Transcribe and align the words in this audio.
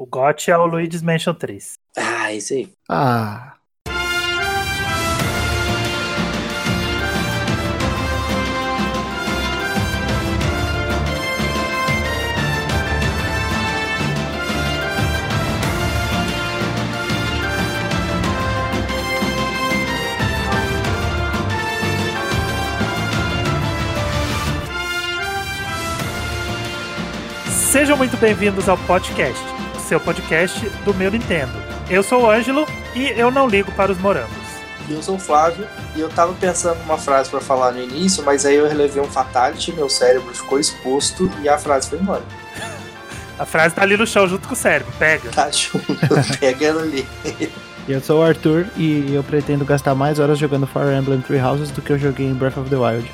O 0.00 0.06
GOT 0.06 0.50
é 0.50 0.56
o 0.56 0.64
Luigi's 0.64 1.02
Mansion 1.02 1.34
3. 1.34 1.74
Ah, 1.94 2.32
esse 2.32 2.54
aí. 2.54 2.72
Ah, 2.88 3.56
Sejam 27.70 27.96
muito 27.98 28.16
bem-vindos 28.16 28.68
ao 28.68 28.76
podcast, 28.78 29.40
seu 29.90 29.98
podcast 29.98 30.68
do 30.84 30.94
meu 30.94 31.10
Nintendo. 31.10 31.52
Eu 31.88 32.00
sou 32.04 32.22
o 32.22 32.30
Ângelo 32.30 32.64
e 32.94 33.08
eu 33.08 33.28
não 33.28 33.48
ligo 33.48 33.72
para 33.72 33.90
os 33.90 33.98
morangos. 33.98 34.30
E 34.88 34.92
eu 34.92 35.02
sou 35.02 35.16
o 35.16 35.18
Flávio, 35.18 35.66
e 35.96 36.00
eu 36.00 36.08
tava 36.08 36.32
pensando 36.34 36.78
numa 36.82 36.96
frase 36.96 37.28
pra 37.28 37.40
falar 37.40 37.72
no 37.72 37.82
início, 37.82 38.22
mas 38.22 38.46
aí 38.46 38.54
eu 38.54 38.68
relevei 38.68 39.02
um 39.02 39.10
fatality, 39.10 39.72
meu 39.72 39.88
cérebro 39.88 40.32
ficou 40.32 40.60
exposto 40.60 41.28
e 41.42 41.48
a 41.48 41.58
frase 41.58 41.90
foi 41.90 41.98
embora. 41.98 42.22
A 43.36 43.44
frase 43.44 43.74
tá 43.74 43.82
ali 43.82 43.96
no 43.96 44.06
chão 44.06 44.28
junto 44.28 44.46
com 44.46 44.54
o 44.54 44.56
cérebro, 44.56 44.92
pega. 44.96 45.28
Tá 45.30 45.50
junto, 45.50 45.84
pegando 46.38 46.78
ali. 46.78 47.04
eu 47.88 48.00
sou 48.00 48.20
o 48.20 48.22
Arthur 48.22 48.68
e 48.76 49.12
eu 49.12 49.24
pretendo 49.24 49.64
gastar 49.64 49.96
mais 49.96 50.20
horas 50.20 50.38
jogando 50.38 50.68
Fire 50.68 50.94
Emblem 50.96 51.20
Three 51.20 51.40
Houses 51.40 51.72
do 51.72 51.82
que 51.82 51.92
eu 51.92 51.98
joguei 51.98 52.26
em 52.26 52.34
Breath 52.34 52.58
of 52.58 52.70
the 52.70 52.76
Wild. 52.76 53.10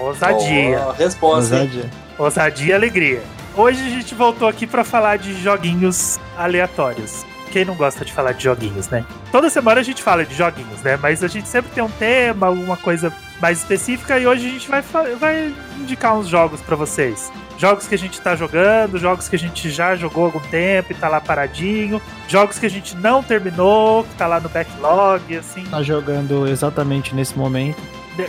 Ousadia. 0.00 0.84
Ó, 0.86 0.92
resposta, 0.92 1.56
hein? 1.56 1.62
Ousadia. 1.62 1.90
Ousadia 2.16 2.66
e 2.66 2.72
alegria. 2.72 3.35
Hoje 3.56 3.80
a 3.86 3.88
gente 3.88 4.14
voltou 4.14 4.46
aqui 4.46 4.66
pra 4.66 4.84
falar 4.84 5.16
de 5.16 5.32
joguinhos 5.42 6.20
aleatórios. 6.36 7.24
Quem 7.50 7.64
não 7.64 7.74
gosta 7.74 8.04
de 8.04 8.12
falar 8.12 8.32
de 8.32 8.44
joguinhos, 8.44 8.88
né? 8.90 9.02
Toda 9.32 9.48
semana 9.48 9.80
a 9.80 9.82
gente 9.82 10.02
fala 10.02 10.26
de 10.26 10.34
joguinhos, 10.34 10.82
né? 10.82 10.98
Mas 11.00 11.24
a 11.24 11.28
gente 11.28 11.48
sempre 11.48 11.70
tem 11.70 11.82
um 11.82 11.88
tema, 11.88 12.48
alguma 12.48 12.76
coisa 12.76 13.10
mais 13.40 13.58
específica 13.58 14.18
e 14.18 14.26
hoje 14.26 14.46
a 14.46 14.50
gente 14.50 14.68
vai, 14.68 14.82
vai 15.18 15.54
indicar 15.78 16.14
uns 16.14 16.28
jogos 16.28 16.60
pra 16.60 16.76
vocês. 16.76 17.32
Jogos 17.56 17.86
que 17.86 17.94
a 17.94 17.98
gente 17.98 18.20
tá 18.20 18.36
jogando, 18.36 18.98
jogos 18.98 19.26
que 19.26 19.36
a 19.36 19.38
gente 19.38 19.70
já 19.70 19.96
jogou 19.96 20.24
há 20.24 20.26
algum 20.26 20.40
tempo 20.40 20.92
e 20.92 20.94
tá 20.94 21.08
lá 21.08 21.18
paradinho, 21.18 22.02
jogos 22.28 22.58
que 22.58 22.66
a 22.66 22.70
gente 22.70 22.94
não 22.94 23.22
terminou, 23.22 24.04
que 24.04 24.14
tá 24.16 24.26
lá 24.26 24.38
no 24.38 24.50
backlog, 24.50 25.34
assim, 25.34 25.64
Tá 25.64 25.82
jogando 25.82 26.46
exatamente 26.46 27.14
nesse 27.14 27.38
momento. 27.38 27.80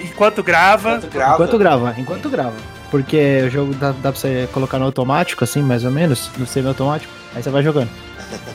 enquanto 0.01 0.41
grava. 0.41 0.91
Enquanto 0.95 1.11
grava. 1.11 1.33
Enquanto 1.33 1.57
grava, 1.57 1.95
enquanto 1.97 2.29
grava. 2.29 2.76
Porque 2.89 3.43
o 3.45 3.49
jogo 3.49 3.73
dá, 3.73 3.91
dá 3.91 4.11
pra 4.11 4.19
você 4.19 4.47
colocar 4.53 4.79
no 4.79 4.85
automático, 4.85 5.43
assim, 5.43 5.61
mais 5.61 5.83
ou 5.83 5.91
menos, 5.91 6.29
no 6.37 6.47
semi-automático. 6.47 7.11
Aí 7.35 7.43
você 7.43 7.49
vai 7.49 7.61
jogando. 7.63 7.89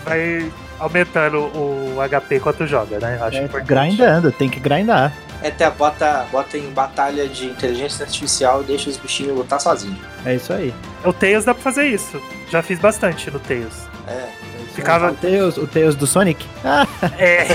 vai 0.05 0.51
aumentando 0.79 1.39
o 1.39 1.97
HP 2.09 2.37
enquanto 2.37 2.67
joga, 2.67 2.99
né? 2.99 3.19
Eu 3.21 3.25
Acho 3.27 3.37
É, 3.39 3.45
importante. 3.45 3.69
grindando, 3.69 4.33
tem 4.33 4.49
que 4.49 4.59
grindar. 4.59 5.13
É, 5.43 5.49
até 5.49 5.69
bota, 5.71 6.27
bota 6.33 6.57
em 6.57 6.71
batalha 6.71 7.29
de 7.29 7.47
inteligência 7.47 8.05
artificial 8.05 8.63
e 8.63 8.65
deixa 8.65 8.89
os 8.89 8.97
bichinhos 8.97 9.37
lutar 9.37 9.61
sozinhos. 9.61 9.99
É 10.25 10.35
isso 10.35 10.53
aí. 10.53 10.73
O 11.05 11.13
Tails 11.13 11.45
dá 11.45 11.53
pra 11.53 11.63
fazer 11.63 11.87
isso. 11.87 12.21
Já 12.51 12.63
fiz 12.63 12.79
bastante 12.79 13.31
no 13.31 13.39
Tails. 13.41 13.75
É. 14.09 14.29
Ficava- 14.75 15.11
O 15.11 15.15
Tails, 15.15 15.57
o 15.59 15.67
Tails 15.67 15.95
do 15.95 16.07
Sonic? 16.07 16.47
Ah, 16.65 16.87
É. 17.19 17.47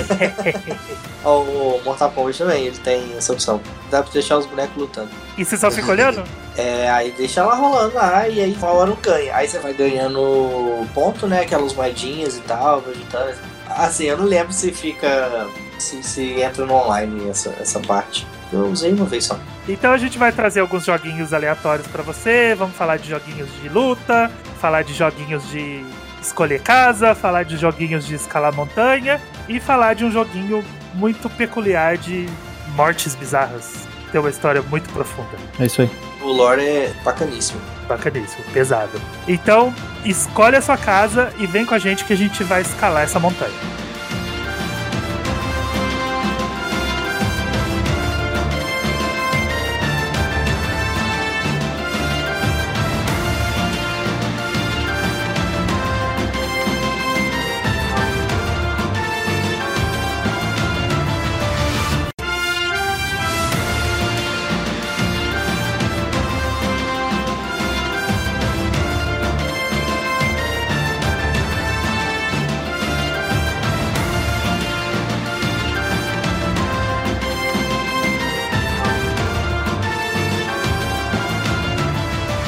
O 1.25 1.81
Mortal 1.83 2.11
Kombat 2.11 2.37
também, 2.37 2.65
ele 2.67 2.77
tem 2.77 3.13
essa 3.17 3.33
opção. 3.33 3.59
Dá 3.91 4.01
pra 4.03 4.11
deixar 4.13 4.37
os 4.37 4.45
bonecos 4.45 4.77
lutando. 4.77 5.09
e 5.37 5.43
você 5.43 5.57
só 5.57 5.69
fica 5.69 5.91
olhando? 5.91 6.23
É, 6.55 6.89
aí 6.89 7.11
deixa 7.17 7.41
ela 7.41 7.55
rolando 7.55 7.95
lá 7.95 8.27
e 8.27 8.39
aí 8.41 8.53
uma 8.53 8.67
hora 8.69 8.89
não 8.91 8.97
ganha. 8.97 9.35
Aí 9.35 9.47
você 9.47 9.59
vai 9.59 9.73
ganhando 9.73 10.87
ponto, 10.93 11.27
né? 11.27 11.41
Aquelas 11.41 11.73
moedinhas 11.73 12.37
e 12.37 12.41
tal, 12.41 12.81
vai 12.81 12.93
juntando. 12.93 13.33
Assim, 13.69 14.05
eu 14.05 14.17
não 14.17 14.25
lembro 14.25 14.53
se 14.53 14.71
fica. 14.71 15.47
se, 15.77 16.01
se 16.01 16.41
entra 16.41 16.65
no 16.65 16.73
online 16.73 17.29
essa, 17.29 17.49
essa 17.59 17.79
parte. 17.81 18.25
Eu 18.51 18.65
usei 18.67 18.93
uma 18.93 19.05
vez 19.05 19.25
só. 19.25 19.37
Então 19.67 19.91
a 19.91 19.97
gente 19.97 20.17
vai 20.17 20.31
trazer 20.31 20.61
alguns 20.61 20.85
joguinhos 20.85 21.33
aleatórios 21.33 21.85
pra 21.87 22.01
você. 22.01 22.55
Vamos 22.57 22.75
falar 22.77 22.97
de 22.97 23.09
joguinhos 23.09 23.49
de 23.61 23.67
luta, 23.67 24.31
falar 24.61 24.83
de 24.83 24.93
joguinhos 24.93 25.47
de 25.49 25.85
escolher 26.27 26.61
casa, 26.61 27.15
falar 27.15 27.43
de 27.43 27.57
joguinhos 27.57 28.05
de 28.05 28.15
escalar 28.15 28.53
montanha 28.53 29.21
e 29.47 29.59
falar 29.59 29.93
de 29.93 30.05
um 30.05 30.11
joguinho 30.11 30.63
muito 30.93 31.29
peculiar 31.29 31.97
de 31.97 32.27
mortes 32.75 33.15
bizarras. 33.15 33.87
Tem 34.11 34.21
uma 34.21 34.29
história 34.29 34.61
muito 34.61 34.89
profunda. 34.89 35.37
é 35.59 35.65
isso 35.65 35.81
aí. 35.81 35.89
O 36.21 36.27
lore 36.27 36.61
é 36.61 36.93
bacaníssimo. 37.03 37.59
Bacaníssimo, 37.87 38.43
pesado. 38.53 38.99
Então, 39.27 39.73
escolhe 40.03 40.55
a 40.55 40.61
sua 40.61 40.77
casa 40.77 41.33
e 41.37 41.45
vem 41.45 41.65
com 41.65 41.73
a 41.73 41.79
gente 41.79 42.03
que 42.05 42.13
a 42.13 42.17
gente 42.17 42.43
vai 42.43 42.61
escalar 42.61 43.03
essa 43.03 43.19
montanha. 43.19 43.53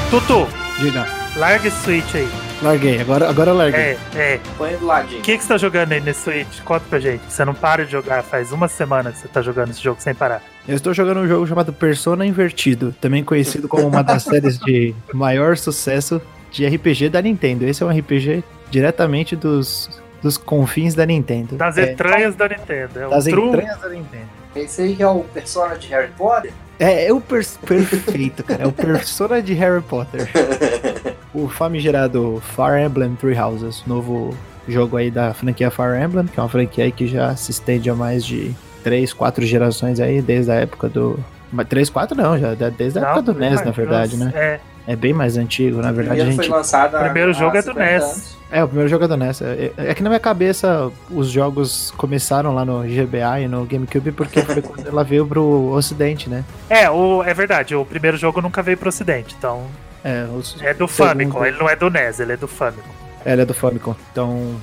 Tutu, 0.09 0.47
Diga. 0.80 1.06
larga 1.36 1.68
esse 1.68 1.84
Switch 1.84 2.16
aí. 2.16 2.28
Larguei, 2.64 3.00
agora, 3.00 3.30
agora 3.30 3.53
larguei. 3.53 3.80
É, 3.80 3.97
é. 4.16 4.40
Põe 4.58 4.75
do 4.75 4.88
ladinho. 4.88 5.20
O 5.20 5.22
que, 5.22 5.38
que 5.38 5.44
você 5.44 5.50
tá 5.50 5.58
jogando 5.58 5.92
aí 5.92 6.02
nesse 6.02 6.22
Switch? 6.22 6.62
Conta 6.64 6.84
pra 6.90 7.00
gente. 7.00 7.22
Você 7.30 7.46
não 7.46 7.53
para 7.53 7.86
de 7.86 7.92
jogar, 7.92 8.24
faz 8.24 8.52
uma 8.52 8.68
semana 8.68 9.12
que 9.12 9.19
você 9.19 9.28
tá 9.28 9.44
jogando 9.44 9.69
esse 9.69 9.84
jogo 9.84 10.02
sem 10.02 10.16
parar. 10.16 10.42
Eu 10.68 10.75
estou 10.75 10.96
jogando 10.96 11.19
um 11.19 11.28
jogo 11.28 11.46
chamado 11.46 11.72
Persona 11.72 12.25
Invertido, 12.25 12.92
também 13.00 13.24
conhecido 13.24 13.68
como 13.68 13.88
uma 13.88 14.02
das 14.02 14.24
séries 14.30 14.58
de 14.58 14.96
maior 15.14 15.56
sucesso 15.56 16.19
de 16.52 16.66
RPG 16.66 17.09
da 17.09 17.22
Nintendo. 17.22 17.66
Esse 17.66 17.84
é 17.84 17.86
um 17.86 17.96
RPG 17.96 18.44
diretamente 18.72 19.36
dos, 19.36 20.02
dos 20.24 20.40
confins 20.40 20.96
da 20.96 21.06
Nintendo. 21.06 21.56
Das 21.56 21.78
é, 21.78 21.92
entranhas 21.92 22.36
da 22.36 22.50
Nintendo. 22.50 23.00
É 23.00 23.09
das 23.09 23.28
entranhas 23.28 23.80
da 23.80 23.90
Nintendo. 23.90 24.30
Esse 24.56 24.81
aí 24.81 24.96
que 24.96 25.03
é 25.03 25.08
o 25.08 25.19
persona 25.19 25.78
de 25.78 25.88
Harry 25.90 26.12
Potter? 26.18 26.52
É, 26.80 27.08
é 27.08 27.14
o 27.14 27.20
pers- 27.20 27.58
perfeito, 27.58 28.44
cara. 28.44 28.64
É 28.64 28.68
o 28.68 28.72
Persona 28.72 29.42
de 29.42 29.54
Harry 29.54 29.82
Potter. 29.82 30.30
O 31.32 31.48
famigerado 31.48 32.42
Fire 32.56 32.84
Emblem 32.84 33.16
Three 33.16 33.38
Houses, 33.38 33.84
novo 33.86 34.36
jogo 34.68 34.98
aí 34.98 35.12
da 35.12 35.32
franquia 35.32 35.70
Fire 35.70 36.02
Emblem, 36.04 36.26
que 36.26 36.40
é 36.40 36.42
uma 36.44 36.50
franquia 36.50 36.86
aí 36.86 36.92
que 36.92 37.06
já 37.06 37.36
se 37.36 37.52
estende 37.52 37.88
a 37.88 37.94
mais 37.94 38.26
de 38.26 38.52
3, 38.84 39.14
4 39.14 39.46
gerações 39.46 40.00
aí, 40.00 40.24
desde 40.24 40.52
a 40.52 40.56
época 40.56 40.90
do... 40.90 41.20
Mas 41.54 41.68
3, 41.68 41.88
4 41.92 42.18
não, 42.18 42.36
já 42.40 42.56
desde 42.56 42.98
a 42.98 43.02
Não, 43.04 43.10
época 43.10 43.22
do 43.32 43.40
NES, 43.40 43.64
na 43.64 43.70
verdade, 43.72 44.18
né? 44.18 44.32
É, 44.34 44.60
É 44.92 44.96
bem 44.96 45.14
mais 45.14 45.38
antigo, 45.38 45.82
na 45.82 45.92
O 45.92 45.94
verdade, 45.94 46.22
a 46.22 46.24
primeiro 46.24 46.36
foi 46.36 46.44
gente... 46.46 46.52
lançado 46.52 46.96
há- 46.96 47.00
O 47.00 47.04
primeiro 47.04 47.30
há 47.30 47.34
jogo 47.34 47.56
é 47.58 47.62
do 47.62 47.68
50 47.74 47.80
NES. 47.92 48.04
anos. 48.04 48.38
É, 48.52 48.64
o 48.64 48.68
primeiro 48.68 48.90
jogo 48.90 49.06
é 49.06 49.08
do 49.08 49.16
NES. 49.18 49.42
É, 49.44 49.72
é 49.78 49.94
que 49.94 50.02
na 50.02 50.10
minha 50.10 50.20
cabeça 50.20 50.92
os 51.12 51.28
jogos 51.28 51.94
começaram 51.96 52.56
lá 52.56 52.66
no 52.66 52.82
GBA 52.82 53.42
e 53.42 53.48
no 53.48 53.66
GameCube 53.66 54.12
porque 54.12 54.42
foi 54.42 54.62
quando 54.64 54.88
ela 54.88 55.04
veio 55.04 55.28
pro 55.28 55.44
ocidente, 55.72 56.28
né? 56.28 56.44
é, 56.70 56.90
o, 56.90 57.22
é 57.24 57.34
verdade. 57.36 57.76
O 57.76 57.86
primeiro 57.86 58.18
jogo 58.18 58.42
nunca 58.42 58.64
veio 58.64 58.78
pro 58.78 58.90
ocidente. 58.90 59.36
Então, 59.38 59.68
É, 60.04 60.26
os, 60.36 60.56
é 60.62 60.74
do 60.74 60.88
Segundo. 60.88 61.08
Famicom. 61.10 61.46
Ele 61.46 61.58
não 61.60 61.70
é 61.70 61.76
do 61.76 61.90
NES, 61.92 62.20
ele 62.20 62.34
é 62.34 62.38
do 62.38 62.48
Famicom. 62.48 62.90
Ela 63.24 63.44
é 63.44 63.46
do 63.46 63.54
Famicom. 63.54 63.96
Então, 64.12 64.56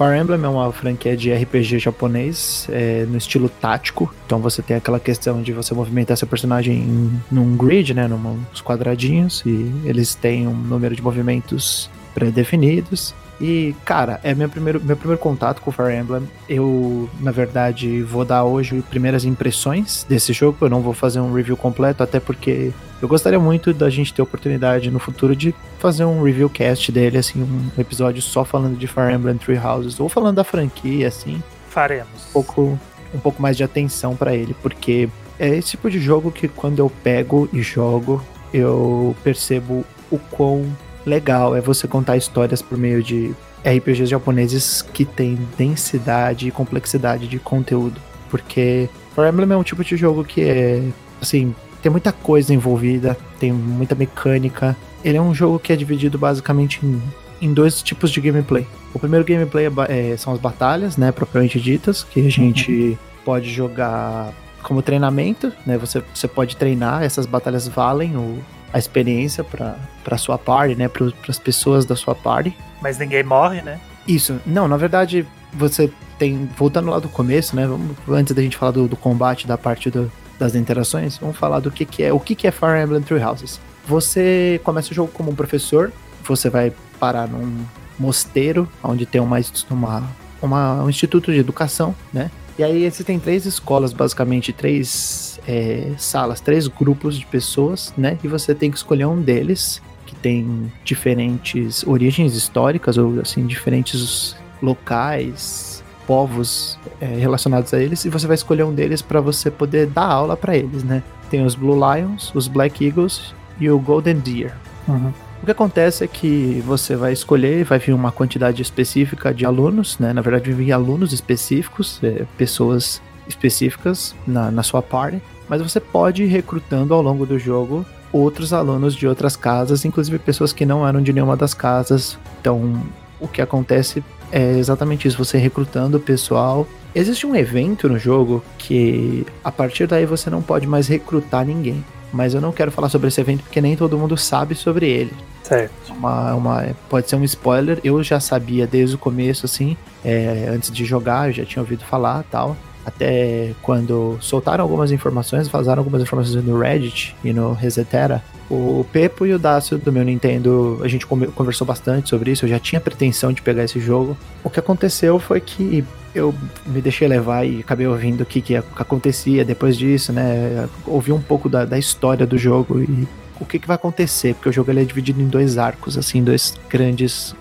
Fire 0.00 0.18
Emblem 0.18 0.42
é 0.42 0.48
uma 0.48 0.72
franquia 0.72 1.14
de 1.14 1.30
RPG 1.30 1.78
japonês, 1.78 2.66
é, 2.70 3.04
no 3.04 3.18
estilo 3.18 3.50
tático. 3.50 4.14
Então 4.24 4.38
você 4.38 4.62
tem 4.62 4.74
aquela 4.78 4.98
questão 4.98 5.42
de 5.42 5.52
você 5.52 5.74
movimentar 5.74 6.16
seu 6.16 6.26
personagem 6.26 6.74
em, 6.78 7.20
num 7.30 7.54
grid, 7.54 7.92
né, 7.92 8.08
num- 8.08 8.40
nos 8.50 8.62
quadradinhos, 8.62 9.42
e 9.44 9.70
eles 9.84 10.14
têm 10.14 10.48
um 10.48 10.54
número 10.54 10.96
de 10.96 11.02
movimentos 11.02 11.90
pré-definidos. 12.14 13.14
E, 13.40 13.74
cara, 13.84 14.20
é 14.22 14.34
meu 14.34 14.48
primeiro, 14.48 14.80
meu 14.84 14.96
primeiro 14.96 15.20
contato 15.20 15.62
com 15.62 15.72
Fire 15.72 15.94
Emblem. 15.94 16.28
Eu, 16.48 17.08
na 17.20 17.30
verdade, 17.30 18.02
vou 18.02 18.24
dar 18.24 18.44
hoje 18.44 18.82
primeiras 18.90 19.24
impressões 19.24 20.04
desse 20.06 20.32
jogo. 20.32 20.58
Eu 20.60 20.68
não 20.68 20.82
vou 20.82 20.92
fazer 20.92 21.20
um 21.20 21.32
review 21.32 21.56
completo, 21.56 22.02
até 22.02 22.20
porque 22.20 22.70
eu 23.00 23.08
gostaria 23.08 23.40
muito 23.40 23.72
da 23.72 23.88
gente 23.88 24.12
ter 24.12 24.20
a 24.20 24.24
oportunidade 24.24 24.90
no 24.90 24.98
futuro 24.98 25.34
de 25.34 25.54
fazer 25.78 26.04
um 26.04 26.22
review 26.22 26.50
cast 26.50 26.92
dele, 26.92 27.16
assim, 27.16 27.42
um 27.42 27.80
episódio 27.80 28.20
só 28.20 28.44
falando 28.44 28.76
de 28.76 28.86
Fire 28.86 29.12
Emblem 29.12 29.38
Three 29.38 29.58
Houses, 29.58 29.98
ou 29.98 30.08
falando 30.08 30.36
da 30.36 30.44
franquia, 30.44 31.08
assim, 31.08 31.42
Faremos. 31.70 32.28
um 32.28 32.32
pouco, 32.32 32.78
um 33.14 33.18
pouco 33.18 33.40
mais 33.40 33.56
de 33.56 33.64
atenção 33.64 34.14
pra 34.14 34.34
ele, 34.34 34.54
porque 34.62 35.08
é 35.38 35.48
esse 35.48 35.70
tipo 35.70 35.90
de 35.90 35.98
jogo 35.98 36.30
que 36.30 36.46
quando 36.46 36.80
eu 36.80 36.92
pego 37.02 37.48
e 37.54 37.62
jogo, 37.62 38.22
eu 38.52 39.16
percebo 39.24 39.82
o 40.10 40.18
quão 40.18 40.66
legal 41.10 41.56
é 41.56 41.60
você 41.60 41.86
contar 41.86 42.16
histórias 42.16 42.62
por 42.62 42.78
meio 42.78 43.02
de 43.02 43.34
RPGs 43.64 44.06
japoneses 44.06 44.82
que 44.82 45.04
têm 45.04 45.38
densidade 45.58 46.48
e 46.48 46.50
complexidade 46.50 47.26
de 47.26 47.38
conteúdo. 47.38 48.00
Porque 48.30 48.88
Fire 49.14 49.28
Emblem 49.28 49.52
é 49.52 49.56
um 49.56 49.62
tipo 49.62 49.84
de 49.84 49.96
jogo 49.96 50.24
que 50.24 50.42
é, 50.42 50.82
assim, 51.20 51.54
tem 51.82 51.90
muita 51.90 52.12
coisa 52.12 52.54
envolvida, 52.54 53.16
tem 53.38 53.52
muita 53.52 53.94
mecânica. 53.94 54.76
Ele 55.04 55.16
é 55.16 55.22
um 55.22 55.34
jogo 55.34 55.58
que 55.58 55.72
é 55.72 55.76
dividido 55.76 56.16
basicamente 56.16 56.80
em, 56.84 57.02
em 57.42 57.52
dois 57.52 57.82
tipos 57.82 58.10
de 58.10 58.20
gameplay. 58.20 58.66
O 58.94 58.98
primeiro 58.98 59.24
gameplay 59.24 59.66
é, 59.66 60.12
é, 60.12 60.16
são 60.16 60.32
as 60.32 60.38
batalhas, 60.38 60.96
né, 60.96 61.12
propriamente 61.12 61.60
ditas, 61.60 62.04
que 62.04 62.26
a 62.26 62.30
gente 62.30 62.72
uhum. 62.72 62.96
pode 63.24 63.50
jogar 63.50 64.32
como 64.62 64.82
treinamento, 64.82 65.52
né? 65.64 65.78
Você, 65.78 66.02
você 66.14 66.28
pode 66.28 66.56
treinar, 66.56 67.02
essas 67.02 67.26
batalhas 67.26 67.66
valem 67.66 68.16
o, 68.16 68.38
a 68.72 68.78
experiência 68.78 69.44
para 69.44 70.18
sua 70.18 70.38
party, 70.38 70.74
né, 70.74 70.88
para 70.88 71.12
as 71.28 71.38
pessoas 71.38 71.84
da 71.84 71.96
sua 71.96 72.14
party. 72.14 72.56
Mas 72.80 72.98
ninguém 72.98 73.22
morre, 73.22 73.62
né? 73.62 73.80
Isso. 74.06 74.40
Não, 74.46 74.66
na 74.66 74.76
verdade, 74.76 75.26
você 75.52 75.90
tem 76.18 76.48
voltando 76.56 76.90
lá 76.90 76.98
do 76.98 77.08
começo, 77.08 77.56
né? 77.56 77.66
Vamos, 77.66 77.96
antes 78.08 78.34
da 78.34 78.42
gente 78.42 78.56
falar 78.56 78.72
do, 78.72 78.88
do 78.88 78.96
combate, 78.96 79.46
da 79.46 79.58
parte 79.58 79.90
do, 79.90 80.10
das 80.38 80.54
interações, 80.54 81.18
vamos 81.18 81.36
falar 81.36 81.60
do 81.60 81.70
que, 81.70 81.84
que 81.84 82.02
é 82.02 82.12
o 82.12 82.20
que, 82.20 82.34
que 82.34 82.46
é 82.46 82.50
Fire 82.50 82.80
Emblem 82.82 83.02
Three 83.02 83.22
Houses. 83.22 83.60
Você 83.86 84.60
começa 84.64 84.92
o 84.92 84.94
jogo 84.94 85.10
como 85.12 85.30
um 85.30 85.34
professor, 85.34 85.92
você 86.24 86.48
vai 86.48 86.72
parar 86.98 87.26
num 87.26 87.64
mosteiro, 87.98 88.68
onde 88.82 89.04
tem 89.04 89.20
uma, 89.20 89.38
uma, 89.70 90.02
uma, 90.40 90.84
um 90.84 90.88
instituto 90.88 91.32
de 91.32 91.38
educação, 91.38 91.94
né? 92.12 92.30
E 92.58 92.64
aí 92.64 92.84
existem 92.84 93.18
três 93.18 93.46
escolas, 93.46 93.92
basicamente, 93.92 94.52
três 94.52 95.29
é, 95.50 95.94
salas, 95.98 96.40
três 96.40 96.68
grupos 96.68 97.18
de 97.18 97.26
pessoas, 97.26 97.92
né? 97.98 98.16
E 98.22 98.28
você 98.28 98.54
tem 98.54 98.70
que 98.70 98.76
escolher 98.76 99.06
um 99.06 99.20
deles, 99.20 99.82
que 100.06 100.14
tem 100.14 100.72
diferentes 100.84 101.84
origens 101.84 102.36
históricas, 102.36 102.96
ou 102.96 103.20
assim, 103.20 103.44
diferentes 103.46 104.36
locais, 104.62 105.82
povos 106.06 106.78
é, 107.00 107.06
relacionados 107.06 107.74
a 107.74 107.80
eles 107.80 108.04
e 108.04 108.08
você 108.08 108.26
vai 108.26 108.34
escolher 108.34 108.64
um 108.64 108.72
deles 108.72 109.02
para 109.02 109.20
você 109.20 109.50
poder 109.50 109.86
dar 109.86 110.06
aula 110.06 110.36
para 110.36 110.56
eles, 110.56 110.84
né? 110.84 111.02
Tem 111.28 111.44
os 111.44 111.56
Blue 111.56 111.74
Lions, 111.74 112.32
os 112.34 112.46
Black 112.46 112.84
Eagles 112.84 113.34
e 113.58 113.68
o 113.68 113.78
Golden 113.78 114.18
Deer. 114.18 114.54
Uhum. 114.86 115.12
O 115.42 115.46
que 115.46 115.50
acontece 115.50 116.04
é 116.04 116.06
que 116.06 116.62
você 116.66 116.94
vai 116.94 117.12
escolher, 117.12 117.64
vai 117.64 117.78
vir 117.78 117.92
uma 117.92 118.12
quantidade 118.12 118.60
específica 118.60 119.32
de 119.32 119.44
alunos, 119.44 119.98
né? 119.98 120.12
Na 120.12 120.20
verdade, 120.20 120.52
vir 120.52 120.72
alunos 120.72 121.12
específicos, 121.12 121.98
é, 122.02 122.24
pessoas 122.36 123.00
específicas 123.26 124.14
na, 124.26 124.50
na 124.50 124.62
sua 124.62 124.82
party, 124.82 125.22
mas 125.50 125.60
você 125.60 125.80
pode 125.80 126.22
ir 126.22 126.28
recrutando 126.28 126.94
ao 126.94 127.02
longo 127.02 127.26
do 127.26 127.36
jogo 127.36 127.84
outros 128.12 128.52
alunos 128.52 128.94
de 128.94 129.06
outras 129.06 129.34
casas, 129.34 129.84
inclusive 129.84 130.16
pessoas 130.20 130.52
que 130.52 130.64
não 130.64 130.86
eram 130.86 131.02
de 131.02 131.12
nenhuma 131.12 131.36
das 131.36 131.52
casas. 131.52 132.16
Então, 132.40 132.80
o 133.18 133.26
que 133.26 133.42
acontece 133.42 134.02
é 134.30 134.56
exatamente 134.56 135.08
isso, 135.08 135.18
você 135.18 135.38
recrutando 135.38 135.96
o 135.96 136.00
pessoal. 136.00 136.66
Existe 136.94 137.26
um 137.26 137.34
evento 137.34 137.88
no 137.88 137.98
jogo 137.98 138.44
que 138.58 139.26
a 139.42 139.50
partir 139.50 139.88
daí 139.88 140.06
você 140.06 140.30
não 140.30 140.40
pode 140.40 140.68
mais 140.68 140.86
recrutar 140.86 141.44
ninguém. 141.44 141.84
Mas 142.12 142.32
eu 142.34 142.40
não 142.40 142.52
quero 142.52 142.70
falar 142.70 142.88
sobre 142.88 143.08
esse 143.08 143.20
evento 143.20 143.42
porque 143.42 143.60
nem 143.60 143.76
todo 143.76 143.98
mundo 143.98 144.16
sabe 144.16 144.54
sobre 144.54 144.88
ele. 144.88 145.12
Certo. 145.42 145.92
Uma, 145.92 146.34
uma, 146.34 146.66
pode 146.88 147.08
ser 147.08 147.16
um 147.16 147.24
spoiler. 147.24 147.80
Eu 147.82 148.02
já 148.02 148.18
sabia 148.20 148.66
desde 148.66 148.94
o 148.94 148.98
começo, 148.98 149.46
assim, 149.46 149.76
é, 150.04 150.48
antes 150.48 150.70
de 150.72 150.84
jogar, 150.84 151.28
eu 151.28 151.32
já 151.32 151.44
tinha 151.44 151.62
ouvido 151.62 151.84
falar 151.84 152.24
tal. 152.30 152.56
Até 152.84 153.52
quando 153.62 154.16
soltaram 154.20 154.64
algumas 154.64 154.90
informações, 154.90 155.48
vazaram 155.48 155.80
algumas 155.80 156.02
informações 156.02 156.42
no 156.42 156.58
Reddit 156.58 157.14
e 157.22 157.32
no 157.32 157.52
Resetera, 157.52 158.22
o 158.50 158.84
Pepo 158.92 159.24
e 159.24 159.32
o 159.32 159.38
Dácio 159.38 159.78
do 159.78 159.92
meu 159.92 160.02
Nintendo, 160.02 160.80
a 160.82 160.88
gente 160.88 161.06
conversou 161.06 161.66
bastante 161.66 162.08
sobre 162.08 162.32
isso, 162.32 162.44
eu 162.44 162.48
já 162.48 162.58
tinha 162.58 162.80
pretensão 162.80 163.32
de 163.32 163.42
pegar 163.42 163.62
esse 163.62 163.78
jogo. 163.78 164.16
O 164.42 164.50
que 164.50 164.58
aconteceu 164.58 165.20
foi 165.20 165.40
que 165.40 165.84
eu 166.12 166.34
me 166.66 166.80
deixei 166.80 167.06
levar 167.06 167.44
e 167.44 167.60
acabei 167.60 167.86
ouvindo 167.86 168.22
o 168.22 168.26
que, 168.26 168.40
que 168.40 168.56
acontecia 168.56 169.44
depois 169.44 169.76
disso, 169.76 170.12
né? 170.12 170.68
Ouvi 170.84 171.12
um 171.12 171.20
pouco 171.20 171.48
da, 171.48 171.64
da 171.64 171.78
história 171.78 172.26
do 172.26 172.36
jogo 172.36 172.80
e 172.80 173.06
o 173.40 173.46
que, 173.46 173.58
que 173.58 173.68
vai 173.68 173.76
acontecer, 173.76 174.34
porque 174.34 174.48
o 174.48 174.52
jogo 174.52 174.70
ele 174.70 174.82
é 174.82 174.84
dividido 174.84 175.20
em 175.20 175.28
dois 175.28 175.56
arcos, 175.56 175.96
assim, 175.96 176.22
dois 176.22 176.58
grandes 176.68 177.34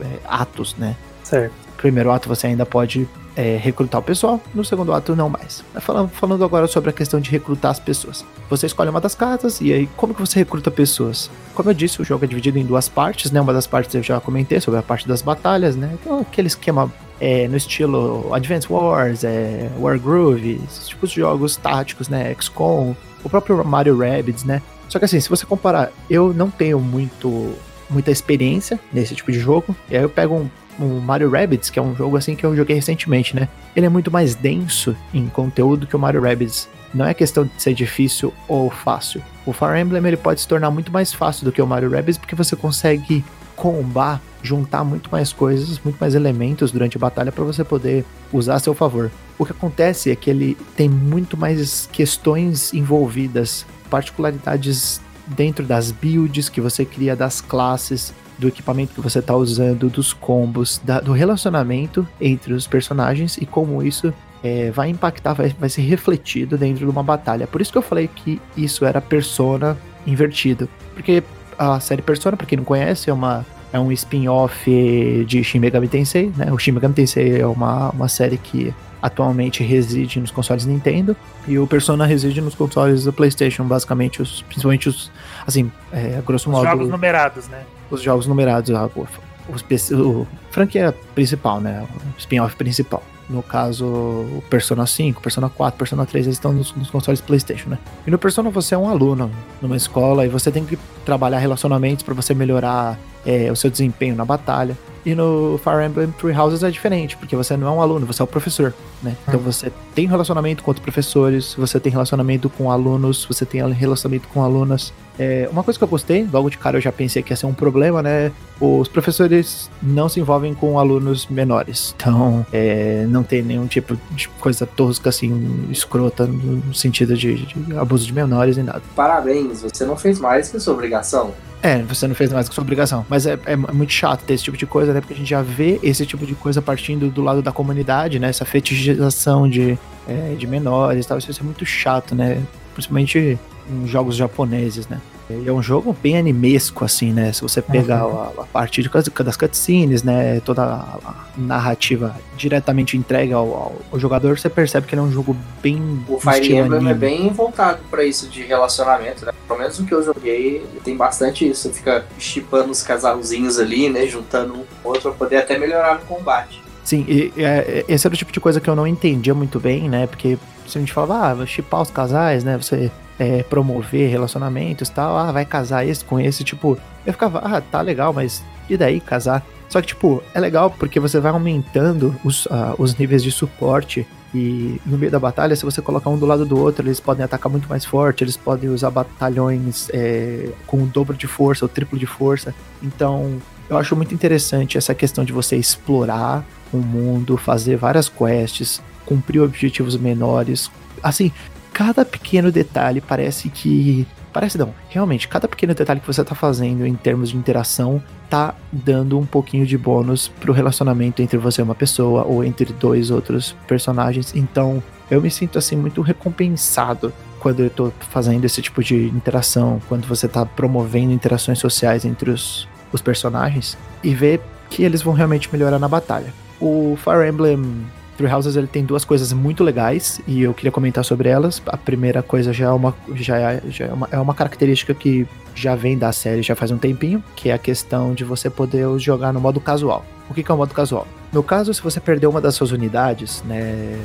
é, 0.00 0.06
atos, 0.26 0.74
né? 0.78 0.96
Certo. 1.22 1.52
primeiro 1.76 2.10
ato 2.10 2.28
você 2.28 2.46
ainda 2.46 2.64
pode 2.66 3.08
é, 3.36 3.56
recrutar 3.56 4.00
o 4.00 4.04
pessoal, 4.04 4.40
no 4.54 4.64
segundo 4.64 4.92
ato 4.92 5.16
não 5.16 5.28
mais. 5.28 5.64
Falando, 6.12 6.44
agora 6.44 6.66
sobre 6.66 6.90
a 6.90 6.92
questão 6.92 7.20
de 7.20 7.30
recrutar 7.30 7.70
as 7.70 7.80
pessoas. 7.80 8.24
Você 8.48 8.66
escolhe 8.66 8.90
uma 8.90 9.00
das 9.00 9.14
casas 9.14 9.60
e 9.60 9.72
aí 9.72 9.86
como 9.96 10.14
que 10.14 10.20
você 10.20 10.38
recruta 10.38 10.70
pessoas? 10.70 11.30
Como 11.54 11.70
eu 11.70 11.74
disse, 11.74 12.00
o 12.00 12.04
jogo 12.04 12.24
é 12.24 12.28
dividido 12.28 12.58
em 12.58 12.64
duas 12.64 12.88
partes, 12.88 13.30
né? 13.30 13.40
Uma 13.40 13.52
das 13.52 13.66
partes 13.66 13.94
eu 13.94 14.02
já 14.02 14.20
comentei 14.20 14.60
sobre 14.60 14.78
a 14.80 14.82
parte 14.82 15.08
das 15.08 15.22
batalhas, 15.22 15.76
né? 15.76 15.90
Então 16.00 16.20
aquele 16.20 16.48
esquema 16.48 16.92
é, 17.20 17.48
no 17.48 17.56
estilo 17.56 18.32
Advance 18.32 18.66
Wars, 18.70 19.24
é, 19.24 19.70
Wargroove, 19.78 20.60
esses 20.66 20.88
tipos 20.88 21.10
de 21.10 21.16
jogos 21.16 21.56
táticos, 21.56 22.08
né? 22.08 22.34
XCOM, 22.38 22.94
o 23.22 23.28
próprio 23.28 23.64
Mario 23.64 23.98
Rabbids, 23.98 24.44
né? 24.44 24.62
Só 24.88 24.98
que 24.98 25.06
assim, 25.06 25.20
se 25.20 25.28
você 25.28 25.44
comparar, 25.46 25.90
eu 26.08 26.32
não 26.32 26.50
tenho 26.50 26.78
muito 26.78 27.54
muita 27.90 28.10
experiência 28.10 28.80
nesse 28.92 29.14
tipo 29.14 29.30
de 29.30 29.38
jogo. 29.38 29.74
E 29.90 29.96
aí 29.96 30.02
eu 30.02 30.08
pego 30.08 30.34
um 30.34 30.50
o 30.78 31.00
Mario 31.00 31.30
Rabbids, 31.30 31.70
que 31.70 31.78
é 31.78 31.82
um 31.82 31.94
jogo 31.94 32.16
assim 32.16 32.34
que 32.34 32.44
eu 32.44 32.56
joguei 32.56 32.76
recentemente, 32.76 33.34
né? 33.34 33.48
Ele 33.74 33.86
é 33.86 33.88
muito 33.88 34.10
mais 34.10 34.34
denso 34.34 34.96
em 35.12 35.26
conteúdo 35.28 35.86
que 35.86 35.96
o 35.96 35.98
Mario 35.98 36.22
Rabbids. 36.22 36.68
Não 36.92 37.04
é 37.04 37.12
questão 37.12 37.44
de 37.44 37.50
ser 37.58 37.74
difícil 37.74 38.32
ou 38.46 38.70
fácil. 38.70 39.20
O 39.44 39.52
Fire 39.52 39.80
Emblem 39.80 40.04
ele 40.06 40.16
pode 40.16 40.40
se 40.40 40.48
tornar 40.48 40.70
muito 40.70 40.92
mais 40.92 41.12
fácil 41.12 41.44
do 41.44 41.52
que 41.52 41.60
o 41.60 41.66
Mario 41.66 41.90
Rabbids 41.90 42.18
porque 42.18 42.36
você 42.36 42.54
consegue 42.54 43.24
combar, 43.56 44.20
juntar 44.42 44.84
muito 44.84 45.10
mais 45.10 45.32
coisas, 45.32 45.80
muito 45.84 45.96
mais 45.98 46.14
elementos 46.14 46.70
durante 46.70 46.96
a 46.96 47.00
batalha 47.00 47.32
para 47.32 47.44
você 47.44 47.64
poder 47.64 48.04
usar 48.32 48.54
a 48.54 48.58
seu 48.58 48.74
favor. 48.74 49.10
O 49.38 49.44
que 49.44 49.52
acontece 49.52 50.10
é 50.10 50.16
que 50.16 50.30
ele 50.30 50.56
tem 50.76 50.88
muito 50.88 51.36
mais 51.36 51.88
questões 51.92 52.72
envolvidas, 52.72 53.66
particularidades 53.90 55.00
dentro 55.26 55.64
das 55.64 55.90
builds 55.90 56.48
que 56.48 56.60
você 56.60 56.84
cria 56.84 57.16
das 57.16 57.40
classes, 57.40 58.12
do 58.38 58.48
equipamento 58.48 58.94
que 58.94 59.00
você 59.00 59.18
está 59.18 59.34
usando, 59.34 59.88
dos 59.88 60.12
combos, 60.12 60.80
da, 60.82 61.00
do 61.00 61.12
relacionamento 61.12 62.06
entre 62.20 62.52
os 62.52 62.66
personagens 62.66 63.36
e 63.38 63.46
como 63.46 63.82
isso 63.82 64.12
é, 64.42 64.70
vai 64.70 64.88
impactar, 64.90 65.34
vai, 65.34 65.54
vai 65.58 65.68
ser 65.68 65.82
refletido 65.82 66.58
dentro 66.58 66.84
de 66.84 66.90
uma 66.90 67.02
batalha. 67.02 67.46
Por 67.46 67.60
isso 67.60 67.72
que 67.72 67.78
eu 67.78 67.82
falei 67.82 68.08
que 68.08 68.40
isso 68.56 68.84
era 68.84 69.00
Persona 69.00 69.76
invertido. 70.06 70.68
Porque 70.94 71.22
a 71.58 71.80
série 71.80 72.02
Persona, 72.02 72.36
para 72.36 72.46
quem 72.46 72.58
não 72.58 72.64
conhece, 72.64 73.08
é 73.08 73.12
uma 73.12 73.46
é 73.72 73.80
um 73.80 73.90
spin-off 73.90 75.24
de 75.26 75.42
Shin 75.42 75.58
Megami 75.58 75.88
Tensei, 75.88 76.32
né? 76.36 76.52
O 76.52 76.58
Shin 76.58 76.70
Megami 76.70 76.94
Tensei 76.94 77.40
é 77.40 77.46
uma, 77.46 77.90
uma 77.90 78.06
série 78.06 78.38
que 78.38 78.72
atualmente 79.02 79.64
reside 79.64 80.20
nos 80.20 80.30
consoles 80.30 80.64
Nintendo 80.64 81.16
e 81.48 81.58
o 81.58 81.66
Persona 81.66 82.06
reside 82.06 82.40
nos 82.40 82.54
consoles 82.54 83.04
da 83.04 83.12
PlayStation, 83.12 83.64
basicamente, 83.64 84.22
os, 84.22 84.42
principalmente 84.42 84.88
os, 84.88 85.10
assim, 85.44 85.72
é, 85.92 86.22
grosso 86.24 86.48
modo. 86.50 86.62
Os 86.62 86.70
jogos 86.70 86.88
numerados, 86.88 87.48
né? 87.48 87.64
Os 87.94 88.02
jogos 88.02 88.26
numerados, 88.26 88.70
a, 88.70 88.86
o, 88.86 89.06
o, 89.48 90.26
franquia 90.50 90.94
principal, 91.14 91.60
né? 91.60 91.86
O 92.16 92.18
spin-off 92.18 92.56
principal. 92.56 93.02
No 93.28 93.42
caso, 93.42 93.86
o 93.86 94.42
Persona 94.50 94.86
5, 94.86 95.22
Persona 95.22 95.48
4, 95.48 95.78
Persona 95.78 96.04
3, 96.04 96.26
eles 96.26 96.36
estão 96.36 96.52
nos, 96.52 96.74
nos, 96.74 96.90
consoles 96.90 97.20
PlayStation, 97.22 97.70
né? 97.70 97.78
E 98.06 98.10
no 98.10 98.18
Persona 98.18 98.50
você 98.50 98.74
é 98.74 98.78
um 98.78 98.88
aluno 98.88 99.30
numa 99.62 99.76
escola 99.76 100.26
e 100.26 100.28
você 100.28 100.50
tem 100.50 100.64
que 100.64 100.78
trabalhar 101.06 101.38
relacionamentos 101.38 102.02
para 102.02 102.12
você 102.12 102.34
melhorar 102.34 102.98
é, 103.24 103.50
o 103.50 103.56
seu 103.56 103.70
desempenho 103.70 104.14
na 104.14 104.24
batalha. 104.24 104.76
E 105.06 105.14
no 105.14 105.58
Fire 105.62 105.84
Emblem 105.84 106.10
Three 106.12 106.36
Houses 106.36 106.62
é 106.62 106.70
diferente, 106.70 107.16
porque 107.16 107.36
você 107.36 107.56
não 107.56 107.66
é 107.66 107.70
um 107.70 107.80
aluno, 107.80 108.06
você 108.06 108.22
é 108.22 108.24
o 108.24 108.26
professor, 108.26 108.74
né? 109.02 109.16
Então 109.26 109.40
hum. 109.40 109.42
você 109.42 109.70
tem 109.94 110.06
relacionamento 110.06 110.62
com 110.62 110.70
outros 110.70 110.82
professores, 110.82 111.54
você 111.54 111.80
tem 111.80 111.92
relacionamento 111.92 112.48
com 112.50 112.70
alunos, 112.70 113.24
você 113.24 113.44
tem 113.46 113.60
relacionamento 113.72 114.28
com 114.28 114.42
alunas. 114.42 114.92
É, 115.18 115.48
uma 115.50 115.62
coisa 115.62 115.78
que 115.78 115.84
eu 115.84 115.88
gostei, 115.88 116.26
logo 116.32 116.50
de 116.50 116.58
cara 116.58 116.76
eu 116.76 116.80
já 116.80 116.90
pensei 116.90 117.22
que 117.22 117.32
ia 117.32 117.36
ser 117.36 117.46
um 117.46 117.54
problema, 117.54 118.02
né? 118.02 118.32
Os 118.60 118.88
professores 118.88 119.70
não 119.82 120.08
se 120.08 120.20
envolvem 120.20 120.54
com 120.54 120.78
alunos 120.78 121.26
menores. 121.26 121.94
Então, 121.96 122.44
é, 122.52 123.06
não 123.08 123.22
tem 123.22 123.42
nenhum 123.42 123.66
tipo 123.66 123.96
de 124.10 124.28
coisa 124.28 124.66
tosca, 124.66 125.08
assim, 125.08 125.66
escrota, 125.70 126.26
no 126.26 126.74
sentido 126.74 127.16
de, 127.16 127.46
de 127.46 127.76
abuso 127.76 128.06
de 128.06 128.12
menores 128.12 128.56
e 128.56 128.62
nada. 128.62 128.82
Parabéns, 128.94 129.62
você 129.62 129.84
não 129.84 129.96
fez 129.96 130.18
mais 130.18 130.48
que 130.50 130.58
sua 130.58 130.74
obrigação. 130.74 131.32
É, 131.62 131.82
você 131.82 132.06
não 132.06 132.14
fez 132.14 132.30
mais 132.30 132.48
que 132.48 132.54
sua 132.54 132.62
obrigação. 132.62 133.06
Mas 133.08 133.26
é, 133.26 133.38
é, 133.46 133.56
muito 133.56 133.92
chato 133.92 134.22
ter 134.22 134.34
esse 134.34 134.44
tipo 134.44 134.56
de 134.56 134.66
coisa, 134.66 134.92
né? 134.92 135.00
Porque 135.00 135.14
a 135.14 135.16
gente 135.16 135.30
já 135.30 135.40
vê 135.40 135.80
esse 135.82 136.04
tipo 136.04 136.26
de 136.26 136.34
coisa 136.34 136.60
partindo 136.60 137.08
do 137.08 137.22
lado 137.22 137.40
da 137.40 137.52
comunidade, 137.52 138.18
né? 138.18 138.28
Essa 138.28 138.44
fetichização 138.44 139.48
de, 139.48 139.78
é, 140.06 140.34
de 140.36 140.46
menores 140.46 141.06
e 141.06 141.08
tal. 141.08 141.16
Isso 141.16 141.40
é 141.40 141.42
muito 141.42 141.64
chato, 141.64 142.14
né? 142.14 142.42
Principalmente 142.74 143.38
em 143.70 143.86
jogos 143.86 144.16
japoneses, 144.16 144.86
né? 144.88 145.00
É 145.46 145.50
um 145.50 145.62
jogo 145.62 145.96
bem 146.02 146.18
animesco, 146.18 146.84
assim, 146.84 147.10
né? 147.10 147.32
Se 147.32 147.40
você 147.40 147.62
pegar 147.62 148.06
uhum. 148.06 148.20
a, 148.20 148.42
a, 148.42 148.44
parte 148.44 148.82
de, 148.82 148.90
das 149.24 149.36
cutscenes, 149.36 150.02
né? 150.02 150.38
Toda 150.40 150.62
a, 150.62 151.24
narrativa 151.34 152.14
diretamente 152.36 152.96
entregue 152.96 153.32
ao, 153.32 153.46
ao, 153.46 153.76
ao, 153.90 153.98
jogador, 153.98 154.38
você 154.38 154.50
percebe 154.50 154.86
que 154.86 154.94
ele 154.94 155.00
é 155.00 155.04
um 155.04 155.10
jogo 155.10 155.34
bem. 155.62 156.04
O 156.08 156.20
Fire 156.20 156.54
Emblem 156.54 156.90
é 156.90 156.94
bem 156.94 157.30
voltado 157.30 157.80
para 157.90 158.04
isso 158.04 158.28
de 158.28 158.42
relacionamento, 158.42 159.24
né? 159.24 159.32
Pelo 159.48 159.58
menos 159.58 159.78
o 159.78 159.86
que 159.86 159.94
eu 159.94 160.02
joguei 160.02 160.62
tem 160.84 160.94
bastante 160.94 161.48
isso. 161.48 161.62
Você 161.62 161.72
fica 161.72 162.04
chipando 162.18 162.70
os 162.70 162.82
casalzinhos 162.82 163.58
ali, 163.58 163.88
né? 163.88 164.06
Juntando 164.06 164.52
um 164.52 164.64
com 164.82 164.90
outro 164.90 165.02
pra 165.02 165.12
poder 165.12 165.36
até 165.38 165.58
melhorar 165.58 165.94
no 165.94 166.00
combate. 166.02 166.62
Sim, 166.84 167.06
e, 167.08 167.32
e, 167.34 167.42
é, 167.42 167.82
esse 167.88 168.06
era 168.06 168.14
o 168.14 168.18
tipo 168.18 168.30
de 168.30 168.40
coisa 168.40 168.60
que 168.60 168.68
eu 168.68 168.76
não 168.76 168.86
entendia 168.86 169.34
muito 169.34 169.58
bem, 169.58 169.88
né? 169.88 170.06
Porque 170.06 170.36
se 170.68 170.76
a 170.76 170.80
gente 170.80 170.92
falava, 170.92 171.42
ah, 171.42 171.46
chipar 171.46 171.80
os 171.80 171.90
casais, 171.90 172.44
né? 172.44 172.58
Você 172.58 172.90
é, 173.18 173.42
promover 173.42 174.10
relacionamentos 174.10 174.88
tal, 174.88 175.16
ah, 175.16 175.30
vai 175.32 175.44
casar 175.44 175.86
esse 175.86 176.04
com 176.04 176.18
esse, 176.18 176.42
tipo, 176.44 176.78
eu 177.06 177.12
ficava, 177.12 177.38
ah, 177.38 177.60
tá 177.60 177.80
legal, 177.80 178.12
mas 178.12 178.42
e 178.68 178.76
daí 178.76 179.00
casar? 179.00 179.44
Só 179.68 179.80
que, 179.80 179.88
tipo, 179.88 180.22
é 180.32 180.40
legal 180.40 180.70
porque 180.70 181.00
você 181.00 181.18
vai 181.18 181.32
aumentando 181.32 182.14
os, 182.24 182.46
uh, 182.46 182.74
os 182.78 182.96
níveis 182.96 183.22
de 183.22 183.32
suporte 183.32 184.06
e 184.34 184.80
no 184.84 184.98
meio 184.98 185.12
da 185.12 185.18
batalha, 185.18 185.54
se 185.54 185.64
você 185.64 185.80
colocar 185.80 186.10
um 186.10 186.18
do 186.18 186.26
lado 186.26 186.44
do 186.44 186.58
outro, 186.58 186.84
eles 186.86 186.98
podem 186.98 187.24
atacar 187.24 187.50
muito 187.50 187.68
mais 187.68 187.84
forte, 187.84 188.24
eles 188.24 188.36
podem 188.36 188.68
usar 188.68 188.90
batalhões 188.90 189.88
é, 189.92 190.48
com 190.66 190.82
o 190.82 190.86
dobro 190.86 191.16
de 191.16 191.28
força, 191.28 191.64
o 191.64 191.68
triplo 191.68 191.96
de 191.96 192.06
força. 192.06 192.52
Então, 192.82 193.40
eu 193.70 193.78
acho 193.78 193.94
muito 193.94 194.12
interessante 194.12 194.76
essa 194.76 194.92
questão 194.92 195.24
de 195.24 195.32
você 195.32 195.56
explorar 195.56 196.44
o 196.72 196.78
mundo, 196.78 197.36
fazer 197.36 197.76
várias 197.76 198.08
quests, 198.08 198.82
cumprir 199.06 199.40
objetivos 199.40 199.96
menores. 199.96 200.68
Assim, 201.00 201.30
cada 201.74 202.04
pequeno 202.04 202.52
detalhe 202.52 203.00
parece 203.00 203.50
que. 203.50 204.06
Parece 204.32 204.58
não, 204.58 204.74
realmente, 204.88 205.28
cada 205.28 205.46
pequeno 205.46 205.74
detalhe 205.74 206.00
que 206.00 206.06
você 206.06 206.22
está 206.22 206.34
fazendo 206.34 206.84
em 206.84 206.94
termos 206.94 207.30
de 207.30 207.36
interação 207.36 208.02
tá 208.28 208.52
dando 208.72 209.16
um 209.16 209.24
pouquinho 209.24 209.64
de 209.64 209.78
bônus 209.78 210.26
pro 210.26 210.52
relacionamento 210.52 211.22
entre 211.22 211.38
você 211.38 211.60
e 211.60 211.64
uma 211.64 211.74
pessoa 211.74 212.24
ou 212.24 212.42
entre 212.42 212.72
dois 212.72 213.10
outros 213.12 213.54
personagens. 213.68 214.34
Então, 214.34 214.82
eu 215.08 215.20
me 215.20 215.30
sinto 215.30 215.56
assim 215.56 215.76
muito 215.76 216.02
recompensado 216.02 217.12
quando 217.38 217.60
eu 217.60 217.70
tô 217.70 217.92
fazendo 218.10 218.44
esse 218.44 218.60
tipo 218.60 218.82
de 218.82 219.06
interação, 219.08 219.80
quando 219.88 220.08
você 220.08 220.26
tá 220.26 220.44
promovendo 220.44 221.12
interações 221.12 221.60
sociais 221.60 222.04
entre 222.04 222.30
os, 222.30 222.66
os 222.92 223.00
personagens 223.00 223.78
e 224.02 224.14
ver 224.14 224.40
que 224.68 224.82
eles 224.82 225.02
vão 225.02 225.14
realmente 225.14 225.48
melhorar 225.52 225.78
na 225.78 225.86
batalha. 225.86 226.32
O 226.60 226.96
Fire 226.96 227.28
Emblem 227.28 227.84
Three 228.16 228.32
Houses 228.32 228.56
ele 228.56 228.66
tem 228.66 228.84
duas 228.84 229.04
coisas 229.04 229.32
muito 229.32 229.64
legais 229.64 230.20
e 230.26 230.42
eu 230.42 230.54
queria 230.54 230.72
comentar 230.72 231.04
sobre 231.04 231.28
elas. 231.28 231.60
A 231.66 231.76
primeira 231.76 232.22
coisa 232.22 232.52
já 232.52 232.66
é 232.66 232.70
uma, 232.70 232.94
já 233.14 233.36
é, 233.38 233.62
já 233.68 233.86
é 233.86 233.92
uma, 233.92 234.08
é 234.10 234.18
uma 234.18 234.34
característica 234.34 234.94
que 234.94 235.26
já 235.54 235.74
vem 235.74 235.96
da 235.96 236.12
série 236.12 236.42
já 236.42 236.56
faz 236.56 236.70
um 236.70 236.78
tempinho, 236.78 237.22
que 237.36 237.48
é 237.48 237.52
a 237.52 237.58
questão 237.58 238.12
de 238.14 238.24
você 238.24 238.50
poder 238.50 238.86
jogar 238.98 239.32
no 239.32 239.40
modo 239.40 239.60
casual. 239.60 240.04
O 240.28 240.34
que, 240.34 240.42
que 240.42 240.50
é 240.50 240.54
o 240.54 240.56
modo 240.56 240.74
casual? 240.74 241.06
No 241.32 241.42
caso, 241.42 241.72
se 241.72 241.82
você 241.82 242.00
perder 242.00 242.26
uma 242.26 242.40
das 242.40 242.54
suas 242.54 242.70
unidades, 242.70 243.42
né? 243.44 243.98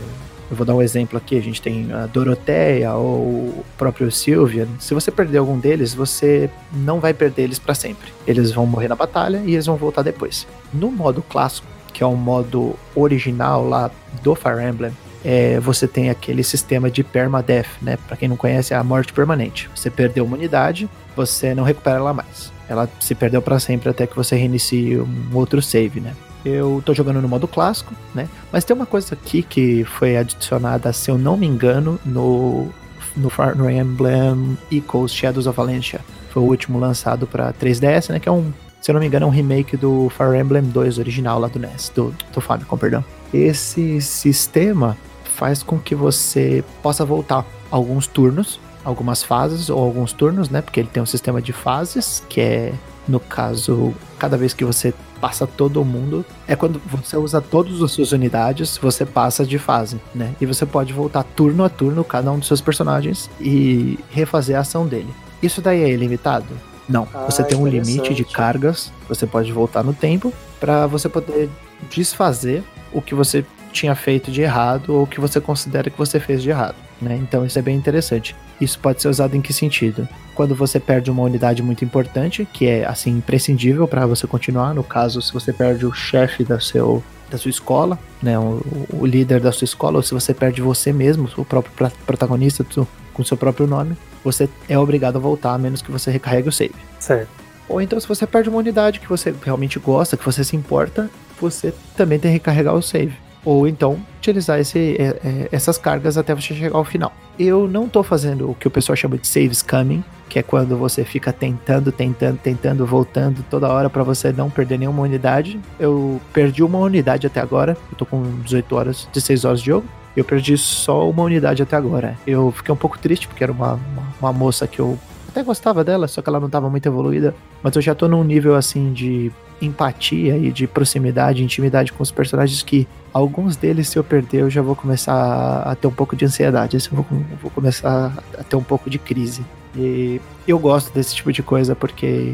Eu 0.51 0.57
vou 0.57 0.65
dar 0.65 0.73
um 0.73 0.81
exemplo 0.81 1.15
aqui, 1.15 1.37
a 1.37 1.41
gente 1.41 1.61
tem 1.61 1.93
a 1.93 2.07
Doroteia 2.07 2.91
ou 2.95 3.19
o 3.19 3.65
próprio 3.77 4.11
Sylvian. 4.11 4.67
Se 4.79 4.95
você 4.95 5.11
perder 5.11 5.37
algum 5.37 5.59
deles, 5.59 5.93
você 5.93 6.49
não 6.73 6.99
vai 6.99 7.13
perder 7.13 7.43
eles 7.43 7.59
para 7.59 7.75
sempre. 7.75 8.11
Eles 8.25 8.51
vão 8.51 8.65
morrer 8.65 8.87
na 8.87 8.95
batalha 8.95 9.43
e 9.45 9.53
eles 9.53 9.67
vão 9.67 9.75
voltar 9.75 10.01
depois. 10.01 10.47
No 10.73 10.91
modo 10.91 11.21
clássico, 11.21 11.67
que 11.99 12.03
é 12.03 12.07
o 12.07 12.15
modo 12.15 12.77
original 12.95 13.67
lá 13.67 13.91
do 14.23 14.33
Fire 14.33 14.63
Emblem, 14.63 14.93
é, 15.21 15.59
você 15.59 15.85
tem 15.85 16.09
aquele 16.09 16.45
sistema 16.45 16.89
de 16.89 17.03
permadeath, 17.03 17.67
né? 17.81 17.97
Para 18.07 18.15
quem 18.15 18.29
não 18.29 18.37
conhece, 18.37 18.73
é 18.73 18.77
a 18.77 18.83
morte 18.85 19.11
permanente. 19.11 19.69
Você 19.75 19.89
perdeu 19.89 20.23
uma 20.23 20.37
unidade, 20.37 20.89
você 21.13 21.53
não 21.53 21.65
recupera 21.65 21.97
ela 21.97 22.13
mais. 22.13 22.53
Ela 22.69 22.87
se 23.01 23.13
perdeu 23.13 23.41
para 23.41 23.59
sempre 23.59 23.89
até 23.89 24.07
que 24.07 24.15
você 24.15 24.37
reinicie 24.37 24.97
um 24.97 25.29
outro 25.33 25.61
save, 25.61 25.99
né? 25.99 26.15
Eu 26.45 26.81
tô 26.85 26.93
jogando 26.93 27.21
no 27.21 27.27
modo 27.27 27.49
clássico, 27.49 27.93
né? 28.15 28.29
Mas 28.49 28.63
tem 28.63 28.73
uma 28.73 28.85
coisa 28.85 29.13
aqui 29.13 29.43
que 29.43 29.83
foi 29.83 30.15
adicionada, 30.15 30.93
se 30.93 31.11
eu 31.11 31.17
não 31.17 31.35
me 31.35 31.47
engano, 31.47 31.99
no, 32.05 32.69
no 33.17 33.29
Fire 33.29 33.57
Emblem 33.77 34.57
Echoes 34.71 35.13
Shadows 35.13 35.47
of 35.47 35.57
Valencia. 35.57 35.99
Foi 36.29 36.41
o 36.41 36.45
último 36.45 36.79
lançado 36.79 37.27
para 37.27 37.51
3DS, 37.51 38.09
né? 38.09 38.21
Que 38.21 38.29
é 38.29 38.31
um 38.31 38.53
se 38.81 38.91
eu 38.91 38.93
não 38.93 39.01
me 39.01 39.07
engano, 39.07 39.25
é 39.25 39.27
um 39.27 39.31
remake 39.31 39.75
do 39.75 40.09
Fire 40.09 40.37
Emblem 40.37 40.63
2 40.63 40.99
original 40.99 41.39
lá 41.39 41.47
do 41.47 41.59
NES, 41.59 41.91
do, 41.93 42.13
do 42.33 42.41
Famicom, 42.41 42.77
perdão. 42.77 43.03
Esse 43.33 44.01
sistema 44.01 44.97
faz 45.35 45.63
com 45.63 45.77
que 45.77 45.95
você 45.95 46.63
possa 46.81 47.05
voltar 47.05 47.45
alguns 47.71 48.07
turnos, 48.07 48.59
algumas 48.83 49.23
fases 49.23 49.69
ou 49.69 49.79
alguns 49.79 50.13
turnos, 50.13 50.49
né? 50.49 50.61
Porque 50.61 50.79
ele 50.79 50.89
tem 50.91 51.01
um 51.01 51.05
sistema 51.05 51.41
de 51.41 51.53
fases, 51.53 52.23
que 52.29 52.41
é, 52.41 52.73
no 53.07 53.19
caso, 53.19 53.93
cada 54.17 54.37
vez 54.37 54.53
que 54.53 54.63
você 54.63 54.93
passa 55.19 55.45
todo 55.45 55.83
mundo, 55.83 56.25
é 56.47 56.55
quando 56.55 56.81
você 56.85 57.17
usa 57.17 57.41
todas 57.41 57.81
as 57.81 57.91
suas 57.91 58.11
unidades, 58.11 58.77
você 58.77 59.05
passa 59.05 59.45
de 59.45 59.59
fase, 59.59 59.99
né? 60.15 60.33
E 60.39 60.45
você 60.45 60.65
pode 60.65 60.93
voltar 60.93 61.23
turno 61.23 61.63
a 61.63 61.69
turno 61.69 62.03
cada 62.03 62.31
um 62.31 62.39
dos 62.39 62.47
seus 62.47 62.61
personagens 62.61 63.29
e 63.39 63.99
refazer 64.09 64.55
a 64.55 64.61
ação 64.61 64.87
dele. 64.87 65.13
Isso 65.41 65.61
daí 65.61 65.83
é 65.83 65.89
ilimitado? 65.89 66.47
Não, 66.89 67.07
ah, 67.13 67.27
você 67.29 67.43
tem 67.43 67.55
um 67.55 67.67
limite 67.67 68.15
de 68.15 68.25
cargas, 68.25 68.91
você 69.07 69.27
pode 69.27 69.51
voltar 69.51 69.83
no 69.83 69.93
tempo 69.93 70.33
para 70.59 70.87
você 70.87 71.07
poder 71.07 71.47
desfazer 71.89 72.63
o 72.91 72.99
que 72.99 73.13
você 73.13 73.45
tinha 73.71 73.93
feito 73.93 74.31
de 74.31 74.41
errado 74.41 74.95
ou 74.95 75.03
o 75.03 75.07
que 75.07 75.19
você 75.19 75.39
considera 75.39 75.91
que 75.91 75.97
você 75.97 76.19
fez 76.19 76.41
de 76.41 76.49
errado, 76.49 76.75
né? 76.99 77.15
Então 77.15 77.45
isso 77.45 77.59
é 77.59 77.61
bem 77.61 77.75
interessante. 77.75 78.35
Isso 78.59 78.79
pode 78.79 79.01
ser 79.01 79.07
usado 79.07 79.35
em 79.37 79.41
que 79.41 79.53
sentido? 79.53 80.07
Quando 80.33 80.55
você 80.55 80.79
perde 80.79 81.11
uma 81.11 81.21
unidade 81.21 81.61
muito 81.61 81.85
importante, 81.85 82.47
que 82.51 82.65
é 82.65 82.85
assim 82.85 83.11
imprescindível 83.11 83.87
para 83.87 84.07
você 84.07 84.25
continuar, 84.25 84.73
no 84.73 84.83
caso 84.83 85.21
se 85.21 85.31
você 85.31 85.53
perde 85.53 85.85
o 85.85 85.93
chefe 85.93 86.43
da 86.43 86.59
seu 86.59 87.03
da 87.29 87.37
sua 87.37 87.49
escola, 87.49 87.99
né, 88.23 88.39
o, 88.39 88.59
o, 88.91 89.05
líder 89.05 89.39
da 89.39 89.51
sua 89.51 89.65
escola, 89.65 89.97
ou 89.97 90.01
se 90.01 90.15
você 90.15 90.33
perde 90.33 90.63
você 90.63 90.91
mesmo, 90.91 91.29
o 91.37 91.45
próprio 91.45 91.91
protagonista 92.03 92.63
do, 92.63 92.87
com 93.19 93.23
seu 93.25 93.35
próprio 93.35 93.67
nome, 93.67 93.97
você 94.23 94.49
é 94.69 94.79
obrigado 94.79 95.17
a 95.17 95.19
voltar, 95.19 95.53
a 95.53 95.57
menos 95.57 95.81
que 95.81 95.91
você 95.91 96.09
recarregue 96.09 96.47
o 96.47 96.51
save. 96.53 96.73
Certo. 96.99 97.27
Ou 97.67 97.81
então, 97.81 97.99
se 97.99 98.07
você 98.07 98.25
perde 98.25 98.47
uma 98.47 98.57
unidade 98.57 99.01
que 99.01 99.09
você 99.09 99.35
realmente 99.43 99.77
gosta, 99.77 100.15
que 100.15 100.23
você 100.23 100.41
se 100.41 100.55
importa, 100.55 101.09
você 101.39 101.73
também 101.97 102.17
tem 102.17 102.31
que 102.31 102.37
recarregar 102.37 102.73
o 102.73 102.81
save. 102.81 103.13
Ou 103.43 103.67
então, 103.67 103.99
utilizar 104.17 104.59
esse, 104.59 104.95
é, 104.97 105.19
é, 105.23 105.49
essas 105.51 105.77
cargas 105.77 106.17
até 106.17 106.33
você 106.33 106.53
chegar 106.53 106.75
ao 106.75 106.85
final. 106.85 107.11
Eu 107.37 107.67
não 107.67 107.85
estou 107.85 108.03
fazendo 108.03 108.49
o 108.49 108.55
que 108.55 108.67
o 108.67 108.71
pessoal 108.71 108.95
chama 108.95 109.17
de 109.17 109.27
save 109.27 109.53
scamming, 109.53 110.03
que 110.29 110.39
é 110.39 110.43
quando 110.43 110.77
você 110.77 111.03
fica 111.03 111.33
tentando, 111.33 111.91
tentando, 111.91 112.37
tentando, 112.37 112.85
voltando 112.85 113.43
toda 113.49 113.67
hora 113.67 113.89
para 113.89 114.03
você 114.03 114.31
não 114.31 114.49
perder 114.49 114.79
nenhuma 114.79 115.03
unidade. 115.03 115.59
Eu 115.77 116.21
perdi 116.31 116.63
uma 116.63 116.79
unidade 116.79 117.27
até 117.27 117.41
agora, 117.41 117.77
eu 117.91 117.97
tô 117.97 118.05
com 118.05 118.23
18 118.43 118.75
horas, 118.75 119.07
16 119.13 119.45
horas 119.45 119.59
de 119.59 119.67
jogo. 119.67 119.87
Eu 120.15 120.23
perdi 120.23 120.57
só 120.57 121.09
uma 121.09 121.23
unidade 121.23 121.61
até 121.61 121.75
agora. 121.75 122.17
Eu 122.25 122.51
fiquei 122.51 122.73
um 122.73 122.77
pouco 122.77 122.97
triste 122.97 123.27
porque 123.27 123.43
era 123.43 123.51
uma, 123.51 123.73
uma, 123.73 124.03
uma 124.21 124.33
moça 124.33 124.67
que 124.67 124.79
eu 124.79 124.97
até 125.27 125.43
gostava 125.43 125.83
dela, 125.83 126.07
só 126.07 126.21
que 126.21 126.29
ela 126.29 126.39
não 126.39 126.47
estava 126.47 126.69
muito 126.69 126.85
evoluída. 126.87 127.35
Mas 127.61 127.75
eu 127.75 127.81
já 127.81 127.93
tô 127.93 128.07
num 128.07 128.23
nível 128.23 128.55
assim 128.55 128.91
de 128.91 129.31
empatia 129.61 130.37
e 130.37 130.51
de 130.51 130.67
proximidade, 130.67 131.43
intimidade 131.43 131.91
com 131.91 132.01
os 132.01 132.11
personagens 132.11 132.63
que 132.63 132.87
alguns 133.13 133.55
deles, 133.55 133.89
se 133.89 133.99
eu 133.99 134.03
perder, 134.03 134.41
eu 134.41 134.49
já 134.49 134.61
vou 134.61 134.75
começar 134.75 135.61
a 135.61 135.75
ter 135.75 135.87
um 135.87 135.91
pouco 135.91 136.15
de 136.15 136.25
ansiedade. 136.25 136.77
Eu 136.77 136.81
vou, 136.91 137.05
vou 137.41 137.51
começar 137.51 138.13
a 138.37 138.43
ter 138.43 138.55
um 138.55 138.63
pouco 138.63 138.89
de 138.89 138.97
crise. 138.97 139.43
E 139.75 140.19
eu 140.47 140.57
gosto 140.57 140.93
desse 140.93 141.15
tipo 141.15 141.31
de 141.31 141.43
coisa 141.43 141.75
porque 141.75 142.33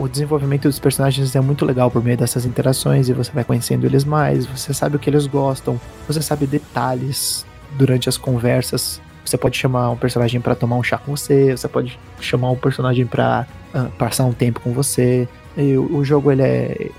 o 0.00 0.08
desenvolvimento 0.08 0.62
dos 0.62 0.78
personagens 0.78 1.36
é 1.36 1.40
muito 1.40 1.64
legal 1.64 1.90
por 1.90 2.02
meio 2.02 2.16
dessas 2.16 2.46
interações 2.46 3.08
e 3.08 3.12
você 3.12 3.30
vai 3.32 3.44
conhecendo 3.44 3.84
eles 3.84 4.04
mais, 4.04 4.46
você 4.46 4.72
sabe 4.72 4.96
o 4.96 4.98
que 4.98 5.10
eles 5.10 5.26
gostam, 5.26 5.78
você 6.08 6.22
sabe 6.22 6.46
detalhes 6.46 7.44
durante 7.76 8.08
as 8.08 8.16
conversas. 8.16 9.00
Você 9.24 9.36
pode 9.36 9.56
chamar 9.56 9.90
um 9.90 9.96
personagem 9.96 10.40
para 10.40 10.54
tomar 10.54 10.76
um 10.76 10.82
chá 10.82 10.96
com 10.96 11.14
você, 11.14 11.56
você 11.56 11.68
pode 11.68 11.98
chamar 12.18 12.50
um 12.50 12.56
personagem 12.56 13.06
para 13.06 13.46
uh, 13.74 13.78
ah, 13.78 13.88
passar 13.98 14.24
um 14.24 14.32
tempo 14.32 14.60
com 14.60 14.72
você. 14.72 15.28
E 15.56 15.76
o, 15.76 15.98
o 15.98 16.04
jogo 16.04 16.32
ele 16.32 16.42
é, 16.42 16.46
é, 16.46 16.90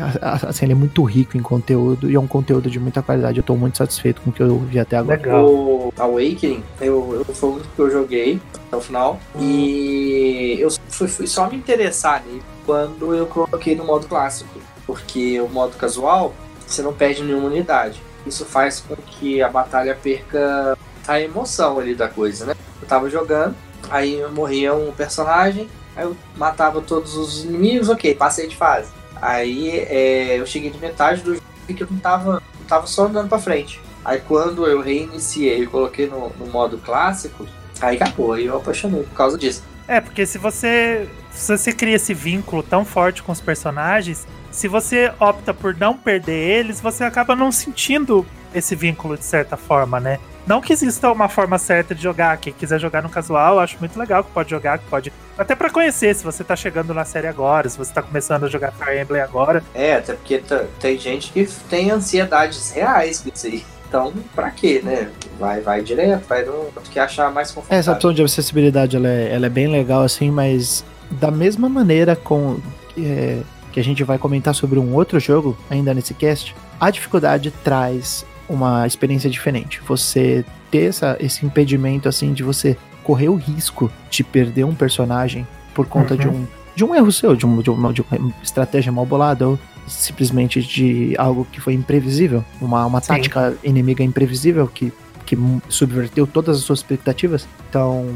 assim, 0.00 0.66
ele 0.66 0.72
é 0.72 0.76
muito 0.76 1.02
rico 1.02 1.36
em 1.36 1.42
conteúdo 1.42 2.10
e 2.10 2.14
é 2.14 2.20
um 2.20 2.26
conteúdo 2.26 2.70
de 2.70 2.78
muita 2.78 3.02
qualidade. 3.02 3.38
Eu 3.38 3.44
tô 3.44 3.56
muito 3.56 3.78
satisfeito 3.78 4.20
com 4.20 4.30
o 4.30 4.32
que 4.32 4.42
eu 4.42 4.58
vi 4.58 4.78
até 4.78 4.96
agora. 4.96 5.16
Legal. 5.16 5.46
O 5.46 5.92
Awakening, 5.96 6.62
eu, 6.80 7.24
eu, 7.28 7.34
foi 7.34 7.50
o 7.50 7.60
que 7.60 7.80
eu 7.80 7.90
joguei 7.90 8.40
até 8.66 8.76
o 8.76 8.80
final. 8.80 9.18
E 9.38 10.56
eu 10.58 10.68
fui, 10.88 11.08
fui 11.08 11.26
só 11.26 11.48
me 11.48 11.56
interessar 11.56 12.22
nele 12.24 12.42
quando 12.64 13.14
eu 13.14 13.26
coloquei 13.26 13.74
no 13.74 13.84
modo 13.84 14.06
clássico. 14.06 14.58
Porque 14.86 15.40
o 15.40 15.48
modo 15.48 15.76
casual, 15.76 16.34
você 16.66 16.82
não 16.82 16.92
perde 16.92 17.22
nenhuma 17.22 17.46
unidade. 17.46 18.02
Isso 18.26 18.44
faz 18.44 18.80
com 18.80 18.96
que 18.96 19.42
a 19.42 19.48
batalha 19.48 19.96
perca 20.00 20.76
a 21.06 21.20
emoção 21.20 21.78
ali 21.78 21.94
da 21.94 22.08
coisa, 22.08 22.46
né? 22.46 22.54
Eu 22.80 22.88
tava 22.88 23.08
jogando, 23.10 23.54
aí 23.90 24.24
morria 24.32 24.74
um 24.74 24.92
personagem, 24.92 25.68
aí 25.94 26.04
eu 26.04 26.16
matava 26.36 26.80
todos 26.80 27.16
os 27.16 27.44
inimigos, 27.44 27.88
ok, 27.88 28.14
passei 28.14 28.48
de 28.48 28.56
fase. 28.56 28.88
Aí 29.24 29.70
é, 29.70 30.38
eu 30.38 30.44
cheguei 30.44 30.68
de 30.68 30.78
metade 30.78 31.22
do 31.22 31.34
jogo 31.34 31.46
e 31.66 31.74
eu 31.80 31.86
não 31.90 31.98
tava, 31.98 32.42
não 32.60 32.66
tava 32.68 32.86
só 32.86 33.06
andando 33.06 33.26
pra 33.26 33.38
frente. 33.38 33.80
Aí 34.04 34.20
quando 34.20 34.66
eu 34.66 34.82
reiniciei 34.82 35.62
e 35.62 35.66
coloquei 35.66 36.06
no, 36.06 36.28
no 36.38 36.46
modo 36.46 36.76
clássico, 36.76 37.46
aí 37.80 37.96
acabou, 37.96 38.34
aí 38.34 38.44
eu 38.44 38.54
apaixonei 38.58 39.02
por 39.02 39.14
causa 39.14 39.38
disso. 39.38 39.62
É, 39.88 39.98
porque 39.98 40.26
se 40.26 40.36
você, 40.36 41.08
se 41.32 41.56
você 41.56 41.72
cria 41.72 41.96
esse 41.96 42.12
vínculo 42.12 42.62
tão 42.62 42.84
forte 42.84 43.22
com 43.22 43.32
os 43.32 43.40
personagens, 43.40 44.26
se 44.50 44.68
você 44.68 45.10
opta 45.18 45.54
por 45.54 45.74
não 45.74 45.96
perder 45.96 46.58
eles, 46.58 46.78
você 46.78 47.02
acaba 47.02 47.34
não 47.34 47.50
sentindo 47.50 48.26
esse 48.54 48.76
vínculo 48.76 49.16
de 49.16 49.24
certa 49.24 49.56
forma, 49.56 49.98
né? 49.98 50.20
Não 50.46 50.60
que 50.60 50.72
exista 50.72 51.10
uma 51.10 51.28
forma 51.28 51.58
certa 51.58 51.94
de 51.94 52.02
jogar. 52.02 52.36
Quem 52.36 52.52
quiser 52.52 52.78
jogar 52.78 53.02
no 53.02 53.08
casual, 53.08 53.54
eu 53.54 53.60
acho 53.60 53.78
muito 53.78 53.98
legal 53.98 54.22
que 54.22 54.30
pode 54.30 54.50
jogar, 54.50 54.78
que 54.78 54.86
pode. 54.86 55.12
Até 55.38 55.54
para 55.54 55.70
conhecer, 55.70 56.14
se 56.14 56.22
você 56.22 56.44
tá 56.44 56.54
chegando 56.54 56.92
na 56.92 57.04
série 57.04 57.26
agora, 57.26 57.68
se 57.68 57.78
você 57.78 57.92
tá 57.92 58.02
começando 58.02 58.44
a 58.44 58.48
jogar 58.48 58.72
Fire 58.72 59.00
Emblem 59.00 59.22
agora. 59.22 59.62
É, 59.74 59.96
até 59.96 60.12
porque 60.12 60.42
tem 60.78 60.98
gente 60.98 61.32
que 61.32 61.46
tem 61.68 61.90
ansiedades 61.90 62.70
reais 62.72 63.20
com 63.20 63.30
isso 63.34 63.46
aí. 63.46 63.64
Então, 63.88 64.12
pra 64.34 64.50
quê, 64.50 64.80
né? 64.82 65.10
Vai, 65.38 65.60
vai 65.60 65.80
direto, 65.80 66.26
vai 66.26 66.44
no 66.44 66.70
que 66.90 66.98
achar 66.98 67.30
mais 67.32 67.50
confortável. 67.50 67.76
É, 67.76 67.80
essa 67.80 67.92
opção 67.92 68.12
de 68.12 68.22
acessibilidade 68.22 68.96
ela 68.96 69.08
é, 69.08 69.32
ela 69.32 69.46
é 69.46 69.48
bem 69.48 69.68
legal, 69.68 70.02
assim, 70.02 70.30
mas 70.30 70.84
da 71.10 71.30
mesma 71.30 71.68
maneira 71.68 72.16
com 72.16 72.58
é, 72.98 73.40
que 73.72 73.80
a 73.80 73.84
gente 73.84 74.02
vai 74.04 74.18
comentar 74.18 74.54
sobre 74.54 74.78
um 74.78 74.94
outro 74.94 75.18
jogo 75.18 75.56
ainda 75.70 75.94
nesse 75.94 76.12
cast, 76.14 76.54
a 76.80 76.90
dificuldade 76.90 77.50
traz 77.62 78.24
uma 78.48 78.86
experiência 78.86 79.30
diferente. 79.30 79.80
Você 79.86 80.44
ter 80.70 80.88
essa, 80.88 81.16
esse 81.20 81.44
impedimento 81.44 82.08
assim 82.08 82.32
de 82.32 82.42
você 82.42 82.76
correr 83.02 83.28
o 83.28 83.36
risco 83.36 83.90
de 84.10 84.24
perder 84.24 84.64
um 84.64 84.74
personagem 84.74 85.46
por 85.74 85.86
conta 85.86 86.14
uhum. 86.14 86.20
de 86.20 86.28
um 86.28 86.46
de 86.74 86.84
um 86.84 86.94
erro 86.94 87.12
seu, 87.12 87.36
de, 87.36 87.46
um, 87.46 87.62
de, 87.62 87.70
uma, 87.70 87.92
de 87.92 88.02
uma 88.02 88.32
estratégia 88.42 88.90
mal 88.90 89.06
bolada 89.06 89.48
ou 89.48 89.58
simplesmente 89.86 90.62
de 90.62 91.14
algo 91.18 91.46
que 91.50 91.60
foi 91.60 91.74
imprevisível, 91.74 92.44
uma, 92.60 92.84
uma 92.86 93.00
tática 93.00 93.54
inimiga 93.62 94.02
imprevisível 94.02 94.66
que, 94.66 94.92
que 95.26 95.36
subverteu 95.68 96.26
todas 96.26 96.58
as 96.58 96.64
suas 96.64 96.80
expectativas. 96.80 97.46
Então, 97.68 98.08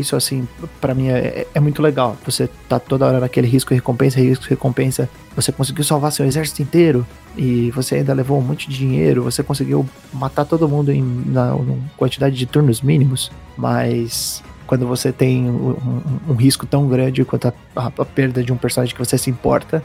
isso, 0.00 0.16
assim, 0.16 0.48
para 0.80 0.94
mim 0.94 1.08
é, 1.08 1.46
é, 1.54 1.60
muito 1.60 1.80
legal. 1.80 2.16
Você 2.24 2.48
tá 2.68 2.78
toda 2.78 3.06
hora 3.06 3.20
naquele 3.20 3.46
risco 3.46 3.72
e 3.72 3.76
recompensa, 3.76 4.18
risco 4.18 4.46
e 4.46 4.50
recompensa. 4.50 5.08
Você 5.36 5.52
conseguiu 5.52 5.84
salvar 5.84 6.12
seu 6.12 6.26
exército 6.26 6.62
inteiro 6.62 7.06
e 7.36 7.70
você 7.70 7.96
ainda 7.96 8.12
levou 8.12 8.38
um 8.38 8.42
monte 8.42 8.68
de 8.68 8.76
dinheiro. 8.76 9.22
Você 9.22 9.42
conseguiu 9.42 9.88
matar 10.12 10.44
todo 10.44 10.68
mundo 10.68 10.90
em 10.90 11.02
na, 11.02 11.54
quantidade 11.96 12.34
de 12.34 12.46
turnos 12.46 12.80
mínimos. 12.80 13.30
Mas 13.56 14.42
quando 14.66 14.86
você 14.86 15.12
tem 15.12 15.48
um, 15.50 15.70
um, 15.70 16.02
um 16.30 16.34
risco 16.34 16.66
tão 16.66 16.88
grande 16.88 17.24
quanto 17.24 17.48
a, 17.48 17.52
a, 17.76 17.86
a, 17.86 18.04
perda 18.04 18.42
de 18.42 18.52
um 18.52 18.56
personagem 18.56 18.94
que 18.94 19.04
você 19.04 19.18
se 19.18 19.28
importa, 19.28 19.82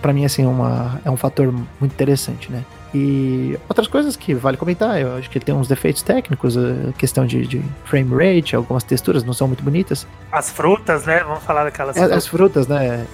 para 0.00 0.12
mim, 0.12 0.24
assim, 0.24 0.42
é 0.42 0.48
uma, 0.48 1.00
é 1.04 1.10
um 1.10 1.16
fator 1.16 1.52
muito 1.52 1.92
interessante, 1.92 2.50
né? 2.50 2.64
E 2.94 3.58
outras 3.68 3.88
coisas 3.88 4.14
que 4.14 4.32
vale 4.34 4.56
comentar, 4.56 5.00
eu 5.00 5.16
acho 5.16 5.28
que 5.28 5.36
ele 5.36 5.44
tem 5.44 5.52
uns 5.52 5.66
defeitos 5.66 6.00
técnicos, 6.02 6.56
a 6.56 6.92
questão 6.96 7.26
de, 7.26 7.44
de 7.44 7.60
frame 7.84 8.10
rate, 8.14 8.54
algumas 8.54 8.84
texturas 8.84 9.24
não 9.24 9.32
são 9.32 9.48
muito 9.48 9.64
bonitas. 9.64 10.06
As 10.30 10.50
frutas, 10.50 11.04
né? 11.04 11.24
Vamos 11.24 11.42
falar 11.42 11.64
daquelas 11.64 11.96
é, 11.96 12.00
frutas. 12.00 12.16
As 12.16 12.26
frutas, 12.26 12.68
né? 12.68 13.06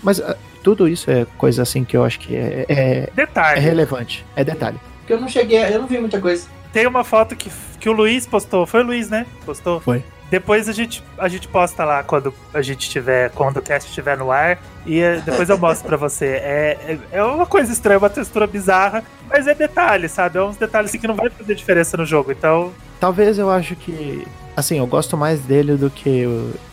Mas 0.00 0.20
uh, 0.20 0.36
tudo 0.62 0.86
isso 0.86 1.10
é 1.10 1.26
coisa 1.36 1.62
assim 1.62 1.84
que 1.84 1.96
eu 1.96 2.04
acho 2.04 2.20
que 2.20 2.36
é, 2.36 2.66
é, 2.68 3.10
detalhe. 3.14 3.58
é 3.58 3.62
relevante. 3.62 4.24
É 4.36 4.44
detalhe. 4.44 4.78
Porque 5.00 5.12
eu 5.12 5.20
não 5.20 5.28
cheguei, 5.28 5.58
eu 5.64 5.80
não 5.80 5.88
vi 5.88 5.98
muita 5.98 6.20
coisa. 6.20 6.46
Tem 6.72 6.86
uma 6.86 7.02
foto 7.02 7.34
que, 7.34 7.50
que 7.80 7.88
o 7.88 7.92
Luiz 7.92 8.26
postou. 8.26 8.64
Foi 8.64 8.82
o 8.82 8.86
Luiz, 8.86 9.10
né? 9.10 9.26
Postou? 9.44 9.80
Foi. 9.80 10.04
Depois 10.30 10.68
a 10.68 10.72
gente, 10.72 11.04
a 11.18 11.28
gente 11.28 11.46
posta 11.46 11.84
lá 11.84 12.02
quando 12.02 12.34
a 12.52 12.60
gente 12.60 12.90
tiver, 12.90 13.30
quando 13.30 13.58
o 13.58 13.62
cast 13.62 13.88
estiver 13.88 14.16
no 14.18 14.32
ar. 14.32 14.58
E 14.84 15.00
eh, 15.00 15.22
depois 15.24 15.48
eu 15.48 15.56
mostro 15.56 15.86
pra 15.86 15.96
você. 15.96 16.26
É, 16.26 16.98
é, 17.12 17.18
é, 17.18 17.22
uma 17.22 17.46
coisa 17.46 17.72
estranha, 17.72 17.98
uma 17.98 18.10
textura 18.10 18.46
bizarra, 18.46 19.04
mas 19.28 19.46
é 19.46 19.54
detalhe, 19.54 20.08
sabe? 20.08 20.38
É 20.38 20.42
uns 20.42 20.56
detalhes 20.56 20.90
assim, 20.90 20.98
que 20.98 21.06
não 21.06 21.14
vai 21.14 21.30
fazer 21.30 21.54
diferença 21.54 21.96
no 21.96 22.04
jogo. 22.04 22.32
Então. 22.32 22.72
Talvez 22.98 23.38
eu 23.38 23.50
acho 23.50 23.76
que. 23.76 24.26
Assim, 24.56 24.78
eu 24.78 24.86
gosto 24.86 25.16
mais 25.16 25.40
dele 25.40 25.76
do 25.76 25.90
que 25.90 26.24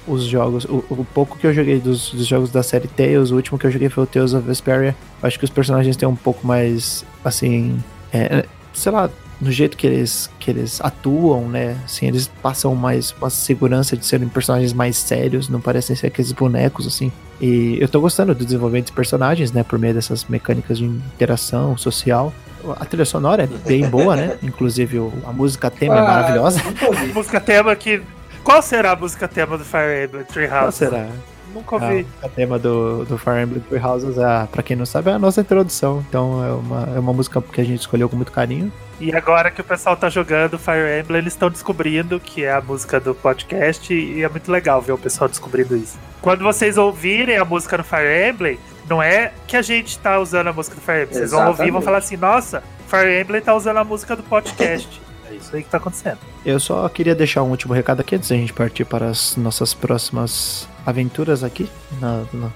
os 0.07 0.24
jogos. 0.24 0.65
O, 0.65 0.83
o 0.89 1.05
pouco 1.13 1.38
que 1.38 1.45
eu 1.45 1.53
joguei 1.53 1.79
dos, 1.79 2.12
dos, 2.12 2.25
jogos 2.25 2.50
da 2.50 2.63
série 2.63 2.88
Tales, 2.88 3.29
o 3.29 3.36
último 3.36 3.60
que 3.60 3.67
eu 3.67 3.72
joguei 3.72 3.89
foi 3.89 4.03
o 4.03 4.07
Tales 4.07 4.33
of 4.33 4.48
Vesperia. 4.48 4.95
Acho 5.22 5.38
que 5.38 5.45
os 5.45 5.51
personagens 5.51 5.95
têm 5.95 6.07
um 6.07 6.15
pouco 6.15 6.45
mais. 6.48 7.05
Assim. 7.24 7.83
É, 8.12 8.45
sei 8.74 8.91
lá, 8.91 9.10
no 9.44 9.52
jeito 9.52 9.76
que 9.76 9.86
eles, 9.86 10.30
que 10.40 10.50
eles 10.50 10.80
atuam, 10.82 11.48
né? 11.50 11.78
Assim, 11.84 12.08
eles 12.08 12.28
passam 12.42 12.74
mais 12.76 13.14
uma 13.20 13.30
segurança 13.30 13.98
de 13.98 14.06
serem 14.06 14.28
personagens 14.28 14.74
mais 14.74 14.98
sérios, 14.98 15.50
não 15.50 15.60
parecem 15.60 15.96
ser 15.96 16.08
aqueles 16.08 16.32
bonecos, 16.32 16.88
assim. 16.88 17.12
E 17.42 17.78
eu 17.80 17.88
tô 17.90 18.00
gostando 18.00 18.34
do 18.34 18.46
desenvolvimento 18.46 18.86
dos 18.86 18.96
personagens, 18.96 19.52
né? 19.52 19.64
Por 19.64 19.78
meio 19.78 19.94
dessas 19.94 20.26
mecânicas 20.26 20.78
de 20.78 20.86
interação 20.86 21.78
social. 21.78 22.34
A 22.80 22.86
trilha 22.86 23.06
sonora 23.06 23.44
é 23.44 23.48
bem 23.48 23.88
boa, 23.90 24.16
né? 24.16 24.38
Inclusive 24.42 24.98
a 25.26 25.32
música 25.34 25.70
tema 25.70 25.96
é 25.96 26.00
ah, 26.00 26.04
é 26.04 26.08
maravilhosa. 26.08 26.62
A 26.62 27.14
música 27.14 27.40
tema 27.42 27.75
que. 27.75 28.01
Qual 28.44 28.62
será 28.62 28.92
a 28.92 28.96
música 28.96 29.27
tema 29.27 29.58
do 29.58 29.64
Fire 29.64 30.06
Emblem 30.06 30.24
Treehouse? 30.25 30.64
Qual 30.64 30.72
será? 30.72 31.08
Nunca 31.53 31.75
ouvi. 31.75 32.07
A, 32.22 32.29
tema 32.29 32.57
do, 32.57 33.05
do 33.05 33.18
Fire 33.18 33.42
Emblem 33.44 33.61
Three 33.61 33.79
Houses, 33.79 34.18
é, 34.18 34.48
pra 34.51 34.63
quem 34.63 34.75
não 34.75 34.85
sabe, 34.85 35.11
é 35.11 35.13
a 35.13 35.20
nossa 35.20 35.42
introdução. 35.42 36.03
Então 36.07 36.44
é 36.44 36.51
uma, 36.51 36.96
é 36.96 37.00
uma 37.00 37.13
música 37.13 37.42
que 37.42 37.61
a 37.61 37.63
gente 37.63 37.81
escolheu 37.81 38.09
com 38.09 38.16
muito 38.16 38.31
carinho. 38.31 38.72
E 39.00 39.13
agora 39.13 39.51
que 39.51 39.61
o 39.61 39.63
pessoal 39.63 39.98
tá 39.98 40.09
jogando 40.09 40.57
Fire 40.57 41.00
Emblem, 41.00 41.20
eles 41.20 41.33
estão 41.33 41.50
descobrindo 41.50 42.20
que 42.20 42.44
é 42.44 42.53
a 42.53 42.61
música 42.61 43.00
do 43.00 43.13
podcast 43.13 43.94
e 43.94 44.24
é 44.24 44.29
muito 44.29 44.51
legal 44.51 44.81
ver 44.81 44.94
o 44.94 44.98
pessoal 44.98 45.27
descobrindo 45.27 45.75
isso. 45.75 45.98
Quando 46.22 46.44
vocês 46.44 46.77
ouvirem 46.77 47.37
a 47.37 47.44
música 47.44 47.77
do 47.77 47.83
Fire 47.83 48.29
Emblem, 48.29 48.57
não 48.89 49.01
é 49.01 49.33
que 49.48 49.57
a 49.57 49.61
gente 49.61 50.00
tá 50.00 50.20
usando 50.20 50.48
a 50.48 50.53
música 50.53 50.75
do 50.75 50.81
Fire 50.81 51.03
Emblem. 51.03 51.13
Vocês 51.18 51.31
vão 51.31 51.48
ouvir 51.48 51.68
e 51.68 51.72
vão 51.72 51.81
falar 51.81 51.98
assim, 51.98 52.18
nossa, 52.18 52.63
Fire 52.87 53.20
Emblem 53.20 53.42
tá 53.42 53.53
usando 53.53 53.77
a 53.77 53.83
música 53.83 54.16
do 54.16 54.24
podcast. 54.24 55.01
É 55.33 55.35
isso 55.35 55.55
aí 55.55 55.63
que 55.63 55.69
tá 55.69 55.77
acontecendo. 55.77 56.19
Eu 56.46 56.59
só 56.59 56.87
queria 56.87 57.15
deixar 57.15 57.41
um 57.41 57.50
último 57.50 57.74
recado 57.74 58.01
aqui 58.01 58.15
antes 58.15 58.29
da 58.29 58.35
gente 58.35 58.53
partir 58.53 58.85
para 58.85 59.07
as 59.07 59.35
nossas 59.35 59.74
próximas 59.74 60.67
aventuras 60.85 61.43
aqui, 61.43 61.67
na, 62.00 62.24
na, 62.33 62.51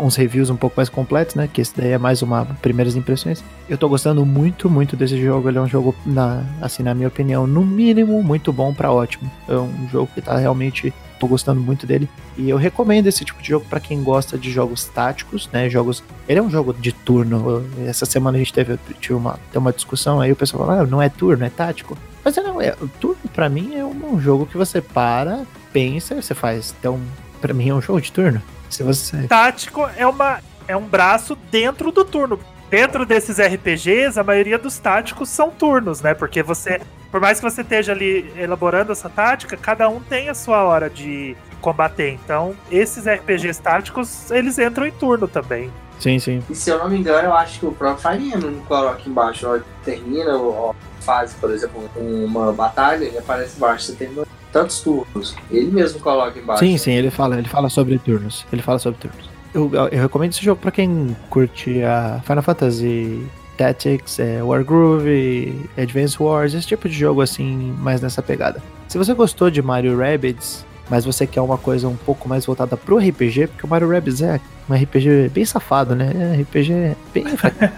uns 0.00 0.14
reviews 0.14 0.50
um 0.50 0.56
pouco 0.56 0.76
mais 0.76 0.88
completos, 0.88 1.34
né? 1.34 1.48
Que 1.52 1.60
esse 1.60 1.74
daí 1.76 1.92
é 1.92 1.98
mais 1.98 2.22
uma 2.22 2.44
primeiras 2.60 2.94
impressões. 2.94 3.42
Eu 3.68 3.76
tô 3.76 3.88
gostando 3.88 4.24
muito, 4.24 4.70
muito 4.70 4.94
desse 4.94 5.20
jogo. 5.20 5.48
Ele 5.48 5.58
é 5.58 5.60
um 5.60 5.66
jogo, 5.66 5.94
na, 6.06 6.44
assim, 6.60 6.82
na 6.82 6.94
minha 6.94 7.08
opinião, 7.08 7.46
no 7.46 7.64
mínimo, 7.64 8.22
muito 8.22 8.52
bom 8.52 8.72
para 8.72 8.92
ótimo. 8.92 9.30
É 9.48 9.56
um 9.56 9.88
jogo 9.90 10.10
que 10.14 10.20
tá 10.20 10.36
realmente. 10.36 10.92
Tô 11.22 11.28
gostando 11.28 11.60
muito 11.60 11.86
dele. 11.86 12.08
E 12.36 12.50
eu 12.50 12.56
recomendo 12.56 13.06
esse 13.06 13.24
tipo 13.24 13.40
de 13.40 13.50
jogo 13.50 13.64
para 13.70 13.78
quem 13.78 14.02
gosta 14.02 14.36
de 14.36 14.50
jogos 14.50 14.86
táticos, 14.86 15.48
né? 15.52 15.70
Jogos. 15.70 16.02
Ele 16.28 16.40
é 16.40 16.42
um 16.42 16.50
jogo 16.50 16.74
de 16.74 16.90
turno. 16.90 17.64
Essa 17.86 18.04
semana 18.04 18.36
a 18.36 18.40
gente 18.40 18.52
teve, 18.52 18.76
tive 19.00 19.14
uma, 19.14 19.38
teve 19.46 19.58
uma 19.58 19.72
discussão 19.72 20.20
aí, 20.20 20.32
o 20.32 20.36
pessoal 20.36 20.66
falou, 20.66 20.80
ah, 20.80 20.84
não 20.84 21.00
é 21.00 21.08
turno, 21.08 21.44
é 21.44 21.48
tático. 21.48 21.96
Mas 22.24 22.34
não, 22.34 22.60
é, 22.60 22.74
o 22.80 22.88
turno 22.88 23.20
para 23.32 23.48
mim 23.48 23.76
é 23.76 23.84
um, 23.84 24.14
um 24.14 24.20
jogo 24.20 24.46
que 24.46 24.56
você 24.56 24.80
para, 24.80 25.44
pensa, 25.72 26.20
você 26.20 26.34
faz. 26.34 26.74
Então, 26.76 27.00
para 27.40 27.54
mim 27.54 27.68
é 27.68 27.74
um 27.74 27.80
jogo 27.80 28.00
de 28.00 28.10
turno. 28.10 28.42
Se 28.68 28.82
você 28.82 29.28
tático 29.28 29.88
é 29.96 30.04
uma 30.04 30.40
é 30.66 30.76
um 30.76 30.86
braço 30.86 31.38
dentro 31.52 31.92
do 31.92 32.04
turno. 32.04 32.40
Dentro 32.68 33.06
desses 33.06 33.38
RPGs, 33.38 34.18
a 34.18 34.24
maioria 34.24 34.58
dos 34.58 34.76
táticos 34.76 35.28
são 35.28 35.50
turnos, 35.50 36.00
né? 36.00 36.14
Porque 36.14 36.42
você, 36.42 36.80
por 37.12 37.20
mais 37.20 37.38
que 37.38 37.44
você 37.44 37.60
esteja 37.60 37.92
ali 37.92 38.32
elaborando 38.38 38.90
essa 38.90 39.08
tática, 39.10 39.54
cada 39.54 39.86
um 39.86 40.00
tem 40.00 40.30
a 40.30 40.34
sua 40.34 40.64
hora 40.64 40.88
de 40.88 41.36
combater. 41.60 42.18
Então, 42.24 42.56
esses 42.70 43.04
RPGs 43.06 43.60
táticos, 43.60 44.30
eles 44.30 44.58
entram 44.58 44.86
em 44.86 44.90
turno 44.90 45.28
também. 45.28 45.70
Sim, 46.00 46.18
sim. 46.18 46.42
E 46.48 46.54
se 46.54 46.70
eu 46.70 46.78
não 46.78 46.88
me 46.88 46.98
engano, 46.98 47.28
eu 47.28 47.34
acho 47.34 47.60
que 47.60 47.66
o 47.66 47.72
próprio 47.72 48.10
Fire 48.10 48.34
Emblem 48.34 48.58
coloca 48.66 49.06
embaixo, 49.06 49.46
ó, 49.46 49.60
termina 49.84 50.34
a 50.34 50.74
fase, 51.02 51.34
por 51.34 51.50
exemplo, 51.50 51.88
uma 51.94 52.50
batalha 52.50 53.04
e 53.04 53.18
aparece 53.18 53.58
embaixo, 53.58 53.84
você 53.84 53.92
terminou 53.92 54.26
tantos 54.50 54.80
turnos. 54.80 55.36
Ele 55.50 55.70
mesmo 55.70 56.00
coloca 56.00 56.38
embaixo. 56.38 56.64
Sim, 56.64 56.78
sim, 56.78 56.92
ele 56.92 57.10
fala, 57.10 57.38
ele 57.38 57.48
fala 57.48 57.68
sobre 57.68 57.98
turnos. 57.98 58.46
Ele 58.50 58.62
fala 58.62 58.78
sobre 58.78 58.98
turnos. 58.98 59.30
Eu, 59.52 59.70
eu 59.74 60.00
recomendo 60.00 60.32
esse 60.32 60.42
jogo 60.42 60.62
para 60.62 60.70
quem 60.70 61.14
curte 61.28 61.82
a 61.84 62.22
Final 62.24 62.42
Fantasy 62.42 63.28
Tactics, 63.62 64.18
é, 64.18 64.42
Wargroove, 64.42 65.68
Advance 65.76 66.20
Wars, 66.20 66.54
esse 66.54 66.66
tipo 66.66 66.88
de 66.88 66.94
jogo 66.94 67.20
assim, 67.20 67.74
mais 67.78 68.00
nessa 68.00 68.20
pegada. 68.22 68.60
Se 68.88 68.98
você 68.98 69.14
gostou 69.14 69.50
de 69.50 69.62
Mario 69.62 69.96
Rabbids, 69.96 70.64
mas 70.90 71.04
você 71.04 71.26
quer 71.26 71.40
uma 71.40 71.56
coisa 71.56 71.88
um 71.88 71.96
pouco 71.96 72.28
mais 72.28 72.44
voltada 72.44 72.76
pro 72.76 72.98
RPG, 72.98 73.46
porque 73.46 73.64
o 73.64 73.68
Mario 73.68 73.88
Rabbids 73.88 74.20
é 74.20 74.40
um 74.68 74.74
RPG 74.74 75.30
bem 75.32 75.44
safado, 75.44 75.94
né? 75.94 76.10
É 76.12 76.36
um 76.36 76.42
RPG 76.42 76.96
bem 77.14 77.24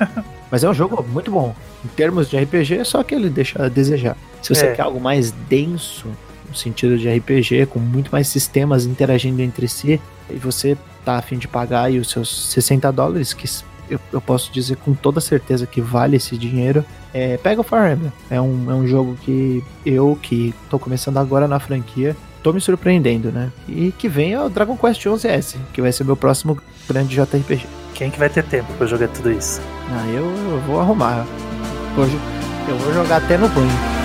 Mas 0.51 0.65
é 0.65 0.71
um 0.71 0.75
jogo 0.75 1.05
muito 1.13 1.31
bom. 1.31 1.55
Em 1.85 1.89
termos 1.89 2.31
de 2.31 2.39
RPG, 2.39 2.85
só 2.85 3.03
que 3.03 3.15
ele 3.15 3.29
deixa 3.29 3.65
a 3.65 3.69
desejar. 3.69 4.17
Se 4.41 4.55
você 4.55 4.67
é. 4.67 4.73
quer 4.73 4.83
algo 4.83 5.01
mais 5.01 5.33
denso, 5.33 6.07
no 6.49 6.55
sentido 6.55 6.97
de 6.97 7.09
RPG, 7.09 7.67
com 7.67 7.79
muito 7.79 8.11
mais 8.11 8.29
sistemas 8.29 8.87
interagindo 8.87 9.43
entre 9.43 9.69
si, 9.69 10.01
e 10.31 10.37
você 10.37 10.77
tá 11.05 11.17
afim 11.17 11.37
de 11.37 11.47
pagar 11.47 11.85
aí 11.85 11.99
os 11.99 12.09
seus 12.09 12.53
60 12.53 12.91
dólares, 12.91 13.35
que 13.35 13.47
eu, 13.89 13.99
eu, 14.13 14.21
posso 14.21 14.53
dizer 14.53 14.77
com 14.77 14.95
toda 14.95 15.21
certeza 15.21 15.67
que 15.67 15.81
vale 15.81 16.17
esse 16.17 16.37
dinheiro, 16.37 16.85
é, 17.13 17.37
pega 17.37 17.61
o 17.61 17.65
Fire 17.65 17.93
Emblem. 17.93 18.13
É 18.31 18.41
um, 18.41 18.71
é 18.71 18.75
um 18.75 18.87
jogo 18.87 19.17
que 19.23 19.63
eu, 19.85 20.19
que 20.21 20.55
tô 20.71 20.79
começando 20.79 21.19
agora 21.19 21.47
na 21.47 21.61
franquia, 21.61 22.17
tô 22.43 22.53
me 22.53 22.61
surpreendendo, 22.61 23.31
né? 23.31 23.51
E 23.69 23.93
que 23.93 24.09
vem 24.09 24.37
o 24.37 24.49
Dragon 24.49 24.77
Quest 24.77 25.05
11S, 25.05 25.57
que 25.73 25.81
vai 25.81 25.93
ser 25.93 26.05
meu 26.05 26.17
próximo 26.17 26.59
grande 26.89 27.15
JRPG. 27.15 27.67
Quem 27.95 28.11
que 28.11 28.19
vai 28.19 28.29
ter 28.29 28.45
tempo 28.45 28.73
pra 28.75 28.87
jogar 28.87 29.09
tudo 29.09 29.31
isso? 29.31 29.61
Ah, 29.91 30.07
eu, 30.09 30.25
eu 30.25 30.61
vou 30.67 30.81
arrumar. 30.81 31.25
Hoje 31.97 32.19
eu 32.69 32.77
vou 32.79 32.93
jogar 32.93 33.19
até 33.19 33.39
no 33.39 33.49
banho. 33.49 34.04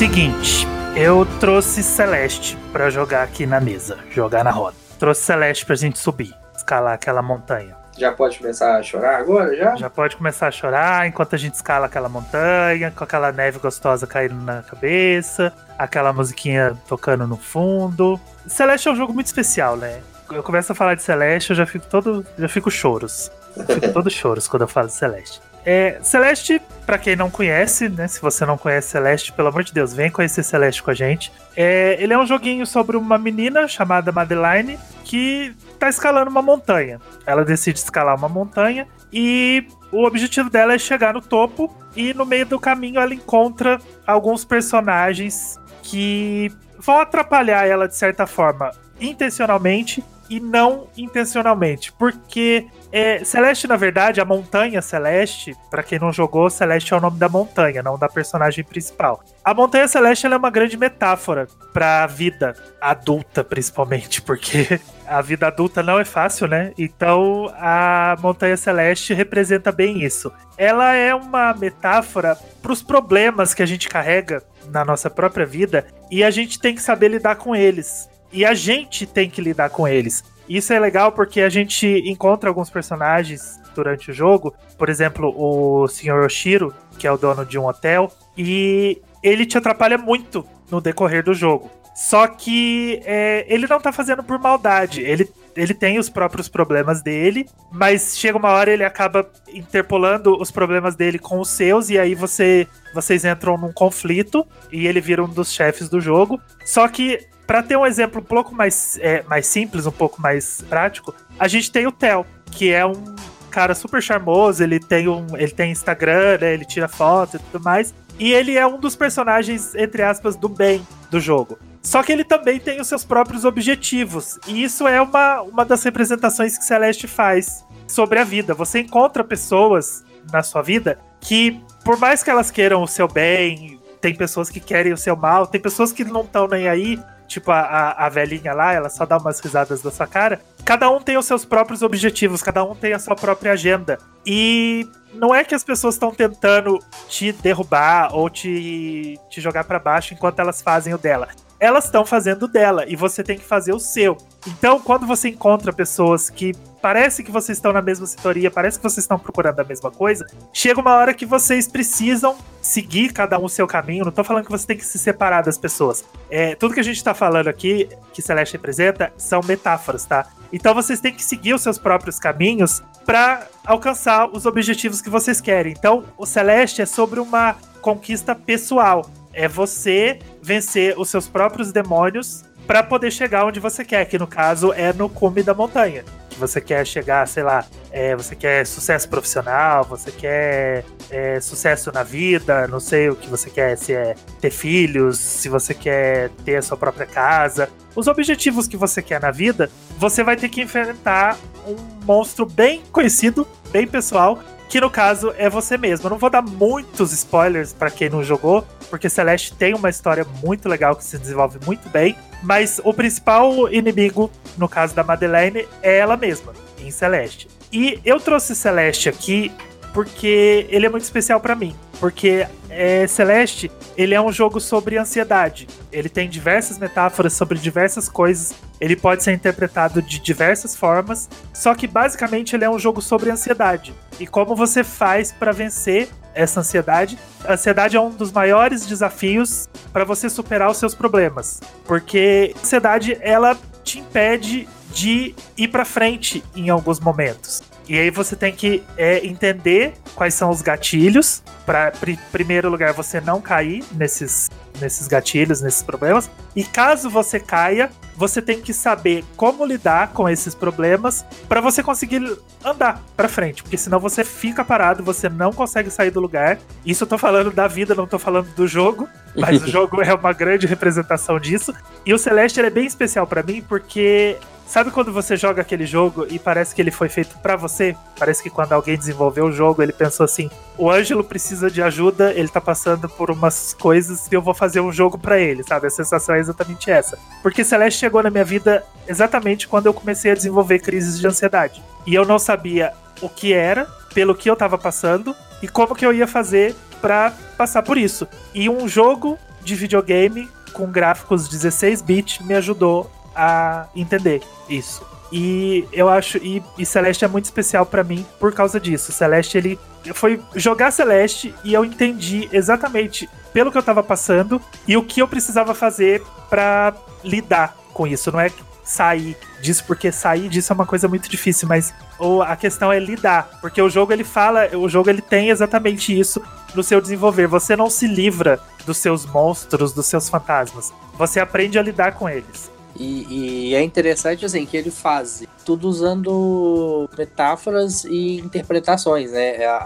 Seguinte, 0.00 0.66
eu 0.96 1.26
trouxe 1.38 1.82
Celeste 1.82 2.56
pra 2.72 2.88
jogar 2.88 3.22
aqui 3.22 3.44
na 3.44 3.60
mesa, 3.60 3.98
jogar 4.10 4.42
na 4.42 4.50
roda. 4.50 4.74
Trouxe 4.98 5.20
Celeste 5.20 5.66
pra 5.66 5.76
gente 5.76 5.98
subir, 5.98 6.34
escalar 6.56 6.94
aquela 6.94 7.20
montanha. 7.20 7.76
Já 7.98 8.10
pode 8.10 8.38
começar 8.38 8.78
a 8.78 8.82
chorar 8.82 9.18
agora, 9.18 9.54
já? 9.54 9.76
Já 9.76 9.90
pode 9.90 10.16
começar 10.16 10.48
a 10.48 10.50
chorar 10.50 11.06
enquanto 11.06 11.34
a 11.34 11.38
gente 11.38 11.52
escala 11.52 11.84
aquela 11.84 12.08
montanha, 12.08 12.90
com 12.90 13.04
aquela 13.04 13.30
neve 13.30 13.58
gostosa 13.58 14.06
caindo 14.06 14.36
na 14.36 14.62
cabeça, 14.62 15.52
aquela 15.78 16.14
musiquinha 16.14 16.74
tocando 16.88 17.26
no 17.26 17.36
fundo. 17.36 18.18
Celeste 18.46 18.88
é 18.88 18.92
um 18.92 18.96
jogo 18.96 19.12
muito 19.12 19.26
especial, 19.26 19.76
né? 19.76 20.00
Eu 20.32 20.42
começo 20.42 20.72
a 20.72 20.74
falar 20.74 20.94
de 20.94 21.02
Celeste, 21.02 21.50
eu 21.50 21.56
já 21.56 21.66
fico 21.66 21.86
todo. 21.86 22.24
já 22.38 22.48
fico 22.48 22.70
choros. 22.70 23.30
Eu 23.54 23.66
fico 23.66 23.92
todo 23.92 24.08
choros 24.08 24.48
quando 24.48 24.62
eu 24.62 24.68
falo 24.68 24.86
de 24.86 24.94
Celeste. 24.94 25.42
É, 25.64 25.98
Celeste, 26.02 26.60
para 26.86 26.98
quem 26.98 27.14
não 27.14 27.30
conhece, 27.30 27.88
né? 27.88 28.08
Se 28.08 28.20
você 28.20 28.46
não 28.46 28.56
conhece 28.56 28.88
Celeste, 28.88 29.32
pelo 29.32 29.48
amor 29.48 29.62
de 29.62 29.72
Deus, 29.72 29.92
vem 29.92 30.10
conhecer 30.10 30.42
Celeste 30.42 30.82
com 30.82 30.90
a 30.90 30.94
gente. 30.94 31.32
É, 31.56 31.96
ele 32.00 32.12
é 32.12 32.18
um 32.18 32.26
joguinho 32.26 32.66
sobre 32.66 32.96
uma 32.96 33.18
menina 33.18 33.68
chamada 33.68 34.10
Madeline 34.10 34.78
que 35.04 35.54
tá 35.78 35.88
escalando 35.88 36.30
uma 36.30 36.42
montanha. 36.42 37.00
Ela 37.26 37.44
decide 37.44 37.78
escalar 37.78 38.16
uma 38.16 38.28
montanha 38.28 38.86
e 39.12 39.66
o 39.92 40.04
objetivo 40.06 40.48
dela 40.48 40.74
é 40.74 40.78
chegar 40.78 41.14
no 41.14 41.20
topo 41.20 41.74
e 41.96 42.14
no 42.14 42.24
meio 42.24 42.46
do 42.46 42.58
caminho 42.58 43.00
ela 43.00 43.12
encontra 43.12 43.78
alguns 44.06 44.44
personagens 44.44 45.58
que 45.82 46.52
vão 46.78 47.00
atrapalhar 47.00 47.66
ela 47.66 47.88
de 47.88 47.96
certa 47.96 48.26
forma, 48.26 48.70
intencionalmente 49.00 50.02
e 50.30 50.38
não 50.38 50.86
intencionalmente, 50.96 51.92
porque 51.92 52.68
é, 52.92 53.22
Celeste, 53.24 53.68
na 53.68 53.76
verdade, 53.76 54.20
a 54.20 54.24
montanha 54.24 54.82
Celeste, 54.82 55.56
para 55.70 55.82
quem 55.82 55.98
não 55.98 56.12
jogou, 56.12 56.50
Celeste 56.50 56.92
é 56.92 56.96
o 56.96 57.00
nome 57.00 57.18
da 57.18 57.28
montanha, 57.28 57.82
não 57.82 57.98
da 57.98 58.08
personagem 58.08 58.64
principal. 58.64 59.22
A 59.44 59.54
montanha 59.54 59.86
Celeste 59.86 60.26
é 60.26 60.36
uma 60.36 60.50
grande 60.50 60.76
metáfora 60.76 61.46
para 61.72 62.02
a 62.02 62.06
vida 62.06 62.54
adulta, 62.80 63.44
principalmente, 63.44 64.22
porque 64.22 64.80
a 65.06 65.20
vida 65.22 65.46
adulta 65.46 65.82
não 65.82 65.98
é 65.98 66.04
fácil, 66.04 66.48
né? 66.48 66.72
Então 66.76 67.52
a 67.56 68.16
montanha 68.20 68.56
Celeste 68.56 69.14
representa 69.14 69.70
bem 69.70 70.02
isso. 70.04 70.32
Ela 70.58 70.94
é 70.94 71.14
uma 71.14 71.54
metáfora 71.54 72.36
para 72.60 72.72
os 72.72 72.82
problemas 72.82 73.54
que 73.54 73.62
a 73.62 73.66
gente 73.66 73.88
carrega 73.88 74.42
na 74.68 74.84
nossa 74.84 75.08
própria 75.08 75.46
vida 75.46 75.86
e 76.10 76.24
a 76.24 76.30
gente 76.30 76.58
tem 76.58 76.74
que 76.74 76.82
saber 76.82 77.08
lidar 77.08 77.36
com 77.36 77.54
eles. 77.54 78.09
E 78.32 78.44
a 78.44 78.54
gente 78.54 79.06
tem 79.06 79.28
que 79.28 79.40
lidar 79.40 79.70
com 79.70 79.86
eles. 79.86 80.22
Isso 80.48 80.72
é 80.72 80.80
legal 80.80 81.12
porque 81.12 81.40
a 81.40 81.48
gente 81.48 81.86
encontra 82.06 82.50
alguns 82.50 82.70
personagens 82.70 83.60
durante 83.74 84.10
o 84.10 84.14
jogo, 84.14 84.52
por 84.76 84.88
exemplo, 84.88 85.32
o 85.36 85.86
Sr. 85.86 86.24
Oshiro, 86.24 86.74
que 86.98 87.06
é 87.06 87.12
o 87.12 87.16
dono 87.16 87.46
de 87.46 87.58
um 87.58 87.66
hotel, 87.66 88.12
e 88.36 89.00
ele 89.22 89.46
te 89.46 89.56
atrapalha 89.56 89.96
muito 89.96 90.44
no 90.70 90.80
decorrer 90.80 91.22
do 91.22 91.34
jogo. 91.34 91.70
Só 91.94 92.26
que 92.26 93.00
é, 93.04 93.44
ele 93.48 93.66
não 93.66 93.78
tá 93.78 93.92
fazendo 93.92 94.22
por 94.22 94.38
maldade. 94.38 95.02
Ele, 95.02 95.30
ele 95.54 95.74
tem 95.74 95.98
os 95.98 96.08
próprios 96.08 96.48
problemas 96.48 97.02
dele, 97.02 97.46
mas 97.70 98.16
chega 98.16 98.38
uma 98.38 98.50
hora 98.50 98.72
ele 98.72 98.84
acaba 98.84 99.30
interpolando 99.52 100.40
os 100.40 100.50
problemas 100.50 100.94
dele 100.94 101.18
com 101.18 101.40
os 101.40 101.50
seus, 101.50 101.90
e 101.90 101.98
aí 101.98 102.14
você 102.14 102.66
vocês 102.94 103.24
entram 103.24 103.56
num 103.56 103.72
conflito 103.72 104.44
e 104.72 104.86
ele 104.86 105.00
vira 105.00 105.22
um 105.22 105.28
dos 105.28 105.52
chefes 105.52 105.88
do 105.88 106.00
jogo. 106.00 106.40
Só 106.64 106.88
que 106.88 107.20
para 107.50 107.64
ter 107.64 107.76
um 107.76 107.84
exemplo 107.84 108.20
um 108.20 108.24
pouco 108.24 108.54
mais, 108.54 108.96
é, 109.02 109.24
mais 109.24 109.44
simples, 109.44 109.84
um 109.84 109.90
pouco 109.90 110.22
mais 110.22 110.62
prático, 110.68 111.12
a 111.36 111.48
gente 111.48 111.72
tem 111.72 111.84
o 111.84 111.90
Theo, 111.90 112.24
que 112.48 112.72
é 112.72 112.86
um 112.86 113.16
cara 113.50 113.74
super 113.74 114.00
charmoso, 114.00 114.62
ele 114.62 114.78
tem 114.78 115.08
um, 115.08 115.26
ele 115.36 115.50
tem 115.50 115.72
Instagram, 115.72 116.38
né, 116.40 116.54
ele 116.54 116.64
tira 116.64 116.86
foto 116.86 117.38
e 117.38 117.40
tudo 117.40 117.64
mais, 117.64 117.92
e 118.20 118.32
ele 118.32 118.56
é 118.56 118.64
um 118.64 118.78
dos 118.78 118.94
personagens 118.94 119.74
entre 119.74 120.00
aspas 120.00 120.36
do 120.36 120.48
bem 120.48 120.86
do 121.10 121.18
jogo. 121.18 121.58
Só 121.82 122.04
que 122.04 122.12
ele 122.12 122.22
também 122.22 122.60
tem 122.60 122.80
os 122.80 122.86
seus 122.86 123.04
próprios 123.04 123.44
objetivos, 123.44 124.38
e 124.46 124.62
isso 124.62 124.86
é 124.86 125.02
uma, 125.02 125.42
uma 125.42 125.64
das 125.64 125.82
representações 125.82 126.56
que 126.56 126.64
Celeste 126.64 127.08
faz 127.08 127.64
sobre 127.88 128.20
a 128.20 128.24
vida. 128.24 128.54
Você 128.54 128.78
encontra 128.78 129.24
pessoas 129.24 130.04
na 130.32 130.44
sua 130.44 130.62
vida 130.62 131.00
que, 131.20 131.60
por 131.84 131.98
mais 131.98 132.22
que 132.22 132.30
elas 132.30 132.48
queiram 132.48 132.80
o 132.80 132.86
seu 132.86 133.08
bem, 133.08 133.80
tem 134.00 134.14
pessoas 134.14 134.48
que 134.48 134.60
querem 134.60 134.92
o 134.92 134.96
seu 134.96 135.16
mal, 135.16 135.48
tem 135.48 135.60
pessoas 135.60 135.92
que 135.92 136.04
não 136.04 136.20
estão 136.20 136.46
nem 136.46 136.68
aí, 136.68 136.96
tipo 137.30 137.52
a, 137.52 137.60
a, 137.60 138.06
a, 138.06 138.08
velhinha 138.08 138.52
lá, 138.52 138.72
ela 138.72 138.90
só 138.90 139.06
dá 139.06 139.16
umas 139.16 139.38
risadas 139.38 139.80
da 139.80 139.90
sua 139.90 140.06
cara. 140.06 140.40
Cada 140.64 140.90
um 140.90 141.00
tem 141.00 141.16
os 141.16 141.24
seus 141.24 141.44
próprios 141.44 141.80
objetivos, 141.80 142.42
cada 142.42 142.64
um 142.64 142.74
tem 142.74 142.92
a 142.92 142.98
sua 142.98 143.14
própria 143.14 143.52
agenda. 143.52 143.98
E 144.26 144.86
não 145.14 145.32
é 145.32 145.44
que 145.44 145.54
as 145.54 145.62
pessoas 145.62 145.94
estão 145.94 146.12
tentando 146.12 146.80
te 147.08 147.32
derrubar 147.32 148.12
ou 148.12 148.28
te, 148.28 149.16
te 149.30 149.40
jogar 149.40 149.62
para 149.62 149.78
baixo 149.78 150.12
enquanto 150.12 150.40
elas 150.40 150.60
fazem 150.60 150.92
o 150.92 150.98
dela. 150.98 151.28
Elas 151.60 151.84
estão 151.84 152.06
fazendo 152.06 152.48
dela 152.48 152.84
e 152.88 152.96
você 152.96 153.22
tem 153.22 153.38
que 153.38 153.44
fazer 153.44 153.72
o 153.72 153.78
seu. 153.78 154.16
Então, 154.46 154.80
quando 154.80 155.06
você 155.06 155.28
encontra 155.28 155.72
pessoas 155.72 156.30
que 156.30 156.54
parece 156.80 157.22
que 157.22 157.30
vocês 157.30 157.58
estão 157.58 157.72
na 157.72 157.82
mesma 157.82 158.06
sintonia, 158.06 158.50
parece 158.50 158.78
que 158.78 158.82
vocês 158.82 159.04
estão 159.04 159.18
procurando 159.18 159.60
a 159.60 159.64
mesma 159.64 159.90
coisa, 159.90 160.26
chega 160.52 160.80
uma 160.80 160.94
hora 160.96 161.12
que 161.12 161.26
vocês 161.26 161.68
precisam 161.68 162.36
seguir 162.62 163.12
cada 163.12 163.38
um 163.38 163.44
o 163.44 163.48
seu 163.48 163.66
caminho. 163.66 164.04
Não 164.04 164.12
tô 164.12 164.24
falando 164.24 164.44
que 164.46 164.50
você 164.50 164.66
tem 164.66 164.76
que 164.76 164.84
se 164.84 164.98
separar 164.98 165.42
das 165.42 165.58
pessoas. 165.58 166.04
É, 166.30 166.54
tudo 166.54 166.72
que 166.72 166.80
a 166.80 166.84
gente 166.84 167.04
tá 167.04 167.12
falando 167.12 167.48
aqui, 167.48 167.88
que 168.12 168.22
Celeste 168.22 168.54
representa, 168.54 169.12
são 169.18 169.40
metáforas, 169.42 170.06
tá? 170.06 170.26
Então 170.52 170.74
vocês 170.74 171.00
têm 171.00 171.12
que 171.12 171.22
seguir 171.22 171.54
os 171.54 171.62
seus 171.62 171.78
próprios 171.78 172.18
caminhos 172.18 172.82
para 173.04 173.46
alcançar 173.64 174.28
os 174.30 174.46
objetivos 174.46 175.02
que 175.02 175.10
vocês 175.10 175.40
querem. 175.40 175.74
Então, 175.76 176.04
o 176.16 176.26
Celeste 176.26 176.82
é 176.82 176.86
sobre 176.86 177.20
uma 177.20 177.56
conquista 177.80 178.34
pessoal. 178.34 179.08
É 179.32 179.46
você 179.46 180.18
vencer 180.42 180.98
os 180.98 181.08
seus 181.08 181.28
próprios 181.28 181.72
demônios 181.72 182.44
para 182.70 182.84
poder 182.84 183.10
chegar 183.10 183.44
onde 183.44 183.58
você 183.58 183.84
quer, 183.84 184.04
que 184.04 184.16
no 184.16 184.28
caso 184.28 184.72
é 184.72 184.92
no 184.92 185.08
cume 185.08 185.42
da 185.42 185.52
montanha. 185.52 186.04
Você 186.38 186.60
quer 186.60 186.86
chegar, 186.86 187.26
sei 187.26 187.42
lá, 187.42 187.64
é, 187.90 188.14
você 188.14 188.36
quer 188.36 188.64
sucesso 188.64 189.08
profissional, 189.08 189.82
você 189.82 190.12
quer 190.12 190.84
é, 191.10 191.40
sucesso 191.40 191.90
na 191.90 192.04
vida, 192.04 192.68
não 192.68 192.78
sei 192.78 193.10
o 193.10 193.16
que 193.16 193.28
você 193.28 193.50
quer, 193.50 193.76
se 193.76 193.92
é 193.92 194.14
ter 194.40 194.52
filhos, 194.52 195.18
se 195.18 195.48
você 195.48 195.74
quer 195.74 196.30
ter 196.44 196.58
a 196.58 196.62
sua 196.62 196.76
própria 196.76 197.06
casa. 197.06 197.68
Os 197.96 198.06
objetivos 198.06 198.68
que 198.68 198.76
você 198.76 199.02
quer 199.02 199.20
na 199.20 199.32
vida, 199.32 199.68
você 199.98 200.22
vai 200.22 200.36
ter 200.36 200.48
que 200.48 200.62
enfrentar 200.62 201.36
um 201.66 201.74
monstro 202.04 202.46
bem 202.46 202.84
conhecido, 202.92 203.48
bem 203.72 203.84
pessoal, 203.84 204.38
que 204.68 204.80
no 204.80 204.88
caso 204.88 205.34
é 205.36 205.50
você 205.50 205.76
mesmo. 205.76 206.06
Eu 206.06 206.10
não 206.10 206.18
vou 206.18 206.30
dar 206.30 206.40
muitos 206.40 207.12
spoilers 207.12 207.72
para 207.72 207.90
quem 207.90 208.08
não 208.08 208.22
jogou, 208.22 208.64
porque 208.88 209.10
Celeste 209.10 209.54
tem 209.54 209.74
uma 209.74 209.90
história 209.90 210.24
muito 210.40 210.68
legal 210.68 210.94
que 210.94 211.02
se 211.02 211.18
desenvolve 211.18 211.58
muito 211.66 211.88
bem, 211.88 212.16
mas 212.42 212.80
o 212.84 212.92
principal 212.92 213.72
inimigo, 213.72 214.30
no 214.56 214.68
caso 214.68 214.94
da 214.94 215.02
Madeleine, 215.02 215.66
é 215.82 215.98
ela 215.98 216.16
mesma, 216.16 216.52
em 216.78 216.90
Celeste. 216.90 217.48
E 217.72 218.00
eu 218.04 218.18
trouxe 218.18 218.54
Celeste 218.54 219.08
aqui 219.08 219.52
porque 219.92 220.66
ele 220.70 220.86
é 220.86 220.88
muito 220.88 221.04
especial 221.04 221.40
para 221.40 221.54
mim. 221.54 221.74
Porque 221.98 222.46
é, 222.70 223.06
Celeste, 223.06 223.70
ele 223.96 224.14
é 224.14 224.20
um 224.20 224.32
jogo 224.32 224.58
sobre 224.60 224.96
ansiedade. 224.96 225.68
Ele 225.92 226.08
tem 226.08 226.28
diversas 226.28 226.78
metáforas 226.78 227.34
sobre 227.34 227.58
diversas 227.58 228.08
coisas. 228.08 228.54
Ele 228.80 228.96
pode 228.96 229.22
ser 229.22 229.32
interpretado 229.32 230.00
de 230.00 230.18
diversas 230.18 230.74
formas. 230.74 231.28
Só 231.52 231.74
que 231.74 231.86
basicamente 231.86 232.56
ele 232.56 232.64
é 232.64 232.70
um 232.70 232.78
jogo 232.78 233.02
sobre 233.02 233.30
ansiedade. 233.30 233.92
E 234.18 234.26
como 234.26 234.56
você 234.56 234.82
faz 234.82 235.30
para 235.30 235.52
vencer 235.52 236.08
essa 236.34 236.60
ansiedade. 236.60 237.18
A 237.44 237.54
ansiedade 237.54 237.96
é 237.96 238.00
um 238.00 238.10
dos 238.10 238.32
maiores 238.32 238.86
desafios 238.86 239.68
para 239.92 240.04
você 240.04 240.28
superar 240.28 240.70
os 240.70 240.76
seus 240.76 240.94
problemas. 240.94 241.60
Porque 241.84 242.54
a 242.56 242.60
ansiedade, 242.60 243.18
ela 243.20 243.56
te 243.82 243.98
impede 243.98 244.68
de 244.92 245.34
ir 245.56 245.68
para 245.68 245.84
frente 245.84 246.42
em 246.54 246.68
alguns 246.68 247.00
momentos. 247.00 247.62
E 247.90 247.98
aí 247.98 248.08
você 248.08 248.36
tem 248.36 248.52
que 248.52 248.84
é, 248.96 249.26
entender 249.26 249.94
quais 250.14 250.32
são 250.34 250.48
os 250.48 250.62
gatilhos 250.62 251.42
para, 251.66 251.92
em 252.06 252.16
primeiro 252.30 252.70
lugar, 252.70 252.92
você 252.92 253.20
não 253.20 253.40
cair 253.40 253.82
nesses, 253.90 254.48
nesses 254.80 255.08
gatilhos, 255.08 255.60
nesses 255.60 255.82
problemas. 255.82 256.30
E 256.54 256.62
caso 256.62 257.10
você 257.10 257.40
caia, 257.40 257.90
você 258.16 258.40
tem 258.40 258.60
que 258.60 258.72
saber 258.72 259.24
como 259.36 259.64
lidar 259.64 260.12
com 260.12 260.28
esses 260.28 260.54
problemas 260.54 261.24
para 261.48 261.60
você 261.60 261.82
conseguir 261.82 262.38
andar 262.64 263.02
para 263.16 263.28
frente, 263.28 263.64
porque 263.64 263.76
senão 263.76 263.98
você 263.98 264.22
fica 264.22 264.64
parado, 264.64 265.02
você 265.02 265.28
não 265.28 265.52
consegue 265.52 265.90
sair 265.90 266.12
do 266.12 266.20
lugar. 266.20 266.60
Isso 266.86 267.02
eu 267.02 267.08
tô 267.08 267.18
falando 267.18 267.50
da 267.50 267.66
vida, 267.66 267.92
não 267.92 268.06
tô 268.06 268.20
falando 268.20 268.54
do 268.54 268.68
jogo, 268.68 269.08
mas 269.34 269.64
o 269.64 269.66
jogo 269.68 270.00
é 270.00 270.14
uma 270.14 270.32
grande 270.32 270.64
representação 270.64 271.40
disso. 271.40 271.74
E 272.06 272.14
o 272.14 272.18
Celeste 272.18 272.60
é 272.60 272.70
bem 272.70 272.86
especial 272.86 273.26
para 273.26 273.42
mim 273.42 273.60
porque 273.68 274.36
Sabe 274.70 274.92
quando 274.92 275.12
você 275.12 275.36
joga 275.36 275.62
aquele 275.62 275.84
jogo 275.84 276.28
e 276.30 276.38
parece 276.38 276.72
que 276.72 276.80
ele 276.80 276.92
foi 276.92 277.08
feito 277.08 277.36
para 277.38 277.56
você? 277.56 277.96
Parece 278.16 278.40
que 278.40 278.48
quando 278.48 278.72
alguém 278.72 278.96
desenvolveu 278.96 279.46
o 279.46 279.52
jogo, 279.52 279.82
ele 279.82 279.92
pensou 279.92 280.22
assim: 280.22 280.48
o 280.78 280.88
Ângelo 280.88 281.24
precisa 281.24 281.68
de 281.68 281.82
ajuda, 281.82 282.32
ele 282.32 282.46
tá 282.46 282.60
passando 282.60 283.08
por 283.08 283.32
umas 283.32 283.74
coisas 283.74 284.28
e 284.30 284.34
eu 284.36 284.40
vou 284.40 284.54
fazer 284.54 284.80
um 284.80 284.92
jogo 284.92 285.18
para 285.18 285.40
ele, 285.40 285.64
sabe? 285.64 285.88
A 285.88 285.90
sensação 285.90 286.36
é 286.36 286.38
exatamente 286.38 286.88
essa. 286.88 287.18
Porque 287.42 287.64
Celeste 287.64 287.98
chegou 287.98 288.22
na 288.22 288.30
minha 288.30 288.44
vida 288.44 288.84
exatamente 289.08 289.66
quando 289.66 289.86
eu 289.86 289.92
comecei 289.92 290.30
a 290.30 290.36
desenvolver 290.36 290.78
crises 290.78 291.18
de 291.18 291.26
ansiedade. 291.26 291.82
E 292.06 292.14
eu 292.14 292.24
não 292.24 292.38
sabia 292.38 292.92
o 293.20 293.28
que 293.28 293.52
era, 293.52 293.86
pelo 294.14 294.36
que 294.36 294.48
eu 294.48 294.54
tava 294.54 294.78
passando 294.78 295.34
e 295.60 295.66
como 295.66 295.96
que 295.96 296.06
eu 296.06 296.12
ia 296.14 296.28
fazer 296.28 296.76
para 297.00 297.32
passar 297.58 297.82
por 297.82 297.98
isso. 297.98 298.24
E 298.54 298.70
um 298.70 298.86
jogo 298.86 299.36
de 299.64 299.74
videogame 299.74 300.48
com 300.72 300.86
gráficos 300.86 301.48
16 301.48 302.02
bits 302.02 302.46
me 302.46 302.54
ajudou 302.54 303.10
a 303.40 303.86
entender 303.96 304.42
isso. 304.68 305.02
E 305.32 305.86
eu 305.92 306.08
acho. 306.10 306.36
E, 306.38 306.62
e 306.76 306.84
Celeste 306.84 307.24
é 307.24 307.28
muito 307.28 307.46
especial 307.46 307.86
para 307.86 308.04
mim 308.04 308.26
por 308.38 308.52
causa 308.52 308.78
disso. 308.78 309.12
Celeste, 309.12 309.56
ele. 309.56 309.78
Foi 310.14 310.40
jogar 310.54 310.90
Celeste 310.90 311.54
e 311.62 311.72
eu 311.72 311.84
entendi 311.84 312.48
exatamente 312.52 313.28
pelo 313.52 313.70
que 313.70 313.78
eu 313.78 313.82
tava 313.82 314.02
passando 314.02 314.60
e 314.86 314.96
o 314.96 315.02
que 315.02 315.20
eu 315.20 315.28
precisava 315.28 315.74
fazer 315.74 316.22
para 316.48 316.94
lidar 317.22 317.76
com 317.92 318.06
isso. 318.06 318.32
Não 318.32 318.40
é 318.40 318.50
sair 318.82 319.36
disso, 319.60 319.84
porque 319.86 320.10
sair 320.10 320.48
disso 320.48 320.72
é 320.72 320.74
uma 320.74 320.86
coisa 320.86 321.06
muito 321.06 321.28
difícil, 321.28 321.68
mas 321.68 321.94
ou 322.18 322.42
a 322.42 322.56
questão 322.56 322.90
é 322.90 322.98
lidar, 322.98 323.58
porque 323.60 323.80
o 323.80 323.88
jogo 323.88 324.12
ele 324.12 324.24
fala, 324.24 324.68
o 324.76 324.88
jogo 324.88 325.08
ele 325.08 325.22
tem 325.22 325.50
exatamente 325.50 326.18
isso 326.18 326.42
no 326.74 326.82
seu 326.82 327.00
desenvolver. 327.00 327.46
Você 327.46 327.76
não 327.76 327.88
se 327.88 328.06
livra 328.06 328.58
dos 328.84 328.96
seus 328.96 329.24
monstros, 329.26 329.92
dos 329.92 330.06
seus 330.06 330.28
fantasmas. 330.28 330.92
Você 331.14 331.38
aprende 331.38 331.78
a 331.78 331.82
lidar 331.82 332.14
com 332.14 332.28
eles. 332.28 332.70
E, 332.96 333.70
e, 333.70 333.74
é 333.74 333.82
interessante 333.82 334.44
assim 334.44 334.66
que 334.66 334.76
ele 334.76 334.90
faz 334.90 335.42
tudo 335.64 335.88
usando 335.88 337.08
metáforas 337.16 338.04
e 338.04 338.38
interpretações, 338.38 339.30
né? 339.30 339.64
A, 339.64 339.76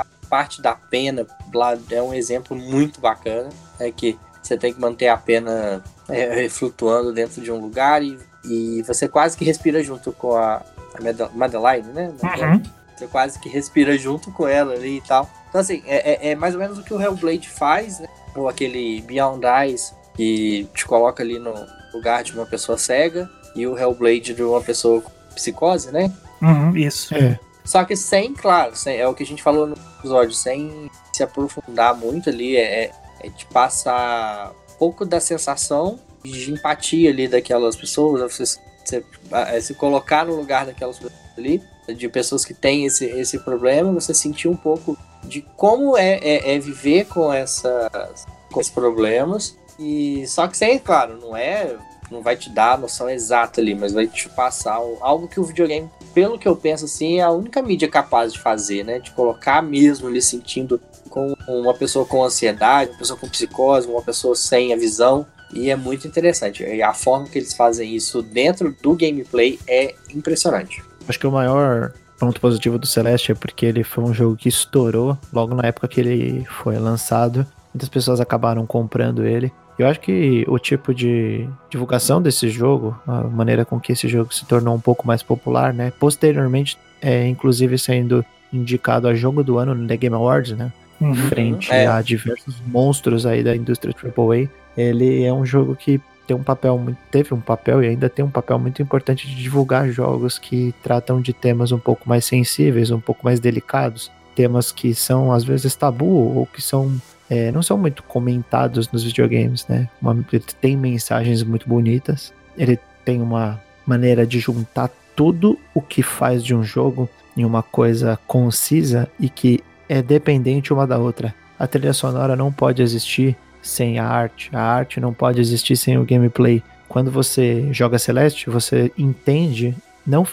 a 0.00 0.06
parte 0.28 0.62
da 0.62 0.74
pena 0.74 1.26
lá 1.52 1.76
é 1.90 2.00
um 2.00 2.14
exemplo 2.14 2.56
muito 2.56 3.00
bacana, 3.00 3.50
é 3.78 3.90
que 3.90 4.18
você 4.42 4.56
tem 4.56 4.72
que 4.72 4.80
manter 4.80 5.08
a 5.08 5.16
pena 5.16 5.82
é, 6.08 6.48
flutuando 6.48 7.12
dentro 7.12 7.40
de 7.40 7.50
um 7.50 7.60
lugar 7.60 8.02
e, 8.02 8.18
e 8.44 8.82
você 8.82 9.08
quase 9.08 9.36
que 9.36 9.44
respira 9.44 9.82
junto 9.82 10.12
com 10.12 10.36
a, 10.36 10.56
a 10.94 11.32
Madeline, 11.34 11.92
né? 11.92 12.12
Uhum. 12.22 12.62
Você 12.96 13.06
quase 13.06 13.38
que 13.38 13.48
respira 13.48 13.96
junto 13.96 14.30
com 14.32 14.46
ela 14.46 14.74
ali 14.74 14.98
e 14.98 15.00
tal. 15.00 15.28
Então, 15.48 15.60
assim, 15.60 15.82
é, 15.86 16.28
é, 16.28 16.30
é 16.30 16.34
mais 16.34 16.54
ou 16.54 16.60
menos 16.60 16.78
o 16.78 16.82
que 16.82 16.94
o 16.94 17.00
Hellblade 17.00 17.48
faz, 17.48 18.00
né? 18.00 18.08
Ou 18.34 18.48
aquele 18.48 19.02
Beyond 19.02 19.44
Eyes, 19.46 19.94
que 20.14 20.68
te 20.74 20.86
coloca 20.86 21.22
ali 21.22 21.38
no, 21.38 21.52
lugar 21.92 22.22
de 22.22 22.32
uma 22.32 22.46
pessoa 22.46 22.78
cega 22.78 23.30
e 23.54 23.66
o 23.66 23.78
Hellblade 23.78 24.34
de 24.34 24.42
uma 24.42 24.60
pessoa 24.60 25.00
com 25.00 25.10
psicose, 25.34 25.90
né? 25.90 26.12
Uhum, 26.40 26.76
isso. 26.76 27.14
É. 27.14 27.38
Só 27.64 27.84
que 27.84 27.94
sem, 27.94 28.34
claro, 28.34 28.74
sem, 28.74 28.98
é 28.98 29.06
o 29.06 29.14
que 29.14 29.22
a 29.22 29.26
gente 29.26 29.42
falou 29.42 29.66
no 29.66 29.76
episódio, 29.98 30.34
sem 30.34 30.90
se 31.12 31.22
aprofundar 31.22 31.96
muito 31.96 32.28
ali, 32.28 32.56
é, 32.56 32.90
é 33.20 33.28
de 33.28 33.46
passar 33.46 34.50
um 34.74 34.78
pouco 34.78 35.04
da 35.04 35.20
sensação 35.20 35.98
de 36.24 36.52
empatia 36.52 37.10
ali 37.10 37.28
daquelas 37.28 37.76
pessoas, 37.76 38.32
você, 38.32 38.44
você 38.84 39.04
é, 39.32 39.60
se 39.60 39.74
colocar 39.74 40.24
no 40.24 40.34
lugar 40.34 40.66
daquelas 40.66 40.98
pessoas 40.98 41.20
ali, 41.36 41.62
de 41.96 42.08
pessoas 42.08 42.44
que 42.44 42.54
têm 42.54 42.86
esse, 42.86 43.04
esse 43.06 43.38
problema, 43.38 43.92
você 43.92 44.14
sentir 44.14 44.48
um 44.48 44.56
pouco 44.56 44.96
de 45.24 45.42
como 45.56 45.96
é, 45.96 46.18
é, 46.18 46.54
é 46.54 46.58
viver 46.58 47.06
com, 47.06 47.32
essas, 47.32 48.26
com 48.50 48.60
esses 48.60 48.72
problemas 48.72 49.56
e 49.78 50.26
só 50.26 50.46
que 50.46 50.56
sem, 50.56 50.78
claro, 50.78 51.18
não 51.20 51.36
é. 51.36 51.76
Não 52.10 52.20
vai 52.20 52.36
te 52.36 52.50
dar 52.50 52.74
a 52.74 52.76
noção 52.76 53.08
exata 53.08 53.58
ali, 53.58 53.74
mas 53.74 53.94
vai 53.94 54.06
te 54.06 54.28
passar 54.28 54.74
algo 54.74 55.26
que 55.26 55.40
o 55.40 55.44
videogame, 55.44 55.88
pelo 56.12 56.38
que 56.38 56.46
eu 56.46 56.54
penso 56.54 56.84
assim, 56.84 57.20
é 57.20 57.22
a 57.22 57.30
única 57.30 57.62
mídia 57.62 57.88
capaz 57.88 58.34
de 58.34 58.38
fazer, 58.38 58.84
né? 58.84 58.98
De 58.98 59.12
colocar 59.12 59.62
mesmo 59.62 60.10
ele 60.10 60.20
sentindo 60.20 60.78
com 61.08 61.34
uma 61.48 61.72
pessoa 61.72 62.04
com 62.04 62.22
ansiedade, 62.22 62.90
uma 62.90 62.98
pessoa 62.98 63.18
com 63.18 63.26
psicose, 63.28 63.88
uma 63.88 64.02
pessoa 64.02 64.36
sem 64.36 64.74
a 64.74 64.76
visão. 64.76 65.24
E 65.54 65.70
é 65.70 65.76
muito 65.76 66.06
interessante. 66.06 66.62
E 66.62 66.82
a 66.82 66.92
forma 66.92 67.26
que 67.26 67.38
eles 67.38 67.54
fazem 67.54 67.94
isso 67.94 68.22
dentro 68.22 68.76
do 68.82 68.94
gameplay 68.94 69.58
é 69.66 69.94
impressionante. 70.14 70.82
Acho 71.08 71.18
que 71.18 71.26
o 71.26 71.32
maior 71.32 71.92
ponto 72.18 72.40
positivo 72.40 72.78
do 72.78 72.86
Celeste 72.86 73.32
é 73.32 73.34
porque 73.34 73.66
ele 73.66 73.84
foi 73.84 74.04
um 74.04 74.14
jogo 74.14 74.36
que 74.36 74.48
estourou 74.48 75.18
logo 75.32 75.54
na 75.54 75.66
época 75.66 75.88
que 75.88 76.00
ele 76.00 76.44
foi 76.44 76.78
lançado. 76.78 77.46
Muitas 77.74 77.88
pessoas 77.88 78.20
acabaram 78.20 78.66
comprando 78.66 79.24
ele. 79.24 79.52
Eu 79.78 79.88
acho 79.88 80.00
que 80.00 80.44
o 80.48 80.58
tipo 80.58 80.94
de 80.94 81.48
divulgação 81.70 82.20
desse 82.20 82.48
jogo, 82.48 82.96
a 83.06 83.22
maneira 83.24 83.64
com 83.64 83.80
que 83.80 83.92
esse 83.92 84.06
jogo 84.06 84.32
se 84.32 84.44
tornou 84.44 84.74
um 84.74 84.80
pouco 84.80 85.06
mais 85.06 85.22
popular, 85.22 85.72
né? 85.72 85.92
Posteriormente, 85.98 86.78
é 87.00 87.26
inclusive 87.26 87.78
sendo 87.78 88.24
indicado 88.52 89.08
a 89.08 89.14
jogo 89.14 89.42
do 89.42 89.58
ano 89.58 89.74
no 89.74 89.88
The 89.88 89.96
Game 89.96 90.14
Awards, 90.14 90.52
né? 90.56 90.72
Uhum, 91.00 91.14
frente 91.14 91.72
é. 91.72 91.86
a 91.86 92.00
diversos 92.00 92.60
monstros 92.66 93.26
aí 93.26 93.42
da 93.42 93.56
indústria 93.56 93.94
AAA. 93.94 94.48
Ele 94.76 95.24
é 95.24 95.32
um 95.32 95.44
jogo 95.44 95.74
que 95.74 96.00
tem 96.26 96.36
um 96.36 96.42
papel 96.42 96.78
muito, 96.78 96.98
teve 97.10 97.34
um 97.34 97.40
papel 97.40 97.82
e 97.82 97.88
ainda 97.88 98.08
tem 98.08 98.24
um 98.24 98.30
papel 98.30 98.58
muito 98.58 98.80
importante 98.80 99.26
de 99.26 99.34
divulgar 99.34 99.90
jogos 99.90 100.38
que 100.38 100.72
tratam 100.82 101.20
de 101.20 101.32
temas 101.32 101.72
um 101.72 101.78
pouco 101.78 102.08
mais 102.08 102.24
sensíveis, 102.24 102.90
um 102.90 103.00
pouco 103.00 103.24
mais 103.24 103.40
delicados, 103.40 104.10
temas 104.34 104.70
que 104.70 104.94
são 104.94 105.32
às 105.32 105.42
vezes 105.42 105.74
tabu 105.74 106.36
ou 106.36 106.46
que 106.46 106.62
são 106.62 106.94
é, 107.30 107.50
não 107.50 107.62
são 107.62 107.78
muito 107.78 108.02
comentados 108.02 108.90
nos 108.90 109.04
videogames, 109.04 109.66
né? 109.66 109.88
Uma, 110.00 110.24
ele 110.32 110.44
tem 110.60 110.76
mensagens 110.76 111.42
muito 111.42 111.68
bonitas, 111.68 112.32
ele 112.56 112.78
tem 113.04 113.20
uma 113.20 113.60
maneira 113.86 114.26
de 114.26 114.38
juntar 114.38 114.90
tudo 115.16 115.58
o 115.74 115.80
que 115.80 116.02
faz 116.02 116.42
de 116.44 116.54
um 116.54 116.62
jogo 116.62 117.08
em 117.36 117.44
uma 117.44 117.62
coisa 117.62 118.18
concisa 118.26 119.08
e 119.18 119.28
que 119.28 119.60
é 119.88 120.02
dependente 120.02 120.72
uma 120.72 120.86
da 120.86 120.98
outra. 120.98 121.34
A 121.58 121.66
trilha 121.66 121.92
sonora 121.92 122.36
não 122.36 122.52
pode 122.52 122.82
existir 122.82 123.36
sem 123.62 123.98
a 123.98 124.06
arte, 124.06 124.50
a 124.52 124.60
arte 124.60 125.00
não 125.00 125.14
pode 125.14 125.40
existir 125.40 125.76
sem 125.76 125.96
o 125.98 126.04
gameplay. 126.04 126.62
Quando 126.88 127.10
você 127.10 127.68
joga 127.72 127.98
Celeste, 127.98 128.50
você 128.50 128.92
entende, 128.98 129.74
não, 130.06 130.26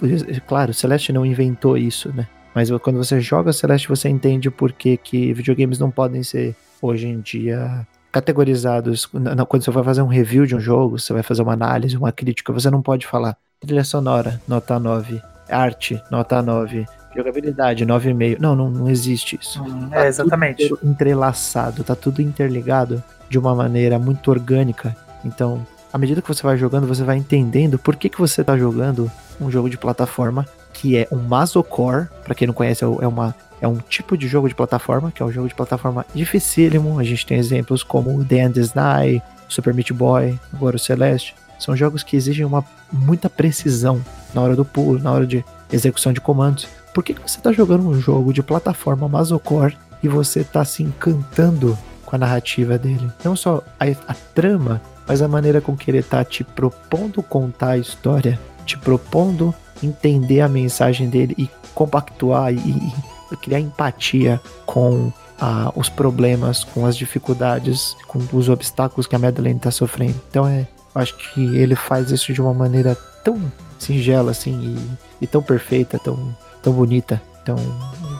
claro, 0.47 0.73
Celeste 0.73 1.13
não 1.13 1.25
inventou 1.25 1.77
isso, 1.77 2.11
né? 2.13 2.27
Mas 2.53 2.69
quando 2.81 2.97
você 2.97 3.21
joga 3.21 3.53
Celeste, 3.53 3.87
você 3.87 4.09
entende 4.09 4.49
por 4.49 4.71
que, 4.71 4.97
que 4.97 5.31
videogames 5.33 5.77
não 5.79 5.91
podem 5.91 6.23
ser 6.23 6.55
hoje 6.81 7.07
em 7.07 7.19
dia 7.19 7.87
categorizados. 8.11 9.05
Quando 9.05 9.63
você 9.63 9.71
vai 9.71 9.83
fazer 9.83 10.01
um 10.01 10.07
review 10.07 10.45
de 10.45 10.55
um 10.55 10.59
jogo, 10.59 10.99
você 10.99 11.13
vai 11.13 11.23
fazer 11.23 11.41
uma 11.41 11.53
análise, 11.53 11.97
uma 11.97 12.11
crítica, 12.11 12.51
você 12.51 12.69
não 12.69 12.81
pode 12.81 13.05
falar 13.05 13.37
trilha 13.59 13.83
sonora, 13.83 14.41
nota 14.47 14.79
9, 14.79 15.21
arte, 15.49 16.01
nota 16.09 16.41
9, 16.41 16.85
jogabilidade, 17.15 17.85
9,5. 17.85 18.39
Não, 18.39 18.55
não, 18.55 18.69
não 18.69 18.89
existe 18.89 19.37
isso. 19.39 19.61
Hum, 19.61 19.89
tá 19.89 20.05
é, 20.05 20.07
exatamente. 20.07 20.69
Tudo 20.69 20.87
entrelaçado, 20.87 21.83
tá 21.83 21.95
tudo 21.95 22.21
interligado 22.21 23.03
de 23.29 23.37
uma 23.37 23.53
maneira 23.53 23.99
muito 23.99 24.31
orgânica. 24.31 24.95
Então, 25.25 25.65
à 25.91 25.97
medida 25.97 26.21
que 26.21 26.27
você 26.27 26.41
vai 26.41 26.57
jogando, 26.57 26.87
você 26.87 27.03
vai 27.03 27.17
entendendo 27.17 27.77
por 27.77 27.95
que, 27.95 28.09
que 28.09 28.19
você 28.19 28.43
tá 28.43 28.57
jogando 28.57 29.11
um 29.41 29.51
jogo 29.51 29.69
de 29.69 29.77
plataforma 29.77 30.45
que 30.79 30.97
é 30.97 31.07
um 31.11 31.17
Masocore, 31.17 32.07
para 32.23 32.33
quem 32.33 32.47
não 32.47 32.53
conhece, 32.53 32.83
é, 32.83 32.87
é 32.87 33.07
uma 33.07 33.35
é 33.61 33.67
um 33.67 33.75
tipo 33.75 34.17
de 34.17 34.25
jogo 34.25 34.47
de 34.47 34.55
plataforma, 34.55 35.11
que 35.11 35.21
é 35.21 35.25
um 35.25 35.31
jogo 35.31 35.49
de 35.49 35.53
plataforma 35.53 36.05
dificílimo. 36.15 36.97
A 36.97 37.03
gente 37.03 37.25
tem 37.25 37.37
exemplos 37.37 37.83
como 37.83 38.23
The 38.23 38.37
End 38.37 38.57
is 38.57 38.73
Nigh, 38.73 39.21
Super 39.49 39.73
Meat 39.73 39.91
Boy, 39.91 40.39
agora 40.53 40.77
o 40.77 40.79
Celeste. 40.79 41.35
São 41.59 41.75
jogos 41.75 42.01
que 42.01 42.15
exigem 42.15 42.45
uma 42.45 42.63
muita 42.89 43.29
precisão 43.29 44.01
na 44.33 44.41
hora 44.41 44.55
do 44.55 44.63
pulo, 44.63 44.97
na 44.97 45.11
hora 45.11 45.27
de 45.27 45.43
execução 45.69 46.13
de 46.13 46.21
comandos. 46.21 46.69
Por 46.93 47.03
que, 47.03 47.13
que 47.13 47.21
você 47.21 47.37
está 47.37 47.51
jogando 47.51 47.85
um 47.85 47.99
jogo 47.99 48.31
de 48.31 48.41
plataforma 48.41 49.09
Masocore 49.09 49.77
e 50.01 50.07
você 50.07 50.39
está 50.39 50.63
se 50.63 50.81
encantando 50.81 51.77
com 52.05 52.15
a 52.15 52.19
narrativa 52.19 52.77
dele? 52.77 53.11
Não 53.25 53.35
só 53.35 53.61
a, 53.77 53.85
a 54.07 54.13
trama, 54.33 54.81
mas 55.05 55.21
a 55.21 55.27
maneira 55.27 55.59
com 55.59 55.75
que 55.75 55.91
ele 55.91 55.97
está 55.97 56.23
te 56.23 56.45
propondo 56.45 57.21
contar 57.21 57.71
a 57.71 57.77
história, 57.77 58.39
te 58.65 58.77
propondo 58.77 59.53
entender 59.83 60.41
a 60.41 60.49
mensagem 60.49 61.09
dele 61.09 61.35
e 61.37 61.49
compactuar 61.73 62.53
e, 62.53 62.57
e 62.57 63.37
criar 63.37 63.59
empatia 63.59 64.41
com 64.65 65.11
ah, 65.39 65.71
os 65.75 65.89
problemas, 65.89 66.63
com 66.63 66.85
as 66.85 66.97
dificuldades, 66.97 67.95
com 68.07 68.19
os 68.33 68.49
obstáculos 68.49 69.07
que 69.07 69.15
a 69.15 69.19
Madeleine 69.19 69.57
está 69.57 69.71
sofrendo. 69.71 70.15
Então 70.29 70.47
é, 70.47 70.67
acho 70.93 71.15
que 71.15 71.55
ele 71.55 71.75
faz 71.75 72.11
isso 72.11 72.33
de 72.33 72.41
uma 72.41 72.53
maneira 72.53 72.95
tão 73.23 73.39
singela 73.77 74.31
assim 74.31 74.77
e, 75.21 75.23
e 75.23 75.27
tão 75.27 75.41
perfeita, 75.41 75.97
tão, 75.97 76.35
tão 76.61 76.73
bonita. 76.73 77.21
Então, 77.41 77.57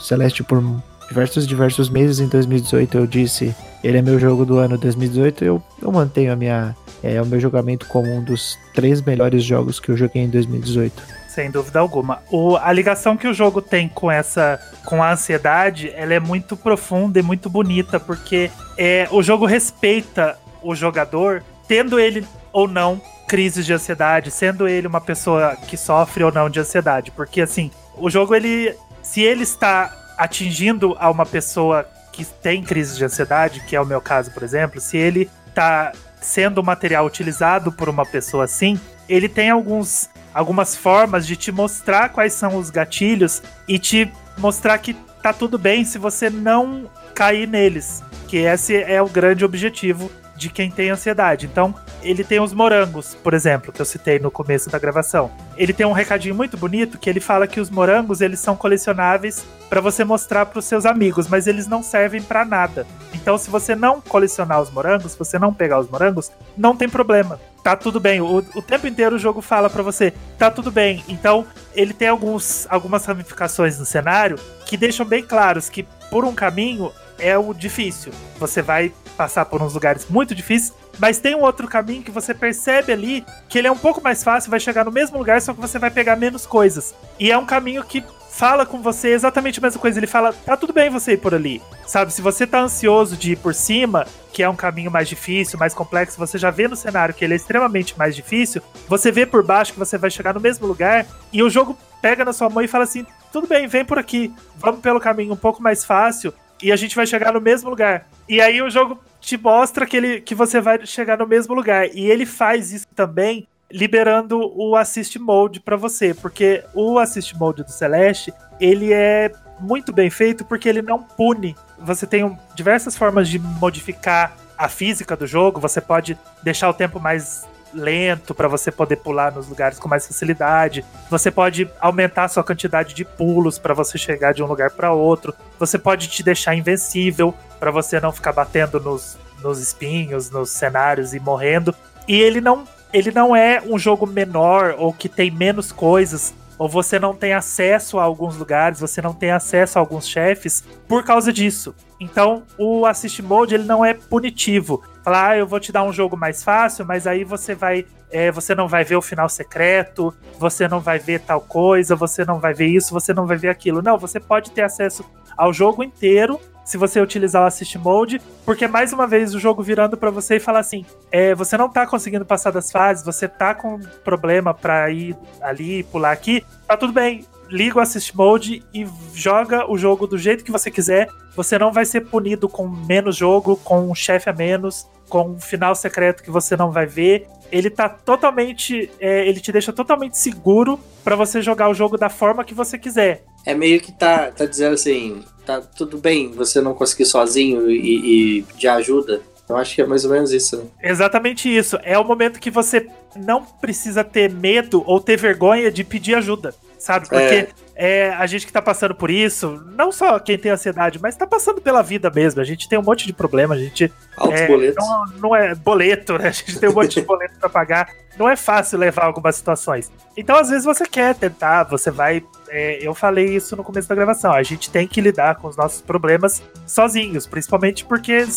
Celeste 0.02 0.43
por 0.43 0.63
diversos 1.08 1.45
diversos 1.45 1.89
meses 1.89 2.19
em 2.19 2.28
2018 2.28 2.98
eu 2.98 3.08
disse 3.08 3.56
ele 3.84 3.98
é 3.98 4.02
meu 4.02 4.19
jogo 4.19 4.45
do 4.45 4.60
ano 4.60 4.78
2018 4.78 5.43
eu, 5.43 5.62
eu 5.82 5.91
mantenho 5.91 6.32
a 6.32 6.36
minha 6.36 6.76
é, 7.02 7.22
o 7.22 7.26
meu 7.26 7.39
julgamento 7.39 7.88
como 7.88 8.08
um 8.12 8.24
dos 8.24 8.58
três 8.74 9.02
melhores 9.02 9.43
jogos 9.43 9.80
que 9.80 9.89
eu 9.89 9.98
joguei 9.98 10.22
em 10.22 10.30
2018 10.30 11.18
sem 11.39 11.49
dúvida 11.49 11.80
alguma. 11.80 12.21
O, 12.30 12.58
a 12.58 12.69
ligação 12.73 13.15
que 13.15 13.25
o 13.25 13.34
jogo 13.34 13.62
tem 13.62 13.88
com 13.88 14.12
essa 14.12 14.60
com 14.84 15.02
a 15.02 15.13
ansiedade, 15.13 15.89
ela 15.95 16.13
é 16.13 16.19
muito 16.19 16.58
profunda 16.58 17.17
e 17.17 17.21
muito 17.21 17.49
bonita, 17.49 17.97
porque 17.97 18.52
é, 18.78 19.08
o 19.10 19.23
jogo 19.23 19.45
respeita 19.45 20.38
o 20.62 20.75
jogador, 20.75 21.41
tendo 21.65 21.97
ele 21.97 22.28
ou 22.52 22.67
não 22.67 23.02
crises 23.25 23.65
de 23.65 23.71
ansiedade, 23.71 24.32
sendo 24.32 24.67
ele 24.67 24.86
uma 24.86 24.99
pessoa 24.99 25.56
que 25.56 25.78
sofre 25.78 26.25
ou 26.25 26.32
não 26.32 26.49
de 26.49 26.60
ansiedade, 26.60 27.10
porque 27.12 27.39
assim, 27.39 27.71
o 27.95 28.10
jogo 28.10 28.36
ele 28.36 28.75
se 29.02 29.21
ele 29.21 29.43
está 29.43 29.95
atingindo 30.17 30.97
a 30.99 31.10
uma 31.10 31.25
pessoa 31.25 31.88
que 32.12 32.25
tem 32.25 32.62
crise 32.62 32.97
de 32.97 33.06
ansiedade, 33.06 33.62
que 33.62 33.78
é 33.78 33.80
o 33.80 33.86
meu 33.86 34.02
caso, 34.02 34.32
por 34.32 34.43
exemplo, 34.43 34.82
se 34.82 34.97
ele 34.97 35.30
está 35.47 35.93
sendo 36.19 36.62
material 36.62 37.06
utilizado 37.06 37.71
por 37.71 37.88
uma 37.88 38.06
pessoa 38.06 38.43
assim, 38.43 38.78
ele 39.08 39.30
tem 39.30 39.49
alguns 39.49 40.10
algumas 40.39 40.73
formas 40.73 41.28
de 41.28 41.36
te 41.36 41.52
mostrar 41.52 42.08
quais 42.08 42.32
são 42.32 42.56
os 42.56 42.69
gatilhos 42.69 43.43
e 43.67 43.78
te 43.78 44.10
mostrar 44.38 44.78
que 44.78 44.93
tá 45.21 45.34
tudo 45.34 45.58
bem 45.58 45.84
se 45.84 45.97
você 45.97 46.30
não 46.30 46.89
cair 47.13 47.45
neles. 47.45 48.02
Que 48.25 48.38
esse 48.38 48.73
é 48.78 49.02
o 49.02 49.10
grande 49.10 49.43
objetivo 49.43 50.10
de 50.38 50.49
quem 50.49 50.71
tem 50.71 50.91
ansiedade. 50.91 51.45
Então, 51.45 51.75
ele 52.02 52.23
tem 52.23 52.39
os 52.39 52.54
morangos, 52.54 53.15
por 53.15 53.34
exemplo, 53.34 53.73
que 53.73 53.82
eu 53.82 53.86
citei 53.86 54.17
no 54.17 54.32
começo 54.32 54.69
da 54.69 54.80
gravação. 54.80 55.30
Ele 55.58 55.73
tem 55.73 55.86
um 55.86 55.91
recadinho 55.91 56.34
muito 56.34 56.56
bonito 56.56 56.97
que 56.97 57.10
ele 57.10 57.19
fala 57.19 57.45
que 57.45 57.60
os 57.60 57.69
morangos 57.69 58.21
eles 58.21 58.39
são 58.39 58.56
colecionáveis 58.56 59.45
para 59.69 59.82
você 59.82 60.06
mostrar 60.06 60.45
para 60.45 60.60
os 60.60 60.65
seus 60.65 60.86
amigos, 60.86 61.28
mas 61.28 61.47
eles 61.47 61.67
não 61.67 61.84
servem 61.84 62.21
para 62.21 62.45
nada. 62.45 62.88
Então, 63.21 63.38
se 63.38 63.49
você 63.49 63.75
não 63.75 63.99
colecionar 63.99 64.62
os 64.62 64.71
morangos, 64.71 65.12
se 65.12 65.19
você 65.19 65.38
não 65.38 65.53
pegar 65.53 65.79
os 65.79 65.89
morangos, 65.89 66.32
não 66.58 66.75
tem 66.75 66.88
problema. 66.88 67.39
Tá 67.63 67.75
tudo 67.75 67.99
bem. 67.99 68.21
O, 68.21 68.38
o 68.38 68.62
tempo 68.62 68.88
inteiro 68.88 69.17
o 69.17 69.19
jogo 69.19 69.41
fala 69.41 69.69
para 69.69 69.84
você, 69.84 70.13
tá 70.38 70.49
tudo 70.49 70.71
bem. 70.71 71.03
Então, 71.08 71.45
ele 71.75 71.93
tem 71.93 72.08
alguns, 72.08 72.65
algumas 72.69 73.05
ramificações 73.05 73.77
no 73.77 73.86
cenário 73.86 74.39
que 74.65 74.77
deixam 74.77 75.05
bem 75.05 75.21
claros 75.21 75.69
que 75.69 75.84
por 76.10 76.23
um 76.23 76.34
caminho 76.34 76.91
é 77.19 77.38
o 77.38 77.53
difícil. 77.53 78.13
Você 78.39 78.62
vai 78.62 78.93
passar 79.17 79.43
por 79.45 79.62
uns 79.62 79.73
lugares 79.73 80.08
muito 80.10 80.34
difíceis, 80.34 80.73
mas 80.97 81.19
tem 81.19 81.36
um 81.36 81.41
outro 81.41 81.67
caminho 81.67 82.01
que 82.01 82.12
você 82.12 82.34
percebe 82.34 82.93
ali 82.93 83.25
que 83.49 83.58
ele 83.58 83.67
é 83.67 83.71
um 83.71 83.77
pouco 83.77 84.01
mais 84.01 84.23
fácil, 84.23 84.49
vai 84.49 84.62
chegar 84.62 84.86
no 84.86 84.91
mesmo 84.91 85.17
lugar, 85.17 85.41
só 85.41 85.53
que 85.53 85.60
você 85.60 85.77
vai 85.77 85.91
pegar 85.91 86.15
menos 86.15 86.45
coisas. 86.45 86.95
E 87.19 87.29
é 87.29 87.38
um 87.38 87.45
caminho 87.45 87.84
que 87.84 88.01
fala 88.39 88.65
com 88.65 88.82
você 88.82 89.10
exatamente 89.10 89.60
a 89.60 89.62
mesma 89.62 89.82
coisa. 89.82 89.99
Ele 89.99 90.08
fala: 90.08 90.32
tá 90.32 90.56
tudo 90.56 90.71
bem 90.71 90.89
você 90.89 91.13
ir 91.13 91.17
por 91.17 91.36
ali. 91.36 91.62
Sabe, 91.86 92.13
se 92.13 92.21
você 92.21 92.47
tá 92.47 92.62
ansioso 92.62 93.17
de 93.17 93.34
ir 93.34 93.36
por 93.36 93.54
cima, 93.54 94.08
que 94.32 94.41
é 94.41 94.47
um 94.47 94.56
caminho 94.56 94.89
mais 94.89 95.10
difícil, 95.10 95.60
mais 95.60 95.73
complexo, 95.73 96.17
você 96.17 96.38
já 96.38 96.49
vê 96.49 96.65
no 96.65 96.75
cenário 96.75 97.13
que 97.13 97.25
ele 97.25 97.34
é 97.34 97.36
extremamente 97.36 97.97
mais 97.97 98.15
difícil, 98.15 98.62
você 98.88 99.12
vê 99.12 99.25
por 99.25 99.43
baixo 99.43 99.73
que 99.73 99.80
você 99.80 99.97
vai 99.97 100.10
chegar 100.10 100.34
no 100.34 100.39
mesmo 100.39 100.65
lugar 100.65 101.06
e 101.34 101.43
o 101.43 101.49
jogo 101.49 101.78
pega 102.02 102.23
na 102.23 102.32
sua 102.32 102.49
mão 102.49 102.63
e 102.63 102.67
fala 102.67 102.86
assim: 102.86 103.06
tudo 103.34 103.45
bem, 103.45 103.67
vem 103.67 103.84
por 103.84 103.99
aqui, 103.99 104.34
vamos 104.56 104.80
pelo 104.80 105.02
caminho 105.02 105.34
um 105.34 105.38
pouco 105.38 105.62
mais 105.62 105.84
fácil 105.84 106.34
e 106.63 106.71
a 106.71 106.78
gente 106.78 106.95
vai 106.95 107.06
chegar 107.06 107.34
no 107.34 107.41
mesmo 107.41 107.69
lugar. 107.69 108.08
E 108.28 108.39
aí 108.39 108.62
o 108.62 108.69
jogo 108.69 109.02
te 109.19 109.38
mostra 109.38 109.86
que, 109.86 109.97
ele, 109.97 110.21
que 110.21 110.34
você 110.34 110.62
vai 110.62 110.86
chegar 110.86 111.17
no 111.17 111.28
mesmo 111.28 111.54
lugar. 111.54 111.88
E 111.93 112.10
ele 112.10 112.25
faz 112.25 112.71
isso 112.71 112.88
também 112.95 113.47
liberando 113.71 114.39
o 114.55 114.75
assist 114.75 115.17
mode 115.19 115.60
para 115.60 115.75
você, 115.75 116.13
porque 116.13 116.63
o 116.73 116.97
assist 116.97 117.36
mode 117.38 117.63
do 117.63 117.71
Celeste, 117.71 118.34
ele 118.60 118.91
é 118.91 119.32
muito 119.60 119.91
bem 119.91 120.10
feito 120.10 120.43
porque 120.45 120.67
ele 120.67 120.82
não 120.82 121.03
pune. 121.03 121.55
Você 121.77 122.08
tem 122.08 122.38
diversas 122.55 122.97
formas 122.97 123.29
de 123.29 123.39
modificar 123.39 124.36
a 124.58 124.67
física 124.67 125.15
do 125.15 125.25
jogo, 125.25 125.60
você 125.60 125.79
pode 125.79 126.17
deixar 126.43 126.69
o 126.69 126.73
tempo 126.73 126.99
mais 126.99 127.47
lento 127.73 128.34
para 128.34 128.47
você 128.47 128.71
poder 128.71 128.97
pular 128.97 129.32
nos 129.32 129.47
lugares 129.47 129.77
com 129.79 129.88
mais 129.88 130.05
facilidade. 130.05 130.84
Você 131.10 131.29
pode 131.29 131.69
aumentar 131.79 132.25
a 132.25 132.27
sua 132.27 132.43
quantidade 132.43 132.93
de 132.93 133.05
pulos 133.05 133.60
para 133.60 133.73
você 133.73 133.97
chegar 133.97 134.34
de 134.34 134.43
um 134.43 134.47
lugar 134.47 134.71
para 134.71 134.91
outro. 134.91 135.34
Você 135.60 135.77
pode 135.77 136.08
te 136.08 136.23
deixar 136.23 136.55
invencível 136.55 137.34
para 137.60 137.71
você 137.71 137.99
não 137.99 138.12
ficar 138.12 138.34
batendo 138.34 138.79
nos, 138.79 139.17
nos 139.41 139.60
espinhos, 139.60 140.29
nos 140.29 140.49
cenários 140.49 141.13
e 141.13 141.19
morrendo. 141.19 141.73
E 142.08 142.19
ele 142.19 142.41
não 142.41 142.65
ele 142.93 143.12
não 143.12 143.36
é 143.36 143.62
um 143.65 143.78
jogo 143.78 144.06
menor 144.08 144.75
ou 144.78 144.93
que 144.93 145.08
tem 145.08 145.30
menos 145.32 145.71
coisas, 145.71 146.34
ou 146.58 146.67
você 146.67 146.99
não 146.99 147.13
tem 147.13 147.34
acesso 147.34 147.97
a 147.97 148.04
alguns 148.04 148.36
lugares, 148.36 148.82
você 148.82 149.02
não 149.02 149.13
tem 149.13 149.32
acesso 149.32 149.80
a 149.80 149.82
alguns 149.82 150.08
chefes 150.08 150.63
por 150.88 151.04
causa 151.04 151.32
disso. 151.32 151.73
Então, 151.99 152.43
o 152.58 152.86
Assist 152.86 153.21
Mode 153.21 153.56
ele 153.56 153.63
não 153.63 153.84
é 153.84 153.93
punitivo. 153.93 154.84
Falar, 155.04 155.30
ah, 155.30 155.38
eu 155.38 155.47
vou 155.47 155.60
te 155.60 155.71
dar 155.71 155.84
um 155.84 155.93
jogo 155.93 156.17
mais 156.17 156.43
fácil, 156.43 156.86
mas 156.86 157.08
aí 157.08 157.23
você 157.23 157.56
vai. 157.56 157.86
É, 158.12 158.32
você 158.32 158.56
não 158.56 158.67
vai 158.67 158.84
ver 158.84 158.95
o 158.95 159.02
final 159.02 159.30
secreto, 159.30 160.13
você 160.39 160.67
não 160.67 160.80
vai 160.80 160.97
ver 160.97 161.19
tal 161.21 161.39
coisa, 161.39 161.95
você 161.95 162.25
não 162.25 162.39
vai 162.39 162.54
ver 162.54 162.65
isso, 162.65 162.91
você 162.91 163.13
não 163.13 163.25
vai 163.25 163.38
ver 163.38 163.49
aquilo. 163.49 163.82
Não, 163.82 163.97
você 163.97 164.19
pode 164.19 164.52
ter 164.52 164.63
acesso 164.63 165.06
ao 165.38 165.54
jogo 165.54 165.84
inteiro 165.84 166.39
se 166.69 166.77
você 166.77 167.01
utilizar 167.01 167.41
o 167.41 167.45
Assist 167.47 167.75
Mode, 167.79 168.21
porque 168.45 168.67
mais 168.67 168.93
uma 168.93 169.08
vez 169.08 169.34
o 169.34 169.39
jogo 169.39 169.63
virando 169.63 169.97
para 169.97 170.12
você 170.12 170.36
e 170.36 170.39
falar 170.39 170.60
assim: 170.60 170.86
é, 171.12 171.34
você 171.34 171.58
não 171.58 171.67
tá 171.67 171.88
conseguindo 171.88 172.23
passar 172.23 172.51
das 172.51 172.71
fases, 172.71 173.03
você 173.03 173.27
tá 173.27 173.55
com 173.55 173.79
problema 174.03 174.53
para 174.53 174.88
ir 174.91 175.17
ali, 175.41 175.82
pular 175.82 176.12
aqui, 176.12 176.45
tá 176.67 176.77
tudo 176.77 176.93
bem. 176.93 177.25
Liga 177.49 177.77
o 177.77 177.81
Assist 177.81 178.15
Mode 178.15 178.63
e 178.73 178.85
joga 179.13 179.69
o 179.69 179.77
jogo 179.77 180.05
do 180.05 180.17
jeito 180.17 180.43
que 180.43 180.51
você 180.51 180.69
quiser. 180.69 181.09
Você 181.35 181.57
não 181.57 181.71
vai 181.71 181.85
ser 181.85 182.01
punido 182.01 182.47
com 182.47 182.67
menos 182.67 183.15
jogo, 183.15 183.57
com 183.57 183.89
um 183.89 183.95
chefe 183.95 184.29
a 184.29 184.33
menos, 184.33 184.88
com 185.07 185.31
um 185.31 185.39
final 185.39 185.73
secreto 185.75 186.23
que 186.23 186.29
você 186.29 186.55
não 186.55 186.71
vai 186.71 186.85
ver. 186.85 187.27
Ele 187.51 187.69
tá 187.69 187.89
totalmente. 187.89 188.89
É, 188.99 189.27
ele 189.27 189.39
te 189.39 189.51
deixa 189.51 189.73
totalmente 189.73 190.17
seguro 190.17 190.79
para 191.03 191.15
você 191.15 191.41
jogar 191.41 191.69
o 191.69 191.73
jogo 191.73 191.97
da 191.97 192.09
forma 192.09 192.43
que 192.43 192.53
você 192.53 192.77
quiser. 192.77 193.23
É 193.45 193.55
meio 193.55 193.81
que 193.81 193.91
tá, 193.91 194.31
tá 194.31 194.45
dizendo 194.45 194.75
assim: 194.75 195.23
tá 195.45 195.59
tudo 195.62 195.97
bem 195.97 196.31
você 196.31 196.62
não 196.62 196.75
conseguir 196.75 197.05
sozinho 197.05 197.69
e, 197.69 198.38
e 198.39 198.43
pedir 198.43 198.67
ajuda. 198.67 199.21
Eu 199.49 199.57
acho 199.57 199.73
que 199.73 199.81
é 199.81 199.85
mais 199.85 200.05
ou 200.05 200.12
menos 200.12 200.31
isso. 200.31 200.57
Né? 200.57 200.63
Exatamente 200.83 201.49
isso. 201.49 201.79
É 201.81 201.97
o 201.97 202.03
momento 202.03 202.39
que 202.39 202.51
você 202.51 202.88
não 203.15 203.43
precisa 203.43 204.03
ter 204.03 204.29
medo 204.29 204.83
ou 204.85 204.99
ter 204.99 205.17
vergonha 205.17 205.71
de 205.71 205.83
pedir 205.83 206.13
ajuda, 206.13 206.53
sabe? 206.80 207.08
Porque 207.08 207.20
é. 207.20 207.50
É, 207.82 208.10
a 208.10 208.28
gente 208.28 208.46
que 208.46 208.52
tá 208.52 208.62
passando 208.62 208.94
por 208.94 209.10
isso, 209.10 209.63
não 209.74 209.89
só 209.89 210.20
quem 210.20 210.38
tem 210.38 210.52
ansiedade, 210.52 211.00
mas 211.02 211.15
tá 211.15 211.26
passando 211.26 211.62
pela 211.62 211.82
vida 211.82 212.10
mesmo. 212.10 212.42
A 212.42 212.44
gente 212.44 212.68
tem 212.68 212.78
um 212.78 212.84
monte 212.84 213.06
de 213.06 213.13
problema, 213.13 213.56
a 213.56 213.58
gente. 213.58 213.89
Altos 214.18 214.42
é, 214.42 214.48
boletos. 214.48 214.86
Não, 214.86 215.06
não, 215.22 215.36
é 215.36 215.56
boleto, 215.56 216.18
né? 216.18 216.28
A 216.28 216.32
gente 216.32 216.60
tem 216.60 216.68
um 216.68 216.74
monte 216.74 217.00
de 217.00 217.08
boleto 217.08 217.39
para 217.39 217.48
pagar. 217.48 217.89
Não 218.18 218.28
é 218.28 218.36
fácil 218.36 218.78
levar 218.78 219.06
algumas 219.06 219.38
situações. 219.38 219.89
Então, 220.18 220.36
às 220.36 220.50
vezes, 220.50 220.65
você 220.65 220.86
quer 220.86 221.15
tentar, 221.15 221.63
você 221.63 221.89
vai. 221.89 222.22
É, 222.50 222.80
eu 222.86 222.94
falei 222.94 223.34
isso 223.34 223.56
no 223.56 223.63
começo 223.63 223.88
da 223.88 223.96
gravação. 223.96 224.34
A 224.34 224.44
gente 224.44 224.70
tem 224.70 224.86
que 224.86 225.00
lidar 225.00 225.36
com 225.36 225.48
os 225.48 225.56
nossos 225.56 225.80
problemas 225.80 226.44
sozinhos, 226.68 227.26
principalmente 227.26 227.86
porque 227.86 228.28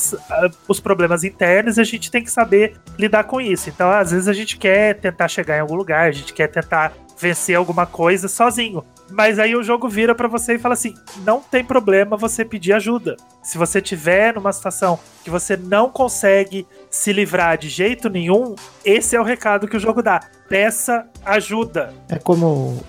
os 0.68 0.78
problemas 0.78 1.24
internos 1.24 1.80
a 1.80 1.84
gente 1.84 2.12
tem 2.12 2.22
que 2.22 2.30
saber 2.30 2.76
lidar 2.96 3.24
com 3.24 3.40
isso. 3.40 3.68
Então, 3.68 3.90
às 3.90 4.12
vezes, 4.12 4.28
a 4.28 4.32
gente 4.32 4.56
quer 4.56 4.94
tentar 5.00 5.26
chegar 5.26 5.56
em 5.56 5.60
algum 5.60 5.74
lugar, 5.74 6.08
a 6.08 6.12
gente 6.12 6.32
quer 6.32 6.46
tentar 6.46 6.92
vencer 7.22 7.56
alguma 7.56 7.86
coisa 7.86 8.26
sozinho. 8.26 8.84
Mas 9.08 9.38
aí 9.38 9.54
o 9.54 9.62
jogo 9.62 9.88
vira 9.88 10.14
para 10.14 10.26
você 10.26 10.54
e 10.54 10.58
fala 10.58 10.74
assim: 10.74 10.94
não 11.24 11.40
tem 11.40 11.64
problema 11.64 12.16
você 12.16 12.44
pedir 12.44 12.72
ajuda. 12.72 13.16
Se 13.42 13.56
você 13.56 13.80
tiver 13.80 14.34
numa 14.34 14.52
situação 14.52 14.98
que 15.22 15.30
você 15.30 15.56
não 15.56 15.88
consegue 15.88 16.66
se 16.90 17.12
livrar 17.12 17.56
de 17.56 17.68
jeito 17.68 18.08
nenhum, 18.08 18.56
esse 18.84 19.14
é 19.14 19.20
o 19.20 19.24
recado 19.24 19.68
que 19.68 19.76
o 19.76 19.80
jogo 19.80 20.02
dá. 20.02 20.20
Peça 20.48 21.06
ajuda. 21.24 21.94
É 22.08 22.18
como 22.18 22.82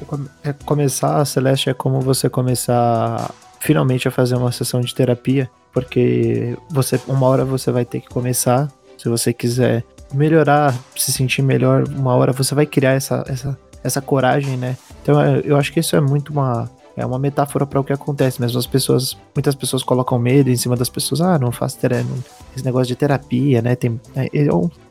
é 0.44 0.54
começar 0.66 1.24
Celeste 1.26 1.70
é 1.70 1.74
como 1.74 2.02
você 2.02 2.30
começar 2.30 3.32
finalmente 3.60 4.08
a 4.08 4.12
fazer 4.12 4.36
uma 4.36 4.52
sessão 4.52 4.82
de 4.82 4.94
terapia, 4.96 5.50
porque 5.72 6.58
você 6.70 7.00
uma 7.08 7.28
hora 7.28 7.46
você 7.46 7.72
vai 7.72 7.86
ter 7.86 8.02
que 8.02 8.10
começar, 8.10 8.70
se 8.98 9.08
você 9.08 9.32
quiser 9.32 9.84
melhorar, 10.14 10.74
se 10.96 11.12
sentir 11.12 11.42
melhor, 11.42 11.88
uma 11.88 12.16
hora 12.16 12.32
você 12.32 12.54
vai 12.54 12.66
criar 12.66 12.92
essa, 12.92 13.24
essa 13.28 13.58
essa 13.84 14.02
coragem, 14.02 14.58
né? 14.58 14.78
Então 15.02 15.22
eu 15.38 15.58
acho 15.58 15.72
que 15.72 15.80
isso 15.80 15.96
é 15.96 16.02
muito 16.02 16.32
uma 16.32 16.70
é 16.96 17.06
uma 17.06 17.18
metáfora 17.18 17.66
para 17.66 17.80
o 17.80 17.84
que 17.84 17.92
acontece 17.92 18.40
mesmo. 18.40 18.60
As 18.60 18.68
pessoas, 18.68 19.18
muitas 19.36 19.56
pessoas 19.56 19.84
colocam 19.84 20.20
medo 20.20 20.50
em 20.50 20.56
cima 20.56 20.76
das 20.76 20.90
pessoas. 20.90 21.22
Ah, 21.22 21.40
não 21.40 21.52
faço 21.52 21.78
terapia, 21.80 22.06
esse 22.56 22.64
negócio 22.64 22.88
de 22.88 22.96
terapia, 22.96 23.62
né? 23.62 23.76
Tem, 23.76 24.00
é, 24.16 24.26
é, 24.26 24.48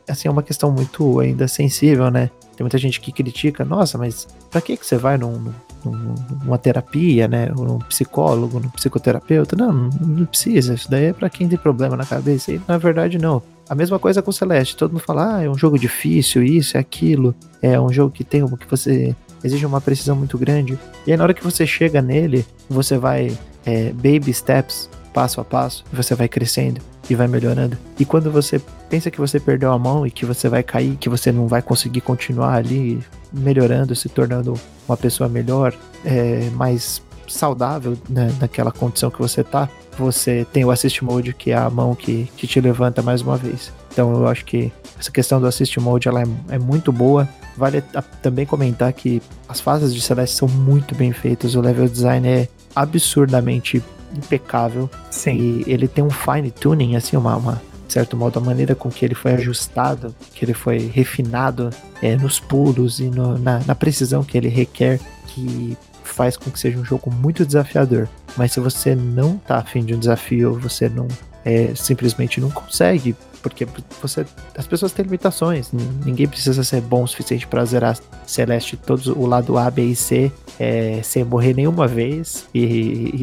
assim, 0.09 0.29
é 0.29 0.31
uma 0.31 0.43
questão 0.43 0.73
muito 0.73 1.21
ainda 1.21 1.47
sensível, 1.47 2.11
né? 2.11 2.31
Tem 2.57 2.65
muita 2.65 2.77
gente 2.77 3.01
que 3.01 3.13
critica, 3.13 3.65
nossa, 3.65 3.97
mas 3.97 4.27
para 4.51 4.61
que 4.61 4.77
que 4.77 4.85
você 4.85 4.97
vai 4.97 5.17
num, 5.17 5.53
num, 5.85 6.15
numa 6.45 6.59
terapia, 6.59 7.29
né? 7.29 7.47
Num 7.47 7.79
psicólogo, 7.79 8.59
num 8.59 8.69
psicoterapeuta? 8.71 9.57
Não, 9.57 9.73
não 9.73 10.27
precisa. 10.27 10.75
Isso 10.75 10.91
daí 10.91 11.07
é 11.07 11.13
para 11.13 11.31
quem 11.31 11.49
tem 11.49 11.59
problema 11.59 11.97
na 11.97 12.05
cabeça. 12.05 12.53
E 12.53 12.61
na 12.67 12.79
verdade 12.79 13.17
não. 13.17 13.41
A 13.73 13.75
mesma 13.75 13.99
coisa 13.99 14.21
com 14.21 14.29
o 14.29 14.35
Celeste. 14.35 14.77
Todo 14.77 14.93
mundo 14.93 15.01
fala, 15.01 15.37
ah, 15.37 15.43
é 15.45 15.49
um 15.49 15.57
jogo 15.57 15.79
difícil, 15.79 16.43
isso, 16.43 16.77
é 16.77 16.81
aquilo. 16.81 17.35
É 17.63 17.81
um 17.81 17.91
jogo 17.91 18.11
que 18.11 18.23
tem 18.23 18.47
que 18.47 18.67
você 18.69 19.17
exige 19.43 19.65
uma 19.65 19.81
precisão 19.81 20.15
muito 20.15 20.37
grande. 20.37 20.79
E 21.07 21.11
aí 21.11 21.17
na 21.17 21.25
hora 21.25 21.33
que 21.33 21.43
você 21.43 21.67
chega 21.67 22.03
nele, 22.03 22.45
você 22.69 22.99
vai 22.99 23.35
é, 23.65 23.91
baby 23.95 24.31
steps, 24.31 24.91
passo 25.15 25.41
a 25.41 25.45
passo, 25.45 25.87
você 25.91 26.15
vai 26.15 26.29
crescendo 26.29 26.83
e 27.09 27.15
vai 27.15 27.27
melhorando. 27.27 27.79
E 27.99 28.05
quando 28.05 28.31
você 28.31 28.61
pensa 28.91 29.11
que 29.11 29.19
você 29.19 29.41
perdeu 29.41 29.73
a 29.73 29.79
mão 29.79 30.07
e 30.07 30.11
que 30.11 30.27
você 30.27 30.51
vai 30.51 30.63
cair, 30.63 30.99
que 30.99 31.09
você 31.09 31.33
não 31.33 31.47
vai 31.47 31.63
conseguir 31.63 32.03
continuar 32.03 32.57
ali 32.57 33.03
melhorando, 33.33 33.97
se 33.97 34.11
tornando 34.11 34.53
uma 34.87 34.99
pessoa 34.99 35.31
melhor, 35.31 35.75
é, 36.05 36.51
mais 36.51 37.01
saudável 37.29 37.97
né, 38.09 38.35
naquela 38.41 38.71
condição 38.71 39.11
que 39.11 39.19
você 39.19 39.43
tá, 39.43 39.69
você 39.99 40.47
tem 40.53 40.65
o 40.65 40.71
Assist 40.71 41.03
Mode, 41.05 41.35
que 41.35 41.51
é 41.51 41.57
a 41.57 41.69
mão 41.69 41.95
que, 41.95 42.31
que 42.37 42.47
te 42.47 42.61
levanta 42.61 43.03
mais 43.03 43.23
uma 43.23 43.37
vez. 43.37 43.73
Então 43.93 44.13
eu 44.15 44.27
acho 44.27 44.45
que 44.45 44.73
essa 44.99 45.11
questão 45.11 45.41
do 45.41 45.47
Assist 45.47 45.79
Mode 45.79 46.09
ela 46.09 46.23
é, 46.23 46.55
é 46.55 46.59
muito 46.59 46.93
boa. 46.93 47.29
Vale 47.57 47.83
também 48.23 48.47
comentar 48.47 48.93
que 48.93 49.21
as 49.49 49.61
fases 49.61 49.95
de 49.95 50.01
Celeste 50.01 50.37
são 50.37 50.49
muito 50.49 50.95
bem 50.95 51.13
feitas, 51.13 51.55
o 51.55 51.61
level 51.61 51.89
design 51.89 52.27
é 52.27 52.49
absurdamente 52.75 53.83
impecável. 54.17 54.89
Sim. 55.11 55.37
E 55.37 55.65
ele 55.67 55.89
tem 55.89 56.03
um 56.03 56.11
fine 56.11 56.51
tuning, 56.51 56.97
assim, 56.97 57.17
uma, 57.17 57.37
uma 57.37 57.63
de 57.87 57.93
certo 57.93 58.17
modo, 58.17 58.39
a 58.39 58.43
maneira 58.43 58.75
com 58.75 58.89
que 58.89 59.05
ele 59.05 59.15
foi 59.15 59.35
ajustado, 59.35 60.15
que 60.33 60.43
ele 60.43 60.55
foi 60.55 60.79
refinado 60.79 61.69
é, 62.01 62.17
nos 62.17 62.41
pulos 62.41 63.01
e 63.01 63.05
no, 63.05 63.37
na, 63.37 63.61
na 63.67 63.75
precisão 63.75 64.25
que 64.25 64.39
ele 64.39 64.49
requer, 64.49 64.99
que 65.27 65.77
faz 66.13 66.37
com 66.37 66.51
que 66.51 66.59
seja 66.59 66.79
um 66.79 66.85
jogo 66.85 67.11
muito 67.11 67.45
desafiador. 67.45 68.09
Mas 68.37 68.53
se 68.53 68.61
você 68.61 68.95
não 68.95 69.37
tá 69.39 69.59
afim 69.59 69.85
de 69.85 69.95
um 69.95 69.99
desafio, 69.99 70.59
você 70.59 70.89
não 70.89 71.09
é, 71.45 71.75
simplesmente 71.75 72.41
não 72.41 72.51
consegue 72.51 73.17
porque 73.43 73.67
você 74.01 74.25
as 74.57 74.67
pessoas 74.67 74.93
têm 74.93 75.05
limitações. 75.05 75.71
Ninguém 75.73 76.29
precisa 76.29 76.63
ser 76.63 76.81
bom 76.81 77.03
o 77.03 77.09
suficiente 77.09 77.47
para 77.47 77.65
zerar 77.65 77.99
Celeste 78.25 78.77
todos 78.77 79.09
o 79.09 79.27
lado 79.27 79.59
A, 79.59 79.69
B 79.71 79.83
e 79.83 79.97
C 79.97 80.33
é, 80.59 81.01
sem 81.03 81.25
morrer 81.25 81.55
nenhuma 81.55 81.89
vez 81.89 82.47
e, 82.55 82.63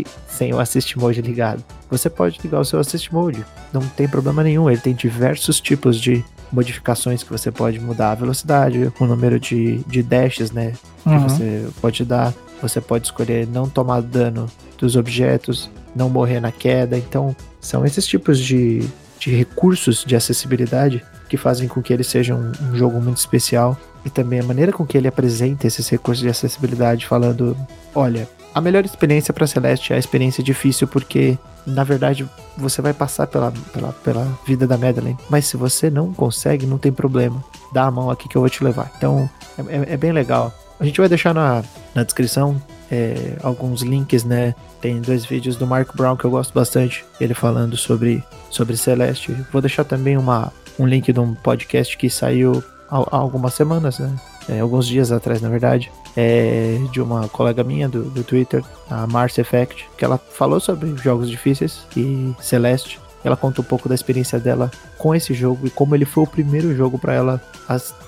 e, 0.02 0.06
sem 0.28 0.54
o 0.54 0.60
Assist 0.60 0.98
Mode 0.98 1.22
ligado. 1.22 1.64
Você 1.90 2.10
pode 2.10 2.40
ligar 2.44 2.60
o 2.60 2.66
seu 2.66 2.80
Assist 2.80 3.12
Mode, 3.12 3.44
não 3.74 3.82
tem 3.82 4.08
problema 4.08 4.44
nenhum. 4.44 4.70
Ele 4.70 4.82
tem 4.82 4.94
diversos 4.94 5.62
tipos 5.62 6.00
de 6.00 6.24
modificações 6.52 7.24
que 7.24 7.32
você 7.32 7.52
pode 7.52 7.80
mudar 7.80 8.12
a 8.12 8.16
velocidade, 8.16 8.92
o 9.00 9.06
número 9.06 9.40
de, 9.40 9.78
de 9.88 10.04
dashes, 10.04 10.52
né? 10.52 10.74
Que 11.04 11.10
uhum. 11.10 11.30
você 11.30 11.68
pode 11.80 12.04
dar. 12.04 12.34
Você 12.62 12.82
pode 12.82 13.08
escolher 13.08 13.48
não 13.48 13.70
tomar 13.70 14.02
dano 14.02 14.48
dos 14.78 14.96
objetos, 14.96 15.70
não 15.96 16.10
morrer 16.10 16.40
na 16.40 16.52
queda. 16.52 16.98
Então, 16.98 17.36
são 17.60 17.86
esses 17.86 18.06
tipos 18.06 18.40
de, 18.40 18.88
de 19.20 19.32
recursos 19.32 20.04
de 20.06 20.16
acessibilidade 20.16 21.04
que 21.28 21.38
fazem 21.38 21.68
com 21.68 21.82
que 21.82 21.94
ele 21.94 22.04
seja 22.04 22.36
um, 22.36 22.52
um 22.70 22.76
jogo 22.76 23.00
muito 23.00 23.18
especial. 23.18 23.78
E 24.06 24.10
também 24.10 24.40
a 24.40 24.44
maneira 24.44 24.72
com 24.72 24.86
que 24.86 24.98
ele 24.98 25.08
apresenta 25.08 25.68
esses 25.68 25.88
recursos 25.90 26.24
de 26.24 26.30
acessibilidade, 26.30 27.06
falando: 27.06 27.56
olha, 27.94 28.28
a 28.54 28.62
melhor 28.62 28.84
experiência 28.84 29.34
para 29.34 29.46
Celeste 29.46 29.94
é 29.94 29.96
a 29.96 30.00
experiência 30.00 30.44
difícil, 30.44 30.88
porque 30.88 31.38
na 31.68 31.84
verdade 31.84 32.28
você 32.58 32.82
vai 32.82 32.94
passar 32.94 33.28
pela, 33.28 33.52
pela, 33.74 33.94
pela 33.94 34.40
vida 34.46 34.66
da 34.66 34.78
Madeline. 34.78 35.18
Mas 35.30 35.46
se 35.46 35.56
você 35.56 35.90
não 35.90 36.14
consegue, 36.14 36.66
não 36.66 36.78
tem 36.78 36.92
problema. 36.92 37.44
Dá 37.72 37.84
a 37.84 37.92
mão 37.92 38.10
aqui 38.10 38.28
que 38.28 38.36
eu 38.36 38.42
vou 38.42 38.50
te 38.50 38.64
levar. 38.64 38.92
Então 38.98 39.30
é, 39.58 39.76
é, 39.76 39.94
é 39.94 39.98
bem 39.98 40.12
legal. 40.12 40.54
A 40.80 40.86
gente 40.86 41.00
vai 41.00 41.10
deixar 41.10 41.34
na, 41.34 41.64
na 41.94 42.04
descrição 42.04 42.62
é, 42.92 43.36
alguns 43.44 43.82
links, 43.82 44.24
né? 44.24 44.56
Tem 44.82 45.02
dois 45.02 45.26
vídeos 45.26 45.56
do 45.56 45.68
Mark 45.68 45.96
Brown 45.96 46.16
que 46.16 46.26
eu 46.26 46.32
gosto 46.32 46.54
bastante, 46.54 47.06
ele 47.20 47.34
falando 47.34 47.76
sobre, 47.76 48.24
sobre 48.50 48.78
Celeste. 48.78 49.34
Vou 49.52 49.62
deixar 49.62 49.84
também 49.84 50.18
uma, 50.18 50.52
um 50.78 50.88
link 50.88 51.12
de 51.12 51.20
um 51.20 51.36
podcast 51.36 51.98
que 51.98 52.10
saiu 52.10 52.64
há, 52.90 53.18
algumas 53.18 53.54
semanas, 53.54 54.00
né? 54.00 54.16
É, 54.48 54.62
alguns 54.62 54.88
dias 54.88 55.12
atrás, 55.12 55.42
na 55.42 55.50
verdade, 55.50 55.92
é, 56.18 56.80
de 56.92 57.00
uma 57.00 57.28
colega 57.28 57.64
minha 57.64 57.88
do, 57.88 58.04
do 58.06 58.24
Twitter, 58.24 58.64
a 58.90 59.06
Mars 59.06 59.38
Effect, 59.38 59.88
que 59.96 60.04
ela 60.04 60.18
falou 60.18 60.60
sobre 60.60 60.96
jogos 60.98 61.30
difíceis 61.30 61.86
e 61.96 62.34
Celeste. 62.40 63.00
Ela 63.24 63.36
conta 63.36 63.62
um 63.62 63.64
pouco 63.64 63.90
da 63.90 63.96
experiência 63.96 64.40
dela 64.40 64.72
com 64.98 65.14
esse 65.14 65.34
jogo 65.34 65.68
e 65.68 65.70
como 65.70 65.96
ele 65.96 66.06
foi 66.06 66.24
o 66.24 66.28
primeiro 66.28 66.76
jogo 66.76 66.98
para 66.98 67.14
ela 67.14 67.42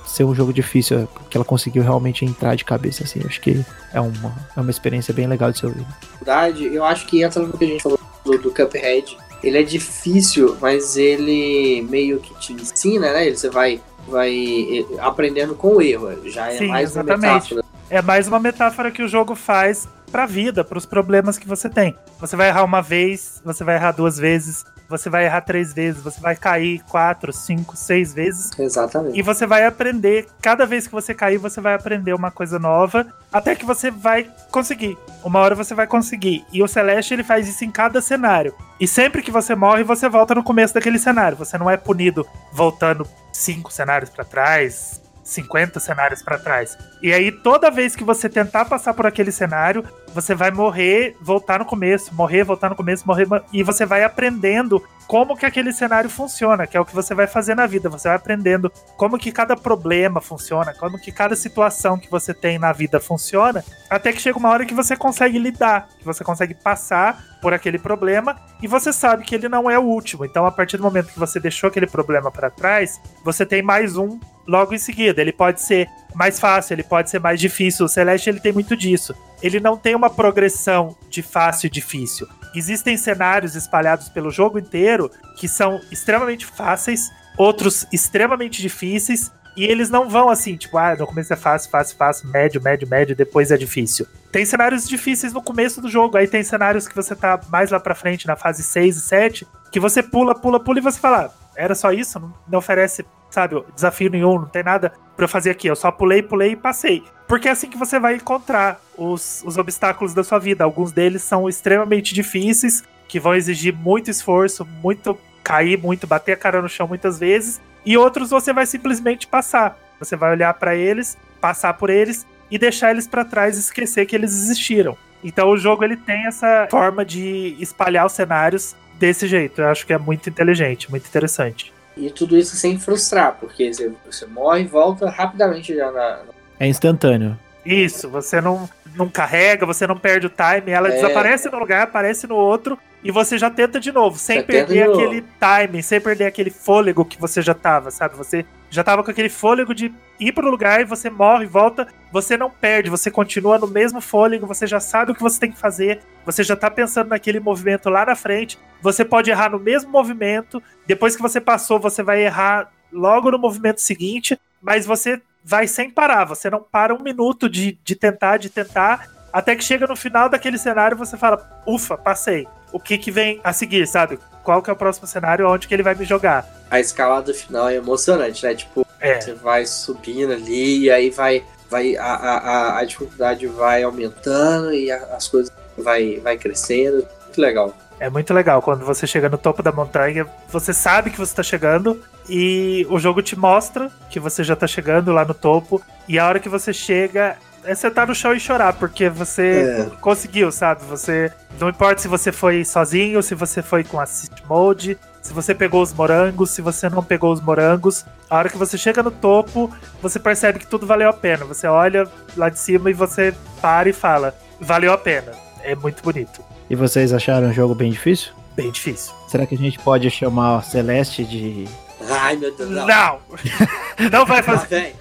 ser 0.06 0.24
um 0.24 0.34
jogo 0.34 0.54
difícil, 0.54 1.08
que 1.30 1.38
ela 1.38 1.46
conseguiu 1.46 1.84
realmente 1.84 2.26
entrar 2.26 2.56
de 2.56 2.64
cabeça, 2.64 3.04
assim. 3.04 3.22
Acho 3.26 3.42
que 3.42 3.64
é 3.94 4.00
uma, 4.00 4.34
é 4.56 4.60
uma 4.60 4.72
experiência 4.72 5.14
bem 5.14 5.28
legal 5.28 5.52
de 5.52 5.60
ser 5.60 5.68
ouvido. 5.68 5.88
Verdade, 6.18 6.66
eu 6.74 6.84
acho 6.84 7.06
que 7.06 7.24
entra 7.24 7.42
no 7.42 7.58
que 7.58 7.64
a 7.64 7.68
gente 7.68 7.84
falou 7.84 8.00
do, 8.24 8.38
do 8.38 8.52
Cuphead. 8.52 9.18
Ele 9.44 9.58
é 9.58 9.64
difícil, 9.64 10.56
mas 10.62 10.98
ele 10.98 11.82
meio 11.90 12.20
que 12.20 12.34
te 12.36 12.54
ensina, 12.54 13.12
né? 13.12 13.30
Você 13.32 13.50
vai, 13.50 13.82
vai 14.08 14.86
aprendendo 15.00 15.56
com 15.56 15.76
o 15.76 15.82
erro. 15.82 16.30
Já 16.30 16.52
é 16.52 16.58
Sim, 16.58 16.68
mais 16.68 16.92
exatamente. 16.92 17.26
uma 17.26 17.34
metáfora. 17.34 17.66
É 17.90 18.02
mais 18.02 18.28
uma 18.28 18.40
metáfora 18.40 18.92
que 18.92 19.04
o 19.04 19.08
jogo 19.08 19.36
faz 19.36 19.88
pra 20.12 20.26
vida, 20.26 20.64
pros 20.64 20.86
problemas 20.86 21.38
que 21.38 21.48
você 21.48 21.70
tem. 21.70 21.96
Você 22.20 22.36
vai 22.36 22.50
errar 22.50 22.64
uma 22.64 22.82
vez, 22.82 23.42
você 23.44 23.64
vai 23.64 23.76
errar 23.76 23.92
duas 23.92 24.18
vezes, 24.18 24.66
você 24.92 25.10
vai 25.10 25.26
errar 25.26 25.42
três 25.42 25.74
vezes, 25.74 26.04
você 26.04 26.20
vai 26.20 26.36
cair 26.36 26.84
quatro, 26.84 27.34
cinco, 27.34 27.76
seis 27.76 28.14
vezes. 28.14 28.52
Exatamente. 28.60 29.18
E 29.18 29.22
você 29.24 29.48
vai 29.48 29.66
aprender, 29.66 30.28
cada 30.42 30.66
vez 30.66 30.86
que 30.86 30.94
você 30.94 31.14
cair, 31.14 31.38
você 31.38 31.60
vai 31.60 31.74
aprender 31.74 32.14
uma 32.14 32.30
coisa 32.30 32.60
nova, 32.60 33.08
até 33.32 33.56
que 33.56 33.66
você 33.66 33.90
vai 33.90 34.30
conseguir. 34.52 34.98
Uma 35.24 35.40
hora 35.40 35.56
você 35.56 35.74
vai 35.74 35.88
conseguir. 35.88 36.46
E 36.52 36.62
o 36.62 36.68
Celeste, 36.68 37.14
ele 37.14 37.24
faz 37.24 37.48
isso 37.48 37.66
em 37.66 37.72
cada 37.72 38.02
cenário. 38.02 38.54
E 38.80 38.88
sempre 38.88 39.22
que 39.22 39.32
você 39.32 39.56
morre, 39.56 39.84
você 39.84 40.10
volta 40.10 40.36
no 40.36 40.44
começo 40.44 40.74
daquele 40.74 41.00
cenário. 41.00 41.38
Você 41.38 41.58
não 41.58 41.70
é 41.70 41.78
punido 41.78 42.28
voltando 42.52 43.08
cinco 43.32 43.72
cenários 43.72 44.10
para 44.10 44.26
trás, 44.26 45.02
50 45.24 45.80
cenários 45.80 46.22
para 46.22 46.38
trás. 46.38 46.78
E 47.02 47.14
aí, 47.14 47.32
toda 47.32 47.72
vez 47.72 47.96
que 47.96 48.04
você 48.04 48.28
tentar 48.28 48.66
passar 48.66 48.94
por 48.94 49.06
aquele 49.06 49.32
cenário, 49.32 49.84
você 50.14 50.36
vai 50.36 50.52
morrer, 50.52 51.16
voltar 51.22 51.60
no 51.60 51.66
começo, 51.66 52.14
morrer, 52.14 52.44
voltar 52.44 52.70
no 52.70 52.76
começo, 52.76 53.08
morrer, 53.08 53.28
e 53.52 53.64
você 53.64 53.86
vai 53.86 54.04
aprendendo 54.04 54.82
como 55.08 55.36
que 55.36 55.46
aquele 55.46 55.74
cenário 55.74 56.10
funciona, 56.10 56.66
que 56.66 56.78
é 56.78 56.80
o 56.80 56.86
que 56.86 56.96
você 56.96 57.14
vai 57.14 57.28
fazer 57.28 57.54
na 57.54 57.68
vida. 57.68 57.90
Você 57.90 58.08
vai 58.08 58.16
aprendendo 58.16 58.72
como 58.96 59.18
que 59.18 59.30
cada 59.30 59.58
problema 59.58 60.22
funciona, 60.22 60.74
como 60.74 60.98
que 60.98 61.12
cada 61.12 61.36
situação 61.36 61.98
que 61.98 62.10
você 62.10 62.34
tem 62.34 62.58
na 62.58 62.72
vida 62.72 62.98
funciona, 62.98 63.62
até 63.90 64.14
que 64.14 64.22
chega 64.22 64.40
uma 64.40 64.50
hora 64.50 64.66
que 64.66 64.74
você 64.74 64.96
consegue 64.96 65.38
lidar, 65.38 65.90
que 66.00 66.06
você 66.06 66.24
consegue 66.24 66.54
passar 66.54 67.22
por 67.42 67.54
aquele 67.54 67.78
problema 67.78 68.40
e 68.62 68.68
você 68.68 68.94
sabe 68.94 69.26
que 69.26 69.36
ele 69.36 69.50
não 69.50 69.70
é 69.70 69.78
o 69.78 69.84
último. 69.84 70.24
Então, 70.24 70.46
a 70.46 70.52
partir 70.52 70.78
do 70.78 70.84
momento 70.84 71.12
que 71.12 71.20
você 71.20 71.40
deixou 71.42 71.68
aquele 71.68 71.88
problema 71.88 72.32
para 72.32 72.50
trás, 72.50 73.02
você 73.22 73.46
tem 73.46 73.62
mais 73.62 73.98
um 73.98 74.18
logo 74.48 74.74
em 74.74 74.78
seguida. 74.78 75.20
Ele 75.20 75.34
pode 75.34 75.62
ser 75.62 75.90
mais 76.14 76.40
fácil, 76.40 76.74
ele 76.74 76.84
pode 76.84 77.10
ser 77.10 77.20
mais 77.20 77.40
difícil. 77.40 77.86
O 77.86 77.90
Celeste 77.90 78.30
ele 78.30 78.40
tem 78.40 78.52
muito 78.52 78.76
disso. 78.76 79.16
Ele 79.42 79.60
não 79.60 79.78
tem 79.78 79.96
uma 79.96 80.10
progressão 80.10 80.96
de 81.10 81.22
fácil 81.22 81.68
e 81.68 81.70
difícil. 81.70 82.28
Existem 82.56 82.98
cenários 82.98 83.56
espalhados 83.56 84.10
pelo 84.10 84.30
jogo 84.30 84.60
inteiro 84.60 85.10
que 85.38 85.48
são 85.48 85.80
extremamente 85.92 86.46
fáceis, 86.46 87.10
outros 87.38 87.88
extremamente 87.92 88.62
difíceis, 88.62 89.32
e 89.56 89.66
eles 89.66 89.90
não 89.90 90.10
vão 90.10 90.30
assim, 90.30 90.56
tipo, 90.56 90.78
ah, 90.78 90.96
no 90.96 91.06
começo 91.06 91.34
é 91.34 91.36
fácil, 91.36 91.70
fácil, 91.70 91.98
fácil, 91.98 92.30
médio, 92.30 92.62
médio, 92.62 92.88
médio, 92.88 93.16
depois 93.16 93.52
é 93.52 93.58
difícil. 93.58 94.08
Tem 94.32 94.46
cenários 94.46 94.88
difíceis 94.88 95.34
no 95.34 95.42
começo 95.42 95.82
do 95.82 95.90
jogo, 95.90 96.18
aí 96.18 96.28
tem 96.28 96.44
cenários 96.44 96.88
que 96.88 96.96
você 96.96 97.16
tá 97.16 97.40
mais 97.50 97.70
lá 97.70 97.80
pra 97.80 97.94
frente, 97.94 98.28
na 98.28 98.36
fase 98.36 98.64
6 98.64 98.96
e 98.96 99.02
7, 99.02 99.48
que 99.72 99.80
você 99.80 100.04
pula, 100.04 100.36
pula, 100.36 100.60
pula 100.60 100.80
e 100.80 100.82
você 100.82 101.00
fala, 101.00 101.34
era 101.56 101.74
só 101.74 101.92
isso? 101.92 102.20
Não, 102.48 102.60
oferece 102.60 103.06
sabe, 103.32 103.64
desafio 103.74 104.10
nenhum, 104.10 104.40
não 104.40 104.46
tem 104.46 104.64
nada 104.64 104.92
para 105.16 105.28
fazer 105.28 105.52
aqui. 105.52 105.68
Eu 105.68 105.76
só 105.76 105.90
pulei, 105.90 106.22
pulei 106.22 106.52
e 106.52 106.56
passei. 106.56 107.04
Porque 107.28 107.48
é 107.48 107.52
assim 107.52 107.70
que 107.70 107.78
você 107.78 107.98
vai 107.98 108.16
encontrar 108.16 108.80
os, 108.98 109.42
os 109.46 109.58
obstáculos 109.58 110.14
da 110.14 110.24
sua 110.24 110.38
vida. 110.38 110.64
Alguns 110.64 110.92
deles 110.92 111.24
são 111.24 111.48
extremamente 111.48 112.14
difíceis, 112.14 112.84
que 113.08 113.20
vão 113.20 113.34
exigir 113.34 113.74
muito 113.74 114.12
esforço, 114.12 114.66
muito 114.84 115.18
cair, 115.44 115.78
muito 115.78 116.06
bater 116.06 116.34
a 116.34 116.38
cara 116.38 116.62
no 116.62 116.70
chão 116.70 116.88
muitas 116.88 117.18
vezes. 117.18 117.62
E 117.86 117.98
outros 117.98 118.30
você 118.30 118.52
vai 118.52 118.66
simplesmente 118.66 119.26
passar. 119.28 119.80
Você 119.98 120.16
vai 120.16 120.32
olhar 120.32 120.54
para 120.56 120.76
eles, 120.76 121.18
passar 121.40 121.74
por 121.76 121.90
eles 121.90 122.28
e 122.50 122.58
deixar 122.58 122.92
eles 122.92 123.08
para 123.08 123.24
trás 123.24 123.56
e 123.56 123.62
esquecer 123.62 124.06
que 124.06 124.16
eles 124.16 124.34
existiram. 124.34 124.98
Então 125.24 125.50
o 125.50 125.58
jogo 125.58 125.84
ele 125.84 125.96
tem 125.96 126.26
essa 126.26 126.68
forma 126.70 127.06
de 127.06 127.56
espalhar 127.60 128.06
os 128.06 128.12
cenários 128.12 128.76
desse 129.02 129.28
jeito. 129.28 129.62
Eu 129.62 129.68
acho 129.68 129.86
que 129.86 129.92
é 129.92 129.98
muito 129.98 130.30
inteligente, 130.30 130.90
muito 130.90 131.08
interessante. 131.08 131.74
E 131.98 132.10
tudo 132.10 132.38
isso 132.38 132.56
sem 132.56 132.80
frustrar, 132.80 133.36
porque 133.40 133.74
você, 133.74 133.92
você 134.06 134.26
morre 134.28 134.62
e 134.62 134.68
volta 134.68 135.10
rapidamente 135.10 135.76
já 135.76 135.92
na. 135.92 136.20
É 136.60 136.68
instantâneo. 136.68 137.38
Isso, 137.66 138.10
você 138.10 138.40
não, 138.40 138.70
não 138.96 139.10
carrega, 139.10 139.66
você 139.66 139.86
não 139.86 139.98
perde 139.98 140.28
o 140.28 140.30
time, 140.30 140.72
ela 140.72 140.88
é. 140.88 140.92
desaparece 140.92 141.50
no 141.50 141.60
lugar, 141.60 141.84
aparece 141.84 142.26
no 142.26 142.36
outro, 142.36 142.78
e 143.04 143.12
você 143.12 143.38
já 143.38 143.50
tenta 143.50 143.80
de 143.80 143.92
novo, 143.92 144.18
sem 144.18 144.38
você 144.38 144.44
perder 144.44 144.84
aquele 144.84 145.22
time, 145.22 145.84
sem 145.84 146.00
perder 146.00 146.26
aquele 146.26 146.50
fôlego 146.50 147.06
que 147.06 147.20
você 147.20 147.42
já 147.42 147.54
tava, 147.54 147.92
sabe? 147.92 148.16
Você 148.16 148.46
já 148.72 148.84
tava 148.84 149.04
com 149.04 149.12
aquele 149.12 149.30
fôlego 149.30 149.76
de 149.76 149.94
ir 150.18 150.32
pro 150.32 150.50
lugar 150.50 150.80
e 150.80 150.86
você 150.86 151.10
morre, 151.10 151.46
volta, 151.46 151.88
você 152.12 152.38
não 152.38 152.50
perde, 152.50 152.90
você 152.90 153.12
continua 153.12 153.60
no 153.60 153.68
mesmo 153.68 154.00
fôlego, 154.00 154.48
você 154.48 154.66
já 154.66 154.80
sabe 154.80 155.12
o 155.12 155.16
que 155.16 155.22
você 155.22 155.40
tem 155.42 155.52
que 155.52 155.60
fazer, 155.60 156.00
você 156.26 156.42
já 156.42 156.56
tá 156.56 156.72
pensando 156.72 157.10
naquele 157.10 157.40
movimento 157.40 157.90
lá 157.90 158.06
na 158.06 158.16
frente, 158.16 158.58
você 158.82 159.04
pode 159.04 159.30
errar 159.30 159.52
no 159.52 159.60
mesmo 159.60 159.92
movimento, 159.92 160.64
depois 160.88 161.18
que 161.18 161.22
você 161.22 161.42
passou, 161.42 161.80
você 161.80 162.02
vai 162.02 162.24
errar 162.24 162.72
logo 162.92 163.30
no 163.30 163.38
movimento 163.38 163.82
seguinte, 163.82 164.40
mas 164.62 164.86
você 164.86 165.22
vai 165.44 165.68
sem 165.68 165.90
parar, 165.90 166.24
você 166.24 166.50
não 166.50 166.62
para 166.62 166.96
um 166.96 167.04
minuto 167.04 167.50
de, 167.50 167.78
de 167.84 167.96
tentar, 167.96 168.38
de 168.38 168.50
tentar, 168.50 169.06
até 169.34 169.54
que 169.54 169.64
chega 169.64 169.86
no 169.86 169.98
final 169.98 170.30
daquele 170.30 170.58
cenário 170.58 170.96
você 170.96 171.18
fala, 171.18 171.62
ufa, 171.68 171.98
passei. 171.98 172.48
O 172.72 172.80
que 172.80 172.98
que 172.98 173.12
vem 173.12 173.40
a 173.44 173.54
seguir, 173.54 173.88
sabe? 173.88 174.20
Qual 174.44 174.62
que 174.62 174.70
é 174.70 174.74
o 174.74 174.76
próximo 174.76 175.08
cenário, 175.08 175.48
onde 175.48 175.68
que 175.68 175.74
ele 175.74 175.84
vai 175.84 175.94
me 175.94 176.06
jogar? 176.06 176.48
A 176.70 176.80
escalada 176.80 177.34
final 177.34 177.70
é 177.70 177.76
emocionante, 177.76 178.44
né? 178.46 178.56
Tipo, 178.56 178.86
é. 179.00 179.20
você 179.20 179.34
vai 179.34 179.66
subindo 179.66 180.34
ali 180.34 180.84
e 180.84 180.92
aí 180.92 181.10
vai, 181.10 181.44
vai 181.70 181.96
a, 181.98 182.06
a, 182.06 182.80
a 182.80 182.86
dificuldade 182.86 183.46
vai 183.48 183.84
aumentando 183.84 184.74
e 184.74 184.92
as 184.92 185.28
coisas 185.28 185.52
vai, 185.78 186.20
vai 186.20 186.38
crescendo. 186.38 187.06
Muito 187.26 187.42
legal. 187.42 187.76
É 188.00 188.10
muito 188.10 188.34
legal. 188.34 188.64
Quando 188.64 188.84
você 188.84 189.06
chega 189.06 189.30
no 189.30 189.38
topo 189.38 189.62
da 189.62 189.72
montanha, 189.72 190.26
você 190.50 190.74
sabe 190.74 191.12
que 191.12 191.18
você 191.18 191.34
está 191.34 191.44
chegando 191.44 192.02
e 192.28 192.86
o 192.90 192.98
jogo 192.98 193.22
te 193.22 193.38
mostra 193.38 193.92
que 194.10 194.20
você 194.20 194.44
já 194.44 194.56
está 194.56 194.66
chegando 194.66 195.12
lá 195.12 195.24
no 195.24 195.36
topo. 195.36 195.80
E 196.08 196.18
a 196.18 196.28
hora 196.28 196.40
que 196.40 196.50
você 196.50 196.74
chega, 196.74 197.38
é 197.64 197.76
sentar 197.76 198.08
no 198.08 198.16
chão 198.16 198.34
e 198.34 198.40
chorar, 198.40 198.74
porque 198.74 199.10
você 199.10 199.88
é. 199.92 199.96
conseguiu, 200.00 200.52
sabe? 200.52 200.84
Você. 200.86 201.32
Não 201.60 201.70
importa 201.70 202.02
se 202.02 202.08
você 202.08 202.32
foi 202.32 202.66
sozinho, 202.66 203.22
se 203.22 203.36
você 203.36 203.62
foi 203.62 203.84
com 203.84 204.00
assist 204.00 204.34
mode, 204.48 204.98
se 205.22 205.34
você 205.34 205.54
pegou 205.54 205.82
os 205.82 205.94
morangos, 205.94 206.50
se 206.50 206.62
você 206.62 206.90
não 206.90 207.04
pegou 207.04 207.32
os 207.32 207.42
morangos. 207.42 208.06
A 208.30 208.38
hora 208.38 208.50
que 208.50 208.58
você 208.58 208.78
chega 208.78 209.04
no 209.04 209.12
topo, 209.12 209.70
você 210.02 210.20
percebe 210.20 210.60
que 210.60 210.68
tudo 210.68 210.86
valeu 210.86 211.10
a 211.10 211.14
pena. 211.14 211.46
Você 211.46 211.68
olha 211.68 212.08
lá 212.36 212.50
de 212.50 212.58
cima 212.58 212.90
e 212.90 212.94
você 212.94 213.34
para 213.62 213.90
e 213.90 213.94
fala: 213.94 214.36
valeu 214.60 214.92
a 214.92 214.98
pena. 214.98 215.32
É 215.64 215.76
muito 215.76 216.02
bonito. 216.02 216.44
E 216.70 216.76
vocês 216.76 217.14
acharam 217.14 217.50
o 217.50 217.54
jogo 217.54 217.76
bem 217.76 217.92
difícil? 217.92 218.34
Bem 218.56 218.72
difícil. 218.72 219.14
Será 219.28 219.46
que 219.46 219.56
a 219.56 219.58
gente 219.58 219.78
pode 219.80 220.10
chamar 220.10 220.64
Celeste 220.64 221.24
de 221.24 221.68
Ai, 222.10 222.36
meu 222.36 222.56
Deus. 222.56 222.70
Não, 222.70 222.88
Não! 222.88 223.20
Não 224.12 224.26
vai 224.26 224.42
fazer. 224.42 224.96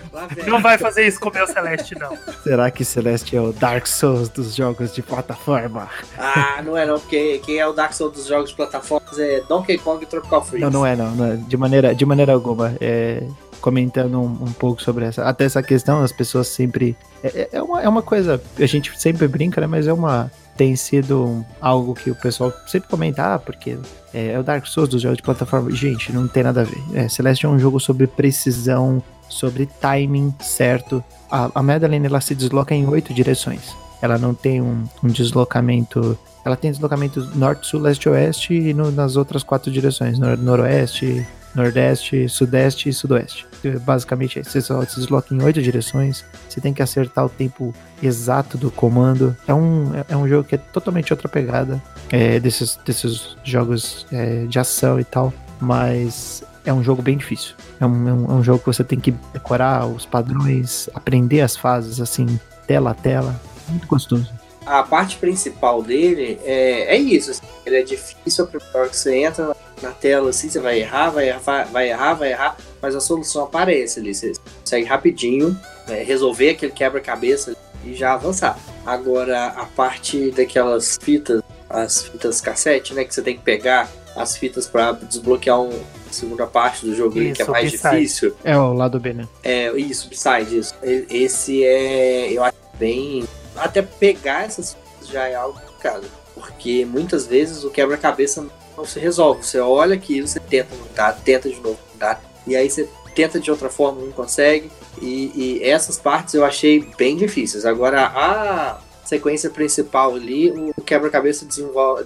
Não 0.46 0.60
vai 0.60 0.76
fazer 0.76 1.06
isso 1.06 1.20
com 1.20 1.28
o 1.28 1.32
meu 1.32 1.46
Celeste, 1.46 1.96
não. 1.98 2.16
Será 2.42 2.70
que 2.70 2.84
Celeste 2.84 3.36
é 3.36 3.40
o 3.40 3.52
Dark 3.52 3.86
Souls 3.86 4.28
dos 4.28 4.54
jogos 4.54 4.92
de 4.94 5.02
plataforma? 5.02 5.88
Ah, 6.18 6.60
não 6.64 6.76
é 6.76 6.84
não, 6.84 6.98
porque 6.98 7.38
quem 7.44 7.58
é 7.58 7.66
o 7.66 7.72
Dark 7.72 7.92
Souls 7.92 8.12
dos 8.14 8.26
jogos 8.26 8.50
de 8.50 8.56
plataformas 8.56 9.18
é 9.18 9.40
Donkey 9.48 9.78
Kong 9.78 10.02
e 10.02 10.06
Tropical 10.06 10.44
Freeze. 10.44 10.64
Não, 10.64 10.70
não 10.70 10.86
é, 10.86 10.96
não. 10.96 11.10
não 11.12 11.24
é. 11.26 11.36
De, 11.36 11.56
maneira, 11.56 11.94
de 11.94 12.04
maneira 12.04 12.32
alguma. 12.32 12.74
É, 12.80 13.22
comentando 13.60 14.18
um, 14.18 14.24
um 14.44 14.52
pouco 14.52 14.82
sobre 14.82 15.04
essa. 15.04 15.24
Até 15.24 15.44
essa 15.44 15.62
questão, 15.62 16.02
as 16.02 16.12
pessoas 16.12 16.48
sempre. 16.48 16.96
É, 17.22 17.28
é- 17.42 17.48
é 17.52 17.62
uma, 17.62 17.82
é 17.82 17.88
uma 17.88 18.02
coisa. 18.02 18.42
A 18.58 18.66
gente 18.66 18.98
sempre 19.00 19.28
brinca, 19.28 19.60
né? 19.60 19.66
Mas 19.66 19.86
é 19.86 19.92
uma. 19.92 20.30
Tem 20.56 20.76
sido 20.76 21.44
algo 21.60 21.94
que 21.94 22.10
o 22.10 22.14
pessoal 22.14 22.52
sempre 22.66 22.88
comenta, 22.90 23.34
ah, 23.34 23.38
porque 23.38 23.78
é, 24.12 24.32
é 24.32 24.38
o 24.38 24.42
Dark 24.42 24.66
Souls 24.66 24.90
dos 24.90 25.00
jogos 25.00 25.16
de 25.18 25.22
plataforma. 25.22 25.70
Gente, 25.70 26.12
não 26.12 26.28
tem 26.28 26.42
nada 26.42 26.60
a 26.62 26.64
ver. 26.64 26.82
É, 26.94 27.08
Celeste 27.08 27.46
é 27.46 27.48
um 27.48 27.58
jogo 27.58 27.80
sobre 27.80 28.06
precisão, 28.06 29.02
sobre 29.30 29.66
timing 29.80 30.34
certo. 30.40 31.02
A, 31.30 31.50
a 31.54 31.62
Madeline 31.62 32.04
ela 32.06 32.20
se 32.20 32.34
desloca 32.34 32.74
em 32.74 32.86
oito 32.86 33.14
direções. 33.14 33.74
Ela 34.02 34.18
não 34.18 34.34
tem 34.34 34.60
um, 34.60 34.84
um 35.02 35.08
deslocamento. 35.08 36.18
Ela 36.44 36.56
tem 36.56 36.70
deslocamento 36.70 37.20
norte, 37.36 37.66
sul, 37.66 37.80
leste, 37.80 38.08
oeste 38.08 38.54
e 38.54 38.74
no- 38.74 38.90
nas 38.90 39.16
outras 39.16 39.42
quatro 39.42 39.70
direções: 39.70 40.18
nor, 40.18 40.36
noroeste, 40.38 41.26
nordeste, 41.54 42.28
sudeste 42.28 42.88
e 42.88 42.92
sudoeste. 42.92 43.46
É, 43.64 43.72
Basicamente, 43.78 44.38
é 44.38 44.42
você 44.42 44.60
só 44.60 44.82
se 44.84 44.96
desloca 44.96 45.34
em 45.34 45.42
oito 45.42 45.60
direções. 45.62 46.24
Você 46.48 46.60
tem 46.60 46.72
que 46.72 46.82
acertar 46.82 47.26
o 47.26 47.28
tempo 47.28 47.74
exato 48.02 48.56
do 48.56 48.70
comando. 48.70 49.36
É 49.46 49.52
um, 49.52 49.92
é 50.08 50.16
um 50.16 50.26
jogo 50.26 50.44
que 50.48 50.54
é 50.54 50.58
totalmente 50.58 51.12
outra 51.12 51.28
pegada 51.28 51.80
é, 52.10 52.40
desses, 52.40 52.78
desses 52.84 53.36
jogos 53.44 54.06
é, 54.10 54.46
de 54.46 54.58
ação 54.58 54.98
e 54.98 55.04
tal. 55.04 55.32
Mas 55.60 56.42
é 56.64 56.72
um 56.72 56.82
jogo 56.82 57.02
bem 57.02 57.16
difícil. 57.16 57.54
É 57.80 57.86
um, 57.86 58.08
é 58.08 58.12
um, 58.12 58.24
é 58.24 58.34
um 58.34 58.44
jogo 58.44 58.58
que 58.60 58.66
você 58.66 58.84
tem 58.84 59.00
que 59.00 59.12
decorar 59.32 59.86
os 59.86 60.04
padrões, 60.04 60.88
aprender 60.94 61.40
as 61.40 61.56
fases, 61.56 62.00
assim, 62.00 62.38
tela 62.66 62.90
a 62.90 62.94
tela. 62.94 63.40
Muito 63.68 63.86
gostoso. 63.86 64.30
A 64.66 64.82
parte 64.82 65.16
principal 65.16 65.82
dele 65.82 66.38
é, 66.44 66.94
é 66.94 66.96
isso. 66.96 67.30
assim, 67.30 67.42
ele 67.64 67.76
é 67.76 67.82
difícil 67.82 68.46
a 68.74 68.78
hora 68.78 68.88
que 68.88 68.96
você 68.96 69.16
entra 69.16 69.56
na, 69.82 69.90
tela 69.90 70.30
assim, 70.30 70.48
você 70.50 70.60
vai 70.60 70.80
errar, 70.80 71.10
vai 71.10 71.28
errar, 71.28 71.64
vai- 71.72 71.88
errar, 71.88 72.14
vai 72.14 72.30
errar, 72.32 72.56
mas 72.80 72.94
a 72.94 73.00
solução 73.00 73.44
aparece 73.44 73.98
ali. 73.98 74.14
Você 74.14 74.32
consegue 74.60 74.84
rapidinho 74.86 75.58
né, 75.88 76.02
resolver 76.02 76.50
aquele 76.50 76.72
quebra-cabeça 76.72 77.56
e 77.84 77.94
já 77.94 78.12
avançar. 78.12 78.58
Agora, 78.84 79.46
a 79.48 79.64
parte 79.64 80.30
daquelas 80.30 80.98
fitas, 81.00 81.42
as 81.68 82.02
fitas 82.02 82.40
cassete, 82.40 82.92
né, 82.92 83.04
que 83.04 83.14
você 83.14 83.22
tem 83.22 83.36
que 83.36 83.42
pegar 83.42 83.88
as 84.14 84.36
fitas 84.36 84.66
para 84.66 84.92
desbloquear 84.92 85.60
um, 85.60 85.70
segunda 86.14 86.46
parte 86.46 86.84
do 86.84 86.94
jogo 86.94 87.18
ali, 87.18 87.32
que 87.32 87.42
é 87.42 87.44
Isso, 87.44 87.50
mais 87.50 87.70
difícil. 87.70 88.34
É 88.44 88.56
o 88.56 88.72
lado 88.72 88.98
B, 88.98 89.12
né? 89.12 89.28
É, 89.42 89.70
isso, 89.78 90.08
Psyde, 90.08 90.58
isso. 90.58 90.74
Esse 90.82 91.64
é, 91.64 92.32
eu 92.32 92.44
acho 92.44 92.56
bem. 92.78 93.24
Até 93.56 93.82
pegar 93.82 94.44
essas 94.44 94.74
coisas 94.74 95.12
já 95.12 95.28
é 95.28 95.34
algo 95.34 95.58
complicado. 95.60 96.06
Porque 96.34 96.84
muitas 96.84 97.26
vezes 97.26 97.64
o 97.64 97.70
quebra-cabeça 97.70 98.46
não 98.76 98.84
se 98.84 98.98
resolve. 98.98 99.44
Você 99.44 99.58
olha 99.58 99.94
aquilo, 99.94 100.26
você 100.26 100.40
tenta 100.40 100.74
mudar, 100.74 101.12
tenta 101.12 101.48
de 101.48 101.60
novo 101.60 101.78
mudar. 101.92 102.22
E 102.46 102.56
aí 102.56 102.70
você 102.70 102.88
tenta 103.14 103.38
de 103.38 103.50
outra 103.50 103.68
forma, 103.68 104.00
não 104.00 104.12
consegue. 104.12 104.70
E, 105.00 105.32
e 105.34 105.64
essas 105.64 105.98
partes 105.98 106.34
eu 106.34 106.44
achei 106.44 106.86
bem 106.96 107.16
difíceis. 107.16 107.66
Agora, 107.66 108.06
a 108.06 108.80
sequência 109.04 109.50
principal 109.50 110.14
ali, 110.14 110.50
o 110.76 110.82
quebra-cabeça 110.82 111.46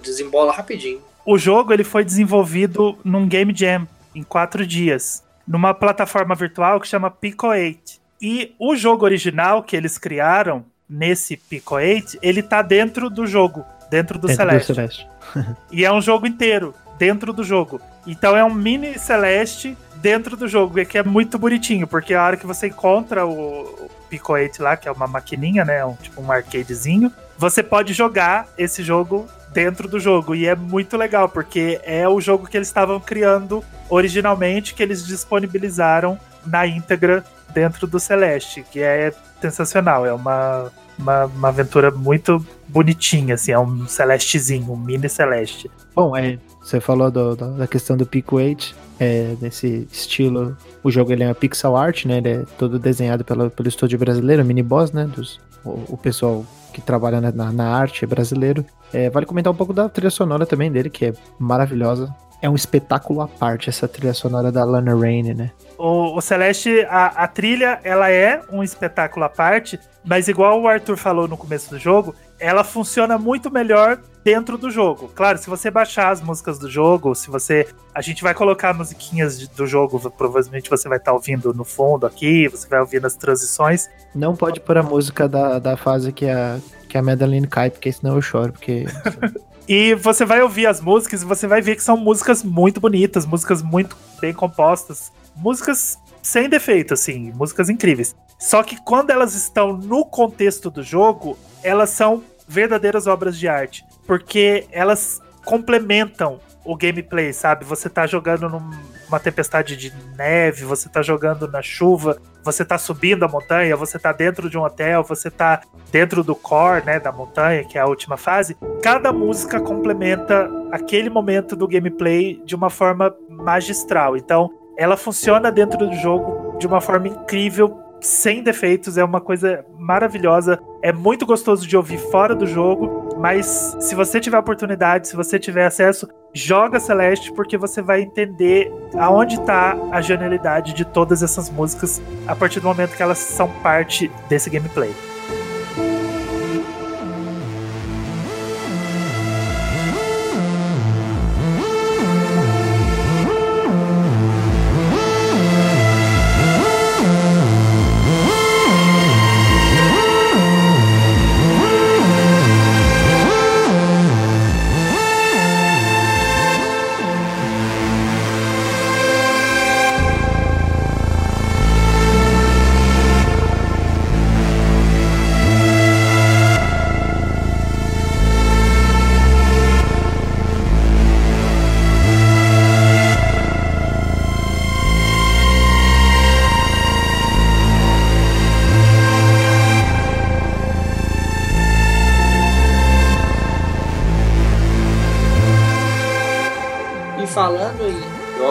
desembola 0.03 0.53
rapidinho. 0.53 1.01
O 1.27 1.39
jogo 1.39 1.73
ele 1.73 1.85
foi 1.85 2.05
desenvolvido 2.05 2.99
num 3.05 3.27
Game 3.27 3.55
Jam 3.55 3.87
em 4.15 4.23
quatro 4.23 4.67
dias, 4.67 5.25
numa 5.47 5.75
plataforma 5.75 6.35
virtual 6.35 6.81
que 6.81 6.89
chama 6.89 7.11
Pico 7.11 7.49
8. 7.49 8.05
E 8.21 8.55
o 8.59 8.75
jogo 8.77 9.05
original 9.05 9.63
que 9.63 9.77
eles 9.77 9.99
criaram 9.99 10.65
nesse 10.89 11.37
Pico 11.37 11.75
8, 11.75 12.19
ele 12.23 12.43
tá 12.43 12.63
dentro 12.63 13.11
do 13.11 13.27
jogo, 13.27 13.65
dentro 13.91 14.19
do 14.19 14.27
Dentro 14.27 14.37
Celeste. 14.37 14.73
do 14.73 14.75
Celeste. 14.75 15.09
E 15.73 15.85
é 15.85 15.93
um 15.93 16.01
jogo 16.01 16.27
inteiro, 16.27 16.75
dentro 16.99 17.33
do 17.33 17.43
jogo. 17.43 17.81
Então 18.07 18.37
é 18.37 18.45
um 18.45 18.53
mini 18.53 18.99
Celeste 18.99 19.77
dentro 19.97 20.37
do 20.37 20.47
jogo, 20.47 20.79
e 20.79 20.85
que 20.85 20.99
é 20.99 21.03
muito 21.03 21.39
bonitinho, 21.39 21.87
porque 21.87 22.13
a 22.13 22.23
hora 22.23 22.37
que 22.37 22.47
você 22.47 22.67
encontra 22.67 23.25
o, 23.25 23.63
o 23.63 23.91
Pico 24.11 24.35
8 24.35 24.63
lá, 24.63 24.77
que 24.77 24.87
é 24.87 24.93
uma 24.93 25.07
maquininha, 25.07 25.65
né, 25.65 25.83
um, 25.85 25.95
tipo 25.95 26.21
um 26.21 26.31
arcadezinho, 26.31 27.11
você 27.39 27.63
pode 27.63 27.95
jogar 27.95 28.47
esse 28.59 28.83
jogo 28.83 29.27
dentro 29.55 29.89
do 29.89 29.99
jogo. 30.01 30.35
E 30.35 30.47
é 30.47 30.55
muito 30.55 30.97
legal, 30.97 31.29
porque 31.29 31.81
é 31.85 32.07
o 32.09 32.21
jogo 32.21 32.47
que 32.47 32.57
eles 32.59 32.69
estavam 32.69 33.01
criando 33.01 33.63
originalmente, 33.89 34.75
que 34.75 34.83
eles 34.83 35.07
disponibilizaram 35.07 36.19
na 36.45 36.67
íntegra 36.67 37.25
dentro 37.55 37.87
do 37.87 37.99
Celeste, 38.01 38.65
que 38.71 38.81
é 38.81 39.13
sensacional. 39.41 40.05
É 40.05 40.13
uma, 40.13 40.71
uma, 40.99 41.25
uma 41.27 41.49
aventura 41.49 41.91
muito 41.91 42.45
bonitinha, 42.69 43.35
assim, 43.35 43.53
é 43.53 43.59
um 43.59 43.87
Celestezinho, 43.87 44.73
um 44.73 44.77
mini 44.77 45.09
Celeste. 45.09 45.71
Bom, 45.95 46.17
é, 46.17 46.39
você 46.61 46.81
falou 46.81 47.11
do- 47.11 47.37
da 47.37 47.67
questão 47.69 47.97
do 47.97 48.05
Pico 48.05 48.37
8, 48.37 48.75
é, 48.99 49.35
desse 49.41 49.87
estilo. 49.93 50.57
O 50.83 50.91
jogo 50.91 51.13
ele 51.13 51.23
é 51.23 51.29
uma 51.29 51.35
pixel 51.35 51.77
art, 51.77 52.05
né? 52.05 52.19
Ele 52.19 52.29
é 52.29 52.43
todo 52.59 52.79
desenhado 52.79 53.25
pelo, 53.25 53.51
pelo 53.51 53.69
estúdio 53.69 53.99
brasileiro, 53.99 54.45
Mini 54.45 54.63
Boss, 54.63 54.93
né? 54.93 55.05
Dos, 55.07 55.41
o, 55.65 55.97
pessoal 55.97 56.45
que 56.73 56.81
trabalha 56.81 57.21
na, 57.21 57.53
na- 57.53 57.77
arte 57.77 58.05
brasileiro. 58.07 58.65
É, 58.93 59.09
vale 59.11 59.27
comentar 59.27 59.53
um 59.53 59.57
pouco 59.57 59.73
da 59.73 59.89
trilha 59.89 60.11
sonora 60.11 60.45
também 60.47 60.71
dele, 60.71 60.91
que 60.91 61.07
é 61.07 61.13
maravilhosa. 61.39 62.15
É 62.43 62.49
um 62.51 62.55
espetáculo 62.55 63.21
à 63.21 63.29
parte 63.29 63.69
essa 63.71 63.89
trilha 63.89 64.13
sonora 64.13 64.53
da 64.53 64.65
Lana 64.65 64.95
Raine, 64.95 65.35
né? 65.35 65.51
O, 65.79 66.17
o 66.17 66.21
Celeste, 66.21 66.87
a, 66.89 67.07
a 67.07 67.29
trilha, 67.29 67.81
ela 67.83 68.11
é 68.11 68.41
um 68.51 68.63
espetáculo 68.63 69.25
à 69.25 69.29
parte, 69.29 69.79
mas 70.05 70.29
igual 70.29 70.61
o 70.61 70.69
Arthur 70.69 70.97
falou 70.97 71.27
no 71.27 71.37
começo 71.37 71.71
do 71.71 71.79
jogo, 71.79 72.15
ela 72.39 72.63
funciona 72.63 73.19
muito 73.19 73.51
melhor 73.51 73.99
dentro 74.23 74.57
do 74.57 74.71
jogo. 74.71 75.11
Claro, 75.15 75.39
se 75.39 75.49
você 75.49 75.71
baixar 75.71 76.11
as 76.11 76.21
músicas 76.21 76.59
do 76.59 76.71
jogo, 76.71 77.15
se 77.15 77.31
você. 77.31 77.67
A 77.95 78.01
gente 78.01 78.23
vai 78.23 78.35
colocar 78.35 78.73
musiquinhas 78.73 79.39
de- 79.39 79.49
do 79.51 79.67
jogo, 79.67 80.11
provavelmente 80.11 80.71
você 80.71 80.89
vai 80.89 80.99
estar 80.99 81.13
ouvindo 81.13 81.53
no 81.53 81.65
fundo 81.65 82.07
aqui, 82.07 82.49
você 82.49 82.69
vai 82.69 82.81
ouvindo 82.81 83.07
as 83.07 83.15
transições. 83.17 83.89
Não 84.15 84.35
pode 84.35 84.61
pôr 84.61 84.79
a 84.79 84.83
música 84.83 85.29
da, 85.29 85.59
da 85.59 85.77
fase 85.77 86.13
que 86.13 86.29
a, 86.29 86.59
que 86.89 86.97
a 86.97 87.03
Madeline 87.03 87.47
cai, 87.47 87.71
porque 87.71 87.93
senão 87.93 88.15
eu 88.15 88.23
choro, 88.23 88.53
porque 88.53 88.85
E 89.67 89.95
você 89.95 90.27
vai 90.27 90.43
ouvir 90.43 90.67
as 90.67 90.81
músicas 90.81 91.23
e 91.23 91.25
você 91.25 91.47
vai 91.47 91.63
ver 91.63 91.77
que 91.77 91.83
são 91.83 91.97
músicas 91.97 92.43
muito 92.43 92.81
bonitas, 92.81 93.25
músicas 93.25 93.63
muito 93.63 93.97
bem 94.21 94.33
compostas, 94.35 95.11
músicas 95.37 95.99
sem 96.23 96.49
defeito, 96.49 96.95
assim, 96.95 97.33
músicas 97.33 97.69
incríveis. 97.69 98.17
Só 98.39 98.63
que 98.63 98.77
quando 98.83 99.11
elas 99.11 99.35
estão 99.35 99.77
no 99.77 100.05
contexto 100.05 100.71
do 100.71 100.83
jogo, 100.83 101.39
elas 101.63 101.91
são 101.91 102.23
verdadeiras 102.47 103.07
obras 103.07 103.39
de 103.39 103.49
arte, 103.49 103.85
porque 104.07 104.67
elas 104.71 105.21
complementam 105.45 106.41
o 106.65 106.77
gameplay, 106.77 107.33
sabe? 107.33 107.65
Você 107.65 107.91
tá 107.91 108.07
jogando 108.07 108.49
numa 108.49 109.21
tempestade 109.21 109.77
de 109.77 109.93
neve, 110.17 110.65
você 110.65 110.89
tá 110.89 111.03
jogando 111.03 111.47
na 111.47 111.61
chuva, 111.61 112.19
você 112.43 112.65
tá 112.65 112.79
subindo 112.79 113.25
a 113.25 113.29
montanha, 113.29 113.77
você 113.77 113.99
tá 113.99 114.13
dentro 114.13 114.49
de 114.49 114.57
um 114.57 114.63
hotel, 114.63 115.03
você 115.03 115.31
tá 115.31 115.61
dentro 115.93 116.25
do 116.25 116.35
core, 116.35 116.85
né, 116.85 116.99
da 116.99 117.13
montanha, 117.13 117.65
que 117.65 117.77
é 117.77 117.81
a 117.83 117.87
última 117.87 118.17
fase. 118.17 118.57
Cada 118.83 119.13
música 119.13 119.61
complementa 119.61 120.51
aquele 120.73 121.11
momento 121.11 121.55
do 121.55 121.69
gameplay 121.69 122.41
de 122.45 122.55
uma 122.55 122.71
forma 122.71 123.15
magistral. 123.29 124.17
Então, 124.17 124.51
ela 124.77 124.97
funciona 124.97 125.51
dentro 125.51 125.79
do 125.79 125.95
jogo 125.95 126.59
de 126.59 126.67
uma 126.67 126.81
forma 126.81 127.09
incrível, 127.09 127.79
sem 128.01 128.43
defeitos, 128.43 128.99
é 128.99 129.05
uma 129.05 129.21
coisa 129.21 129.65
maravilhosa. 129.79 130.61
É 130.83 130.93
muito 130.93 131.25
gostoso 131.25 131.67
de 131.67 131.77
ouvir 131.77 131.99
fora 132.11 132.35
do 132.35 132.47
jogo, 132.47 133.17
mas 133.19 133.77
se 133.81 133.95
você 133.95 134.21
tiver 134.21 134.39
oportunidade, 134.39 135.09
se 135.09 135.17
você 135.17 135.39
tiver 135.39 135.65
acesso, 135.65 136.09
joga 136.33 136.79
Celeste 136.79 137.33
porque 137.33 137.57
você 137.57 137.81
vai 137.81 138.03
entender 138.03 138.71
aonde 138.99 139.37
está 139.37 139.77
a 139.91 140.01
genialidade 140.01 140.75
de 140.75 140.85
todas 140.85 141.23
essas 141.23 141.49
músicas 141.49 142.03
a 142.27 142.37
partir 142.37 142.61
do 142.61 142.69
momento 142.69 142.97
que 142.97 143.03
elas 143.03 143.19
são 143.19 143.49
parte 143.63 144.11
desse 144.29 144.51
gameplay. 144.51 144.95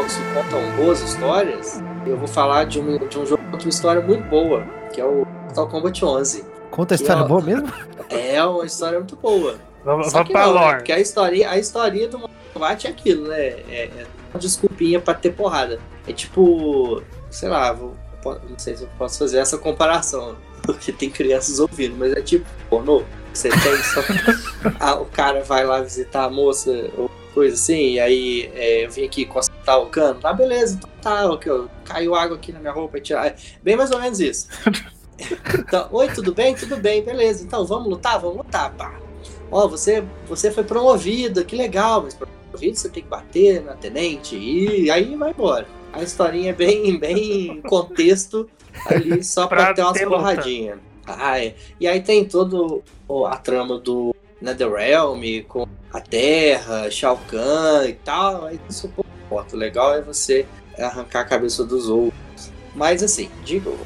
Jogos 0.04 0.16
que 0.16 0.34
contam 0.34 0.72
boas 0.76 1.02
histórias, 1.02 1.82
eu 2.06 2.18
vou 2.18 2.28
falar 2.28 2.66
de 2.66 2.80
um, 2.80 2.98
de 3.08 3.18
um 3.20 3.26
jogo 3.26 3.42
com 3.52 3.58
uma 3.58 3.70
história 3.70 4.02
muito 4.02 4.24
boa, 4.30 4.64
que 4.94 5.00
é 5.00 5.06
o 5.06 5.26
Mortal 5.26 5.68
Kombat 5.70 6.04
11. 6.06 6.46
Conta 6.72 6.94
a 6.94 6.96
história 6.96 7.18
Que, 7.18 7.26
ó, 7.26 7.28
boa 7.28 7.42
mesmo? 7.42 7.68
É 8.10 8.44
uma 8.44 8.66
história 8.66 9.00
muito 9.00 9.16
boa. 9.16 9.56
Vamos, 9.84 10.08
Só 10.08 10.20
vamos 10.20 10.32
pra 10.32 10.46
não, 10.48 10.54
né? 10.54 10.60
lore. 10.60 10.78
Porque 10.78 10.92
a 10.92 11.00
história, 11.00 11.50
a 11.50 11.58
história 11.58 12.08
do 12.08 12.20
Mortal 12.20 12.36
Kombat 12.54 12.88
é 12.88 12.90
aquilo, 12.90 13.28
né? 13.28 13.38
É, 13.40 13.90
é 13.98 14.06
uma 14.34 14.40
desculpinha 14.40 15.00
pra 15.00 15.14
ter 15.14 15.32
porrada. 15.32 15.80
É 16.08 16.14
tipo, 16.14 17.02
sei 17.32 17.50
lá, 17.50 17.72
vou- 17.74 17.96
não 18.26 18.58
sei 18.58 18.76
se 18.78 18.84
eu 18.84 18.90
posso 18.98 19.20
fazer 19.20 19.38
essa 19.40 19.58
comparação, 19.58 20.36
porque 20.64 20.92
tem 20.92 21.10
crianças 21.10 21.60
ouvindo, 21.60 21.96
mas 21.98 22.14
é 22.14 22.22
tipo 22.22 22.46
pornô. 22.70 23.04
Você 23.34 23.50
tem 23.50 23.78
só. 23.84 24.02
Ah, 24.80 24.96
o 24.96 25.06
cara 25.06 25.44
vai 25.44 25.66
lá 25.66 25.82
visitar 25.82 26.24
a 26.26 26.30
moça 26.30 26.72
ou 26.98 27.10
coisa 27.34 27.56
assim, 27.56 27.94
e 27.94 28.00
aí 28.00 28.52
é, 28.54 28.86
eu 28.86 28.92
vim 28.92 29.06
aqui 29.06 29.26
consertar 29.26 29.78
o 29.78 29.88
cano. 29.88 30.20
Ah, 30.24 30.34
beleza, 30.34 30.76
então 30.78 30.90
tá, 31.02 31.30
ok, 31.30 31.66
caiu 31.86 32.16
água 32.16 32.38
aqui 32.38 32.52
na 32.52 32.60
minha 32.60 32.74
roupa 32.74 32.98
e 32.98 33.02
tirar. 33.02 33.28
É 33.28 33.36
bem 33.62 33.76
mais 33.76 33.92
ou 33.92 34.00
menos 34.00 34.20
isso. 34.20 34.48
Então, 35.58 35.88
oi, 35.92 36.10
tudo 36.10 36.34
bem? 36.34 36.56
Tudo 36.56 36.76
bem, 36.76 37.02
beleza. 37.04 37.44
Então, 37.44 37.66
vamos 37.66 37.88
lutar? 37.88 38.20
Vamos 38.20 38.38
lutar, 38.38 38.74
pá. 38.74 39.00
Ó, 39.52 39.68
você, 39.68 40.04
você 40.28 40.52
foi 40.52 40.64
promovido, 40.64 41.46
que 41.46 41.56
legal, 41.56 42.02
mas 42.02 42.16
promovido 42.16 42.76
você 42.76 42.90
tem 42.90 43.04
que 43.04 43.10
bater 43.10 43.64
na 43.64 43.74
tenente 43.74 44.36
e 44.36 44.90
aí 44.90 45.16
vai 45.16 45.30
embora. 45.30 45.68
A 45.94 46.02
historinha 46.02 46.50
é 46.50 46.54
bem, 46.54 46.98
bem 46.98 47.62
contexto 47.62 48.50
ali 48.88 49.24
só 49.24 49.48
pra, 49.48 49.66
Pra 49.66 49.74
ter 49.76 49.84
umas 49.84 50.02
porradinhas. 50.02 50.80
Ah, 51.06 51.40
é. 51.40 51.56
E 51.80 51.88
aí 51.88 52.02
tem 52.02 52.26
todo 52.26 52.84
a 53.28 53.38
trama 53.38 53.78
do 53.78 54.16
Netherrealm 54.44 55.24
com 55.48 55.66
a 55.92 56.02
Terra, 56.02 56.92
Shao 56.92 57.18
Kahn 57.30 57.88
e 57.88 57.94
tal. 57.94 58.46
Aí 58.46 58.60
isso 58.70 58.90
pouco 58.90 59.10
importa. 59.26 59.56
O 59.56 59.60
legal 59.60 59.96
é 59.96 60.02
você 60.02 60.46
arrancar 60.78 61.22
a 61.22 61.26
cabeça 61.26 61.64
dos 61.64 61.88
outros. 61.88 62.52
Mas 62.76 63.02
assim, 63.02 63.30
digo, 63.46 63.78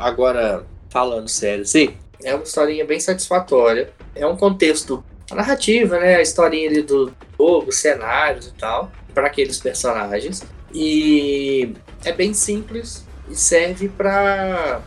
agora 0.00 0.64
falando 0.88 1.28
sério, 1.28 1.62
assim, 1.62 1.96
é 2.22 2.34
uma 2.34 2.44
historinha 2.44 2.84
bem 2.84 3.00
satisfatória. 3.00 3.90
É 4.14 4.26
um 4.26 4.36
contexto, 4.36 5.02
a 5.30 5.34
narrativa, 5.34 5.98
né? 5.98 6.16
A 6.16 6.22
historinha 6.22 6.68
ali 6.68 6.82
do 6.82 7.12
jogo, 7.38 7.72
cenários 7.72 8.46
e 8.46 8.52
tal, 8.52 8.92
para 9.12 9.26
aqueles 9.26 9.58
personagens. 9.58 10.42
E 10.72 11.72
é 12.04 12.12
bem 12.12 12.32
simples 12.32 13.04
e 13.28 13.34
serve 13.34 13.88
para 13.88 14.80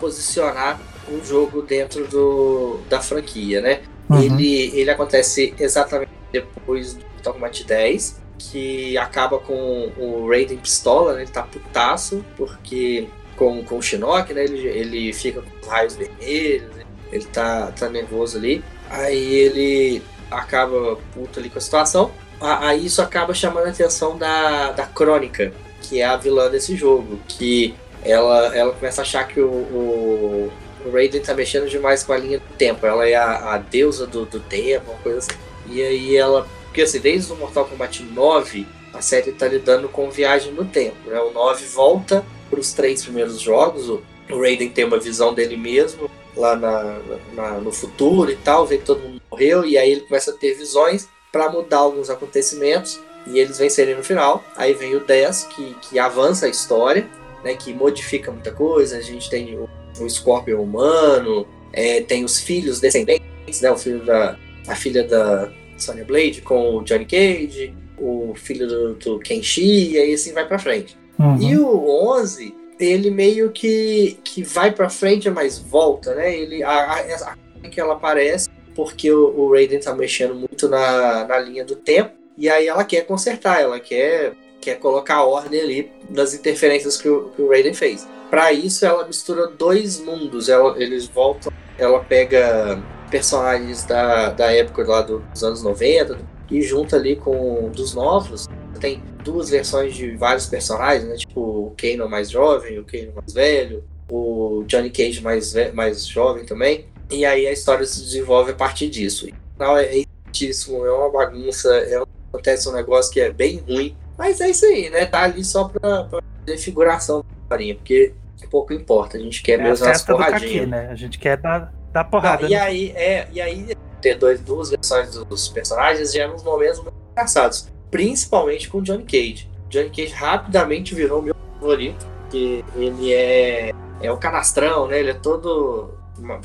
posicionar 0.00 0.80
o 1.08 1.22
jogo 1.24 1.62
dentro 1.62 2.06
do, 2.06 2.80
da 2.88 3.00
franquia, 3.00 3.60
né? 3.60 3.82
Uhum. 4.08 4.20
Ele, 4.20 4.78
ele 4.78 4.90
acontece 4.90 5.54
exatamente 5.58 6.10
depois 6.32 6.94
do 6.94 7.04
Mortal 7.14 7.34
Kombat 7.34 7.64
10, 7.64 8.20
que 8.38 8.98
acaba 8.98 9.38
com 9.38 9.92
o 9.96 10.28
Raiden 10.28 10.58
pistola, 10.58 11.14
né? 11.14 11.22
Ele 11.22 11.30
tá 11.30 11.42
putaço, 11.42 12.24
porque 12.36 13.08
com, 13.36 13.64
com 13.64 13.78
o 13.78 13.82
Shinnok, 13.82 14.32
né? 14.34 14.44
Ele, 14.44 14.66
ele 14.66 15.12
fica 15.12 15.40
com 15.40 15.60
os 15.60 15.66
raios 15.66 15.96
vermelhos, 15.96 16.70
ele 17.10 17.24
tá, 17.26 17.72
tá 17.72 17.88
nervoso 17.88 18.38
ali. 18.38 18.62
Aí 18.90 19.34
ele 19.34 20.02
acaba 20.30 20.96
puto 21.14 21.38
ali 21.38 21.48
com 21.48 21.58
a 21.58 21.60
situação. 21.60 22.10
Aí 22.40 22.84
isso 22.84 23.00
acaba 23.00 23.32
chamando 23.32 23.66
a 23.66 23.70
atenção 23.70 24.18
da, 24.18 24.72
da 24.72 24.84
Crônica, 24.86 25.52
que 25.80 26.00
é 26.00 26.04
a 26.04 26.16
vilã 26.16 26.50
desse 26.50 26.76
jogo, 26.76 27.18
que 27.26 27.74
ela, 28.04 28.54
ela 28.54 28.72
começa 28.72 29.00
a 29.00 29.04
achar 29.04 29.26
que 29.26 29.40
o, 29.40 29.50
o, 29.50 30.52
o 30.84 30.90
Raiden 30.90 31.20
tá 31.22 31.34
mexendo 31.34 31.68
demais 31.68 32.02
com 32.02 32.12
a 32.12 32.16
linha 32.18 32.38
do 32.38 32.54
tempo. 32.56 32.86
Ela 32.86 33.08
é 33.08 33.14
a, 33.14 33.54
a 33.54 33.58
deusa 33.58 34.06
do, 34.06 34.24
do 34.26 34.40
tempo, 34.40 34.90
uma 34.90 35.00
coisa 35.00 35.18
assim. 35.18 35.30
E 35.70 35.82
aí 35.82 36.16
ela. 36.16 36.46
Porque 36.66 36.82
assim, 36.82 37.00
desde 37.00 37.32
o 37.32 37.36
Mortal 37.36 37.64
Kombat 37.66 38.02
9, 38.02 38.66
a 38.92 39.00
série 39.00 39.32
tá 39.32 39.46
lidando 39.46 39.88
com 39.88 40.10
viagem 40.10 40.52
no 40.52 40.64
tempo. 40.64 40.96
Né? 41.06 41.18
O 41.20 41.32
9 41.32 41.64
volta 41.66 42.24
para 42.50 42.60
os 42.60 42.72
três 42.72 43.02
primeiros 43.02 43.40
jogos. 43.40 43.88
O, 43.88 44.02
Raiden 44.30 44.70
tem 44.70 44.84
uma 44.84 44.98
visão 44.98 45.34
dele 45.34 45.56
mesmo 45.56 46.10
lá 46.36 46.56
na, 46.56 46.98
na- 47.34 47.58
no 47.60 47.70
futuro 47.70 48.30
e 48.30 48.36
tal, 48.36 48.66
vê 48.66 48.78
que 48.78 48.84
todo 48.84 49.00
mundo 49.00 49.22
morreu, 49.30 49.64
e 49.64 49.76
aí 49.78 49.92
ele 49.92 50.00
começa 50.00 50.30
a 50.32 50.34
ter 50.34 50.54
visões 50.54 51.08
para 51.30 51.48
mudar 51.50 51.78
alguns 51.78 52.08
acontecimentos 52.10 52.98
e 53.26 53.38
eles 53.38 53.58
vencerem 53.58 53.94
no 53.94 54.02
final. 54.02 54.42
Aí 54.56 54.72
vem 54.74 54.96
o 54.96 55.00
10, 55.00 55.44
que, 55.44 55.74
que 55.82 55.98
avança 55.98 56.46
a 56.46 56.48
história, 56.48 57.06
né, 57.44 57.54
que 57.54 57.72
modifica 57.72 58.32
muita 58.32 58.50
coisa. 58.50 58.96
A 58.96 59.00
gente 59.00 59.28
tem 59.30 59.56
o, 59.58 59.68
o 60.00 60.08
Scorpion 60.08 60.60
humano, 60.60 61.46
é, 61.72 62.00
tem 62.00 62.24
os 62.24 62.40
filhos 62.40 62.80
descendentes, 62.80 63.60
né, 63.60 63.70
o 63.70 63.76
filho 63.76 64.04
da, 64.04 64.36
a 64.66 64.74
filha 64.74 65.04
da 65.04 65.50
Sonya 65.76 66.04
Blade 66.04 66.40
com 66.42 66.76
o 66.76 66.82
Johnny 66.82 67.04
Cage, 67.04 67.74
o 67.98 68.34
filho 68.34 68.66
do, 68.66 68.94
do 68.94 69.18
Kenshi, 69.18 69.92
e 69.92 69.98
aí 69.98 70.14
assim 70.14 70.32
vai 70.32 70.46
pra 70.46 70.58
frente. 70.58 70.96
Uhum. 71.18 71.40
E 71.40 71.56
o 71.58 72.12
11, 72.16 72.54
ele 72.78 73.10
meio 73.10 73.50
que, 73.50 74.18
que 74.24 74.42
vai 74.42 74.72
pra 74.72 74.90
frente, 74.90 75.30
mas 75.30 75.58
volta, 75.58 76.14
né? 76.14 76.36
Ele, 76.36 76.62
a, 76.62 76.70
a, 76.70 77.36
a 77.62 77.68
que 77.68 77.80
ela 77.80 77.94
aparece 77.94 78.48
porque 78.74 79.10
o, 79.10 79.28
o 79.38 79.52
Raiden 79.52 79.80
tá 79.80 79.94
mexendo 79.94 80.34
muito 80.34 80.68
na, 80.68 81.24
na 81.24 81.38
linha 81.38 81.64
do 81.64 81.76
tempo 81.76 82.12
e 82.36 82.48
aí 82.48 82.66
ela 82.66 82.84
quer 82.84 83.02
consertar, 83.02 83.60
ela 83.60 83.78
quer, 83.78 84.32
quer 84.60 84.78
colocar 84.78 85.22
ordem 85.22 85.60
ali 85.60 85.92
nas 86.10 86.34
interferências 86.34 87.00
que 87.00 87.08
o, 87.08 87.30
que 87.30 87.42
o 87.42 87.48
Raiden 87.48 87.74
fez. 87.74 88.06
Para 88.34 88.52
isso, 88.52 88.84
ela 88.84 89.06
mistura 89.06 89.46
dois 89.46 90.00
mundos. 90.00 90.48
Ela, 90.48 90.74
eles 90.82 91.06
voltam, 91.06 91.52
ela 91.78 92.02
pega 92.02 92.82
personagens 93.08 93.84
da, 93.84 94.30
da 94.30 94.50
época 94.50 94.82
lá 94.84 95.02
dos 95.02 95.44
anos 95.44 95.62
90 95.62 96.18
e 96.50 96.60
junta 96.60 96.96
ali 96.96 97.14
com 97.14 97.70
dos 97.70 97.94
novos. 97.94 98.48
Tem 98.80 99.00
duas 99.22 99.50
versões 99.50 99.94
de 99.94 100.16
vários 100.16 100.46
personagens, 100.46 101.08
né? 101.08 101.14
Tipo 101.14 101.40
o 101.40 101.74
Kano 101.76 102.10
mais 102.10 102.28
jovem, 102.28 102.76
o 102.76 102.84
Kano 102.84 103.12
mais 103.14 103.32
velho, 103.32 103.84
o 104.10 104.64
Johnny 104.66 104.90
Cage 104.90 105.20
mais, 105.20 105.54
mais 105.72 106.04
jovem 106.04 106.44
também. 106.44 106.86
E 107.12 107.24
aí 107.24 107.46
a 107.46 107.52
história 107.52 107.86
se 107.86 108.00
desenvolve 108.00 108.50
a 108.50 108.56
partir 108.56 108.90
disso. 108.90 109.28
Não, 109.56 109.76
é 109.76 110.02
isso, 110.40 110.74
é 110.84 110.90
uma 110.90 111.08
bagunça, 111.08 111.72
é, 111.72 112.02
acontece 112.32 112.68
um 112.68 112.72
negócio 112.72 113.12
que 113.12 113.20
é 113.20 113.30
bem 113.30 113.58
ruim. 113.58 113.96
Mas 114.18 114.40
é 114.40 114.50
isso 114.50 114.66
aí, 114.66 114.90
né? 114.90 115.06
Tá 115.06 115.22
ali 115.22 115.44
só 115.44 115.68
pra, 115.68 116.02
pra 116.02 116.20
fazer 116.40 116.58
figuração 116.58 117.20
da 117.20 117.26
historinha, 117.44 117.76
porque 117.76 118.12
pouco 118.50 118.72
importa, 118.72 119.16
a 119.16 119.20
gente 119.20 119.42
quer 119.42 119.58
É 119.60 119.62
mesmo 119.62 119.86
as 119.86 120.02
porradinhas. 120.02 120.68
né? 120.68 120.88
A 120.90 120.94
gente 120.94 121.18
quer 121.18 121.36
dar, 121.36 121.72
dar 121.92 122.04
porrada. 122.04 122.42
Não, 122.42 122.48
e 122.48 122.52
né? 122.52 122.60
aí, 122.60 122.92
é, 122.94 123.28
e 123.32 123.40
aí 123.40 123.76
ter 124.00 124.16
dois, 124.16 124.40
duas 124.40 124.70
versões 124.70 125.14
dos 125.14 125.48
personagens 125.48 126.12
já 126.12 126.28
nos 126.28 126.42
momentos 126.42 126.80
muito 126.80 126.94
engraçados. 127.12 127.68
Principalmente 127.90 128.68
com 128.68 128.78
o 128.78 128.82
Johnny 128.82 129.04
Cage. 129.04 129.48
Johnny 129.70 129.88
Cage 129.90 130.12
rapidamente 130.12 130.94
virou 130.94 131.22
meu 131.22 131.34
favorito. 131.58 132.06
Que 132.30 132.64
ele 132.74 133.12
é, 133.12 133.72
é 134.00 134.10
o 134.10 134.16
canastrão, 134.16 134.88
né? 134.88 134.98
Ele 134.98 135.10
é 135.10 135.14
todo. 135.14 135.94
uma- 136.18 136.40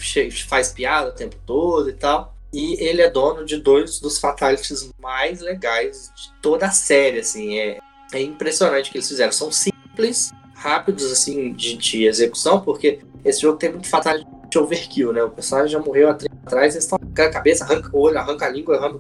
faz 0.48 0.72
piada 0.72 1.10
o 1.10 1.12
tempo 1.12 1.36
todo 1.46 1.90
e 1.90 1.94
tal. 1.94 2.36
E 2.54 2.84
ele 2.84 3.02
é 3.02 3.10
dono 3.10 3.44
de 3.46 3.58
dois 3.58 4.00
dos 4.00 4.20
fatalities 4.20 4.92
mais 5.00 5.40
legais 5.42 6.12
de 6.16 6.32
toda 6.42 6.68
a 6.68 6.72
série, 6.72 7.20
assim. 7.20 7.58
É, 7.60 7.80
é 8.14 8.22
impressionante 8.22 8.90
o 8.90 8.92
que 8.92 8.98
eles 8.98 9.08
fizeram. 9.08 9.32
São 9.32 9.52
simples, 9.52 10.32
rápidos, 10.60 11.12
assim, 11.12 11.54
de, 11.54 11.78
de 11.78 12.06
execução, 12.06 12.60
porque 12.60 13.00
esse 13.24 13.42
jogo 13.42 13.58
tem 13.58 13.72
muito 13.72 13.88
fatality 13.88 14.28
de 14.50 14.60
overkill, 14.60 15.14
né? 15.14 15.24
O 15.24 15.30
personagem 15.30 15.72
já 15.72 15.80
morreu 15.80 16.10
há 16.10 16.14
tempo 16.14 16.36
atrás, 16.46 16.74
eles 16.74 16.84
estão 16.84 17.00
arrancando 17.02 17.30
a 17.30 17.32
cabeça, 17.32 17.64
arranca 17.64 17.90
o 17.94 18.00
olho, 18.00 18.18
arranca 18.18 18.46
a 18.46 18.50
língua, 18.50 18.78
arranca... 18.78 19.00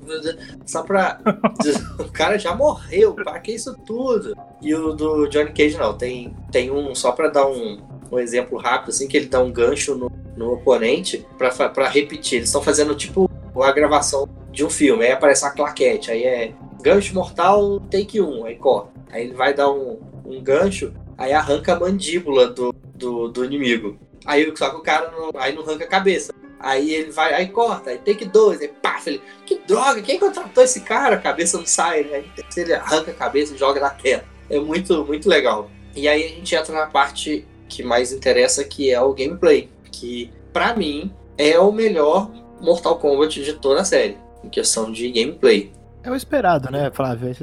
Só 0.66 0.84
pra... 0.84 1.20
o 2.00 2.12
cara 2.12 2.38
já 2.38 2.56
morreu, 2.56 3.14
pra 3.14 3.40
que 3.40 3.52
isso 3.52 3.76
tudo? 3.86 4.36
E 4.62 4.74
o 4.74 4.94
do 4.94 5.28
Johnny 5.28 5.52
Cage 5.52 5.78
não, 5.78 5.98
tem, 5.98 6.34
tem 6.52 6.72
um, 6.72 6.94
só 6.96 7.12
pra 7.12 7.28
dar 7.28 7.48
um, 7.48 7.82
um 8.12 8.20
exemplo 8.20 8.58
rápido, 8.58 8.90
assim, 8.90 9.08
que 9.08 9.18
ele 9.18 9.28
dá 9.28 9.42
um 9.42 9.52
gancho 9.52 9.96
no, 9.96 10.12
no 10.38 10.54
oponente 10.54 11.26
pra, 11.38 11.50
pra 11.50 11.90
repetir. 11.90 12.38
Eles 12.38 12.50
estão 12.50 12.62
fazendo, 12.62 12.96
tipo, 12.96 13.30
a 13.62 13.72
gravação 13.72 14.30
de 14.52 14.64
um 14.64 14.70
filme, 14.70 15.06
aí 15.06 15.12
aparece 15.12 15.44
uma 15.44 15.52
claquete, 15.52 16.12
aí 16.12 16.24
é 16.24 16.54
gancho 16.82 17.14
mortal, 17.14 17.80
take 17.92 18.22
1, 18.22 18.46
aí 18.46 18.56
corta. 18.56 18.92
Aí 19.12 19.26
ele 19.26 19.34
vai 19.34 19.54
dar 19.54 19.70
um, 19.72 20.00
um 20.26 20.42
gancho, 20.42 20.94
aí 21.20 21.34
arranca 21.34 21.74
a 21.74 21.80
mandíbula 21.80 22.48
do, 22.48 22.74
do, 22.96 23.28
do 23.28 23.46
inimigo. 23.46 24.00
Aí 24.26 24.52
só 24.56 24.70
que 24.70 24.78
o 24.78 24.82
cara 24.82 25.12
não, 25.12 25.30
aí 25.40 25.54
não 25.54 25.64
arranca 25.64 25.84
a 25.84 25.88
cabeça. 25.88 26.34
Aí 26.60 26.94
ele 26.94 27.12
vai, 27.12 27.34
aí 27.34 27.48
corta, 27.48 27.90
aí 27.90 27.98
take 27.98 28.26
dois, 28.26 28.60
aí 28.60 28.68
pá, 28.68 29.02
ele, 29.06 29.22
que 29.46 29.60
droga, 29.68 30.02
quem 30.02 30.20
contratou 30.20 30.64
esse 30.64 30.82
cara? 30.82 31.16
A 31.16 31.20
cabeça 31.20 31.58
não 31.58 31.66
sai, 31.66 32.04
né? 32.04 32.18
Aí 32.18 32.34
ele 32.58 32.74
arranca 32.74 33.12
a 33.12 33.14
cabeça 33.14 33.54
e 33.54 33.58
joga 33.58 33.80
na 33.80 33.90
tela. 33.90 34.24
É 34.50 34.60
muito, 34.60 35.06
muito 35.06 35.30
legal. 35.30 35.70
E 35.96 36.08
aí 36.08 36.26
a 36.26 36.28
gente 36.30 36.56
entra 36.56 36.74
na 36.74 36.88
parte 36.88 37.46
que 37.68 37.84
mais 37.84 38.12
interessa, 38.12 38.64
que 38.64 38.92
é 38.92 39.00
o 39.00 39.14
gameplay. 39.14 39.70
Que, 39.92 40.32
pra 40.52 40.76
mim, 40.76 41.14
é 41.38 41.60
o 41.60 41.72
melhor 41.72 42.32
Mortal 42.60 42.98
Kombat 42.98 43.42
de 43.44 43.54
toda 43.54 43.82
a 43.82 43.86
série. 43.86 44.18
Em 44.44 44.50
questão 44.50 44.92
de 44.92 45.10
gameplay. 45.12 45.72
É 46.04 46.12
o 46.12 46.16
esperado, 46.16 46.72
né, 46.72 46.92
Flávio? 46.94 47.36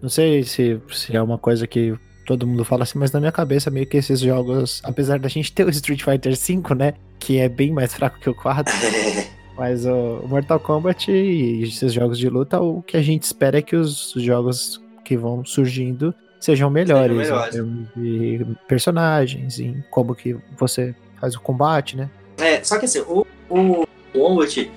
Não 0.00 0.08
sei 0.08 0.42
se, 0.42 0.80
se 0.92 1.16
é 1.16 1.22
uma 1.22 1.38
coisa 1.38 1.66
que 1.66 1.94
todo 2.26 2.46
mundo 2.46 2.64
fala 2.64 2.84
assim, 2.84 2.98
mas 2.98 3.12
na 3.12 3.20
minha 3.20 3.32
cabeça, 3.32 3.70
meio 3.70 3.86
que 3.86 3.96
esses 3.96 4.20
jogos, 4.20 4.80
apesar 4.84 5.18
da 5.18 5.28
gente 5.28 5.52
ter 5.52 5.66
o 5.66 5.70
Street 5.70 6.02
Fighter 6.02 6.36
V, 6.36 6.74
né? 6.74 6.94
Que 7.18 7.38
é 7.38 7.48
bem 7.48 7.72
mais 7.72 7.92
fraco 7.94 8.18
que 8.20 8.30
o 8.30 8.34
4, 8.34 8.72
mas 9.56 9.84
o 9.86 10.22
Mortal 10.26 10.60
Kombat 10.60 11.10
e 11.10 11.62
esses 11.64 11.92
jogos 11.92 12.18
de 12.18 12.28
luta, 12.28 12.60
o 12.60 12.82
que 12.82 12.96
a 12.96 13.02
gente 13.02 13.24
espera 13.24 13.58
é 13.58 13.62
que 13.62 13.76
os 13.76 14.12
jogos 14.16 14.80
que 15.04 15.16
vão 15.16 15.44
surgindo 15.44 16.14
sejam 16.40 16.70
melhores, 16.70 17.16
Sejam 17.18 17.36
melhores. 17.36 17.54
em 17.54 17.58
termos 17.58 17.88
de 17.96 18.46
personagens, 18.66 19.60
em 19.60 19.84
como 19.90 20.14
que 20.14 20.36
você 20.56 20.94
faz 21.20 21.34
o 21.34 21.40
combate, 21.40 21.96
né? 21.96 22.08
É, 22.38 22.64
só 22.64 22.78
que 22.78 22.86
assim, 22.86 23.00
o, 23.00 23.26
o 23.50 23.86
Onward, 24.14 24.70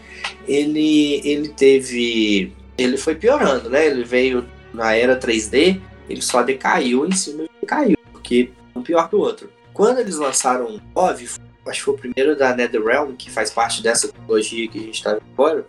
ele, 0.47 1.21
ele 1.23 1.49
teve. 1.49 2.53
Ele 2.77 2.97
foi 2.97 3.15
piorando, 3.15 3.69
né? 3.69 3.85
Ele 3.85 4.03
veio 4.03 4.45
na 4.73 4.95
era 4.95 5.17
3D, 5.17 5.79
ele 6.09 6.21
só 6.21 6.43
decaiu 6.43 7.05
em 7.05 7.11
cima 7.11 7.43
de 7.43 7.65
caiu, 7.65 7.97
porque 8.11 8.51
um 8.75 8.81
pior 8.81 9.09
que 9.09 9.15
o 9.15 9.19
outro. 9.19 9.49
Quando 9.73 9.99
eles 9.99 10.17
lançaram 10.17 10.75
o 10.75 10.81
9, 10.95 11.25
acho 11.25 11.79
que 11.79 11.81
foi 11.81 11.93
o 11.93 11.97
primeiro 11.97 12.37
da 12.37 12.55
NetherRealm, 12.55 13.13
que 13.15 13.31
faz 13.31 13.49
parte 13.49 13.81
dessa 13.81 14.07
tecnologia 14.07 14.67
que 14.67 14.77
a 14.77 14.81
gente 14.81 15.03
tá 15.03 15.13
vendo 15.13 15.23
agora, 15.33 15.65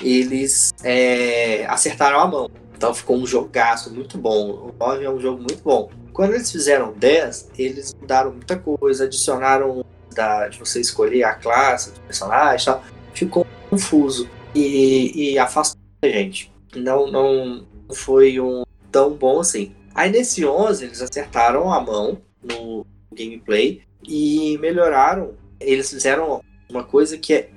eles 0.00 0.74
é, 0.82 1.64
acertaram 1.66 2.20
a 2.20 2.26
mão. 2.26 2.50
Então 2.76 2.92
ficou 2.92 3.16
um 3.16 3.26
jogaço 3.26 3.92
muito 3.92 4.18
bom. 4.18 4.50
O 4.50 4.74
9 4.78 5.04
é 5.04 5.10
um 5.10 5.18
jogo 5.18 5.38
muito 5.38 5.62
bom. 5.62 5.90
Quando 6.12 6.34
eles 6.34 6.50
fizeram 6.50 6.90
o 6.90 6.92
10, 6.92 7.50
eles 7.58 7.94
mudaram 7.94 8.32
muita 8.32 8.56
coisa, 8.56 9.04
adicionaram 9.04 9.84
da, 10.14 10.48
de 10.48 10.58
você 10.58 10.80
escolher 10.80 11.24
a 11.24 11.34
classe 11.34 11.92
do 11.92 12.00
personagem 12.00 12.62
e 12.62 12.64
tal. 12.66 12.84
Ficou 13.14 13.46
confuso 13.70 14.28
e, 14.54 15.32
e 15.32 15.38
afastou 15.38 15.80
a 16.02 16.08
gente. 16.08 16.52
Não, 16.74 17.10
não 17.10 17.66
foi 17.94 18.38
um 18.38 18.65
tão 18.96 19.10
bom 19.10 19.40
assim. 19.40 19.74
Aí 19.94 20.10
nesse 20.10 20.46
11 20.46 20.86
eles 20.86 21.02
acertaram 21.02 21.70
a 21.70 21.78
mão 21.78 22.22
no 22.42 22.86
gameplay 23.12 23.82
e 24.02 24.56
melhoraram. 24.56 25.34
Eles 25.60 25.90
fizeram 25.90 26.40
uma 26.70 26.82
coisa 26.82 27.18
que 27.18 27.34
é 27.34 27.50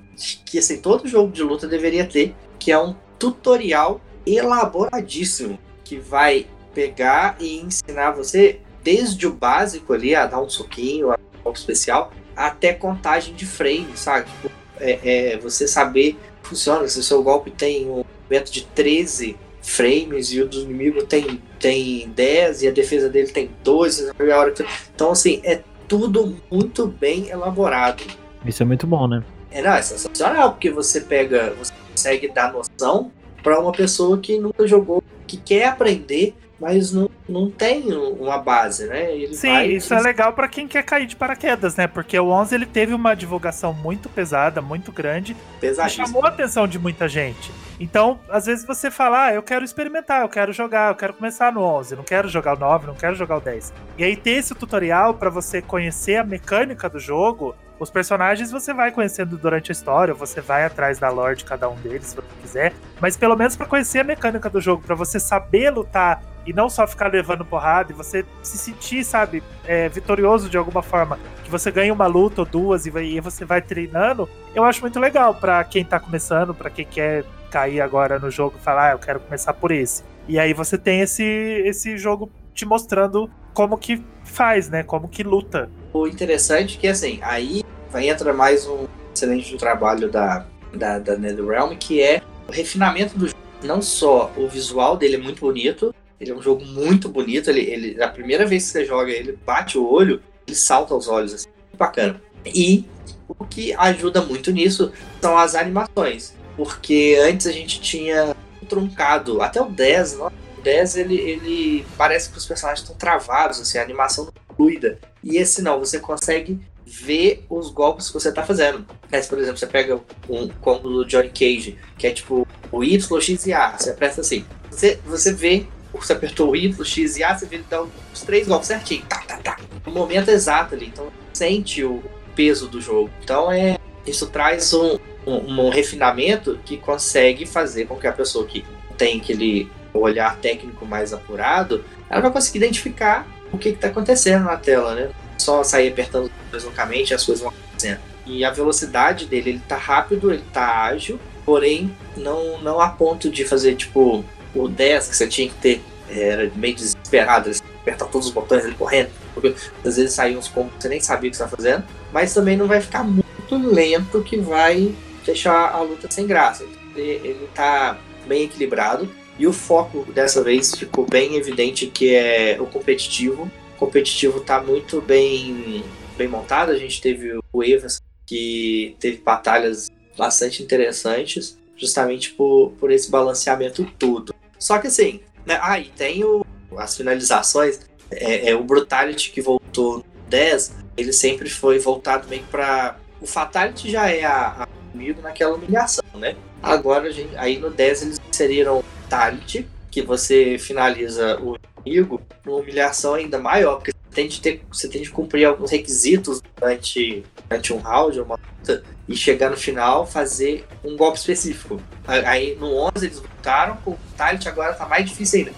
que 0.44 0.58
assim 0.58 0.82
todo 0.82 1.08
jogo 1.08 1.32
de 1.32 1.42
luta 1.42 1.66
deveria 1.66 2.04
ter, 2.04 2.34
que 2.58 2.70
é 2.70 2.78
um 2.78 2.94
tutorial 3.18 4.02
elaboradíssimo 4.26 5.58
que 5.82 5.96
vai 5.96 6.46
pegar 6.74 7.36
e 7.40 7.58
ensinar 7.58 8.10
você 8.10 8.60
desde 8.84 9.26
o 9.26 9.32
básico 9.32 9.94
ali 9.94 10.14
a 10.14 10.26
dar 10.26 10.42
um 10.42 10.50
soquinho, 10.50 11.10
a 11.10 11.16
dar 11.16 11.22
um 11.38 11.42
golpe 11.42 11.58
especial, 11.58 12.12
até 12.36 12.74
contagem 12.74 13.34
de 13.34 13.46
frames, 13.46 13.98
sabe? 13.98 14.30
Tipo, 14.30 14.50
é, 14.78 15.32
é, 15.32 15.38
você 15.38 15.66
saber 15.66 16.18
funciona, 16.42 16.86
se 16.86 16.98
o 16.98 17.02
seu 17.02 17.22
golpe 17.22 17.50
tem 17.50 17.88
um 17.88 18.04
movimento 18.04 18.52
de 18.52 18.66
13 18.66 19.38
frames 19.62 20.32
e 20.32 20.40
o 20.40 20.48
do 20.48 20.60
inimigo 20.60 21.04
tem, 21.04 21.40
tem 21.58 22.08
10 22.08 22.62
e 22.62 22.68
a 22.68 22.70
defesa 22.70 23.08
dele 23.08 23.28
tem 23.28 23.50
12, 23.62 24.10
a 24.10 24.38
hora 24.38 24.50
que... 24.50 24.64
então 24.94 25.10
assim, 25.10 25.40
é 25.44 25.62
tudo 25.86 26.36
muito 26.50 26.86
bem 26.86 27.28
elaborado. 27.28 28.02
Isso 28.44 28.62
é 28.62 28.66
muito 28.66 28.86
bom, 28.86 29.06
né? 29.08 29.22
É, 29.50 29.60
não, 29.60 29.72
é 29.72 29.82
sensacional, 29.82 30.52
porque 30.52 30.70
você 30.70 31.00
pega, 31.00 31.52
você 31.58 31.72
consegue 31.90 32.28
dar 32.28 32.52
noção 32.52 33.10
para 33.42 33.58
uma 33.58 33.72
pessoa 33.72 34.16
que 34.18 34.38
nunca 34.38 34.66
jogou, 34.66 35.02
que 35.26 35.36
quer 35.36 35.66
aprender, 35.66 36.34
mas 36.60 36.92
não, 36.92 37.08
não 37.28 37.50
tem 37.50 37.92
uma 37.92 38.38
base, 38.38 38.86
né? 38.86 39.14
Ele 39.16 39.34
Sim, 39.34 39.52
vai- 39.52 39.66
isso 39.68 39.94
é 39.94 40.00
legal 40.00 40.32
pra 40.34 40.46
quem 40.46 40.68
quer 40.68 40.82
cair 40.82 41.06
de 41.06 41.16
paraquedas, 41.16 41.74
né? 41.76 41.86
Porque 41.86 42.18
o 42.18 42.28
11 42.28 42.54
ele 42.54 42.66
teve 42.66 42.92
uma 42.92 43.14
divulgação 43.14 43.72
muito 43.72 44.08
pesada, 44.08 44.60
muito 44.60 44.92
grande, 44.92 45.32
e 45.32 45.60
pesadíssimo. 45.60 46.06
chamou 46.06 46.24
a 46.24 46.28
atenção 46.28 46.68
de 46.68 46.78
muita 46.78 47.08
gente. 47.08 47.50
Então, 47.80 48.20
às 48.28 48.44
vezes 48.44 48.66
você 48.66 48.90
fala, 48.90 49.26
ah, 49.26 49.34
eu 49.34 49.42
quero 49.42 49.64
experimentar, 49.64 50.20
eu 50.20 50.28
quero 50.28 50.52
jogar, 50.52 50.90
eu 50.90 50.94
quero 50.94 51.14
começar 51.14 51.50
no 51.50 51.62
11, 51.62 51.96
não 51.96 52.04
quero 52.04 52.28
jogar 52.28 52.54
o 52.56 52.60
9, 52.60 52.86
não 52.86 52.94
quero 52.94 53.14
jogar 53.14 53.38
o 53.38 53.40
10. 53.40 53.72
E 53.96 54.04
aí 54.04 54.14
ter 54.16 54.32
esse 54.32 54.54
tutorial 54.54 55.14
pra 55.14 55.30
você 55.30 55.62
conhecer 55.62 56.16
a 56.16 56.24
mecânica 56.24 56.90
do 56.90 56.98
jogo, 57.00 57.54
os 57.78 57.88
personagens 57.88 58.50
você 58.50 58.74
vai 58.74 58.90
conhecendo 58.92 59.38
durante 59.38 59.70
a 59.70 59.72
história, 59.72 60.12
você 60.12 60.42
vai 60.42 60.66
atrás 60.66 60.98
da 60.98 61.08
lore 61.08 61.36
de 61.36 61.44
cada 61.46 61.66
um 61.70 61.76
deles, 61.76 62.08
se 62.08 62.16
você 62.16 62.26
quiser, 62.42 62.72
mas 63.00 63.16
pelo 63.16 63.34
menos 63.34 63.56
pra 63.56 63.64
conhecer 63.64 64.00
a 64.00 64.04
mecânica 64.04 64.50
do 64.50 64.60
jogo, 64.60 64.82
pra 64.86 64.94
você 64.94 65.18
saber 65.18 65.70
lutar 65.70 66.22
e 66.50 66.52
não 66.52 66.68
só 66.68 66.84
ficar 66.86 67.06
levando 67.12 67.44
porrada 67.44 67.92
e 67.92 67.94
você 67.94 68.24
se 68.42 68.58
sentir, 68.58 69.04
sabe, 69.04 69.40
é, 69.64 69.88
vitorioso 69.88 70.50
de 70.50 70.56
alguma 70.58 70.82
forma, 70.82 71.16
que 71.44 71.50
você 71.50 71.70
ganha 71.70 71.92
uma 71.92 72.06
luta 72.08 72.40
ou 72.42 72.46
duas 72.46 72.86
e, 72.86 72.90
vai- 72.90 73.04
e 73.04 73.20
você 73.20 73.44
vai 73.44 73.62
treinando, 73.62 74.28
eu 74.52 74.64
acho 74.64 74.80
muito 74.80 74.98
legal 74.98 75.32
pra 75.32 75.62
quem 75.62 75.84
tá 75.84 76.00
começando, 76.00 76.52
pra 76.52 76.68
quem 76.68 76.84
quer 76.84 77.24
cair 77.50 77.80
agora 77.80 78.18
no 78.18 78.30
jogo 78.30 78.56
e 78.58 78.62
falar, 78.62 78.88
ah, 78.90 78.92
eu 78.94 78.98
quero 78.98 79.20
começar 79.20 79.52
por 79.54 79.70
esse. 79.70 80.02
E 80.28 80.38
aí 80.38 80.52
você 80.52 80.76
tem 80.76 81.00
esse, 81.00 81.24
esse 81.24 81.96
jogo 81.96 82.30
te 82.52 82.66
mostrando 82.66 83.30
como 83.54 83.78
que 83.78 84.04
faz, 84.24 84.68
né? 84.68 84.82
Como 84.82 85.08
que 85.08 85.22
luta. 85.22 85.70
O 85.92 86.06
interessante 86.06 86.76
é 86.76 86.80
que, 86.80 86.86
assim, 86.88 87.18
aí 87.22 87.62
vai 87.90 88.08
entra 88.08 88.32
mais 88.32 88.66
um 88.66 88.86
excelente 89.14 89.56
trabalho 89.56 90.08
da, 90.08 90.44
da, 90.74 90.98
da 90.98 91.16
NetherRealm, 91.16 91.76
que 91.76 92.00
é 92.02 92.22
o 92.48 92.52
refinamento 92.52 93.16
do 93.18 93.26
jogo. 93.26 93.38
Não 93.62 93.82
só 93.82 94.30
o 94.36 94.48
visual 94.48 94.96
dele 94.96 95.16
é 95.16 95.18
muito 95.18 95.40
bonito, 95.40 95.92
ele 96.20 96.30
é 96.30 96.34
um 96.34 96.42
jogo 96.42 96.64
muito 96.64 97.08
bonito, 97.08 97.48
ele, 97.48 97.60
ele, 97.60 98.02
a 98.02 98.08
primeira 98.08 98.46
vez 98.46 98.64
que 98.64 98.70
você 98.70 98.84
joga 98.84 99.10
ele, 99.10 99.38
bate 99.44 99.78
o 99.78 99.90
olho, 99.90 100.22
ele 100.46 100.54
salta 100.54 100.92
aos 100.92 101.08
olhos, 101.08 101.32
assim, 101.32 101.48
bacana. 101.76 102.20
E 102.44 102.84
o 103.26 103.44
que 103.44 103.72
ajuda 103.74 104.20
muito 104.20 104.50
nisso 104.50 104.92
são 105.20 105.38
as 105.38 105.54
animações, 105.54 106.34
porque 106.56 107.18
antes 107.22 107.46
a 107.46 107.52
gente 107.52 107.80
tinha 107.80 108.36
truncado, 108.68 109.40
até 109.40 109.60
o 109.60 109.70
10, 109.70 110.18
nossa, 110.18 110.34
o 110.58 110.62
10 110.62 110.96
ele, 110.96 111.16
ele 111.16 111.86
parece 111.96 112.30
que 112.30 112.38
os 112.38 112.46
personagens 112.46 112.82
estão 112.82 112.96
travados, 112.96 113.60
assim, 113.60 113.78
a 113.78 113.82
animação 113.82 114.24
não 114.24 114.32
é 114.32 114.54
fluida. 114.54 114.98
E 115.24 115.36
esse 115.38 115.62
não, 115.62 115.78
você 115.78 115.98
consegue 115.98 116.60
ver 116.84 117.44
os 117.48 117.70
golpes 117.70 118.08
que 118.08 118.14
você 118.14 118.32
tá 118.32 118.42
fazendo. 118.42 118.84
Mas, 119.10 119.26
por 119.26 119.38
exemplo, 119.38 119.58
você 119.58 119.66
pega 119.66 120.00
um 120.28 120.48
combo 120.48 120.88
do 120.88 121.04
Johnny 121.04 121.30
Cage, 121.30 121.78
que 121.96 122.06
é 122.06 122.10
tipo 122.10 122.46
o 122.70 122.84
Y, 122.84 123.20
X 123.20 123.46
e 123.46 123.52
A. 123.52 123.76
Você 123.76 123.90
aperta 123.90 124.20
assim. 124.20 124.44
Você, 124.70 124.98
você 125.04 125.32
vê, 125.32 125.66
você 126.06 126.12
apertou 126.12 126.50
o 126.50 126.56
Y, 126.56 126.84
X 126.84 127.16
e 127.16 127.24
A, 127.24 127.36
você 127.36 127.46
vê 127.46 127.56
ele 127.56 127.64
dá 127.68 127.82
os 127.82 128.22
três 128.22 128.46
golpes 128.46 128.68
certinho. 128.68 129.04
Tá, 129.08 129.22
tá, 129.26 129.36
tá. 129.38 129.56
No 129.86 129.92
momento 129.92 130.30
exato 130.30 130.74
ali. 130.74 130.86
Então 130.86 131.08
sente 131.32 131.84
o 131.84 132.02
peso 132.34 132.68
do 132.68 132.80
jogo. 132.80 133.10
Então 133.22 133.50
é. 133.50 133.78
Isso 134.06 134.26
traz 134.28 134.72
um, 134.72 134.98
um, 135.26 135.66
um 135.66 135.68
refinamento 135.68 136.58
que 136.64 136.78
consegue 136.78 137.44
fazer 137.44 137.86
com 137.86 137.96
que 137.96 138.06
a 138.06 138.12
pessoa 138.12 138.46
que 138.46 138.64
tem 138.96 139.20
aquele 139.20 139.70
olhar 139.92 140.36
técnico 140.36 140.86
mais 140.86 141.12
apurado, 141.12 141.84
ela 142.08 142.20
vai 142.20 142.30
conseguir 142.30 142.58
identificar 142.58 143.26
o 143.52 143.58
que 143.58 143.70
está 143.70 143.88
acontecendo 143.88 144.44
na 144.44 144.56
tela, 144.56 144.94
né? 144.94 145.10
Só 145.38 145.62
sair 145.62 145.88
apertando 145.88 146.30
loucamente 146.52 147.12
as 147.12 147.24
coisas 147.24 147.42
vão 147.42 147.52
acontecendo. 147.52 148.00
E 148.26 148.44
a 148.44 148.50
velocidade 148.50 149.26
dele, 149.26 149.50
ele 149.50 149.62
tá 149.66 149.76
rápido, 149.76 150.32
ele 150.32 150.44
tá 150.52 150.84
ágil, 150.84 151.18
porém 151.44 151.94
não, 152.16 152.60
não 152.60 152.80
a 152.80 152.88
ponto 152.88 153.30
de 153.30 153.44
fazer 153.44 153.74
tipo 153.74 154.24
o 154.54 154.68
10 154.68 155.08
que 155.08 155.16
você 155.16 155.26
tinha 155.26 155.48
que 155.48 155.54
ter. 155.56 155.80
Era 156.08 156.50
meio 156.56 156.74
desesperado, 156.74 157.52
você 157.52 157.62
apertar 157.80 158.06
todos 158.06 158.28
os 158.28 158.32
botões 158.32 158.64
ele 158.64 158.74
correndo. 158.74 159.10
Porque 159.32 159.54
às 159.84 159.96
vezes 159.96 160.12
saíam 160.12 160.38
uns 160.38 160.48
combos 160.48 160.74
que 160.74 160.82
você 160.82 160.88
nem 160.88 161.00
sabia 161.00 161.28
o 161.28 161.30
que 161.30 161.36
você 161.36 161.44
tá 161.44 161.48
fazendo. 161.48 161.84
Mas 162.12 162.34
também 162.34 162.56
não 162.56 162.66
vai 162.66 162.80
ficar 162.80 163.04
muito 163.04 163.56
lento 163.56 164.22
que 164.22 164.36
vai 164.36 164.94
deixar 165.24 165.70
a 165.70 165.80
luta 165.80 166.08
sem 166.10 166.26
graça. 166.26 166.64
Ele, 166.94 167.10
ele 167.24 167.48
tá 167.54 167.98
bem 168.26 168.44
equilibrado. 168.44 169.08
E 169.38 169.46
o 169.46 169.52
foco 169.52 170.06
dessa 170.12 170.42
vez 170.42 170.74
ficou 170.74 171.06
bem 171.06 171.36
evidente 171.36 171.86
que 171.86 172.14
é 172.14 172.58
o 172.60 172.66
competitivo. 172.66 173.50
O 173.76 173.78
competitivo 173.78 174.40
tá 174.40 174.60
muito 174.62 175.00
bem, 175.00 175.82
bem 176.18 176.28
montado. 176.28 176.72
A 176.72 176.76
gente 176.76 177.00
teve 177.00 177.38
o 177.52 177.64
Evans 177.64 178.02
que 178.26 178.96
teve 179.00 179.18
batalhas 179.18 179.90
bastante 180.16 180.62
interessantes, 180.62 181.58
justamente 181.76 182.30
por, 182.32 182.72
por 182.78 182.90
esse 182.90 183.10
balanceamento 183.10 183.84
todo. 183.98 184.34
Só 184.60 184.78
que 184.78 184.86
assim, 184.86 185.20
né? 185.44 185.58
Ah, 185.62 185.80
e 185.80 185.86
tem 185.86 186.22
o, 186.22 186.46
as 186.76 186.96
finalizações. 186.96 187.80
É, 188.10 188.50
é 188.50 188.54
o 188.54 188.62
Brutality 188.62 189.30
que 189.30 189.40
voltou 189.40 189.98
no 189.98 190.04
10, 190.28 190.76
ele 190.96 191.12
sempre 191.12 191.48
foi 191.48 191.78
voltado 191.78 192.28
meio 192.28 192.42
para 192.44 192.96
O 193.20 193.26
Fatality 193.26 193.90
já 193.90 194.10
é 194.10 194.24
a, 194.24 194.62
a 194.62 194.66
comigo 194.92 195.22
naquela 195.22 195.54
humilhação, 195.54 196.04
né? 196.14 196.36
Agora, 196.62 197.08
a 197.08 197.10
gente, 197.10 197.36
aí 197.36 197.58
no 197.58 197.70
10 197.70 198.02
eles 198.02 198.20
inseriram 198.28 198.84
Fatality, 199.02 199.66
que 199.90 200.02
você 200.02 200.58
finaliza 200.58 201.40
o 201.40 201.56
inimigo 201.84 202.20
numa 202.44 202.58
humilhação 202.58 203.14
ainda 203.14 203.38
maior, 203.38 203.76
porque 203.76 203.92
tem 204.10 204.28
de, 204.28 204.40
ter, 204.40 204.62
você 204.70 204.88
tem 204.88 205.02
de 205.02 205.10
cumprir 205.10 205.44
alguns 205.46 205.70
requisitos 205.70 206.40
durante, 206.56 207.24
durante 207.48 207.72
um 207.72 207.78
round, 207.78 208.20
uma 208.20 208.38
luta, 208.58 208.82
e 209.08 209.16
chegar 209.16 209.50
no 209.50 209.56
final 209.56 210.06
fazer 210.06 210.66
um 210.84 210.96
golpe 210.96 211.18
específico. 211.18 211.80
Aí 212.06 212.56
no 212.56 212.74
11 212.94 213.06
eles 213.06 213.20
lutaram 213.20 213.76
com 213.84 213.92
o 213.92 213.98
Fatality, 214.10 214.48
agora 214.48 214.74
tá 214.74 214.86
mais 214.86 215.08
difícil 215.08 215.40
ainda. 215.40 215.52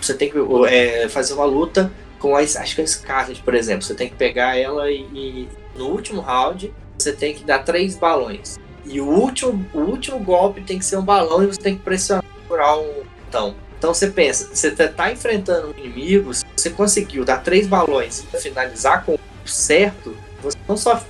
Você 0.00 0.14
tem 0.14 0.30
que 0.30 0.38
é, 0.68 1.08
fazer 1.08 1.34
uma 1.34 1.44
luta 1.44 1.90
com 2.18 2.36
a, 2.36 2.40
acho 2.40 2.74
que 2.74 2.80
a 2.80 2.86
Scarlet, 2.86 3.42
por 3.42 3.54
exemplo. 3.54 3.82
Você 3.82 3.94
tem 3.94 4.08
que 4.08 4.16
pegar 4.16 4.56
ela 4.56 4.90
e, 4.90 5.02
e 5.14 5.48
no 5.76 5.88
último 5.88 6.20
round 6.20 6.72
você 6.96 7.12
tem 7.12 7.34
que 7.34 7.44
dar 7.44 7.60
três 7.60 7.96
balões. 7.96 8.58
E 8.84 9.00
o 9.00 9.06
último, 9.06 9.66
o 9.74 9.80
último 9.80 10.18
golpe 10.18 10.62
tem 10.62 10.78
que 10.78 10.84
ser 10.84 10.96
um 10.96 11.04
balão 11.04 11.42
e 11.42 11.46
você 11.46 11.60
tem 11.60 11.76
que 11.76 11.82
pressionar 11.82 12.24
segurar 12.48 12.78
um 12.78 13.02
botão. 13.24 13.54
Então 13.78 13.94
você 13.94 14.08
pensa, 14.08 14.48
você 14.52 14.70
tá 14.70 15.12
enfrentando 15.12 15.68
um 15.68 15.78
inimigo, 15.78 16.34
se 16.34 16.44
você 16.56 16.70
conseguiu 16.70 17.24
dar 17.24 17.38
três 17.38 17.66
balões 17.66 18.24
e 18.34 18.38
finalizar 18.38 19.04
com 19.04 19.14
o 19.14 19.20
certo, 19.46 20.16
você 20.42 20.58
não 20.68 20.76
só 20.76 21.00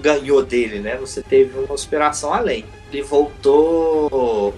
ganhou 0.00 0.44
dele, 0.44 0.80
né? 0.80 0.96
Você 0.96 1.22
teve 1.22 1.58
uma 1.58 1.76
superação 1.76 2.32
além. 2.32 2.64
Ele 2.92 3.02
voltou 3.02 4.08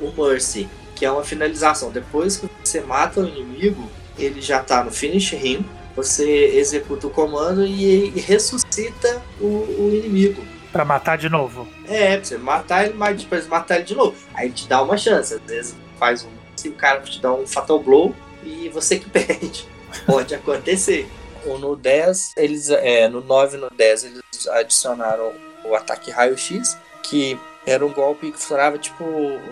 o 0.00 0.14
Mercy, 0.16 0.68
que 0.94 1.04
é 1.04 1.10
uma 1.10 1.24
finalização. 1.24 1.90
Depois 1.90 2.38
que 2.38 2.48
você 2.64 2.80
mata 2.80 3.20
o 3.20 3.28
inimigo, 3.28 3.88
ele 4.18 4.40
já 4.40 4.60
tá 4.60 4.82
no 4.82 4.90
finish 4.90 5.32
him, 5.32 5.64
você 5.94 6.26
executa 6.54 7.06
o 7.06 7.10
comando 7.10 7.66
e, 7.66 8.12
e 8.14 8.20
ressuscita 8.20 9.22
o, 9.40 9.46
o, 9.46 9.90
inimigo. 9.92 10.42
Pra 10.72 10.84
matar 10.84 11.18
de 11.18 11.28
novo. 11.28 11.66
É, 11.86 12.16
pra 12.16 12.24
você 12.24 12.38
matar 12.38 12.84
ele, 12.84 12.94
mas 12.94 13.20
depois 13.20 13.46
matar 13.46 13.76
ele 13.76 13.84
de 13.84 13.94
novo. 13.94 14.16
Aí 14.34 14.50
te 14.50 14.68
dá 14.68 14.82
uma 14.82 14.96
chance. 14.96 15.34
Às 15.34 15.40
vezes 15.42 15.76
faz 15.98 16.24
um. 16.24 16.37
Se 16.58 16.68
o 16.68 16.72
cara 16.72 17.00
te 17.02 17.20
dá 17.20 17.32
um 17.32 17.46
Fatal 17.46 17.78
Blow 17.78 18.12
e 18.42 18.68
você 18.68 18.98
que 18.98 19.08
perde. 19.08 19.64
Pode 20.04 20.34
acontecer. 20.34 21.08
No 21.46 21.76
10, 21.76 22.34
eles. 22.36 22.68
É, 22.68 23.08
no 23.08 23.20
9 23.22 23.56
e 23.56 23.60
no 23.60 23.70
10 23.70 24.04
eles 24.04 24.48
adicionaram 24.50 25.32
o 25.64 25.74
ataque 25.74 26.10
raio-x, 26.10 26.76
que 27.02 27.38
era 27.64 27.86
um 27.86 27.92
golpe 27.92 28.32
que 28.32 28.38
funcionava 28.38 28.76
tipo 28.76 29.04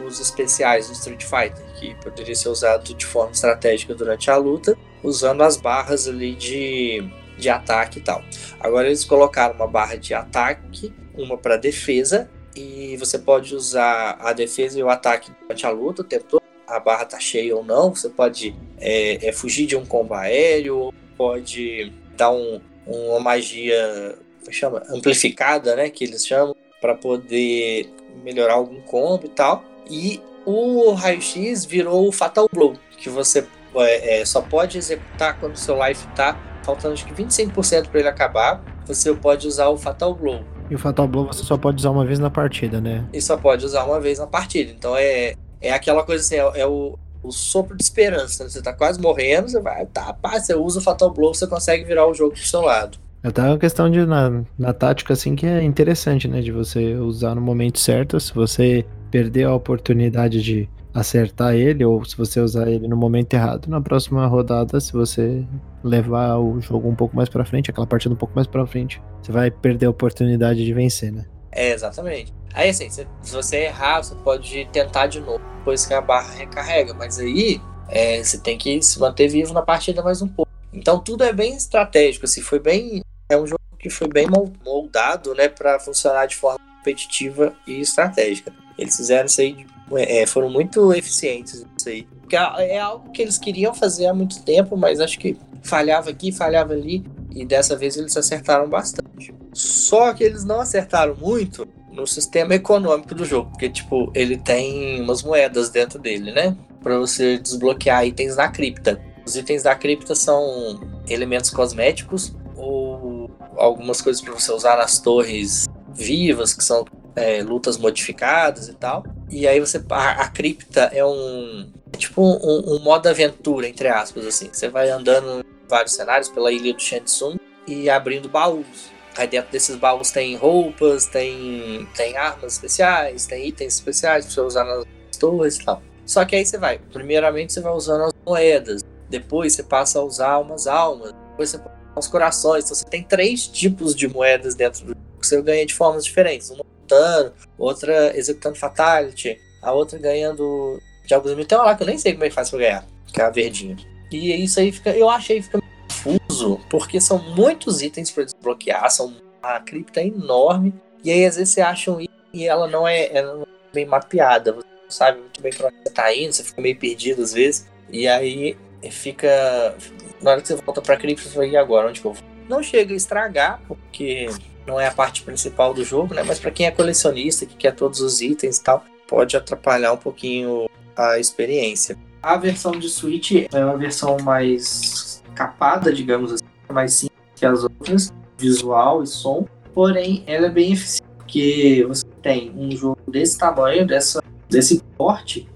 os 0.05 0.19
especiais 0.19 0.89
do 0.89 0.95
Street 0.95 1.23
Fighter, 1.23 1.65
que 1.79 1.95
poderia 2.03 2.35
ser 2.35 2.49
usado 2.49 2.93
de 2.93 3.07
forma 3.07 3.31
estratégica 3.31 3.95
durante 3.95 4.29
a 4.31 4.37
luta, 4.37 4.77
usando 5.03 5.43
as 5.43 5.57
barras 5.57 6.09
ali 6.09 6.35
de, 6.35 7.09
de 7.39 7.49
ataque 7.49 7.99
e 8.01 8.03
tal. 8.03 8.23
Agora 8.59 8.89
eles 8.89 9.05
colocaram 9.05 9.55
uma 9.55 9.69
barra 9.69 9.97
de 9.97 10.13
ataque, 10.13 10.93
uma 11.15 11.39
para 11.39 11.57
defesa, 11.57 12.29
e 12.55 12.97
você 12.97 13.19
pode 13.19 13.55
usar 13.55 14.19
a 14.21 14.33
defesa 14.33 14.79
e 14.79 14.83
o 14.83 14.91
ataque 14.91 15.31
durante 15.43 15.67
a 15.67 15.71
luta 15.71 16.03
o 16.03 16.05
tempo 16.05 16.25
todo. 16.25 16.46
A 16.67 16.81
barra 16.81 17.05
tá 17.05 17.21
cheia 17.21 17.57
ou 17.57 17.65
não, 17.65 17.95
você 17.95 18.09
pode 18.09 18.55
é, 18.79 19.29
é, 19.29 19.33
fugir 19.33 19.67
de 19.67 19.77
um 19.77 19.87
combo 19.87 20.15
aéreo, 20.15 20.93
pode 21.17 21.93
dar 22.17 22.31
um, 22.31 22.61
uma 22.87 23.21
magia 23.21 24.17
chama 24.51 24.83
amplificada, 24.89 25.75
né, 25.75 25.91
que 25.91 26.05
eles 26.05 26.27
chamam, 26.27 26.55
para 26.81 26.95
poder 26.95 27.93
melhorar 28.23 28.55
algum 28.55 28.81
combo 28.81 29.27
e 29.27 29.29
tal. 29.29 29.65
E 29.91 30.21
o 30.45 30.93
raio-x 30.93 31.65
virou 31.65 32.09
o 32.09 32.13
Fatal 32.13 32.49
Blow, 32.53 32.75
que 32.97 33.09
você 33.09 33.47
é, 33.77 34.21
é, 34.21 34.25
só 34.25 34.41
pode 34.41 34.79
executar 34.79 35.39
quando 35.39 35.57
seu 35.57 35.77
life 35.87 36.07
tá 36.15 36.39
faltando 36.63 36.95
acho 36.95 37.07
que 37.07 37.15
25% 37.15 37.89
para 37.89 38.01
ele 38.01 38.09
acabar. 38.09 38.63
Você 38.87 39.13
pode 39.15 39.47
usar 39.47 39.69
o 39.69 39.77
Fatal 39.77 40.15
Blow. 40.15 40.45
E 40.71 40.75
o 40.75 40.79
Fatal 40.79 41.07
Blow 41.07 41.27
você 41.27 41.43
só 41.43 41.57
pode 41.57 41.79
usar 41.79 41.91
uma 41.91 42.05
vez 42.05 42.19
na 42.19 42.31
partida, 42.31 42.81
né? 42.81 43.05
E 43.13 43.21
só 43.21 43.37
pode 43.37 43.65
usar 43.65 43.85
uma 43.85 44.01
vez 44.01 44.19
na 44.19 44.27
partida. 44.27 44.73
Então 44.73 44.97
é, 44.97 45.35
é 45.61 45.73
aquela 45.73 46.03
coisa 46.03 46.23
assim, 46.23 46.37
é, 46.37 46.61
é 46.61 46.67
o, 46.67 46.99
o 47.23 47.33
sopro 47.33 47.77
de 47.77 47.83
esperança. 47.83 48.45
Né? 48.45 48.51
Você 48.51 48.63
tá 48.63 48.73
quase 48.73 49.01
morrendo, 49.01 49.49
você 49.49 49.61
vai, 49.61 49.87
tá, 49.87 50.13
pá, 50.13 50.39
você 50.39 50.55
usa 50.55 50.79
o 50.79 50.83
Fatal 50.83 51.11
Blow, 51.11 51.35
você 51.35 51.47
consegue 51.47 51.85
virar 51.85 52.07
o 52.07 52.15
jogo 52.15 52.33
pro 52.33 52.43
seu 52.43 52.61
lado. 52.61 52.99
Até 53.23 53.43
uma 53.43 53.59
questão 53.59 53.91
de 53.91 54.07
na, 54.07 54.43
na 54.57 54.73
tática 54.73 55.13
assim 55.13 55.35
que 55.35 55.47
é 55.47 55.63
interessante, 55.63 56.29
né, 56.29 56.41
de 56.41 56.53
você 56.53 56.95
usar 56.95 57.35
no 57.35 57.41
momento 57.41 57.79
certo, 57.81 58.21
se 58.21 58.33
você 58.33 58.87
perder 59.11 59.45
a 59.45 59.55
oportunidade 59.55 60.41
de 60.43 60.69
acertar 60.95 61.55
ele 61.55 61.85
ou 61.85 62.03
se 62.05 62.17
você 62.17 62.41
usar 62.41 62.69
ele 62.69 62.89
no 62.89 62.97
momento 62.97 63.35
errado, 63.35 63.69
na 63.69 63.81
próxima 63.81 64.27
rodada, 64.27 64.81
se 64.81 64.93
você 64.93 65.45
levar 65.85 66.39
o 66.39 66.61
jogo 66.61 66.89
um 66.89 66.95
pouco 66.95 67.15
mais 67.15 67.29
para 67.29 67.45
frente, 67.45 67.71
aquela 67.71 67.87
partida 67.87 68.15
um 68.15 68.17
pouco 68.17 68.35
mais 68.35 68.47
para 68.47 68.67
frente, 68.67 69.03
você 69.21 69.31
vai 69.31 69.51
perder 69.51 69.87
a 69.87 69.91
oportunidade 69.91 70.65
de 70.65 70.73
vencer, 70.73 71.13
né? 71.13 71.25
É, 71.57 71.73
exatamente. 71.73 72.35
Aí 72.53 72.69
assim, 72.69 72.89
se, 72.91 73.07
você 73.23 73.65
errar, 73.65 74.03
você 74.03 74.15
pode 74.17 74.69
tentar 74.73 75.07
de 75.07 75.21
novo 75.21 75.43
depois 75.59 75.87
que 75.87 75.95
a 75.95 76.03
barra 76.03 76.33
recarrega, 76.35 76.93
mas 76.93 77.19
aí 77.19 77.61
é, 77.89 78.23
você 78.23 78.39
tem 78.39 78.59
que 78.59 78.81
se 78.83 79.01
manter 79.01 79.27
vivo 79.27 79.55
na 79.55 79.63
partida 79.63 80.03
mais 80.03 80.21
um 80.21 80.29
pouco. 80.29 80.53
Então 80.71 80.99
tudo 81.01 81.25
é 81.25 81.33
bem 81.33 81.57
estratégico, 81.57 82.27
assim, 82.27 82.43
foi 82.43 82.59
bem 82.59 83.01
é 83.31 83.37
um 83.37 83.47
jogo 83.47 83.61
que 83.79 83.89
foi 83.89 84.07
bem 84.07 84.27
moldado, 84.65 85.35
né, 85.35 85.49
para 85.49 85.81
funcionar 85.81 86.27
de 86.27 86.37
forma 86.37 86.61
competitiva 86.79 87.55
e 87.67 87.81
estratégica. 87.81 88.53
Eles 88.79 88.95
fizeram 88.95 89.25
isso 89.27 89.41
aí, 89.41 89.67
é, 89.95 90.27
foram 90.27 90.51
muito 90.51 90.93
eficientes 90.93 91.65
isso 91.77 91.89
aí. 91.89 92.03
Porque 92.21 92.37
é 92.37 92.79
algo 92.79 93.11
que 93.13 93.23
eles 93.23 93.39
queriam 93.39 93.75
fazer 93.75 94.07
há 94.07 94.15
muito 94.15 94.43
tempo, 94.43 94.77
mas 94.77 95.01
acho 95.01 95.19
que 95.19 95.39
falhava 95.63 96.11
aqui, 96.11 96.31
falhava 96.31 96.75
ali, 96.75 97.05
e 97.35 97.47
dessa 97.47 97.75
vez 97.77 97.97
eles 97.97 98.17
acertaram 98.17 98.69
bastante. 98.69 99.35
Só 99.57 100.13
que 100.13 100.23
eles 100.23 100.45
não 100.45 100.61
acertaram 100.61 101.17
muito 101.17 101.67
no 101.91 102.07
sistema 102.07 102.55
econômico 102.55 103.15
do 103.15 103.25
jogo, 103.25 103.51
porque 103.51 103.71
tipo, 103.71 104.13
ele 104.15 104.37
tem 104.37 105.01
umas 105.01 105.23
moedas 105.23 105.71
dentro 105.71 105.99
dele, 105.99 106.31
né? 106.31 106.55
Para 106.83 106.99
você 106.99 107.39
desbloquear 107.39 108.07
itens 108.07 108.37
da 108.37 108.49
cripta. 108.49 109.01
Os 109.25 109.35
itens 109.35 109.63
da 109.63 109.75
cripta 109.75 110.15
são 110.15 110.79
elementos 111.09 111.49
cosméticos 111.49 112.37
ou 112.55 113.31
algumas 113.57 114.03
coisas 114.03 114.21
para 114.21 114.35
você 114.35 114.53
usar 114.53 114.77
nas 114.77 115.01
torres 115.01 115.67
vivas, 115.95 116.53
que 116.53 116.63
são 116.63 116.85
é, 117.15 117.43
lutas 117.43 117.79
modificadas 117.79 118.69
e 118.69 118.75
tal. 118.75 119.05
E 119.31 119.49
aí 119.49 119.59
você. 119.59 119.83
A, 119.89 120.11
a 120.23 120.29
cripta 120.29 120.91
é 120.93 121.05
um. 121.05 121.73
É 121.95 121.97
tipo 121.97 122.23
um, 122.23 122.75
um, 122.75 122.79
modo 122.81 123.09
aventura, 123.09 123.67
entre 123.67 123.89
aspas, 123.89 124.27
assim. 124.27 124.51
Você 124.53 124.69
vai 124.69 124.91
andando 124.91 125.41
em 125.41 125.69
vários 125.69 125.95
cenários 125.95 126.29
pela 126.29 126.53
ilha 126.53 126.75
do 126.75 126.83
Shansung 126.83 127.39
e 127.67 127.89
abrindo 127.89 128.29
baús. 128.29 128.95
Aí 129.17 129.27
dentro 129.27 129.51
desses 129.51 129.77
baús 129.77 130.11
tem 130.11 130.37
roupas, 130.37 131.07
tem, 131.07 131.89
tem 131.97 132.17
armas 132.17 132.55
especiais, 132.55 133.27
tem 133.27 133.49
itens 133.49 133.75
especiais 133.75 134.27
pra 134.27 134.35
você 134.35 134.41
usar 134.41 134.65
nas 134.65 134.85
torres 135.19 135.57
e 135.57 135.65
tal. 135.65 135.83
Só 136.05 136.25
que 136.25 136.37
aí 136.37 136.45
você 136.45 136.59
vai, 136.59 136.79
primeiramente 136.79 137.53
você 137.53 137.61
vai 137.61 137.73
usando 137.73 138.05
as 138.05 138.13
moedas, 138.25 138.85
depois 139.09 139.55
você 139.55 139.63
passa 139.63 139.99
a 139.99 140.03
usar 140.03 140.39
umas 140.39 140.67
almas, 140.67 141.13
depois 141.31 141.51
você 141.51 141.59
os 141.99 142.07
corações. 142.07 142.65
Então 142.65 142.77
você 142.77 142.85
tem 142.85 143.03
três 143.03 143.47
tipos 143.47 143.95
de 143.95 144.07
moedas 144.07 144.55
dentro 144.55 144.83
do 144.83 144.89
jogo 144.89 145.01
que 145.21 145.27
você 145.27 145.43
ganha 145.43 145.67
de 145.67 145.75
formas 145.75 146.05
diferentes. 146.05 146.51
Uma 146.51 146.65
lutando, 146.83 147.33
outra 147.59 148.17
executando 148.17 148.57
fatality, 148.57 149.39
a 149.63 149.73
outra 149.73 149.99
ganhando 149.99 150.79
de 151.05 151.15
alguns 151.15 151.35
mil. 151.35 151.47
Tem 151.47 151.57
uma 151.59 151.65
lá 151.65 151.75
que 151.75 151.83
eu 151.83 151.87
nem 151.87 151.99
sei 151.99 152.13
como 152.13 152.25
é 152.25 152.29
que 152.29 152.35
faz 152.35 152.51
pra 152.51 152.59
ganhar, 152.59 152.87
que 153.13 153.21
é 153.21 153.25
a 153.25 153.31
verdinha. 153.31 153.77
E 154.13 154.45
isso 154.45 154.61
aí 154.61 154.71
fica. 154.71 154.91
Eu 154.91 155.09
achei 155.09 155.43
fica 155.43 155.61
confuso, 156.07 156.61
porque 156.71 157.01
são 157.01 157.19
muitos 157.19 157.83
itens 157.83 158.11
para 158.11 158.25
desbloquear, 158.25 158.91
são 158.91 159.15
a 159.43 159.61
cripta 159.61 160.03
enorme. 160.03 160.75
E 161.03 161.11
aí 161.11 161.25
às 161.25 161.37
vezes 161.37 161.55
você 161.55 161.61
acha 161.61 161.91
um 161.91 162.01
item 162.01 162.17
e 162.33 162.47
ela 162.47 162.69
não 162.69 162.87
é, 162.87 163.05
é 163.07 163.45
bem 163.73 163.87
mapeada. 163.87 164.53
Você 164.53 164.67
não 164.85 164.91
sabe 164.91 165.21
muito 165.21 165.41
bem 165.41 165.53
pra 165.53 165.69
onde 165.69 165.77
você 165.83 165.91
tá 165.91 166.15
indo, 166.15 166.33
você 166.33 166.45
fica 166.45 166.61
meio 166.61 166.79
perdido 166.79 167.23
às 167.23 167.33
vezes. 167.33 167.67
E 167.91 168.07
aí 168.09 168.57
fica 168.91 169.75
na 170.23 170.33
hora 170.33 170.41
que 170.41 170.49
você 170.49 170.57
volta 170.57 170.81
pra 170.81 170.97
cripta, 170.97 171.29
você 171.29 171.37
vai, 171.37 171.51
e 171.51 171.57
agora? 171.57 171.89
Onde 171.89 172.01
que 172.01 172.07
eu 172.07 172.13
vou? 172.13 172.23
Não 172.49 172.63
chega 172.63 172.93
a 172.93 172.97
estragar, 172.97 173.61
porque 173.67 174.29
não 174.67 174.81
é 174.81 174.87
a 174.87 174.91
parte 174.91 175.23
principal 175.23 175.75
do 175.75 175.85
jogo, 175.85 176.15
né? 176.15 176.23
Mas 176.23 176.39
para 176.39 176.51
quem 176.51 176.67
é 176.67 176.71
colecionista, 176.71 177.45
que 177.47 177.57
quer 177.57 177.75
todos 177.75 178.01
os 178.01 178.21
itens 178.21 178.59
e 178.59 178.63
tal, 178.63 178.85
pode 179.07 179.37
atrapalhar 179.37 179.93
um 179.93 179.97
pouquinho 179.97 180.69
a 180.97 181.19
experiência. 181.19 181.97
A 182.23 182.37
versão 182.37 182.73
de 182.73 182.89
Switch 182.89 183.33
é 183.53 183.65
uma 183.65 183.77
versão 183.77 184.17
mais 184.19 185.06
capada, 185.37 185.93
digamos 185.93 186.33
assim, 186.33 186.45
mais 186.73 186.95
simples 186.95 187.17
que 187.37 187.45
as 187.45 187.63
outras, 187.63 188.13
visual 188.39 189.03
e 189.03 189.07
som, 189.07 189.47
porém 189.75 190.25
ela 190.27 190.47
é 190.47 190.51
bem 190.51 190.73
eficiente, 190.73 191.09
porque 191.17 191.85
você 191.87 192.05
tem 192.23 192.53
um 192.57 192.71
jogo 192.71 192.99
desse 193.07 193.39
tamanho, 193.39 193.87
dessa, 193.87 194.23
desse 194.49 194.83
porte, 194.97 195.49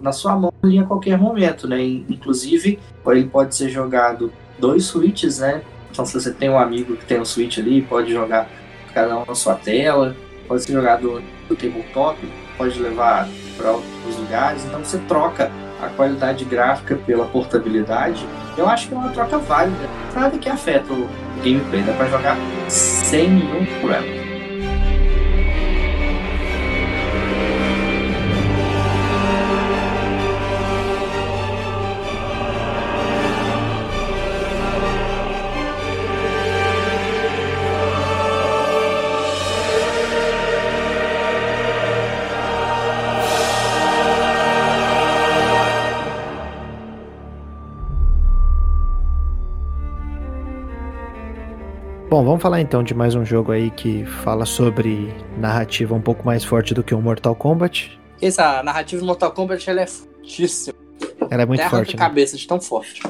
na 0.00 0.12
sua 0.12 0.36
mão 0.36 0.52
a 0.62 0.86
qualquer 0.86 1.18
momento, 1.18 1.66
né? 1.66 1.82
Inclusive, 1.82 2.78
ele 3.06 3.24
pode 3.24 3.54
ser 3.54 3.68
jogado 3.70 4.32
dois 4.58 4.84
switches, 4.84 5.38
né? 5.38 5.62
Então, 5.90 6.04
se 6.04 6.12
você 6.14 6.32
tem 6.32 6.50
um 6.50 6.58
amigo 6.58 6.96
que 6.96 7.04
tem 7.04 7.20
um 7.20 7.24
switch 7.24 7.58
ali, 7.58 7.82
pode 7.82 8.12
jogar 8.12 8.48
cada 8.92 9.18
um 9.18 9.24
na 9.26 9.34
sua 9.34 9.54
tela, 9.54 10.14
pode 10.46 10.62
ser 10.62 10.72
jogado 10.72 11.22
no 11.48 11.56
tabletop, 11.56 12.18
pode 12.56 12.78
levar 12.78 13.28
para 13.56 13.72
outros 13.72 14.16
lugares. 14.18 14.64
Então, 14.64 14.84
você 14.84 14.98
troca 15.08 15.50
a 15.86 15.90
qualidade 15.90 16.44
gráfica 16.44 16.96
pela 16.96 17.26
portabilidade. 17.26 18.26
Eu 18.56 18.68
acho 18.68 18.88
que 18.88 18.94
é 18.94 18.96
uma 18.96 19.10
troca 19.10 19.38
válida, 19.38 19.88
nada 20.14 20.38
que 20.38 20.48
afeta 20.48 20.92
o 20.92 21.08
gameplay, 21.42 21.82
dá 21.82 21.92
para 21.92 22.08
jogar 22.08 22.36
sem 22.68 23.28
nenhum 23.28 23.66
problema. 23.80 24.23
Bom, 52.14 52.24
vamos 52.24 52.40
falar 52.40 52.60
então 52.60 52.84
de 52.84 52.94
mais 52.94 53.16
um 53.16 53.24
jogo 53.24 53.50
aí 53.50 53.72
que 53.72 54.04
fala 54.04 54.46
sobre 54.46 55.12
narrativa 55.36 55.96
um 55.96 56.00
pouco 56.00 56.24
mais 56.24 56.44
forte 56.44 56.72
do 56.72 56.80
que 56.80 56.94
o 56.94 57.02
Mortal 57.02 57.34
Kombat. 57.34 58.00
Essa 58.22 58.62
narrativa 58.62 59.00
do 59.00 59.06
Mortal 59.06 59.32
Kombat 59.32 59.68
ela 59.68 59.80
é 59.80 59.86
fortíssima. 59.88 60.78
Ela 61.28 61.42
é 61.42 61.44
muito 61.44 61.58
Terra 61.58 61.70
forte. 61.70 61.96
Né? 61.96 61.98
cabeça 61.98 62.36
de 62.36 62.46
tão 62.46 62.60
forte. 62.60 63.02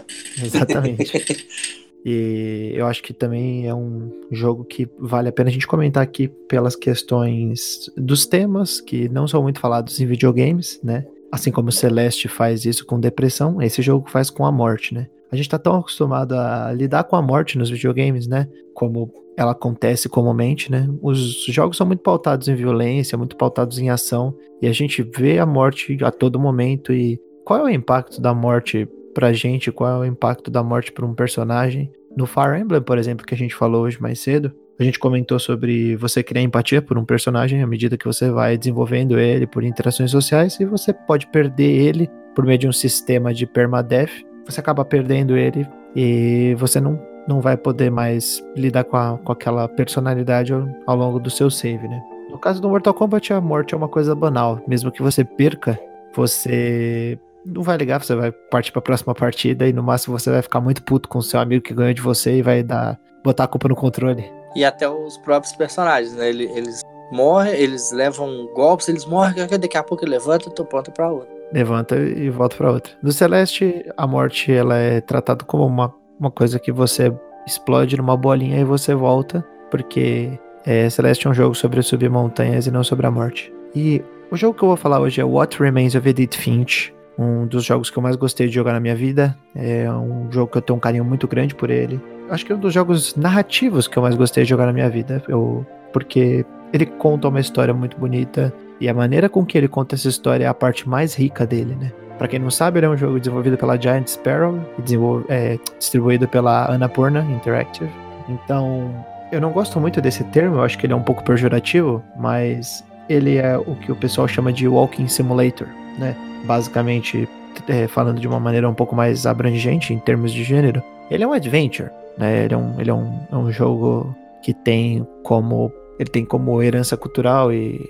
Exatamente. 0.42 1.46
e 2.02 2.72
eu 2.74 2.86
acho 2.86 3.02
que 3.02 3.12
também 3.12 3.66
é 3.66 3.74
um 3.74 4.11
jogo 4.32 4.64
que 4.64 4.88
vale 4.98 5.28
a 5.28 5.32
pena 5.32 5.50
a 5.50 5.52
gente 5.52 5.66
comentar 5.66 6.02
aqui 6.02 6.26
pelas 6.26 6.74
questões 6.74 7.90
dos 7.98 8.24
temas 8.24 8.80
que 8.80 9.07
não 9.11 9.28
são 9.28 9.42
muito 9.42 9.61
falados 9.61 10.00
em 10.00 10.07
videogames, 10.07 10.80
né? 10.82 11.05
Assim 11.30 11.50
como 11.50 11.70
Celeste 11.70 12.26
faz 12.26 12.64
isso 12.64 12.86
com 12.86 12.98
depressão, 12.98 13.61
esse 13.61 13.82
jogo 13.82 14.09
faz 14.09 14.30
com 14.30 14.46
a 14.46 14.50
morte, 14.50 14.94
né? 14.94 15.09
A 15.35 15.37
gente 15.37 15.49
tá 15.49 15.59
tão 15.59 15.76
acostumado 15.76 16.35
a 16.35 16.72
lidar 16.72 17.05
com 17.05 17.16
a 17.16 17.22
morte 17.22 17.59
nos 17.59 17.70
videogames, 17.70 18.26
né? 18.26 18.49
Como 18.72 19.12
ela 19.37 19.53
acontece 19.53 20.09
comumente, 20.09 20.70
né? 20.70 20.89
Os 21.03 21.45
jogos 21.47 21.76
são 21.76 21.87
muito 21.87 22.03
pautados 22.03 22.49
em 22.49 22.55
violência, 22.55 23.18
muito 23.18 23.37
pautados 23.37 23.78
em 23.78 23.91
ação, 23.91 24.37
e 24.62 24.68
a 24.68 24.72
gente 24.72 25.03
vê 25.03 25.39
a 25.39 25.47
morte 25.47 25.99
a 26.05 26.11
todo 26.11 26.39
momento. 26.39 26.93
E 26.93 27.20
qual 27.45 27.61
é 27.61 27.62
o 27.64 27.68
impacto 27.68 28.20
da 28.20 28.32
morte 28.32 28.89
pra 29.12 29.32
gente? 29.32 29.72
Qual 29.72 29.91
é 29.91 30.07
o 30.07 30.11
impacto 30.11 30.51
da 30.51 30.62
morte 30.62 30.93
pra 30.93 31.05
um 31.05 31.14
personagem? 31.14 31.91
No 32.16 32.26
Fire 32.26 32.61
Emblem, 32.61 32.80
por 32.80 32.97
exemplo, 32.97 33.26
que 33.26 33.35
a 33.35 33.39
gente 33.39 33.55
falou 33.55 33.82
hoje 33.82 34.01
mais 34.01 34.20
cedo, 34.20 34.53
a 34.78 34.85
gente 34.85 34.99
comentou 34.99 35.39
sobre 35.39 35.97
você 35.97 36.22
criar 36.22 36.43
empatia 36.43 36.80
por 36.80 36.97
um 36.97 37.05
personagem 37.05 37.62
à 37.62 37.66
medida 37.66 37.97
que 37.97 38.07
você 38.07 38.30
vai 38.30 38.57
desenvolvendo 38.57 39.18
ele 39.18 39.47
por 39.47 39.64
interações 39.64 40.11
sociais 40.11 40.59
e 40.61 40.64
você 40.64 40.93
pode 40.93 41.26
perder 41.28 41.70
ele 41.70 42.09
por 42.35 42.45
meio 42.45 42.59
de 42.59 42.68
um 42.68 42.72
sistema 42.72 43.32
de 43.32 43.47
permadeath. 43.47 44.11
Você 44.47 44.61
acaba 44.61 44.84
perdendo 44.84 45.36
ele 45.36 45.66
e 45.95 46.55
você 46.59 46.80
não, 46.80 47.01
não 47.26 47.40
vai 47.40 47.57
poder 47.57 47.90
mais 47.90 48.42
lidar 48.57 48.84
com, 48.84 48.97
a, 48.97 49.18
com 49.18 49.32
aquela 49.32 49.68
personalidade 49.68 50.53
ao, 50.86 50.97
longo 50.97 51.18
do 51.18 51.30
seu 51.30 51.51
save, 51.51 51.88
né? 51.88 52.03
No 52.30 52.38
caso 52.38 52.61
do 52.61 52.68
Mortal 52.68 52.95
Kombat, 52.95 53.32
a 53.32 53.40
morte 53.40 53.74
é 53.74 53.76
uma 53.76 53.88
coisa 53.88 54.14
banal. 54.14 54.61
Mesmo 54.66 54.90
que 54.90 55.03
você 55.03 55.24
perca, 55.24 55.78
você 56.14 57.18
não 57.47 57.62
vai 57.62 57.76
ligar, 57.76 58.03
você 58.03 58.14
vai 58.14 58.32
partir 58.32 58.72
para 58.72 58.80
a 58.80 58.82
próxima 58.82 59.14
partida 59.14 59.68
e 59.68 59.72
no 59.72 59.82
máximo 59.82 60.18
você 60.18 60.30
vai 60.30 60.42
ficar 60.42 60.61
muito 60.61 60.82
puto 60.82 61.09
com 61.09 61.18
o 61.18 61.22
seu 61.22 61.38
amigo 61.38 61.62
que 61.62 61.74
ganhou 61.74 61.95
de 61.95 62.03
você 62.03 62.38
e 62.38 62.42
vai 62.42 62.62
dar 62.62 62.99
botar 63.22 63.45
a 63.45 63.49
culpa 63.49 63.68
no 63.68 63.76
controle 63.76 64.24
e 64.55 64.64
até 64.64 64.88
os 64.88 65.18
próprios 65.18 65.55
personagens, 65.55 66.14
né? 66.14 66.28
Eles, 66.28 66.82
morrem, 67.11 67.55
eles 67.55 67.90
levam 67.92 68.47
golpes, 68.55 68.88
eles 68.88 69.05
morrem, 69.05 69.47
daqui 69.47 69.76
a 69.76 69.82
pouco 69.82 70.07
levanta 70.07 70.49
e 70.49 70.53
tu 70.53 70.64
ponta 70.64 70.90
pra 70.90 71.11
outra. 71.11 71.34
Levanta 71.55 71.96
e 71.96 72.28
volta 72.30 72.57
pra 72.57 72.72
outra. 72.72 72.92
No 73.02 73.12
Celeste, 73.12 73.86
a 73.96 74.07
morte 74.07 74.52
ela 74.52 74.76
é 74.76 75.00
tratada 75.00 75.44
como 75.44 75.64
uma, 75.64 75.94
uma 76.18 76.30
coisa 76.30 76.59
que 76.59 76.72
você 76.72 77.14
explode 77.46 77.96
numa 77.96 78.16
bolinha 78.16 78.61
e 78.61 78.64
você 78.64 78.94
volta, 78.94 79.46
porque 79.70 80.38
é, 80.66 80.90
Celeste 80.90 81.26
é 81.26 81.30
um 81.30 81.34
jogo 81.34 81.55
sobre 81.55 81.80
subir 81.82 82.11
montanhas 82.11 82.66
e 82.66 82.70
não 82.70 82.82
sobre 82.82 83.07
a 83.07 83.11
morte. 83.11 83.52
E 83.74 84.02
o 84.30 84.36
jogo 84.36 84.59
que 84.59 84.64
eu 84.64 84.68
vou 84.68 84.76
falar 84.76 84.98
hoje 84.98 85.20
é 85.20 85.24
What 85.24 85.62
Remains 85.62 85.94
of 85.94 86.09
Edith 86.09 86.34
Finch, 86.36 86.92
um 87.16 87.46
dos 87.46 87.64
jogos 87.64 87.88
que 87.88 87.96
eu 87.96 88.02
mais 88.02 88.16
gostei 88.16 88.48
de 88.48 88.55
jogar 88.55 88.72
na 88.72 88.80
minha 88.80 88.96
vida. 88.96 89.38
É 89.55 89.88
um 89.92 90.26
jogo 90.32 90.50
que 90.50 90.59
eu 90.59 90.62
tenho 90.62 90.76
um 90.76 90.80
carinho 90.80 91.05
muito 91.05 91.28
grande 91.28 91.55
por 91.55 91.70
ele 91.70 92.00
acho 92.30 92.44
que 92.44 92.52
é 92.52 92.55
um 92.55 92.59
dos 92.59 92.72
jogos 92.72 93.14
narrativos 93.16 93.86
que 93.86 93.96
eu 93.96 94.02
mais 94.02 94.14
gostei 94.14 94.44
de 94.44 94.50
jogar 94.50 94.66
na 94.66 94.72
minha 94.72 94.88
vida. 94.88 95.22
Eu, 95.28 95.66
porque 95.92 96.44
ele 96.72 96.86
conta 96.86 97.28
uma 97.28 97.40
história 97.40 97.72
muito 97.72 97.96
bonita 97.98 98.52
e 98.81 98.89
a 98.89 98.95
maneira 98.95 99.29
com 99.29 99.45
que 99.45 99.57
ele 99.57 99.68
conta 99.68 99.95
essa 99.95 100.09
história 100.09 100.45
é 100.45 100.49
a 100.49 100.55
parte 100.55 100.89
mais 100.89 101.14
rica 101.14 101.47
dele, 101.47 101.77
né? 101.81 101.93
Pra 102.18 102.29
quem 102.29 102.39
não 102.39 102.51
sabe, 102.51 102.79
ele 102.79 102.87
é 102.87 102.89
um 102.89 102.97
jogo 102.97 103.18
desenvolvido 103.18 103.57
pela 103.57 103.81
Giant 103.81 104.07
Sparrow 104.07 104.61
e 104.79 105.33
é, 105.33 105.59
distribuído 105.79 106.29
pela 106.29 106.72
Annapurna 106.72 107.27
Interactive. 107.31 107.91
Então, 108.29 109.05
eu 109.33 109.41
não 109.41 109.51
gosto 109.51 109.81
muito 109.81 110.01
desse 110.01 110.22
termo, 110.25 110.57
eu 110.57 110.62
acho 110.62 110.79
que 110.79 110.87
ele 110.87 110.93
é 110.93 110.97
um 110.97 111.03
pouco 111.03 111.25
pejorativo, 111.25 112.03
mas 112.16 112.85
ele 113.09 113.37
é 113.37 113.59
o 113.59 113.75
que 113.75 113.91
o 113.91 113.97
pessoal 113.97 114.29
chama 114.29 114.53
de 114.53 114.68
Walking 114.68 115.09
Simulator, 115.09 115.66
né? 115.99 116.16
Basicamente, 116.45 117.29
é, 117.68 117.89
falando 117.89 118.20
de 118.20 118.29
uma 118.29 118.39
maneira 118.39 118.68
um 118.68 118.75
pouco 118.75 118.95
mais 118.95 119.27
abrangente 119.27 119.93
em 119.93 119.99
termos 119.99 120.33
de 120.33 120.45
gênero, 120.45 120.83
ele 121.11 121.25
é 121.25 121.27
um 121.27 121.33
adventure. 121.33 121.91
Né? 122.16 122.45
Ele, 122.45 122.55
é 122.55 122.57
um, 122.57 122.81
ele 122.81 122.91
é, 122.91 122.95
um, 122.95 123.20
é 123.33 123.37
um 123.37 123.51
jogo 123.51 124.14
que 124.43 124.55
tem 124.55 125.07
como 125.22 125.72
ele 125.99 126.11
tem 126.11 126.25
como 126.25 126.61
herança 126.62 126.97
cultural 126.97 127.53
e 127.53 127.81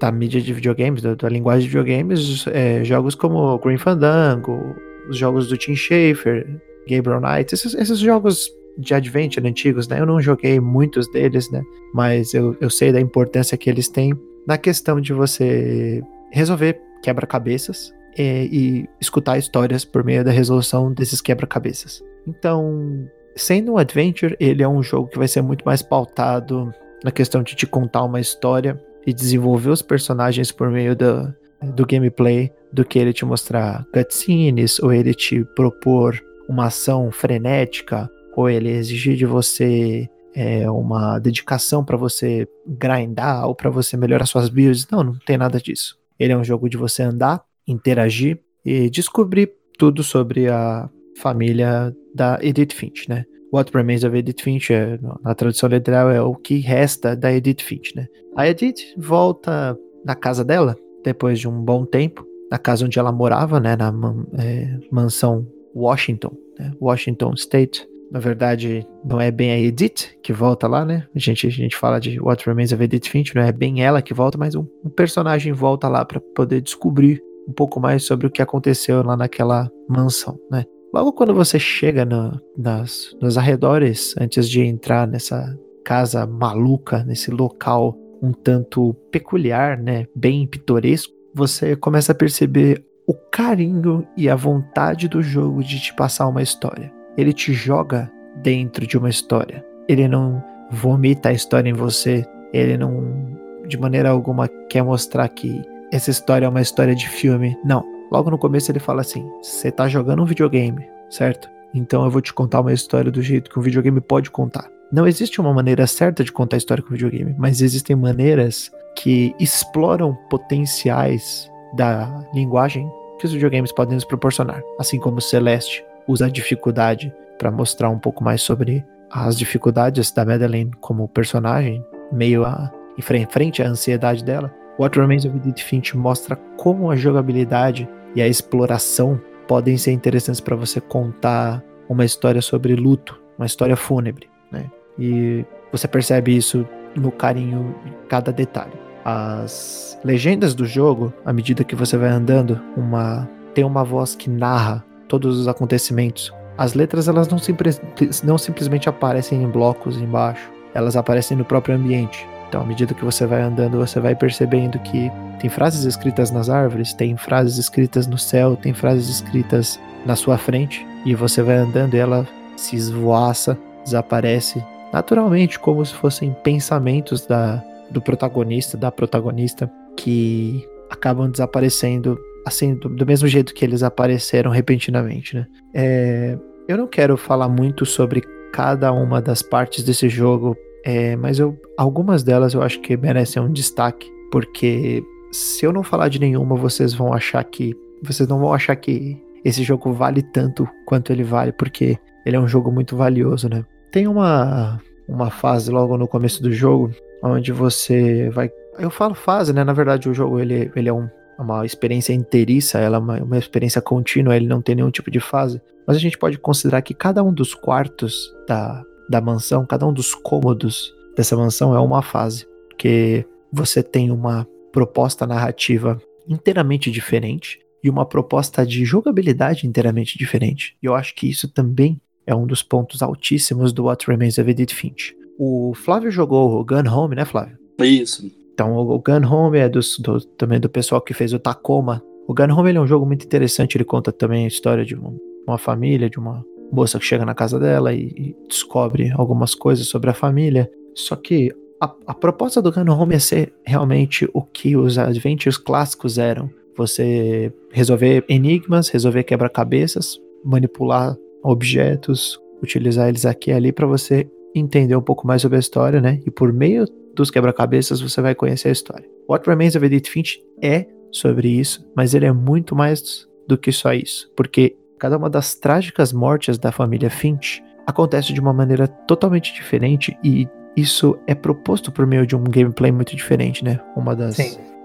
da 0.00 0.10
mídia 0.10 0.40
de 0.40 0.52
videogames, 0.52 1.02
da, 1.02 1.14
da 1.14 1.28
linguagem 1.28 1.68
de 1.68 1.68
videogames, 1.68 2.46
é, 2.48 2.82
jogos 2.84 3.14
como 3.14 3.58
Green 3.58 3.78
Fandango, 3.78 4.74
os 5.08 5.16
jogos 5.16 5.48
do 5.48 5.56
Tim 5.56 5.74
Schafer, 5.74 6.46
Gabriel 6.88 7.20
Knight, 7.20 7.54
esses, 7.54 7.74
esses 7.74 7.98
jogos 7.98 8.50
de 8.76 8.94
adventure 8.94 9.46
antigos, 9.46 9.86
né? 9.88 10.00
Eu 10.00 10.06
não 10.06 10.20
joguei 10.20 10.58
muitos 10.58 11.08
deles, 11.10 11.50
né? 11.50 11.62
Mas 11.92 12.34
eu, 12.34 12.56
eu 12.60 12.68
sei 12.68 12.92
da 12.92 13.00
importância 13.00 13.56
que 13.56 13.70
eles 13.70 13.88
têm 13.88 14.12
na 14.46 14.58
questão 14.58 15.00
de 15.00 15.12
você 15.12 16.02
resolver 16.32 16.80
quebra-cabeças 17.02 17.92
e, 18.18 18.22
é, 18.22 18.44
e 18.44 18.88
escutar 19.00 19.38
histórias 19.38 19.84
por 19.84 20.04
meio 20.04 20.24
da 20.24 20.30
resolução 20.30 20.92
desses 20.92 21.20
quebra-cabeças. 21.20 22.02
Então, 22.26 23.06
sendo 23.36 23.72
um 23.72 23.78
adventure, 23.78 24.36
ele 24.40 24.62
é 24.62 24.68
um 24.68 24.82
jogo 24.82 25.08
que 25.08 25.18
vai 25.18 25.28
ser 25.28 25.42
muito 25.42 25.64
mais 25.64 25.82
pautado 25.82 26.72
na 27.04 27.10
questão 27.10 27.42
de 27.42 27.54
te 27.54 27.66
contar 27.66 28.02
uma 28.02 28.20
história 28.20 28.80
e 29.06 29.12
desenvolver 29.12 29.70
os 29.70 29.82
personagens 29.82 30.50
por 30.50 30.70
meio 30.70 30.96
do, 30.96 31.34
do 31.74 31.86
gameplay 31.86 32.50
do 32.72 32.84
que 32.84 32.98
ele 32.98 33.12
te 33.12 33.24
mostrar 33.24 33.84
cutscenes 33.92 34.78
ou 34.80 34.92
ele 34.92 35.14
te 35.14 35.44
propor 35.54 36.20
uma 36.48 36.66
ação 36.66 37.10
frenética 37.10 38.10
ou 38.36 38.48
ele 38.48 38.70
exigir 38.70 39.16
de 39.16 39.24
você 39.24 40.08
é, 40.34 40.68
uma 40.68 41.18
dedicação 41.18 41.84
para 41.84 41.96
você 41.96 42.48
grindar 42.66 43.46
ou 43.46 43.54
para 43.54 43.70
você 43.70 43.96
melhorar 43.96 44.26
suas 44.26 44.48
builds. 44.48 44.88
Não, 44.90 45.04
não 45.04 45.14
tem 45.14 45.38
nada 45.38 45.60
disso. 45.60 45.96
Ele 46.18 46.32
é 46.32 46.36
um 46.36 46.44
jogo 46.44 46.68
de 46.68 46.76
você 46.76 47.02
andar, 47.02 47.42
interagir 47.66 48.40
e 48.64 48.90
descobrir 48.90 49.52
tudo 49.78 50.02
sobre 50.02 50.48
a 50.48 50.88
família 51.16 51.94
da 52.14 52.38
Edith 52.42 52.74
Finch, 52.74 53.08
né? 53.08 53.24
What 53.54 53.70
Remains 53.72 54.02
of 54.02 54.16
Edith 54.16 54.42
Finch, 54.42 54.72
é, 54.72 54.98
na 55.22 55.32
tradução 55.32 55.68
literal, 55.68 56.10
é 56.10 56.20
o 56.20 56.34
que 56.34 56.58
resta 56.58 57.14
da 57.14 57.32
Edith 57.32 57.62
Finch, 57.62 57.94
né? 57.94 58.08
A 58.36 58.48
Edith 58.48 58.80
volta 58.96 59.78
na 60.04 60.16
casa 60.16 60.44
dela, 60.44 60.76
depois 61.04 61.38
de 61.38 61.46
um 61.46 61.62
bom 61.62 61.84
tempo, 61.84 62.26
na 62.50 62.58
casa 62.58 62.84
onde 62.84 62.98
ela 62.98 63.12
morava, 63.12 63.60
né? 63.60 63.76
Na 63.76 63.94
é, 64.38 64.76
mansão 64.90 65.46
Washington, 65.72 66.36
né? 66.58 66.72
Washington 66.80 67.32
State. 67.34 67.88
Na 68.10 68.18
verdade, 68.18 68.84
não 69.04 69.20
é 69.20 69.30
bem 69.30 69.52
a 69.52 69.58
Edith 69.60 70.16
que 70.20 70.32
volta 70.32 70.66
lá, 70.66 70.84
né? 70.84 71.06
A 71.14 71.18
gente, 71.20 71.46
a 71.46 71.50
gente 71.50 71.76
fala 71.76 72.00
de 72.00 72.20
What 72.20 72.44
Remains 72.44 72.72
of 72.72 72.82
Edith 72.82 73.08
Finch, 73.08 73.36
não 73.36 73.42
é 73.42 73.52
bem 73.52 73.84
ela 73.84 74.02
que 74.02 74.12
volta, 74.12 74.36
mas 74.36 74.56
um, 74.56 74.66
um 74.84 74.90
personagem 74.90 75.52
volta 75.52 75.86
lá 75.86 76.04
para 76.04 76.18
poder 76.18 76.60
descobrir 76.60 77.22
um 77.48 77.52
pouco 77.52 77.78
mais 77.78 78.04
sobre 78.04 78.26
o 78.26 78.30
que 78.30 78.42
aconteceu 78.42 79.00
lá 79.04 79.16
naquela 79.16 79.70
mansão, 79.88 80.36
né? 80.50 80.64
Logo 80.94 81.12
quando 81.12 81.34
você 81.34 81.58
chega 81.58 82.04
no, 82.04 82.40
nas, 82.56 83.16
nos 83.20 83.36
arredores, 83.36 84.14
antes 84.16 84.48
de 84.48 84.62
entrar 84.62 85.08
nessa 85.08 85.58
casa 85.84 86.24
maluca, 86.24 87.02
nesse 87.02 87.32
local 87.32 87.98
um 88.22 88.30
tanto 88.30 88.94
peculiar, 89.10 89.76
né, 89.76 90.06
bem 90.14 90.46
pitoresco, 90.46 91.12
você 91.34 91.74
começa 91.74 92.12
a 92.12 92.14
perceber 92.14 92.86
o 93.08 93.12
carinho 93.12 94.06
e 94.16 94.30
a 94.30 94.36
vontade 94.36 95.08
do 95.08 95.20
jogo 95.20 95.64
de 95.64 95.80
te 95.80 95.92
passar 95.96 96.28
uma 96.28 96.42
história. 96.42 96.92
Ele 97.18 97.32
te 97.32 97.52
joga 97.52 98.08
dentro 98.40 98.86
de 98.86 98.96
uma 98.96 99.10
história. 99.10 99.66
Ele 99.88 100.06
não 100.06 100.40
vomita 100.70 101.30
a 101.30 101.32
história 101.32 101.68
em 101.68 101.74
você. 101.74 102.24
Ele 102.52 102.78
não, 102.78 103.36
de 103.66 103.76
maneira 103.76 104.10
alguma, 104.10 104.46
quer 104.70 104.84
mostrar 104.84 105.28
que 105.28 105.60
essa 105.92 106.12
história 106.12 106.46
é 106.46 106.48
uma 106.48 106.62
história 106.62 106.94
de 106.94 107.08
filme. 107.08 107.58
Não. 107.64 107.93
Logo 108.10 108.30
no 108.30 108.38
começo 108.38 108.70
ele 108.70 108.80
fala 108.80 109.00
assim: 109.00 109.28
você 109.42 109.70
tá 109.70 109.88
jogando 109.88 110.22
um 110.22 110.26
videogame, 110.26 110.86
certo? 111.10 111.48
Então 111.74 112.04
eu 112.04 112.10
vou 112.10 112.20
te 112.20 112.32
contar 112.32 112.60
uma 112.60 112.72
história 112.72 113.10
do 113.10 113.20
jeito 113.20 113.50
que 113.50 113.58
um 113.58 113.62
videogame 113.62 114.00
pode 114.00 114.30
contar. 114.30 114.68
Não 114.92 115.06
existe 115.06 115.40
uma 115.40 115.52
maneira 115.52 115.86
certa 115.86 116.22
de 116.22 116.30
contar 116.30 116.56
a 116.56 116.58
história 116.58 116.82
com 116.82 116.90
videogame, 116.90 117.34
mas 117.36 117.60
existem 117.60 117.96
maneiras 117.96 118.70
que 118.94 119.34
exploram 119.40 120.14
potenciais 120.30 121.50
da 121.74 122.24
linguagem 122.32 122.88
que 123.18 123.26
os 123.26 123.32
videogames 123.32 123.72
podem 123.72 123.94
nos 123.94 124.04
proporcionar. 124.04 124.62
Assim 124.78 125.00
como 125.00 125.20
Celeste 125.20 125.84
usa 126.06 126.26
a 126.26 126.30
dificuldade 126.30 127.12
para 127.38 127.50
mostrar 127.50 127.90
um 127.90 127.98
pouco 127.98 128.22
mais 128.22 128.42
sobre 128.42 128.84
as 129.10 129.36
dificuldades 129.36 130.12
da 130.12 130.24
Madeline 130.24 130.70
como 130.80 131.08
personagem, 131.08 131.84
meio 132.12 132.44
a 132.44 132.70
em 132.96 133.26
frente 133.26 133.62
à 133.62 133.66
ansiedade 133.66 134.24
dela. 134.24 134.54
What 134.78 134.98
Remains 134.98 135.24
of 135.24 135.36
Edith 135.36 135.62
Finch 135.62 135.96
mostra 135.96 136.36
como 136.56 136.90
a 136.90 136.96
jogabilidade 136.96 137.88
e 138.14 138.22
a 138.22 138.28
exploração 138.28 139.20
podem 139.46 139.76
ser 139.76 139.92
interessantes 139.92 140.40
para 140.40 140.56
você 140.56 140.80
contar 140.80 141.62
uma 141.88 142.04
história 142.04 142.40
sobre 142.40 142.74
luto, 142.74 143.20
uma 143.38 143.46
história 143.46 143.76
fúnebre, 143.76 144.28
né? 144.50 144.70
E 144.98 145.44
você 145.70 145.86
percebe 145.86 146.36
isso 146.36 146.66
no 146.94 147.10
carinho 147.10 147.74
em 147.84 147.92
cada 148.08 148.32
detalhe. 148.32 148.72
As 149.04 149.98
legendas 150.04 150.54
do 150.54 150.64
jogo, 150.64 151.12
à 151.24 151.32
medida 151.32 151.62
que 151.62 151.76
você 151.76 151.96
vai 151.96 152.08
andando, 152.08 152.60
uma 152.76 153.28
tem 153.52 153.64
uma 153.64 153.84
voz 153.84 154.16
que 154.16 154.28
narra 154.28 154.84
todos 155.06 155.38
os 155.38 155.46
acontecimentos. 155.46 156.32
As 156.58 156.74
letras 156.74 157.06
elas 157.06 157.28
não, 157.28 157.38
simples, 157.38 157.80
não 158.24 158.36
simplesmente 158.36 158.88
aparecem 158.88 159.42
em 159.42 159.48
blocos 159.48 159.96
embaixo, 159.96 160.50
elas 160.74 160.96
aparecem 160.96 161.36
no 161.36 161.44
próprio 161.44 161.76
ambiente. 161.76 162.26
Então, 162.54 162.62
à 162.62 162.66
medida 162.68 162.94
que 162.94 163.04
você 163.04 163.26
vai 163.26 163.42
andando, 163.42 163.78
você 163.78 163.98
vai 163.98 164.14
percebendo 164.14 164.78
que 164.78 165.10
tem 165.40 165.50
frases 165.50 165.84
escritas 165.84 166.30
nas 166.30 166.48
árvores, 166.48 166.94
tem 166.94 167.16
frases 167.16 167.58
escritas 167.58 168.06
no 168.06 168.16
céu, 168.16 168.54
tem 168.54 168.72
frases 168.72 169.08
escritas 169.08 169.80
na 170.06 170.14
sua 170.14 170.38
frente, 170.38 170.86
e 171.04 171.16
você 171.16 171.42
vai 171.42 171.56
andando 171.56 171.94
e 171.94 171.98
ela 171.98 172.24
se 172.56 172.76
esvoaça, 172.76 173.58
desaparece 173.82 174.64
naturalmente, 174.92 175.58
como 175.58 175.84
se 175.84 175.92
fossem 175.94 176.32
pensamentos 176.44 177.26
da, 177.26 177.60
do 177.90 178.00
protagonista, 178.00 178.76
da 178.76 178.92
protagonista, 178.92 179.68
que 179.96 180.64
acabam 180.88 181.28
desaparecendo 181.28 182.16
assim, 182.46 182.76
do, 182.76 182.88
do 182.88 183.04
mesmo 183.04 183.26
jeito 183.26 183.52
que 183.52 183.64
eles 183.64 183.82
apareceram 183.82 184.52
repentinamente, 184.52 185.34
né? 185.34 185.46
É, 185.74 186.38
eu 186.68 186.78
não 186.78 186.86
quero 186.86 187.16
falar 187.16 187.48
muito 187.48 187.84
sobre 187.84 188.22
cada 188.52 188.92
uma 188.92 189.20
das 189.20 189.42
partes 189.42 189.82
desse 189.82 190.08
jogo, 190.08 190.56
é, 190.84 191.16
mas 191.16 191.38
eu, 191.38 191.58
algumas 191.78 192.22
delas 192.22 192.52
eu 192.52 192.62
acho 192.62 192.80
que 192.80 192.94
merecem 192.94 193.42
um 193.42 193.50
destaque, 193.50 194.12
porque 194.30 195.02
se 195.32 195.64
eu 195.64 195.72
não 195.72 195.82
falar 195.82 196.08
de 196.08 196.20
nenhuma, 196.20 196.54
vocês 196.56 196.92
vão 196.92 197.12
achar 197.12 197.42
que. 197.42 197.74
Vocês 198.02 198.28
não 198.28 198.38
vão 198.38 198.52
achar 198.52 198.76
que 198.76 199.18
esse 199.42 199.62
jogo 199.62 199.92
vale 199.92 200.22
tanto 200.22 200.68
quanto 200.84 201.10
ele 201.10 201.24
vale, 201.24 201.52
porque 201.52 201.98
ele 202.26 202.36
é 202.36 202.40
um 202.40 202.46
jogo 202.46 202.70
muito 202.70 202.96
valioso, 202.96 203.48
né? 203.48 203.64
Tem 203.90 204.06
uma, 204.06 204.78
uma 205.08 205.30
fase 205.30 205.70
logo 205.70 205.96
no 205.96 206.06
começo 206.06 206.42
do 206.42 206.52
jogo 206.52 206.90
onde 207.22 207.50
você 207.50 208.28
vai. 208.28 208.50
Eu 208.78 208.90
falo 208.90 209.14
fase, 209.14 209.54
né? 209.54 209.64
Na 209.64 209.72
verdade, 209.72 210.08
o 210.08 210.14
jogo 210.14 210.38
ele, 210.38 210.70
ele 210.76 210.88
é 210.90 210.92
um, 210.92 211.08
uma 211.38 211.64
experiência 211.64 212.12
inteiriça, 212.12 212.78
ela 212.78 212.96
é 212.96 213.00
uma, 213.00 213.22
uma 213.22 213.38
experiência 213.38 213.80
contínua, 213.80 214.36
ele 214.36 214.46
não 214.46 214.60
tem 214.60 214.74
nenhum 214.74 214.90
tipo 214.90 215.10
de 215.10 215.20
fase. 215.20 215.62
Mas 215.86 215.96
a 215.96 216.00
gente 216.00 216.18
pode 216.18 216.36
considerar 216.38 216.82
que 216.82 216.92
cada 216.92 217.22
um 217.22 217.32
dos 217.32 217.54
quartos 217.54 218.34
da, 218.46 218.82
da 219.08 219.20
mansão, 219.20 219.66
cada 219.66 219.86
um 219.86 219.92
dos 219.92 220.14
cômodos 220.14 220.92
dessa 221.16 221.36
mansão 221.36 221.74
é 221.74 221.80
uma 221.80 222.02
fase. 222.02 222.46
Porque 222.68 223.26
você 223.52 223.82
tem 223.82 224.10
uma 224.10 224.46
proposta 224.72 225.26
narrativa 225.26 226.00
inteiramente 226.28 226.90
diferente 226.90 227.60
e 227.82 227.90
uma 227.90 228.06
proposta 228.06 228.66
de 228.66 228.84
jogabilidade 228.84 229.66
inteiramente 229.66 230.18
diferente. 230.18 230.76
E 230.82 230.86
eu 230.86 230.94
acho 230.94 231.14
que 231.14 231.28
isso 231.28 231.46
também 231.48 232.00
é 232.26 232.34
um 232.34 232.46
dos 232.46 232.62
pontos 232.62 233.02
altíssimos 233.02 233.72
do 233.72 233.84
What 233.84 234.06
Remains 234.06 234.38
of 234.38 234.50
Edith 234.50 234.72
Finch. 234.72 235.14
O 235.38 235.72
Flávio 235.74 236.10
jogou 236.10 236.58
o 236.58 236.64
Gun 236.64 236.88
Home, 236.90 237.14
né, 237.14 237.24
Flávio? 237.24 237.58
Isso. 237.78 238.30
Então, 238.52 238.76
o 238.76 238.98
Gun 238.98 239.26
Home 239.28 239.58
é 239.58 239.68
dos, 239.68 239.98
do, 239.98 240.20
também 240.20 240.60
do 240.60 240.68
pessoal 240.68 241.00
que 241.00 241.12
fez 241.12 241.32
o 241.32 241.38
Tacoma. 241.38 242.02
O 242.26 242.32
Gun 242.32 242.54
Home 242.54 242.72
é 242.72 242.80
um 242.80 242.86
jogo 242.86 243.04
muito 243.04 243.26
interessante, 243.26 243.76
ele 243.76 243.84
conta 243.84 244.12
também 244.12 244.44
a 244.44 244.48
história 244.48 244.84
de 244.84 244.94
uma, 244.94 245.12
uma 245.46 245.58
família, 245.58 246.08
de 246.08 246.18
uma 246.18 246.44
moça 246.74 246.98
que 246.98 247.04
chega 247.04 247.24
na 247.24 247.34
casa 247.34 247.58
dela 247.58 247.92
e, 247.92 248.06
e, 248.16 248.36
descobre 248.48 249.12
algumas 249.14 249.54
coisas 249.54 249.86
sobre 249.86 250.10
a 250.10 250.14
família. 250.14 250.70
Só 250.94 251.16
que 251.16 251.52
a, 251.80 251.94
a 252.06 252.14
proposta 252.14 252.60
do 252.60 252.72
Gun 252.72 252.90
Home 252.90 253.14
é 253.14 253.18
ser 253.18 253.52
realmente 253.64 254.28
o 254.32 254.42
que 254.42 254.76
os 254.76 254.98
adventures 254.98 255.56
clássicos 255.56 256.18
eram. 256.18 256.50
Você 256.76 257.52
resolver 257.70 258.24
enigmas, 258.28 258.88
resolver 258.88 259.22
quebra-cabeças, 259.22 260.18
manipular 260.44 261.16
objetos, 261.42 262.40
utilizar 262.62 263.08
eles 263.08 263.24
aqui 263.24 263.50
e 263.50 263.54
ali 263.54 263.70
para 263.70 263.86
você 263.86 264.28
entender 264.54 264.96
um 264.96 265.02
pouco 265.02 265.26
mais 265.26 265.42
sobre 265.42 265.56
a 265.56 265.60
história, 265.60 266.00
né? 266.00 266.20
E 266.26 266.30
por 266.30 266.52
meio 266.52 266.86
dos 267.14 267.30
quebra-cabeças 267.30 268.00
você 268.00 268.20
vai 268.20 268.34
conhecer 268.34 268.68
a 268.68 268.72
história. 268.72 269.08
What 269.28 269.48
Remains 269.48 269.76
of 269.76 269.84
Edith 269.84 270.08
Finch 270.08 270.42
é 270.62 270.86
sobre 271.12 271.48
isso, 271.48 271.86
mas 271.96 272.14
ele 272.14 272.26
é 272.26 272.32
muito 272.32 272.74
mais 272.74 273.28
do 273.46 273.56
que 273.58 273.70
só 273.70 273.92
isso, 273.92 274.30
porque 274.36 274.76
cada 275.04 275.18
uma 275.18 275.28
das 275.28 275.54
trágicas 275.54 276.14
mortes 276.14 276.56
da 276.56 276.72
família 276.72 277.10
Finch 277.10 277.62
acontece 277.86 278.32
de 278.32 278.40
uma 278.40 278.54
maneira 278.54 278.88
totalmente 278.88 279.52
diferente 279.52 280.16
e 280.24 280.48
isso 280.74 281.18
é 281.26 281.34
proposto 281.34 281.92
por 281.92 282.06
meio 282.06 282.26
de 282.26 282.34
um 282.34 282.42
gameplay 282.42 282.90
muito 282.90 283.14
diferente, 283.14 283.62
né? 283.62 283.78
Uma 283.94 284.16
das, 284.16 284.38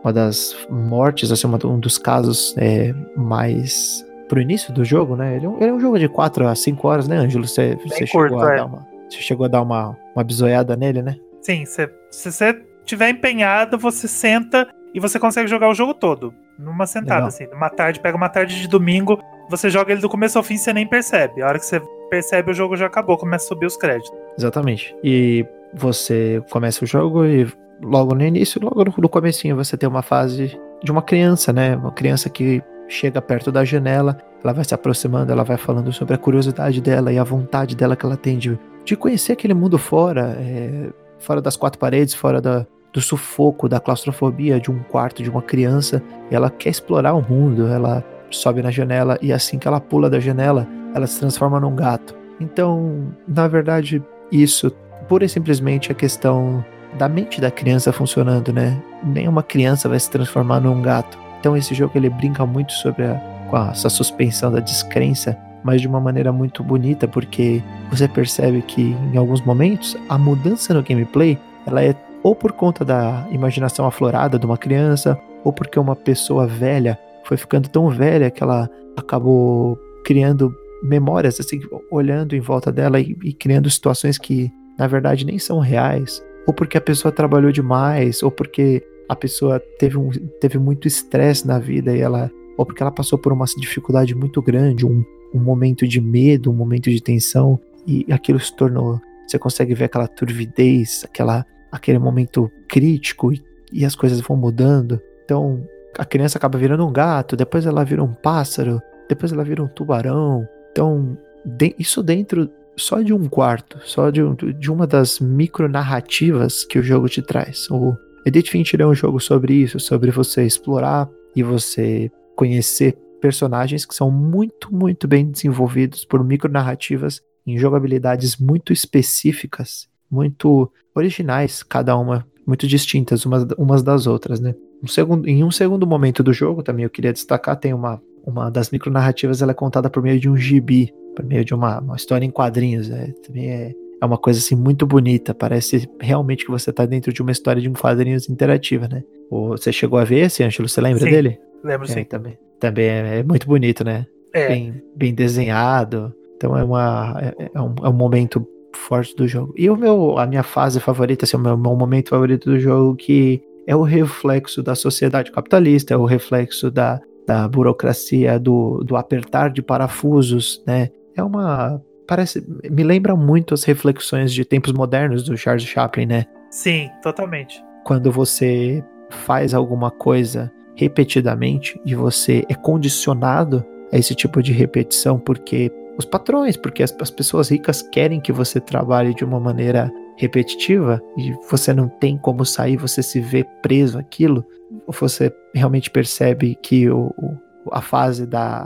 uma 0.04 0.12
das 0.12 0.58
mortes, 0.70 1.32
assim, 1.32 1.48
um 1.48 1.80
dos 1.80 1.98
casos 1.98 2.54
é, 2.58 2.94
mais 3.16 4.06
pro 4.28 4.42
início 4.42 4.74
do 4.74 4.84
jogo, 4.84 5.16
né? 5.16 5.38
Ele 5.38 5.46
é, 5.46 5.50
um, 5.50 5.56
ele 5.56 5.70
é 5.70 5.74
um 5.74 5.80
jogo 5.80 5.98
de 5.98 6.10
4 6.10 6.50
a 6.50 6.54
5 6.54 6.86
horas, 6.86 7.08
né, 7.08 7.16
Ângelo? 7.16 7.48
Você, 7.48 7.78
você 7.78 8.06
curto, 8.06 8.34
chegou, 8.34 8.42
a 8.42 8.54
é. 8.54 8.58
dar 8.58 8.66
uma, 8.66 8.88
você 9.10 9.22
chegou 9.22 9.46
a 9.46 9.50
dar 9.50 9.62
uma, 9.62 9.98
uma 10.14 10.24
bisoiada 10.26 10.76
nele, 10.76 11.02
né? 11.02 11.16
Sim, 11.42 11.64
cê, 11.64 11.90
se 12.12 12.30
você 12.30 12.62
tiver 12.84 13.10
empenhado, 13.10 13.78
você 13.78 14.06
senta 14.06 14.68
e 14.94 15.00
você 15.00 15.18
consegue 15.18 15.48
jogar 15.48 15.70
o 15.70 15.74
jogo 15.74 15.94
todo. 15.94 16.34
Numa 16.60 16.86
sentada, 16.86 17.16
Legal. 17.16 17.28
assim. 17.30 17.48
Numa 17.48 17.70
tarde, 17.70 18.02
pega 18.02 18.18
uma 18.18 18.28
tarde 18.28 18.60
de 18.60 18.68
domingo, 18.68 19.18
você 19.50 19.70
joga 19.70 19.94
ele 19.94 20.02
do 20.02 20.10
começo 20.10 20.38
ao 20.38 20.44
fim 20.44 20.56
e 20.56 20.58
você 20.58 20.74
nem 20.74 20.86
percebe. 20.86 21.42
A 21.42 21.48
hora 21.48 21.58
que 21.58 21.66
você 21.66 21.82
percebe, 22.10 22.52
o 22.52 22.54
jogo 22.54 22.76
já 22.76 22.86
acabou, 22.86 23.18
começa 23.18 23.46
a 23.46 23.48
subir 23.48 23.66
os 23.66 23.78
créditos. 23.78 24.12
Exatamente. 24.38 24.94
E 25.02 25.46
você 25.74 26.44
começa 26.52 26.84
o 26.84 26.88
jogo 26.88 27.26
e 27.26 27.48
logo 27.82 28.14
no 28.14 28.26
início, 28.26 28.62
logo 28.62 28.84
no, 28.84 29.08
comecinho, 29.08 29.56
você 29.56 29.78
tem 29.78 29.88
uma 29.88 30.02
fase 30.02 30.60
de 30.84 30.92
uma 30.92 31.02
criança, 31.02 31.54
né? 31.54 31.78
Uma 31.78 31.94
criança 31.94 32.30
que 32.30 32.62
chega 32.90 33.22
perto 33.22 33.54
da 33.54 33.64
janela, 33.64 34.18
ela 34.44 34.52
vai 34.52 34.66
se 34.66 34.74
aproximando, 34.74 35.32
ela 35.32 35.46
vai 35.46 35.56
falando 35.56 35.94
sobre 35.94 36.16
a 36.16 36.18
curiosidade 36.18 36.82
dela 36.82 37.14
e 37.14 37.18
a 37.18 37.24
vontade 37.24 37.74
dela 37.74 37.96
que 37.96 38.06
ela 38.06 38.18
tem 38.18 38.38
de, 38.38 38.60
de 38.84 38.98
conhecer 38.98 39.32
aquele 39.32 39.54
mundo 39.54 39.78
fora, 39.78 40.36
é, 40.38 40.90
fora 41.20 41.42
das 41.42 41.56
quatro 41.56 41.80
paredes, 41.80 42.14
fora 42.14 42.42
da, 42.42 42.66
do 42.92 43.02
sufoco, 43.02 43.70
da 43.70 43.80
claustrofobia 43.80 44.60
de 44.60 44.72
um 44.72 44.80
quarto 44.80 45.22
de 45.22 45.30
uma 45.30 45.42
criança. 45.42 46.02
E 46.30 46.36
ela 46.36 46.50
quer 46.50 46.70
explorar 46.70 47.14
o 47.14 47.22
mundo, 47.22 47.68
ela 47.68 48.04
sobe 48.32 48.62
na 48.62 48.72
janela 48.72 49.18
e 49.22 49.34
assim 49.34 49.58
que 49.58 49.68
ela 49.68 49.80
pula 49.80 50.10
da 50.10 50.20
janela, 50.20 50.68
ela 50.94 51.08
se 51.08 51.20
transforma 51.20 51.60
num 51.60 51.76
gato. 51.76 52.16
Então, 52.40 53.14
na 53.28 53.48
verdade, 53.48 54.02
isso 54.32 54.72
pura 55.08 55.26
e 55.26 55.30
simplesmente 55.30 55.92
a 55.92 55.96
questão 55.96 56.64
da 56.98 57.08
mente 57.08 57.42
da 57.42 57.52
criança 57.52 57.92
funcionando, 57.92 58.52
né? 58.54 58.80
Nenhuma 59.04 59.44
criança 59.44 59.90
vai 59.90 60.00
se 60.00 60.10
transformar 60.10 60.60
num 60.60 60.82
gato. 60.82 61.18
Então 61.40 61.56
esse 61.56 61.74
jogo 61.74 61.94
ele 61.96 62.10
brinca 62.10 62.46
muito 62.46 62.72
sobre 62.74 63.06
a, 63.06 63.16
com 63.50 63.56
a, 63.56 63.70
essa 63.70 63.90
suspensão 63.90 64.52
da 64.52 64.60
descrença, 64.60 65.38
mas 65.64 65.82
de 65.82 65.88
uma 65.88 66.00
maneira 66.00 66.32
muito 66.32 66.64
bonita, 66.64 67.08
porque 67.08 67.62
você 67.90 68.08
percebe 68.08 68.62
que 68.62 68.96
em 69.14 69.18
alguns 69.18 69.42
momentos 69.42 69.98
a 70.08 70.18
mudança 70.18 70.74
no 70.74 70.84
gameplay 70.84 71.38
ela 71.66 71.84
é 71.84 71.94
ou 72.24 72.36
por 72.36 72.52
conta 72.52 72.84
da 72.84 73.28
imaginação 73.32 73.86
aflorada 73.86 74.38
de 74.38 74.46
uma 74.46 74.58
criança, 74.58 75.20
ou 75.44 75.54
porque 75.54 75.80
uma 75.80 75.96
pessoa 75.96 76.46
velha 76.46 76.98
foi 77.24 77.38
ficando 77.38 77.70
tão 77.70 77.90
velha 77.90 78.32
que 78.32 78.44
ela 78.44 78.70
acabou 78.98 79.78
criando 80.04 80.54
memórias, 80.82 81.40
assim, 81.40 81.60
olhando 81.92 82.36
em 82.36 82.40
volta 82.40 82.72
dela 82.72 83.00
e, 83.00 83.16
e 83.24 83.34
criando 83.34 83.70
situações 83.70 84.18
que 84.18 84.52
na 84.78 84.88
verdade 84.88 85.26
nem 85.26 85.38
são 85.38 85.60
reais, 85.60 86.24
ou 86.48 86.54
porque 86.54 86.78
a 86.78 86.82
pessoa 86.82 87.12
trabalhou 87.12 87.52
demais, 87.52 88.24
ou 88.24 88.32
porque 88.32 88.84
a 89.10 89.16
pessoa 89.16 89.60
teve, 89.78 89.98
um, 89.98 90.10
teve 90.40 90.58
muito 90.58 90.88
estresse 90.88 91.46
na 91.46 91.60
vida 91.60 91.96
e 91.96 92.00
ela, 92.00 92.32
ou 92.58 92.66
porque 92.66 92.82
ela 92.82 92.92
passou 92.92 93.20
por 93.20 93.34
uma 93.34 93.46
dificuldade 93.58 94.16
muito 94.16 94.42
grande, 94.42 94.86
um, 94.86 95.04
um 95.34 95.40
momento 95.40 95.88
de 95.88 96.00
medo, 96.00 96.50
um 96.50 96.56
momento 96.56 96.90
de 96.90 97.02
tensão, 97.02 97.60
e 97.86 98.06
aquilo 98.12 98.40
se 98.40 98.56
tornou. 98.56 99.00
Você 99.28 99.38
consegue 99.38 99.74
ver 99.74 99.86
aquela 99.86 100.08
turvidez, 100.08 101.04
aquela, 101.04 101.46
aquele 101.72 102.00
momento 102.00 102.52
crítico 102.68 103.34
e, 103.34 103.44
e 103.72 103.86
as 103.86 103.96
coisas 103.96 104.20
vão 104.22 104.38
mudando. 104.38 105.02
Então 105.24 105.64
a 105.98 106.06
criança 106.06 106.38
acaba 106.38 106.58
virando 106.58 106.86
um 106.86 106.92
gato, 106.92 107.36
depois 107.36 107.66
ela 107.66 107.84
vira 107.84 108.04
um 108.04 108.14
pássaro, 108.14 108.82
depois 109.08 109.32
ela 109.32 109.44
vira 109.44 109.64
um 109.64 109.68
tubarão. 109.68 110.48
Então, 110.72 111.18
de, 111.46 111.76
isso 111.80 112.04
dentro 112.04 112.50
só 112.78 113.02
de 113.02 113.14
um 113.14 113.28
quarto, 113.28 113.80
só 113.84 114.10
de, 114.10 114.22
de 114.58 114.72
uma 114.72 114.88
das 114.88 115.20
micronarrativas 115.20 116.64
que 116.64 116.80
o 116.80 116.84
jogo 116.84 117.10
te 117.10 117.22
traz. 117.22 117.70
O 117.70 117.96
Edith 118.26 118.50
Fincher 118.50 118.82
é 118.82 118.88
um 118.88 118.96
jogo 118.96 119.20
sobre 119.20 119.54
isso, 119.54 119.80
sobre 119.80 120.12
você 120.12 120.46
explorar 120.46 121.10
e 121.36 121.44
você 121.44 122.12
conhecer 122.36 122.98
personagens 123.20 123.86
que 123.86 123.94
são 123.94 124.10
muito, 124.10 124.74
muito 124.74 125.08
bem 125.08 125.30
desenvolvidos 125.30 126.06
por 126.06 126.24
micronarrativas 126.24 127.22
em 127.46 127.58
jogabilidades 127.58 128.38
muito 128.38 128.72
específicas, 128.72 129.90
muito 130.10 130.72
originais, 130.96 131.64
cada 131.64 131.96
uma 131.98 132.26
muito 132.46 132.68
distintas 132.68 133.26
umas, 133.26 133.46
umas 133.58 133.84
das 133.84 134.08
outras, 134.08 134.40
né? 134.40 134.56
Um 134.84 134.88
segundo, 134.88 135.28
em 135.28 135.44
um 135.44 135.52
segundo 135.52 135.86
momento 135.86 136.24
do 136.24 136.34
jogo, 136.34 136.64
também 136.64 136.84
eu 136.84 136.90
queria 136.90 137.14
destacar, 137.14 137.56
tem 137.56 137.74
uma, 137.74 138.02
uma 138.26 138.50
das 138.50 138.72
micronarrativas, 138.72 139.42
ela 139.42 139.52
é 139.52 139.56
contada 139.56 139.90
por 139.90 140.02
meio 140.02 140.20
de 140.20 140.30
um 140.30 140.36
gibi, 140.36 140.92
por 141.16 141.24
meio 141.24 141.46
de 141.46 141.54
uma, 141.54 141.80
uma 141.80 141.96
história 141.96 142.26
em 142.26 142.32
quadrinhos, 142.32 142.90
é, 142.90 143.12
também 143.26 143.50
é, 143.50 143.74
é 144.02 144.06
uma 144.06 144.18
coisa 144.18 144.40
assim 144.40 144.56
muito 144.56 144.88
bonita, 144.88 145.34
parece 145.34 145.88
realmente 146.00 146.46
que 146.46 146.52
você 146.52 146.72
tá 146.74 146.86
dentro 146.86 147.14
de 147.14 147.22
uma 147.22 147.32
história 147.32 147.62
de 147.62 147.70
um 147.70 147.74
quadrinhos 147.74 148.30
interativa, 148.30 148.88
né? 148.88 149.04
Ou 149.30 149.50
você 149.50 149.72
chegou 149.72 150.00
a 150.00 150.04
ver 150.04 150.26
esse, 150.26 150.44
Ângelo, 150.44 150.68
você 150.68 150.82
lembra 150.82 151.04
Sim, 151.04 151.12
dele? 151.12 151.40
Lembro 151.64 151.86
É, 151.86 151.94
sim. 151.94 152.04
também. 152.04 152.38
Também 152.60 152.86
é, 152.86 153.20
é 153.20 153.24
muito 153.24 153.46
bonito, 153.46 153.84
né? 153.84 154.08
É, 154.34 154.48
Bem, 154.48 154.82
bem 154.96 155.14
desenhado. 155.14 156.14
Então 156.36 156.58
é, 156.58 156.64
uma, 156.64 157.16
é, 157.22 157.52
é 157.54 157.62
um, 157.62 157.76
é 157.84 157.90
um 157.90 157.94
momento 157.94 158.48
forte 158.74 159.16
do 159.16 159.28
jogo. 159.28 159.54
E 159.58 159.70
o 159.70 159.76
meu, 159.76 160.18
a 160.18 160.26
minha 160.26 160.44
fase 160.44 160.80
favorita, 160.80 161.26
assim, 161.26 161.38
o 161.38 161.40
meu, 161.40 161.58
meu 161.58 161.76
momento 161.76 162.10
favorito 162.10 162.50
do 162.50 162.60
jogo 162.60 162.96
que 162.96 163.42
é 163.68 163.76
o 163.76 163.84
reflexo 163.84 164.64
da 164.64 164.74
sociedade 164.74 165.32
capitalista, 165.32 165.94
é 165.94 165.98
o 165.98 166.06
reflexo 166.06 166.72
da, 166.72 167.00
da 167.28 167.48
burocracia, 167.48 168.40
do, 168.40 168.84
do 168.84 168.96
apertar 168.96 169.52
de 169.52 169.62
parafusos, 169.62 170.64
né? 170.66 170.90
É 171.16 171.24
uma. 171.24 171.82
Parece. 172.08 172.44
Me 172.70 172.84
lembra 172.84 173.16
muito 173.16 173.54
as 173.54 173.64
reflexões 173.64 174.34
de 174.34 174.44
tempos 174.44 174.74
modernos 174.74 175.24
do 175.24 175.38
Charles 175.38 175.64
Chaplin, 175.64 176.08
né? 176.08 176.26
sim, 176.50 176.90
totalmente. 177.04 177.64
Quando 177.86 178.12
você 178.12 178.84
faz 179.10 179.54
alguma 179.54 179.92
coisa 179.92 180.52
repetidamente 180.76 181.80
e 181.86 181.94
você 181.94 182.44
é 182.50 182.56
condicionado 182.56 183.64
a 183.92 183.98
esse 183.98 184.16
tipo 184.16 184.42
de 184.42 184.52
repetição 184.52 185.20
porque 185.20 185.72
os 186.00 186.06
patrões, 186.06 186.56
porque 186.56 186.82
as, 186.82 186.96
as 187.02 187.12
pessoas 187.12 187.50
ricas 187.50 187.82
querem 187.82 188.22
que 188.22 188.32
você 188.32 188.60
trabalhe 188.62 189.14
de 189.14 189.26
uma 189.26 189.38
maneira 189.38 189.92
repetitiva 190.16 191.02
e 191.18 191.34
você 191.52 191.74
não 191.74 191.90
tem 191.90 192.18
como 192.18 192.46
sair, 192.46 192.78
você 192.78 193.04
se 193.04 193.20
vê 193.20 193.44
preso 193.62 194.00
àquilo, 194.00 194.46
você 194.88 195.30
realmente 195.54 195.92
percebe 195.92 196.56
que 196.64 196.90
o, 196.90 197.14
o- 197.18 197.38
a 197.72 197.82
fase 197.82 198.26
da, 198.26 198.66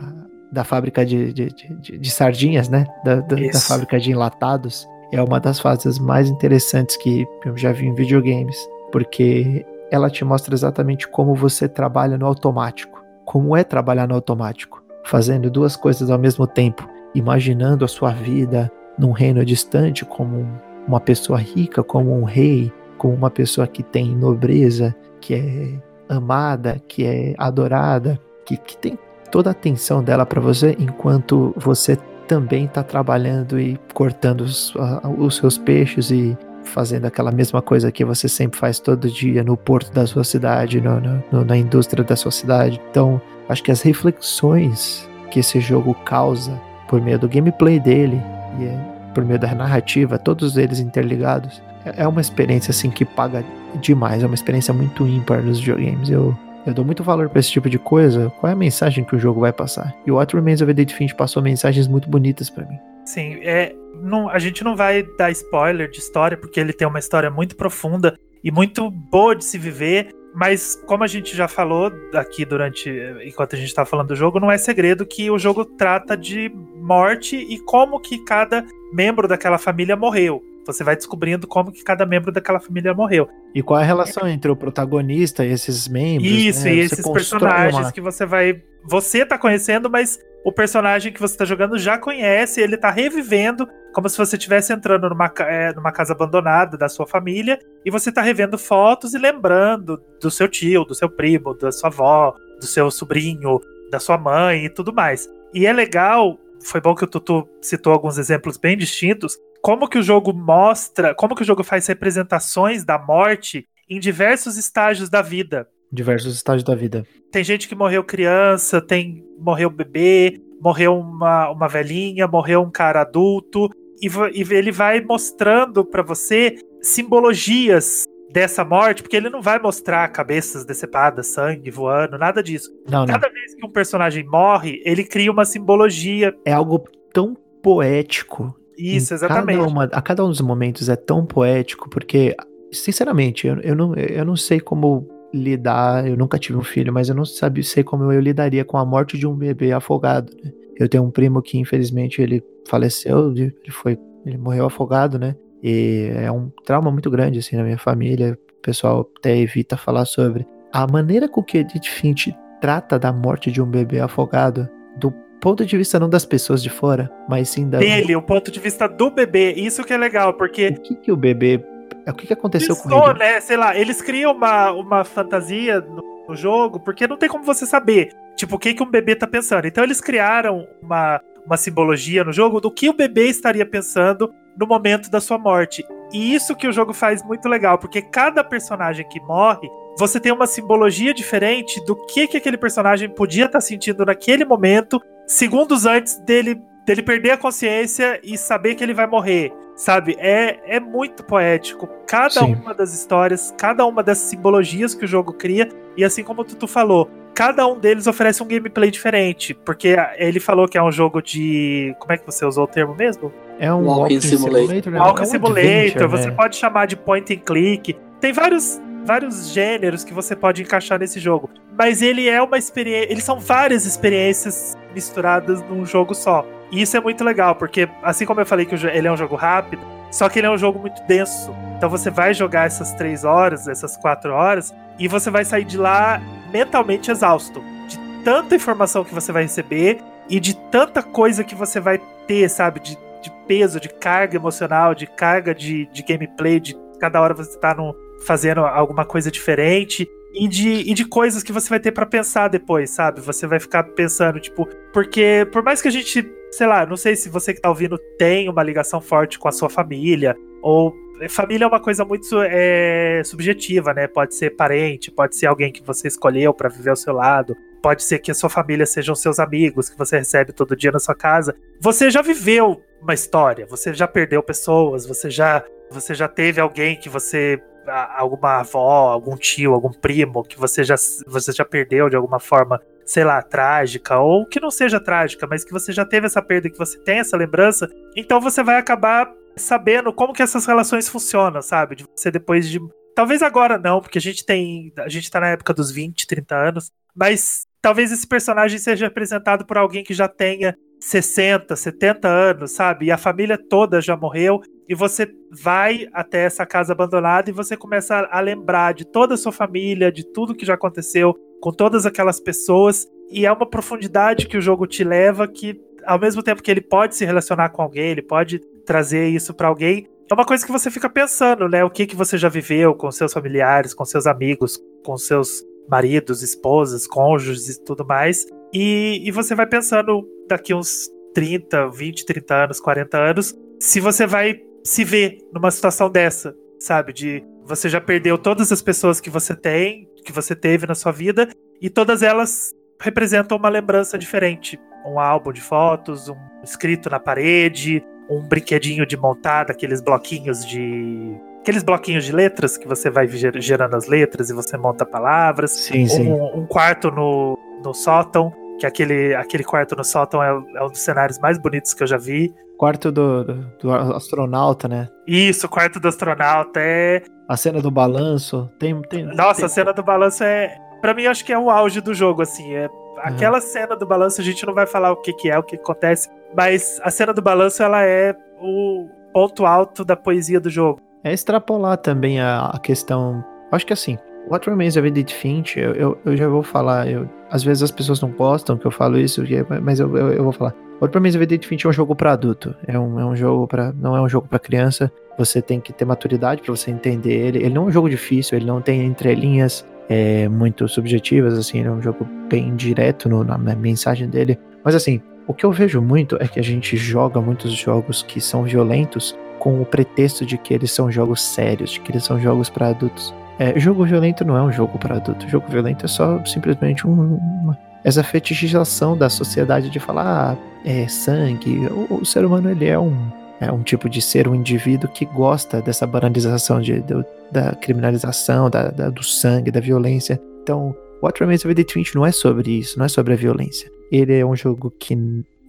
da 0.51 0.63
fábrica 0.63 1.03
de, 1.03 1.33
de, 1.33 1.47
de, 1.47 1.97
de 1.97 2.11
sardinhas, 2.11 2.69
né? 2.69 2.85
Da, 3.03 3.15
da, 3.15 3.35
da, 3.35 3.59
fábrica 3.59 3.99
de 3.99 4.11
enlatados. 4.11 4.87
É 5.11 5.21
uma 5.21 5.39
das 5.39 5.59
fases 5.59 5.97
mais 5.97 6.29
interessantes 6.29 6.95
que 6.97 7.25
eu 7.45 7.57
já 7.57 7.71
vi 7.71 7.87
em 7.87 7.95
videogames, 7.95 8.55
porque 8.91 9.65
ela 9.91 10.09
te 10.09 10.23
mostra 10.23 10.53
exatamente 10.53 11.07
como 11.07 11.33
você 11.33 11.67
trabalha 11.67 12.15
no 12.17 12.27
automático. 12.27 13.03
Como 13.25 13.57
é 13.57 13.63
trabalhar 13.63 14.07
no 14.07 14.13
automático, 14.15 14.83
fazendo 15.05 15.49
duas 15.49 15.75
coisas 15.75 16.09
ao 16.11 16.19
mesmo 16.19 16.45
tempo, 16.45 16.87
imaginando 17.13 17.85
a 17.85 17.87
sua 17.87 18.11
vida 18.11 18.71
num 18.97 19.11
reino 19.11 19.43
distante 19.45 20.05
como 20.05 20.47
uma 20.87 20.99
pessoa 20.99 21.39
rica, 21.39 21.83
como 21.83 22.17
um 22.17 22.23
rei, 22.23 22.71
como 22.97 23.13
uma 23.13 23.29
pessoa 23.29 23.67
que 23.67 23.81
tem 23.81 24.15
nobreza, 24.15 24.95
que 25.19 25.33
é 25.33 25.81
amada, 26.09 26.81
que 26.87 27.05
é 27.05 27.33
adorada, 27.37 28.19
que, 28.45 28.57
que 28.57 28.77
tem 28.77 28.97
toda 29.31 29.49
a 29.49 29.51
atenção 29.51 30.03
dela 30.03 30.25
para 30.25 30.41
você, 30.41 30.75
enquanto 30.79 31.53
você 31.57 31.97
também 32.27 32.65
está 32.65 32.83
trabalhando 32.83 33.59
e 33.59 33.79
cortando 33.93 34.41
os, 34.41 34.73
os 35.17 35.37
seus 35.37 35.57
peixes 35.57 36.11
e 36.11 36.37
fazendo 36.63 37.05
aquela 37.05 37.31
mesma 37.31 37.61
coisa 37.61 37.91
que 37.91 38.05
você 38.05 38.29
sempre 38.29 38.57
faz 38.57 38.79
todo 38.79 39.09
dia 39.09 39.43
no 39.43 39.57
porto 39.57 39.91
da 39.91 40.07
sua 40.07 40.23
cidade, 40.23 40.79
no, 40.79 40.99
no, 41.31 41.43
na 41.43 41.57
indústria 41.57 42.03
da 42.03 42.15
sua 42.15 42.31
cidade. 42.31 42.79
Então, 42.89 43.21
acho 43.49 43.61
que 43.63 43.71
as 43.71 43.81
reflexões 43.81 45.09
que 45.29 45.39
esse 45.39 45.59
jogo 45.59 45.93
causa 46.05 46.59
por 46.87 47.01
meio 47.01 47.19
do 47.19 47.27
gameplay 47.27 47.79
dele 47.79 48.21
e 48.59 48.65
é 48.65 48.93
por 49.13 49.23
meio 49.23 49.39
da 49.39 49.53
narrativa, 49.53 50.17
todos 50.17 50.57
eles 50.57 50.79
interligados, 50.79 51.61
é, 51.85 52.03
é 52.03 52.07
uma 52.07 52.19
experiência 52.19 52.71
assim 52.71 52.89
que 52.89 53.05
paga 53.05 53.45
demais, 53.79 54.23
é 54.23 54.25
uma 54.25 54.35
experiência 54.35 54.73
muito 54.73 55.07
ímpar 55.07 55.41
nos 55.43 55.59
videogames. 55.59 56.09
Eu 56.09 56.35
eu 56.65 56.73
dou 56.73 56.85
muito 56.85 57.03
valor 57.03 57.29
para 57.29 57.39
esse 57.39 57.51
tipo 57.51 57.69
de 57.69 57.77
coisa. 57.77 58.31
Qual 58.39 58.49
é 58.49 58.53
a 58.53 58.55
mensagem 58.55 59.03
que 59.03 59.15
o 59.15 59.19
jogo 59.19 59.41
vai 59.41 59.51
passar? 59.51 59.93
E 60.05 60.11
o 60.11 60.15
What 60.15 60.33
Remains 60.33 60.61
of 60.61 60.71
Edith 60.71 60.93
Finch 60.93 61.13
passou 61.13 61.43
mensagens 61.43 61.87
muito 61.87 62.09
bonitas 62.09 62.49
para 62.49 62.65
mim. 62.65 62.77
Sim, 63.05 63.37
é, 63.41 63.75
não, 64.01 64.29
a 64.29 64.39
gente 64.39 64.63
não 64.63 64.75
vai 64.75 65.03
dar 65.17 65.29
spoiler 65.31 65.89
de 65.89 65.99
história, 65.99 66.37
porque 66.37 66.59
ele 66.59 66.71
tem 66.71 66.87
uma 66.87 66.99
história 66.99 67.29
muito 67.29 67.57
profunda 67.57 68.17
e 68.41 68.49
muito 68.49 68.89
boa 68.89 69.35
de 69.35 69.43
se 69.43 69.57
viver. 69.57 70.09
Mas 70.33 70.81
como 70.87 71.03
a 71.03 71.07
gente 71.07 71.35
já 71.35 71.47
falou 71.47 71.91
aqui 72.13 72.43
durante 72.43 72.89
enquanto 73.23 73.55
a 73.55 73.57
gente 73.57 73.67
estava 73.67 73.87
falando 73.87 74.07
do 74.07 74.15
jogo, 74.15 74.39
não 74.39 74.51
é 74.51 74.57
segredo 74.57 75.05
que 75.05 75.29
o 75.29 75.37
jogo 75.37 75.63
trata 75.63 76.17
de 76.17 76.51
morte 76.75 77.35
e 77.35 77.59
como 77.59 77.99
que 77.99 78.17
cada 78.17 78.65
membro 78.91 79.27
daquela 79.27 79.57
família 79.57 79.95
morreu. 79.95 80.43
Você 80.65 80.83
vai 80.83 80.95
descobrindo 80.95 81.45
como 81.45 81.71
que 81.71 81.83
cada 81.83 82.05
membro 82.05 82.31
daquela 82.31 82.59
família 82.59 82.93
morreu. 82.93 83.29
E 83.53 83.61
qual 83.61 83.79
é 83.79 83.83
a 83.83 83.85
relação 83.85 84.27
entre 84.27 84.49
o 84.49 84.55
protagonista 84.55 85.45
e 85.45 85.51
esses 85.51 85.87
membros? 85.87 86.31
Isso, 86.31 86.65
né? 86.65 86.75
e 86.75 86.79
esses 86.79 87.07
personagens 87.07 87.85
uma... 87.85 87.91
que 87.91 88.01
você 88.01 88.25
vai. 88.25 88.61
Você 88.85 89.25
tá 89.25 89.37
conhecendo, 89.37 89.89
mas 89.89 90.19
o 90.43 90.51
personagem 90.51 91.13
que 91.13 91.21
você 91.21 91.37
tá 91.37 91.45
jogando 91.45 91.77
já 91.79 91.97
conhece, 91.97 92.61
ele 92.61 92.75
tá 92.75 92.91
revivendo, 92.91 93.67
como 93.93 94.09
se 94.09 94.17
você 94.17 94.35
estivesse 94.35 94.73
entrando 94.73 95.09
numa, 95.09 95.31
é, 95.39 95.73
numa 95.73 95.91
casa 95.91 96.13
abandonada 96.13 96.77
da 96.77 96.89
sua 96.89 97.07
família, 97.07 97.57
e 97.85 97.89
você 97.89 98.11
tá 98.11 98.21
revendo 98.21 98.57
fotos 98.57 99.13
e 99.13 99.17
lembrando 99.17 100.01
do 100.21 100.29
seu 100.29 100.47
tio, 100.47 100.83
do 100.83 100.93
seu 100.93 101.09
primo, 101.09 101.53
da 101.53 101.71
sua 101.71 101.89
avó, 101.89 102.35
do 102.59 102.65
seu 102.65 102.91
sobrinho, 102.91 103.61
da 103.89 103.99
sua 103.99 104.17
mãe 104.17 104.65
e 104.65 104.69
tudo 104.69 104.93
mais. 104.93 105.29
E 105.53 105.65
é 105.65 105.71
legal, 105.71 106.37
foi 106.61 106.81
bom 106.81 106.93
que 106.93 107.03
o 107.03 107.07
Tutu 107.07 107.47
citou 107.61 107.93
alguns 107.93 108.17
exemplos 108.17 108.57
bem 108.57 108.75
distintos, 108.75 109.37
como 109.61 109.87
que 109.87 109.97
o 109.97 110.03
jogo 110.03 110.33
mostra, 110.33 111.15
como 111.15 111.35
que 111.35 111.41
o 111.41 111.45
jogo 111.45 111.63
faz 111.63 111.87
representações 111.87 112.83
da 112.83 112.99
morte 112.99 113.65
em 113.89 113.99
diversos 113.99 114.57
estágios 114.57 115.09
da 115.09 115.21
vida. 115.21 115.69
Diversos 115.93 116.35
estágios 116.35 116.63
da 116.63 116.73
vida. 116.73 117.05
Tem 117.31 117.43
gente 117.43 117.67
que 117.67 117.75
morreu 117.75 118.03
criança, 118.03 118.81
tem 118.81 119.23
morreu 119.39 119.69
bebê, 119.69 120.41
morreu 120.59 120.97
uma, 120.97 121.51
uma 121.51 121.67
velhinha, 121.67 122.27
morreu 122.27 122.61
um 122.61 122.71
cara 122.71 123.01
adulto, 123.01 123.69
e, 124.01 124.07
e 124.33 124.53
ele 124.53 124.71
vai 124.71 125.01
mostrando 125.01 125.85
para 125.85 126.01
você 126.01 126.55
simbologias 126.81 128.05
dessa 128.31 128.65
morte, 128.65 129.03
porque 129.03 129.15
ele 129.15 129.29
não 129.29 129.41
vai 129.41 129.59
mostrar 129.59 130.07
cabeças 130.07 130.65
decepadas, 130.65 131.27
sangue 131.27 131.69
voando, 131.69 132.17
nada 132.17 132.41
disso. 132.41 132.71
Não, 132.89 133.05
Cada 133.05 133.27
não. 133.27 133.33
vez 133.33 133.53
que 133.53 133.65
um 133.65 133.69
personagem 133.69 134.25
morre, 134.25 134.81
ele 134.83 135.03
cria 135.03 135.31
uma 135.31 135.45
simbologia. 135.45 136.35
É 136.43 136.51
algo 136.51 136.83
tão 137.13 137.37
poético 137.61 138.55
isso, 138.77 139.13
exatamente. 139.13 139.57
Cada 139.57 139.69
uma, 139.69 139.83
a 139.85 140.01
cada 140.01 140.25
um 140.25 140.29
dos 140.29 140.41
momentos 140.41 140.89
é 140.89 140.95
tão 140.95 141.25
poético, 141.25 141.89
porque, 141.89 142.35
sinceramente, 142.71 143.47
eu, 143.47 143.59
eu, 143.61 143.75
não, 143.75 143.95
eu 143.95 144.25
não 144.25 144.35
sei 144.35 144.59
como 144.59 145.07
lidar. 145.33 146.07
Eu 146.07 146.15
nunca 146.15 146.37
tive 146.37 146.57
um 146.57 146.63
filho, 146.63 146.93
mas 146.93 147.09
eu 147.09 147.15
não 147.15 147.25
sabia, 147.25 147.63
sei 147.63 147.83
como 147.83 148.11
eu 148.11 148.19
lidaria 148.19 148.63
com 148.63 148.77
a 148.77 148.85
morte 148.85 149.17
de 149.17 149.27
um 149.27 149.35
bebê 149.35 149.71
afogado. 149.71 150.31
Né? 150.43 150.51
Eu 150.77 150.87
tenho 150.87 151.03
um 151.03 151.11
primo 151.11 151.41
que, 151.41 151.57
infelizmente, 151.57 152.21
ele 152.21 152.43
faleceu, 152.67 153.31
ele 153.31 153.53
foi, 153.69 153.97
ele 154.25 154.37
morreu 154.37 154.65
afogado, 154.65 155.17
né? 155.17 155.35
E 155.61 156.11
é 156.15 156.31
um 156.31 156.49
trauma 156.65 156.91
muito 156.91 157.09
grande, 157.09 157.39
assim, 157.39 157.55
na 157.55 157.63
minha 157.63 157.77
família. 157.77 158.37
O 158.57 158.61
pessoal 158.61 159.09
até 159.17 159.37
evita 159.37 159.77
falar 159.77 160.05
sobre. 160.05 160.45
A 160.71 160.85
maneira 160.85 161.29
com 161.29 161.41
que 161.41 161.59
Edith 161.59 161.87
Finch 161.87 162.35
trata 162.59 162.99
da 162.99 163.13
morte 163.13 163.51
de 163.51 163.61
um 163.61 163.65
bebê 163.65 163.99
afogado, 163.99 164.67
do 164.97 165.13
ponto 165.39 165.65
de 165.65 165.77
vista 165.77 165.99
não 165.99 166.09
das 166.09 166.25
pessoas 166.25 166.63
de 166.63 166.69
fora, 166.69 167.11
mas 167.27 167.49
sim 167.49 167.69
da. 167.69 167.79
Dele, 167.79 168.15
o 168.15 168.21
ponto 168.21 168.49
de 168.49 168.59
vista 168.59 168.87
do 168.87 169.11
bebê. 169.11 169.53
Isso 169.53 169.83
que 169.83 169.93
é 169.93 169.97
legal, 169.97 170.33
porque. 170.33 170.67
O 170.69 170.81
que, 170.81 170.95
que 170.95 171.11
o 171.11 171.17
bebê. 171.17 171.63
O 172.07 172.13
que, 172.13 172.27
que 172.27 172.33
aconteceu 172.33 172.75
com 172.75 172.89
ele? 173.09 173.19
né? 173.19 173.39
Sei 173.39 173.57
lá, 173.57 173.75
eles 173.77 174.01
criam 174.01 174.31
uma, 174.31 174.71
uma 174.71 175.03
fantasia 175.03 175.79
no, 175.81 176.25
no 176.27 176.35
jogo, 176.35 176.79
porque 176.79 177.07
não 177.07 177.17
tem 177.17 177.29
como 177.29 177.43
você 177.43 177.65
saber, 177.65 178.13
tipo, 178.35 178.55
o 178.55 178.59
que, 178.59 178.73
que 178.73 178.83
um 178.83 178.89
bebê 178.89 179.15
tá 179.15 179.27
pensando. 179.27 179.65
Então 179.65 179.83
eles 179.83 180.01
criaram 180.01 180.67
uma, 180.81 181.21
uma 181.45 181.57
simbologia 181.57 182.23
no 182.23 182.33
jogo 182.33 182.59
do 182.59 182.71
que 182.71 182.89
o 182.89 182.93
bebê 182.93 183.27
estaria 183.27 183.65
pensando 183.65 184.33
no 184.57 184.67
momento 184.67 185.09
da 185.09 185.19
sua 185.19 185.37
morte. 185.37 185.85
E 186.11 186.33
isso 186.33 186.55
que 186.55 186.67
o 186.67 186.71
jogo 186.71 186.93
faz 186.93 187.23
muito 187.23 187.49
legal, 187.49 187.77
porque 187.77 188.01
cada 188.01 188.43
personagem 188.43 189.07
que 189.07 189.19
morre, 189.21 189.67
você 189.97 190.19
tem 190.19 190.31
uma 190.31 190.47
simbologia 190.47 191.13
diferente 191.13 191.83
do 191.85 191.95
que, 192.05 192.27
que 192.27 192.37
aquele 192.37 192.57
personagem 192.57 193.09
podia 193.09 193.45
estar 193.45 193.57
tá 193.57 193.61
sentindo 193.61 194.05
naquele 194.05 194.45
momento 194.45 195.01
segundos 195.25 195.85
antes 195.85 196.17
dele, 196.19 196.61
dele 196.85 197.01
perder 197.01 197.31
a 197.31 197.37
consciência 197.37 198.19
e 198.23 198.37
saber 198.37 198.75
que 198.75 198.83
ele 198.83 198.93
vai 198.93 199.07
morrer. 199.07 199.51
Sabe? 199.75 200.15
É, 200.19 200.75
é 200.75 200.79
muito 200.79 201.23
poético. 201.23 201.87
Cada 202.07 202.41
Sim. 202.41 202.55
uma 202.55 202.73
das 202.73 202.93
histórias, 202.93 203.53
cada 203.57 203.85
uma 203.85 204.03
das 204.03 204.19
simbologias 204.19 204.93
que 204.93 205.05
o 205.05 205.07
jogo 205.07 205.33
cria, 205.33 205.67
e 205.97 206.03
assim 206.03 206.23
como 206.23 206.43
tu, 206.43 206.55
tu 206.55 206.67
falou, 206.67 207.09
cada 207.33 207.67
um 207.67 207.79
deles 207.79 208.07
oferece 208.07 208.43
um 208.43 208.47
gameplay 208.47 208.91
diferente. 208.91 209.53
Porque 209.53 209.95
ele 210.17 210.39
falou 210.39 210.67
que 210.67 210.77
é 210.77 210.83
um 210.83 210.91
jogo 210.91 211.21
de. 211.21 211.95
Como 211.99 212.13
é 212.13 212.17
que 212.17 212.25
você 212.25 212.45
usou 212.45 212.65
o 212.65 212.67
termo 212.67 212.95
mesmo? 212.95 213.33
É 213.59 213.73
um 213.73 213.85
Walking, 213.85 214.21
Simulator. 214.21 214.67
simulator 214.67 214.93
né? 214.93 214.99
Walking 214.99 215.21
é 215.21 215.23
um 215.23 215.29
Simulator, 215.29 216.09
você 216.09 216.29
né? 216.29 216.35
pode 216.35 216.55
chamar 216.55 216.85
de 216.85 216.95
point 216.95 217.33
and 217.33 217.39
click. 217.39 217.95
Tem 218.19 218.31
vários 218.31 218.79
vários 219.03 219.49
gêneros 219.49 220.03
que 220.03 220.13
você 220.13 220.35
pode 220.35 220.61
encaixar 220.61 220.99
nesse 220.99 221.19
jogo. 221.19 221.49
Mas 221.77 222.01
ele 222.01 222.27
é 222.27 222.41
uma 222.41 222.57
experiência. 222.57 223.11
Eles 223.11 223.23
são 223.23 223.39
várias 223.39 223.85
experiências 223.85 224.77
misturadas 224.93 225.61
num 225.63 225.85
jogo 225.85 226.13
só. 226.13 226.45
E 226.71 226.81
isso 226.81 226.97
é 226.97 226.99
muito 226.99 227.23
legal, 227.23 227.55
porque 227.55 227.87
assim 228.01 228.25
como 228.25 228.41
eu 228.41 228.45
falei 228.45 228.65
que 228.65 228.73
ele 228.73 229.07
é 229.07 229.11
um 229.11 229.17
jogo 229.17 229.35
rápido, 229.35 229.83
só 230.09 230.27
que 230.27 230.39
ele 230.39 230.47
é 230.47 230.49
um 230.49 230.57
jogo 230.57 230.79
muito 230.79 231.01
denso. 231.03 231.53
Então 231.77 231.89
você 231.89 232.09
vai 232.09 232.33
jogar 232.33 232.65
essas 232.65 232.93
três 232.93 233.23
horas, 233.23 233.67
essas 233.67 233.95
quatro 233.97 234.33
horas, 234.33 234.73
e 234.97 235.07
você 235.07 235.29
vai 235.29 235.45
sair 235.45 235.65
de 235.65 235.77
lá 235.77 236.21
mentalmente 236.51 237.11
exausto. 237.11 237.63
De 237.87 237.99
tanta 238.23 238.55
informação 238.55 239.03
que 239.03 239.13
você 239.13 239.31
vai 239.31 239.43
receber 239.43 239.99
e 240.29 240.39
de 240.39 240.55
tanta 240.55 241.03
coisa 241.03 241.43
que 241.43 241.55
você 241.55 241.79
vai 241.79 241.99
ter, 242.25 242.49
sabe? 242.49 242.79
De, 242.79 242.97
de 243.21 243.29
peso, 243.47 243.79
de 243.79 243.89
carga 243.89 244.35
emocional, 244.35 244.95
de 244.95 245.05
carga 245.05 245.53
de, 245.53 245.87
de 245.87 246.01
gameplay, 246.01 246.59
de 246.59 246.75
cada 246.99 247.19
hora 247.21 247.33
você 247.33 247.59
tá 247.59 247.75
num, 247.75 247.93
fazendo 248.23 248.61
alguma 248.61 249.05
coisa 249.05 249.29
diferente 249.29 250.09
e 250.33 250.47
de, 250.47 250.69
e 250.89 250.93
de 250.93 251.05
coisas 251.05 251.43
que 251.43 251.51
você 251.51 251.69
vai 251.69 251.79
ter 251.79 251.91
para 251.91 252.05
pensar 252.05 252.47
depois, 252.47 252.89
sabe? 252.89 253.21
Você 253.21 253.45
vai 253.45 253.59
ficar 253.59 253.83
pensando, 253.83 254.39
tipo, 254.39 254.67
porque 254.91 255.47
por 255.51 255.63
mais 255.63 255.81
que 255.81 255.87
a 255.87 255.91
gente, 255.91 256.27
sei 256.51 256.67
lá, 256.67 256.85
não 256.85 256.97
sei 256.97 257.15
se 257.15 257.29
você 257.29 257.53
que 257.53 257.61
tá 257.61 257.69
ouvindo 257.69 257.97
tem 258.17 258.49
uma 258.49 258.63
ligação 258.63 258.99
forte 258.99 259.37
com 259.37 259.47
a 259.47 259.51
sua 259.51 259.69
família, 259.69 260.35
ou 260.61 260.95
família 261.29 261.65
é 261.65 261.67
uma 261.67 261.79
coisa 261.79 262.03
muito 262.03 262.41
é, 262.41 263.21
subjetiva, 263.23 263.93
né? 263.93 264.07
Pode 264.07 264.35
ser 264.35 264.51
parente, 264.51 265.11
pode 265.11 265.35
ser 265.35 265.45
alguém 265.45 265.71
que 265.71 265.83
você 265.83 266.07
escolheu 266.07 266.53
para 266.53 266.69
viver 266.69 266.89
ao 266.89 266.95
seu 266.95 267.13
lado, 267.13 267.55
pode 267.81 268.01
ser 268.01 268.19
que 268.19 268.31
a 268.31 268.33
sua 268.33 268.49
família 268.49 268.85
sejam 268.85 269.13
seus 269.13 269.39
amigos 269.39 269.89
que 269.89 269.97
você 269.97 270.17
recebe 270.17 270.51
todo 270.51 270.75
dia 270.75 270.91
na 270.91 270.99
sua 270.99 271.13
casa. 271.13 271.55
Você 271.79 272.09
já 272.09 272.21
viveu 272.21 272.81
uma 273.01 273.13
história, 273.13 273.65
você 273.65 273.93
já 273.93 274.07
perdeu 274.07 274.41
pessoas, 274.41 275.05
você 275.05 275.29
já 275.29 275.63
você 275.91 276.15
já 276.15 276.27
teve 276.27 276.59
alguém 276.59 276.95
que 276.95 277.07
você 277.07 277.61
alguma 277.87 278.59
avó, 278.59 279.11
algum 279.11 279.35
tio, 279.35 279.73
algum 279.73 279.91
primo 279.91 280.43
que 280.43 280.57
você 280.57 280.83
já, 280.83 280.95
você 281.27 281.51
já 281.51 281.65
perdeu 281.65 282.09
de 282.09 282.15
alguma 282.15 282.39
forma, 282.39 282.81
sei 283.05 283.23
lá, 283.23 283.41
trágica, 283.41 284.19
ou 284.19 284.45
que 284.45 284.59
não 284.59 284.71
seja 284.71 284.99
trágica, 284.99 285.47
mas 285.47 285.63
que 285.63 285.71
você 285.71 285.91
já 285.91 286.05
teve 286.05 286.27
essa 286.27 286.41
perda, 286.41 286.69
que 286.69 286.77
você 286.77 286.97
tem 286.99 287.19
essa 287.19 287.37
lembrança, 287.37 287.89
então 288.15 288.39
você 288.39 288.63
vai 288.63 288.77
acabar 288.77 289.31
sabendo 289.55 290.11
como 290.13 290.33
que 290.33 290.41
essas 290.41 290.65
relações 290.65 291.07
funcionam, 291.07 291.61
sabe? 291.61 291.95
De 291.95 292.05
você 292.15 292.31
depois 292.31 292.69
de. 292.69 292.79
Talvez 293.15 293.43
agora 293.43 293.77
não, 293.77 294.01
porque 294.01 294.17
a 294.17 294.21
gente 294.21 294.45
tem. 294.45 294.91
A 294.97 295.09
gente 295.09 295.29
tá 295.29 295.39
na 295.39 295.49
época 295.49 295.73
dos 295.73 295.91
20, 295.91 296.25
30 296.25 296.55
anos, 296.55 296.91
mas 297.15 297.67
talvez 297.81 298.11
esse 298.11 298.25
personagem 298.25 298.79
seja 298.79 299.07
apresentado 299.07 299.65
por 299.65 299.77
alguém 299.77 300.03
que 300.03 300.13
já 300.13 300.27
tenha 300.27 300.75
60, 301.03 301.75
70 301.75 302.29
anos, 302.29 302.71
sabe? 302.71 303.07
E 303.07 303.11
a 303.11 303.17
família 303.17 303.57
toda 303.57 303.99
já 303.99 304.15
morreu. 304.15 304.61
E 304.87 304.95
você 304.95 305.29
vai 305.51 306.07
até 306.13 306.45
essa 306.45 306.65
casa 306.65 306.93
abandonada 306.93 307.49
e 307.49 307.53
você 307.53 307.75
começa 307.75 308.27
a 308.31 308.39
lembrar 308.39 308.93
de 308.93 309.05
toda 309.05 309.33
a 309.33 309.37
sua 309.37 309.51
família, 309.51 310.11
de 310.11 310.25
tudo 310.25 310.55
que 310.55 310.65
já 310.65 310.75
aconteceu 310.75 311.35
com 311.61 311.71
todas 311.71 312.05
aquelas 312.05 312.39
pessoas. 312.39 313.05
E 313.29 313.45
é 313.45 313.51
uma 313.51 313.69
profundidade 313.69 314.47
que 314.47 314.57
o 314.57 314.61
jogo 314.61 314.87
te 314.87 315.03
leva 315.03 315.45
que, 315.45 315.77
ao 316.05 316.19
mesmo 316.19 316.41
tempo 316.41 316.63
que 316.63 316.71
ele 316.71 316.81
pode 316.81 317.17
se 317.17 317.25
relacionar 317.25 317.69
com 317.69 317.81
alguém, 317.81 318.11
ele 318.11 318.21
pode 318.21 318.59
trazer 318.85 319.27
isso 319.27 319.53
para 319.53 319.67
alguém, 319.67 320.07
é 320.31 320.33
uma 320.33 320.45
coisa 320.45 320.65
que 320.65 320.71
você 320.71 320.89
fica 320.89 321.09
pensando, 321.09 321.67
né? 321.67 321.83
O 321.83 321.89
que, 321.89 322.07
que 322.07 322.15
você 322.15 322.37
já 322.37 322.47
viveu 322.47 322.95
com 322.95 323.11
seus 323.11 323.33
familiares, 323.33 323.93
com 323.93 324.05
seus 324.05 324.25
amigos, 324.25 324.81
com 325.05 325.17
seus 325.17 325.63
maridos, 325.89 326.41
esposas, 326.41 327.05
cônjuges 327.05 327.69
e 327.69 327.83
tudo 327.83 328.05
mais. 328.05 328.45
E, 328.73 329.21
e 329.23 329.31
você 329.31 329.53
vai 329.53 329.67
pensando 329.67 330.27
daqui 330.47 330.73
uns 330.73 331.09
30, 331.33 331.89
20, 331.89 332.25
30 332.25 332.55
anos, 332.55 332.79
40 332.79 333.17
anos, 333.17 333.55
se 333.79 333.99
você 333.99 334.25
vai 334.25 334.61
se 334.83 335.03
ver 335.03 335.37
numa 335.53 335.71
situação 335.71 336.09
dessa, 336.09 336.55
sabe? 336.79 337.13
De 337.13 337.43
você 337.65 337.87
já 337.87 338.01
perdeu 338.01 338.37
todas 338.37 338.71
as 338.71 338.81
pessoas 338.81 339.21
que 339.21 339.29
você 339.29 339.55
tem, 339.55 340.07
que 340.25 340.31
você 340.31 340.55
teve 340.55 340.85
na 340.85 340.95
sua 340.95 341.11
vida, 341.11 341.49
e 341.81 341.89
todas 341.89 342.21
elas 342.21 342.73
representam 342.99 343.57
uma 343.57 343.69
lembrança 343.69 344.17
diferente. 344.17 344.79
Um 345.05 345.19
álbum 345.19 345.51
de 345.51 345.61
fotos, 345.61 346.29
um 346.29 346.37
escrito 346.63 347.09
na 347.09 347.19
parede, 347.19 348.03
um 348.29 348.41
brinquedinho 348.41 349.05
de 349.05 349.17
montar, 349.17 349.69
aqueles 349.69 350.01
bloquinhos 350.01 350.65
de 350.65 351.35
aqueles 351.59 351.83
bloquinhos 351.83 352.25
de 352.25 352.33
letras 352.33 352.77
que 352.77 352.85
você 352.85 353.09
vai 353.09 353.25
gerando 353.27 353.95
as 353.95 354.05
letras 354.05 354.49
e 354.49 354.53
você 354.53 354.77
monta 354.77 355.05
palavras. 355.05 355.71
Sim, 355.71 356.07
sim. 356.07 356.27
Um, 356.27 356.59
um 356.59 356.65
quarto 356.65 357.09
no, 357.09 357.57
no 357.83 357.93
sótão, 357.93 358.53
que 358.79 358.85
aquele, 358.85 359.35
aquele 359.35 359.63
quarto 359.63 359.95
no 359.95 360.03
sótão 360.03 360.41
é, 360.43 360.49
é, 360.49 360.83
um 360.83 360.89
dos 360.89 360.99
cenários 360.99 361.39
mais 361.39 361.57
bonitos 361.57 361.93
que 361.93 362.03
eu 362.03 362.07
já 362.07 362.17
vi. 362.17 362.53
Quarto 362.77 363.11
do, 363.11 363.43
do, 363.43 363.53
do 363.81 363.91
astronauta, 363.91 364.87
né? 364.87 365.07
Isso, 365.27 365.69
quarto 365.69 365.99
do 365.99 366.07
astronauta 366.07 366.79
é. 366.79 367.23
A 367.47 367.55
cena 367.55 367.81
do 367.81 367.91
balanço. 367.91 368.69
Tem, 368.79 368.99
tem, 369.03 369.23
Nossa, 369.25 369.57
tem... 369.57 369.65
a 369.65 369.69
cena 369.69 369.93
do 369.93 370.03
balanço 370.03 370.43
é. 370.43 370.75
Pra 371.01 371.13
mim, 371.13 371.25
acho 371.25 371.45
que 371.45 371.53
é 371.53 371.59
o 371.59 371.69
auge 371.69 372.01
do 372.01 372.13
jogo, 372.13 372.41
assim. 372.41 372.73
É... 372.73 372.89
Aquela 373.19 373.57
uhum. 373.57 373.61
cena 373.61 373.95
do 373.95 374.05
balanço, 374.05 374.41
a 374.41 374.43
gente 374.43 374.65
não 374.65 374.73
vai 374.73 374.85
falar 374.85 375.11
o 375.11 375.17
que, 375.17 375.33
que 375.33 375.49
é, 375.49 375.57
o 375.57 375.63
que 375.63 375.75
acontece, 375.75 376.27
mas 376.57 376.99
a 377.03 377.11
cena 377.11 377.33
do 377.33 377.41
balanço, 377.41 377.81
ela 377.81 378.03
é 378.03 378.35
o 378.59 379.07
ponto 379.31 379.65
alto 379.65 380.03
da 380.03 380.15
poesia 380.15 380.59
do 380.59 380.69
jogo 380.69 380.99
é 381.23 381.31
extrapolar 381.31 381.97
também 381.97 382.39
a, 382.39 382.65
a 382.67 382.79
questão. 382.79 383.43
Acho 383.71 383.85
que 383.85 383.93
assim, 383.93 384.17
What 384.49 384.69
Remains 384.69 384.97
of 384.97 385.07
Edith 385.07 385.31
Finch, 385.31 385.79
eu, 385.79 385.93
eu, 385.93 386.17
eu, 386.25 386.35
já 386.35 386.47
vou 386.47 386.63
falar, 386.63 387.09
eu, 387.09 387.29
às 387.49 387.63
vezes 387.63 387.83
as 387.83 387.91
pessoas 387.91 388.21
não 388.21 388.29
gostam 388.29 388.77
que 388.77 388.85
eu 388.85 388.91
falo 388.91 389.17
isso, 389.17 389.41
mas 389.81 389.99
eu, 389.99 390.15
eu, 390.17 390.33
eu 390.33 390.43
vou 390.43 390.51
falar. 390.51 390.75
What 391.01 391.13
Remains 391.13 391.35
of 391.35 391.43
Edith 391.43 391.65
Finch 391.65 391.85
é 391.85 391.89
um 391.89 391.93
jogo 391.93 392.15
para 392.15 392.33
adulto, 392.33 392.75
é 392.85 392.97
um, 392.99 393.19
é 393.19 393.25
um 393.25 393.35
jogo 393.35 393.67
para 393.67 393.91
não 393.93 394.15
é 394.15 394.21
um 394.21 394.29
jogo 394.29 394.47
para 394.47 394.59
criança. 394.59 395.11
Você 395.37 395.61
tem 395.61 395.79
que 395.79 395.91
ter 395.91 396.05
maturidade 396.05 396.61
para 396.61 396.75
você 396.75 396.91
entender 396.91 397.33
ele. 397.33 397.59
Ele 397.59 397.73
não 397.73 397.83
é 397.83 397.85
um 397.87 397.91
jogo 397.91 398.09
difícil, 398.09 398.57
ele 398.57 398.65
não 398.65 398.81
tem 398.81 399.03
entrelinhas 399.03 399.85
é, 400.07 400.47
muito 400.47 400.87
subjetivas, 400.87 401.57
assim, 401.57 401.79
ele 401.79 401.87
é 401.87 401.91
um 401.91 402.01
jogo 402.01 402.27
bem 402.49 402.75
direto 402.75 403.27
no, 403.27 403.43
na, 403.43 403.57
na 403.57 403.75
mensagem 403.75 404.29
dele. 404.29 404.59
Mas 404.83 404.93
assim, 404.93 405.21
o 405.47 405.53
que 405.53 405.65
eu 405.65 405.71
vejo 405.71 406.01
muito 406.01 406.37
é 406.39 406.47
que 406.47 406.59
a 406.59 406.63
gente 406.63 406.95
joga 406.95 407.41
muitos 407.41 407.73
jogos 407.73 408.21
que 408.21 408.39
são 408.39 408.63
violentos 408.63 409.35
com 409.59 409.81
o 409.81 409.85
pretexto 409.85 410.45
de 410.45 410.57
que 410.57 410.73
eles 410.73 410.91
são 410.91 411.11
jogos 411.11 411.41
sérios, 411.41 411.91
de 411.91 411.99
que 412.01 412.11
eles 412.11 412.23
são 412.23 412.39
jogos 412.39 412.69
para 412.69 412.89
adultos. 412.89 413.33
É, 413.59 413.79
jogo 413.79 414.05
violento 414.05 414.43
não 414.43 414.57
é 414.57 414.61
um 414.61 414.71
jogo 414.71 414.97
para 414.97 415.15
adulto. 415.15 415.47
Jogo 415.47 415.67
violento 415.69 416.05
é 416.05 416.07
só 416.07 416.43
simplesmente 416.45 417.07
um, 417.07 417.35
uma, 417.35 417.77
essa 418.03 418.23
fetichização 418.23 419.17
da 419.17 419.29
sociedade 419.29 419.89
de 419.89 419.99
falar 419.99 420.53
ah, 420.53 420.57
é 420.85 421.07
sangue. 421.07 421.87
O, 421.87 422.21
o, 422.21 422.25
ser 422.25 422.45
humano 422.45 422.69
ele 422.69 422.87
é 422.87 422.97
um 422.97 423.15
é 423.59 423.71
um 423.71 423.81
tipo 423.81 424.09
de 424.09 424.21
ser, 424.21 424.47
um 424.47 424.55
indivíduo 424.55 425.09
que 425.09 425.25
gosta 425.25 425.81
dessa 425.81 426.05
banalização 426.05 426.81
de, 426.81 426.99
de 427.01 427.25
da 427.49 427.73
criminalização, 427.75 428.69
da, 428.69 428.89
da, 428.89 429.09
do 429.09 429.23
sangue, 429.23 429.71
da 429.71 429.79
violência. 429.79 430.41
Então, 430.61 430.93
What 431.21 431.39
Remains 431.39 431.63
of 431.63 431.71
Edith 431.71 431.93
Finch 431.93 432.15
não 432.15 432.25
é 432.25 432.31
sobre 432.31 432.79
isso, 432.79 432.97
não 432.99 433.05
é 433.05 433.09
sobre 433.09 433.33
a 433.33 433.37
violência. 433.37 433.89
Ele 434.11 434.37
é 434.37 434.45
um 434.45 434.55
jogo 434.55 434.91
que 434.99 435.15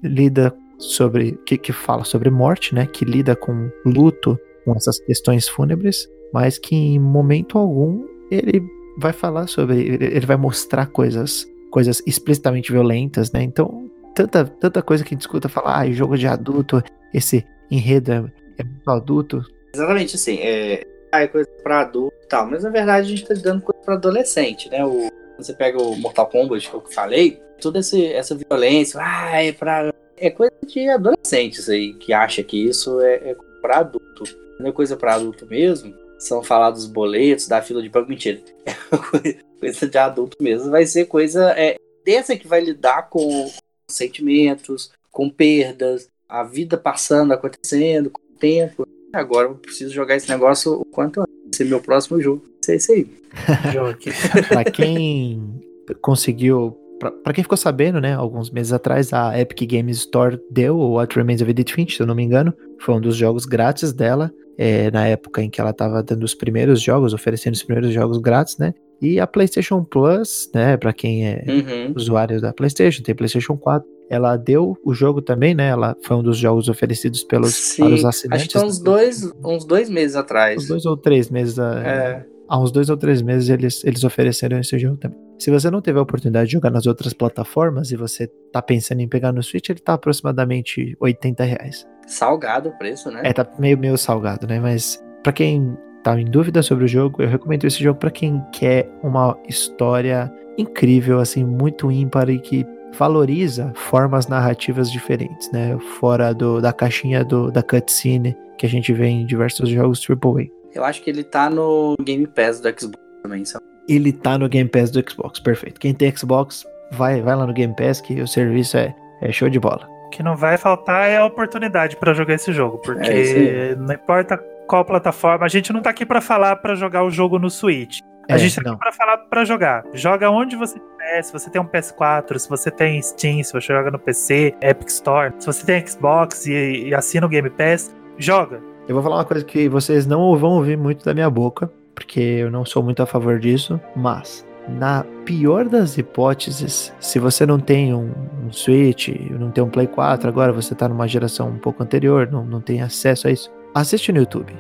lida 0.02 0.52
sobre 0.78 1.39
que, 1.47 1.56
que 1.56 1.73
fala 1.73 2.05
sobre 2.05 2.31
morte, 2.31 2.74
né? 2.74 2.86
Que 2.86 3.05
lida 3.05 3.36
com 3.36 3.70
luto, 3.85 4.39
com 4.65 4.74
essas 4.74 4.99
questões 5.01 5.49
fúnebres, 5.49 6.09
mas 6.32 6.59
que 6.59 6.74
em 6.74 6.99
momento 6.99 7.59
algum 7.59 8.07
ele 8.31 8.62
vai 8.99 9.12
falar 9.12 9.47
sobre, 9.47 9.81
ele 9.81 10.27
vai 10.27 10.36
mostrar 10.36 10.86
coisas, 10.86 11.47
coisas 11.70 12.03
explicitamente 12.07 12.73
violentas, 12.73 13.32
né? 13.32 13.43
Então 13.43 13.91
tanta, 14.15 14.45
tanta 14.45 14.82
coisa 14.82 15.03
que 15.05 15.15
a 15.15 15.15
gente 15.15 15.23
escuta 15.23 15.49
falar, 15.49 15.81
ah, 15.81 15.91
jogo 15.91 16.16
de 16.16 16.27
adulto, 16.27 16.82
esse 17.12 17.45
enredo 17.70 18.12
é, 18.12 18.24
é 18.59 18.65
muito 18.65 18.91
adulto. 18.91 19.45
Exatamente 19.74 20.15
assim, 20.15 20.39
é, 20.39 20.86
é 21.12 21.27
coisa 21.27 21.49
para 21.62 21.81
adulto 21.81 22.16
e 22.23 22.27
tal, 22.28 22.49
mas 22.49 22.62
na 22.62 22.70
verdade 22.70 23.07
a 23.07 23.11
gente 23.16 23.27
tá 23.27 23.35
dando 23.35 23.62
coisa 23.62 23.81
para 23.85 23.95
adolescente, 23.95 24.70
né? 24.70 24.85
O, 24.85 25.09
você 25.36 25.53
pega 25.53 25.82
o 25.82 25.97
Mortal 25.97 26.27
Kombat 26.28 26.70
que 26.70 26.77
eu 26.77 26.85
falei, 26.93 27.41
toda 27.61 27.81
esse, 27.81 28.07
essa 28.07 28.36
violência, 28.36 29.01
ah, 29.03 29.43
é 29.43 29.53
pra 29.53 29.93
é 30.16 30.31
coisa 30.31 30.53
de 30.66 30.89
adolescentes 30.89 31.69
aí 31.69 31.93
que 31.95 32.12
acha 32.12 32.43
que 32.43 32.69
isso 32.69 33.01
é, 33.01 33.15
é 33.31 33.36
para 33.61 33.78
adulto. 33.78 34.24
Não 34.59 34.68
é 34.68 34.72
coisa 34.72 34.97
para 34.97 35.14
adulto 35.14 35.47
mesmo. 35.47 35.94
São 36.18 36.43
falados 36.43 36.85
os 36.85 36.90
boletos 36.90 37.48
da 37.48 37.60
fila 37.60 37.82
de 37.82 37.89
banco. 37.89 38.09
Mentira. 38.09 38.40
É 39.24 39.66
coisa 39.66 39.86
de 39.86 39.97
adulto 39.97 40.36
mesmo. 40.43 40.70
Vai 40.70 40.85
ser 40.85 41.06
coisa 41.06 41.52
é, 41.52 41.78
dessa 42.05 42.36
que 42.36 42.47
vai 42.47 42.60
lidar 42.60 43.09
com 43.09 43.51
sentimentos, 43.90 44.93
com 45.10 45.31
perdas, 45.31 46.09
a 46.28 46.43
vida 46.43 46.76
passando, 46.76 47.32
acontecendo, 47.32 48.10
com 48.10 48.20
o 48.20 48.39
tempo. 48.39 48.86
Agora 49.10 49.48
eu 49.48 49.55
preciso 49.55 49.94
jogar 49.94 50.16
esse 50.16 50.28
negócio 50.28 50.72
o 50.74 50.85
quanto 50.85 51.20
antes. 51.20 51.35
Esse 51.52 51.62
é 51.62 51.66
meu 51.66 51.81
próximo 51.81 52.20
jogo. 52.20 52.44
Isso 52.60 52.70
é 52.70 52.76
isso 52.76 52.93
aí. 52.93 53.06
pra 54.48 54.64
quem 54.64 55.62
conseguiu 56.02 56.76
para 56.99 57.33
quem 57.33 57.45
ficou 57.45 57.57
sabendo, 57.57 58.01
né, 58.01 58.15
alguns 58.15 58.51
meses 58.51 58.73
atrás, 58.73 59.12
a 59.12 59.39
Epic 59.39 59.71
Games 59.71 59.99
Store 59.99 60.41
deu 60.51 60.77
o 60.77 60.93
What 60.95 61.16
Remains 61.16 61.43
of 61.43 61.51
Edith 61.51 61.73
Finch, 61.73 61.97
se 61.97 62.03
eu 62.03 62.07
não 62.07 62.15
me 62.15 62.23
engano. 62.23 62.55
Foi 62.81 62.95
um 62.95 63.01
dos 63.01 63.16
jogos 63.16 63.45
grátis 63.45 63.93
dela, 63.93 64.33
é, 64.57 64.91
na 64.91 65.07
época 65.07 65.43
em 65.43 65.51
que 65.51 65.61
ela 65.61 65.71
estava 65.71 66.03
dando 66.03 66.25
os 66.25 66.35
primeiros 66.35 66.81
jogos, 66.81 67.12
oferecendo 67.12 67.55
os 67.55 67.62
primeiros 67.62 67.93
jogos 67.93 68.19
grátis, 68.19 68.59
né? 68.59 68.75
E 69.01 69.19
a 69.19 69.27
PlayStation 69.27 69.85
Plus, 69.85 70.51
né, 70.55 70.77
para 70.77 70.93
quem 70.93 71.27
é 71.27 71.45
uhum. 71.47 71.93
usuário 71.97 72.41
da 72.41 72.53
PlayStation, 72.53 73.03
tem 73.03 73.15
PlayStation 73.15 73.57
4, 73.57 73.87
ela 74.09 74.37
deu 74.37 74.79
o 74.85 74.95
jogo 74.95 75.21
também, 75.21 75.55
né? 75.55 75.69
Ela 75.69 75.97
foi 76.03 76.16
um 76.16 76.23
dos 76.23 76.37
jogos 76.37 76.69
oferecidos 76.69 77.25
pelos 77.25 77.55
Sim, 77.55 77.85
para 77.85 77.95
os 77.95 78.05
assinantes. 78.05 78.47
Acho 78.47 78.59
que 78.59 78.65
uns 78.65 78.79
dois, 78.79 79.33
uns 79.45 79.65
dois 79.65 79.89
meses 79.89 80.15
atrás. 80.15 80.62
Uns 80.62 80.69
dois 80.69 80.87
ou 80.87 80.97
três 80.97 81.31
meses. 81.31 81.59
É. 81.59 82.25
Há 82.49 82.59
uns 82.59 82.71
dois 82.71 82.91
ou 82.91 82.97
três 82.97 83.23
meses 83.23 83.49
eles, 83.49 83.85
eles 83.85 84.05
ofereceram 84.05 84.59
esse 84.59 84.79
jogo 84.79 84.97
também. 84.97 85.19
Se 85.39 85.51
você 85.51 85.71
não 85.71 85.81
teve 85.81 85.99
a 85.99 86.03
oportunidade 86.03 86.47
de 86.47 86.53
jogar 86.53 86.71
nas 86.71 86.87
outras 86.87 87.12
plataformas 87.12 87.91
e 87.91 87.97
você 87.97 88.27
tá 88.53 88.62
pensando 88.62 89.01
em 89.01 89.09
pegar 89.09 89.33
no 89.33 89.43
Switch, 89.43 89.69
ele 89.69 89.81
tá 89.81 89.95
aproximadamente 89.95 90.97
80 91.01 91.45
reais. 91.45 91.87
Salgado 92.07 92.69
o 92.69 92.79
preço, 92.79 93.11
né? 93.11 93.23
É, 93.25 93.33
tá 93.33 93.47
meio, 93.59 93.79
meio 93.79 93.97
salgado, 93.97 94.47
né? 94.47 94.61
Mas 94.61 95.03
para 95.23 95.33
quem 95.33 95.77
tá 96.03 96.19
em 96.21 96.27
dúvida 96.27 96.62
sobre 96.62 96.85
o 96.85 96.89
jogo, 96.89 97.23
eu 97.23 97.29
recomendo 97.29 97.65
esse 97.65 97.83
jogo 97.83 97.99
para 97.99 98.11
quem 98.11 98.43
quer 98.53 98.89
uma 99.03 99.37
história 99.49 100.33
incrível, 100.57 101.19
assim, 101.19 101.43
muito 101.43 101.91
ímpar 101.91 102.29
e 102.29 102.39
que 102.39 102.65
valoriza 102.97 103.73
formas 103.75 104.29
narrativas 104.29 104.91
diferentes, 104.91 105.51
né? 105.51 105.77
Fora 105.99 106.33
do, 106.33 106.61
da 106.61 106.73
caixinha 106.73 107.25
do, 107.25 107.51
da 107.51 107.62
cutscene 107.62 108.37
que 108.57 108.66
a 108.66 108.69
gente 108.69 108.93
vê 108.93 109.07
em 109.07 109.27
diversos 109.27 109.69
jogos 109.69 110.05
AAA. 110.09 110.47
Eu 110.75 110.85
acho 110.85 111.03
que 111.03 111.11
ele 111.11 111.23
tá 111.23 111.49
no 111.49 111.97
Game 112.01 112.27
Pass 112.27 112.61
do 112.61 112.69
Xbox 112.69 112.99
também, 113.23 113.45
sabe? 113.45 113.65
ele 113.89 114.13
tá 114.13 114.39
no 114.39 114.49
Game 114.49 114.69
Pass 114.69 114.91
do 114.91 115.05
Xbox, 115.09 115.39
perfeito. 115.41 115.81
Quem 115.81 115.95
tem 115.95 116.15
Xbox, 116.15 116.67
vai, 116.93 117.21
vai 117.21 117.37
lá 117.37 117.47
no 117.47 117.53
Game 117.53 117.75
Pass 117.75 118.01
que 118.01 118.21
o 118.21 118.27
serviço 118.27 118.77
é, 118.77 118.95
é 119.21 119.33
show 119.33 119.49
de 119.49 119.61
bola. 119.61 119.89
O 120.07 120.11
que 120.11 120.23
não 120.23 120.37
vai 120.37 120.57
faltar 120.57 121.09
é 121.09 121.17
a 121.17 121.25
oportunidade 121.25 121.97
para 121.97 122.15
jogar 122.15 122.35
esse 122.35 122.53
jogo, 122.53 122.79
porque 122.79 123.11
é 123.11 123.77
não 123.77 123.95
importa 123.95 124.39
qual 124.67 124.85
plataforma, 124.85 125.45
a 125.45 125.49
gente 125.49 125.73
não 125.73 125.83
tá 125.83 125.91
aqui 125.91 126.07
para 126.07 126.21
falar 126.21 126.57
para 126.57 126.75
jogar 126.75 127.05
o 127.05 127.11
jogo 127.11 127.39
no 127.39 127.51
Switch. 127.51 128.01
A 128.31 128.37
é, 128.37 128.39
gente 128.39 128.57
tá 128.57 128.63
não. 128.63 128.73
aqui 128.73 128.81
pra 128.81 128.93
falar 128.93 129.19
para 129.19 129.45
jogar. 129.45 129.85
Joga 129.93 130.31
onde 130.31 130.57
você 130.57 130.79
tiver, 130.79 131.23
se 131.23 131.33
você 131.33 131.51
tem 131.51 131.61
um 131.61 131.67
PS4, 131.67 132.39
se 132.39 132.49
você 132.49 132.71
tem 132.71 133.03
Steam, 133.03 133.43
se 133.43 133.53
você 133.53 133.67
joga 133.67 133.91
no 133.91 133.99
PC, 133.99 134.55
Epic 134.63 134.89
Store, 134.89 135.35
se 135.39 135.47
você 135.47 135.67
tem 135.67 135.87
Xbox 135.87 136.47
e, 136.47 136.87
e 136.87 136.95
assina 136.95 137.27
o 137.27 137.29
Game 137.29 137.51
Pass, 137.51 137.95
joga. 138.17 138.63
Eu 138.86 138.94
vou 138.94 139.02
falar 139.02 139.16
uma 139.16 139.24
coisa 139.24 139.43
que 139.43 139.66
vocês 139.66 140.06
não 140.06 140.36
vão 140.36 140.52
ouvir 140.52 140.77
muito 140.77 141.05
da 141.06 141.15
minha 141.15 141.31
boca, 141.31 141.70
porque 141.94 142.20
eu 142.20 142.51
não 142.51 142.66
sou 142.66 142.82
muito 142.82 143.02
a 143.02 143.06
favor 143.06 143.39
disso, 143.39 143.81
mas 143.97 144.47
na 144.69 145.06
pior 145.24 145.66
das 145.66 145.97
hipóteses, 145.97 146.93
se 147.01 147.19
você 147.19 147.47
não 147.47 147.59
tem 147.59 147.94
um, 147.94 148.12
um 148.44 148.52
Switch, 148.52 149.09
não 149.31 149.51
tem 149.51 149.65
um 149.65 149.70
Play 149.70 149.86
4, 149.86 150.28
agora 150.28 150.52
você 150.52 150.74
está 150.74 150.86
numa 150.86 151.09
geração 151.09 151.48
um 151.48 151.59
pouco 151.59 151.82
anterior, 151.82 152.28
não, 152.31 152.44
não 152.44 152.61
tem 152.61 152.82
acesso 152.82 153.27
a 153.27 153.31
isso, 153.31 153.51
assiste 153.74 154.12
no 154.12 154.19
YouTube. 154.19 154.52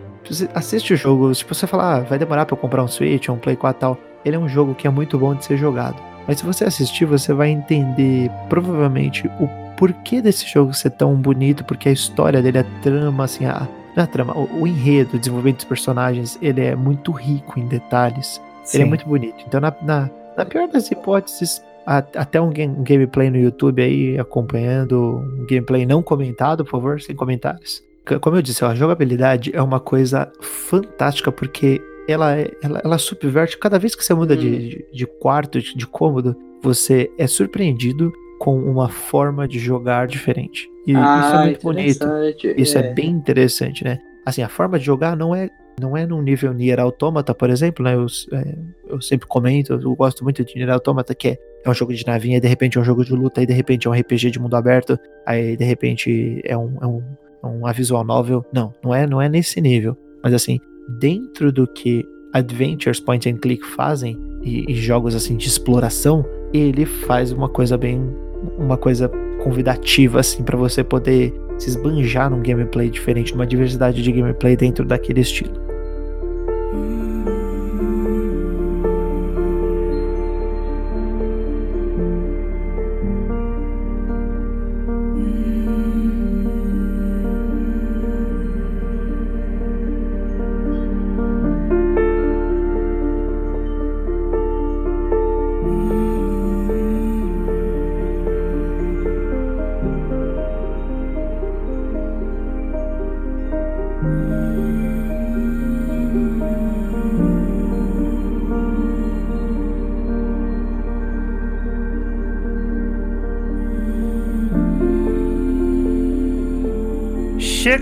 Assiste 0.54 0.94
o 0.94 0.96
jogo, 0.96 1.34
se 1.34 1.44
você 1.44 1.66
falar, 1.66 1.96
ah, 1.96 2.00
vai 2.00 2.18
demorar 2.18 2.46
para 2.46 2.56
comprar 2.56 2.82
um 2.82 2.88
Switch 2.88 3.28
um 3.28 3.36
Play 3.36 3.56
4 3.56 3.78
tal, 3.78 3.98
ele 4.24 4.36
é 4.36 4.38
um 4.38 4.48
jogo 4.48 4.74
que 4.74 4.86
é 4.86 4.90
muito 4.90 5.18
bom 5.18 5.34
de 5.34 5.44
ser 5.44 5.58
jogado. 5.58 6.02
Mas 6.26 6.38
se 6.38 6.46
você 6.46 6.64
assistir, 6.64 7.04
você 7.04 7.34
vai 7.34 7.50
entender 7.50 8.30
provavelmente 8.48 9.26
o 9.38 9.46
porquê 9.76 10.22
desse 10.22 10.46
jogo 10.50 10.72
ser 10.72 10.92
tão 10.92 11.14
bonito, 11.14 11.62
porque 11.62 11.90
a 11.90 11.92
história 11.92 12.40
dele, 12.40 12.60
a 12.60 12.64
trama, 12.80 13.24
assim, 13.24 13.44
a, 13.44 13.68
não 13.96 14.02
é 14.04 14.06
trama, 14.06 14.36
o, 14.36 14.62
o 14.62 14.66
enredo, 14.66 15.16
o 15.16 15.18
desenvolvimento 15.18 15.56
dos 15.56 15.64
personagens, 15.64 16.38
ele 16.42 16.60
é 16.60 16.74
muito 16.74 17.12
rico 17.12 17.58
em 17.58 17.66
detalhes. 17.66 18.40
Sim. 18.64 18.78
Ele 18.78 18.84
é 18.84 18.88
muito 18.88 19.06
bonito. 19.06 19.44
Então, 19.46 19.60
na, 19.60 19.74
na, 19.82 20.10
na 20.36 20.44
pior 20.44 20.66
das 20.68 20.90
hipóteses, 20.90 21.62
a- 21.86 21.98
até 22.16 22.40
um, 22.40 22.50
game- 22.50 22.74
um 22.78 22.82
gameplay 22.82 23.28
no 23.30 23.36
YouTube 23.38 23.82
aí 23.82 24.18
acompanhando, 24.18 25.18
um 25.40 25.44
gameplay 25.46 25.84
não 25.86 26.02
comentado, 26.02 26.64
por 26.64 26.70
favor, 26.72 27.00
sem 27.00 27.14
comentários. 27.14 27.82
Como 28.20 28.36
eu 28.36 28.42
disse, 28.42 28.64
a 28.64 28.74
jogabilidade 28.74 29.50
é 29.54 29.62
uma 29.62 29.80
coisa 29.80 30.30
fantástica 30.40 31.30
porque 31.32 31.80
ela, 32.08 32.36
ela, 32.62 32.80
ela 32.84 32.98
subverte. 32.98 33.56
Cada 33.58 33.78
vez 33.78 33.94
que 33.94 34.04
você 34.04 34.12
muda 34.14 34.36
de, 34.36 34.46
Hum. 34.48 34.58
de, 34.58 34.86
de 34.92 35.06
quarto, 35.06 35.60
de, 35.60 35.74
de 35.76 35.86
cômodo, 35.86 36.36
você 36.62 37.10
é 37.18 37.26
surpreendido 37.26 38.12
com 38.38 38.58
uma 38.58 38.88
forma 38.88 39.46
de 39.46 39.58
jogar 39.58 40.06
diferente. 40.06 40.68
E 40.86 40.92
isso 40.92 41.00
é 41.00 41.44
muito 41.44 41.62
bonito. 41.62 42.04
Ah. 42.04 42.20
Isso 42.56 42.78
é. 42.78 42.92
bem 42.92 43.10
interessante, 43.10 43.84
né? 43.84 43.98
Assim, 44.24 44.42
a 44.42 44.48
forma 44.48 44.78
de 44.78 44.84
jogar 44.84 45.16
não 45.16 45.34
é 45.34 45.48
não 45.80 45.96
é 45.96 46.06
num 46.06 46.22
nível 46.22 46.52
Nier 46.52 46.78
Automata, 46.78 47.34
por 47.34 47.50
exemplo, 47.50 47.84
né? 47.84 47.94
Eu, 47.94 48.06
é, 48.32 48.58
eu 48.86 49.00
sempre 49.00 49.26
comento, 49.26 49.72
eu 49.72 49.94
gosto 49.96 50.22
muito 50.22 50.44
de 50.44 50.54
Nier 50.54 50.70
Automata, 50.70 51.14
que 51.14 51.28
é, 51.28 51.38
é 51.64 51.70
um 51.70 51.74
jogo 51.74 51.92
de 51.92 52.06
navinha, 52.06 52.36
e 52.38 52.40
de 52.40 52.46
repente 52.46 52.78
é 52.78 52.80
um 52.80 52.84
jogo 52.84 53.04
de 53.04 53.12
luta, 53.12 53.42
e 53.42 53.46
de 53.46 53.52
repente 53.52 53.86
é 53.86 53.90
um 53.90 53.92
RPG 53.92 54.30
de 54.30 54.38
mundo 54.38 54.54
aberto, 54.54 54.98
aí 55.26 55.56
de 55.56 55.64
repente 55.64 56.40
é 56.44 56.56
um, 56.56 56.76
é 56.80 56.86
um, 56.86 57.02
é 57.42 57.46
uma 57.46 57.72
visual 57.72 58.04
novel. 58.04 58.44
Não, 58.52 58.72
não 58.82 58.94
é, 58.94 59.06
não 59.06 59.20
é 59.20 59.28
nesse 59.28 59.60
nível. 59.60 59.96
Mas 60.22 60.32
assim, 60.32 60.60
dentro 61.00 61.50
do 61.50 61.66
que 61.66 62.04
adventures 62.32 63.00
point 63.00 63.28
and 63.28 63.38
click 63.38 63.64
fazem, 63.66 64.16
e, 64.42 64.70
e 64.70 64.74
jogos 64.74 65.14
assim 65.14 65.36
de 65.36 65.48
exploração, 65.48 66.24
ele 66.58 66.86
faz 66.86 67.32
uma 67.32 67.48
coisa 67.48 67.76
bem. 67.76 68.14
uma 68.58 68.76
coisa 68.76 69.10
convidativa, 69.42 70.20
assim, 70.20 70.42
para 70.42 70.56
você 70.56 70.82
poder 70.84 71.34
se 71.58 71.68
esbanjar 71.70 72.30
num 72.30 72.42
gameplay 72.42 72.90
diferente, 72.90 73.32
numa 73.32 73.46
diversidade 73.46 74.02
de 74.02 74.12
gameplay 74.12 74.56
dentro 74.56 74.84
daquele 74.84 75.20
estilo. 75.20 75.63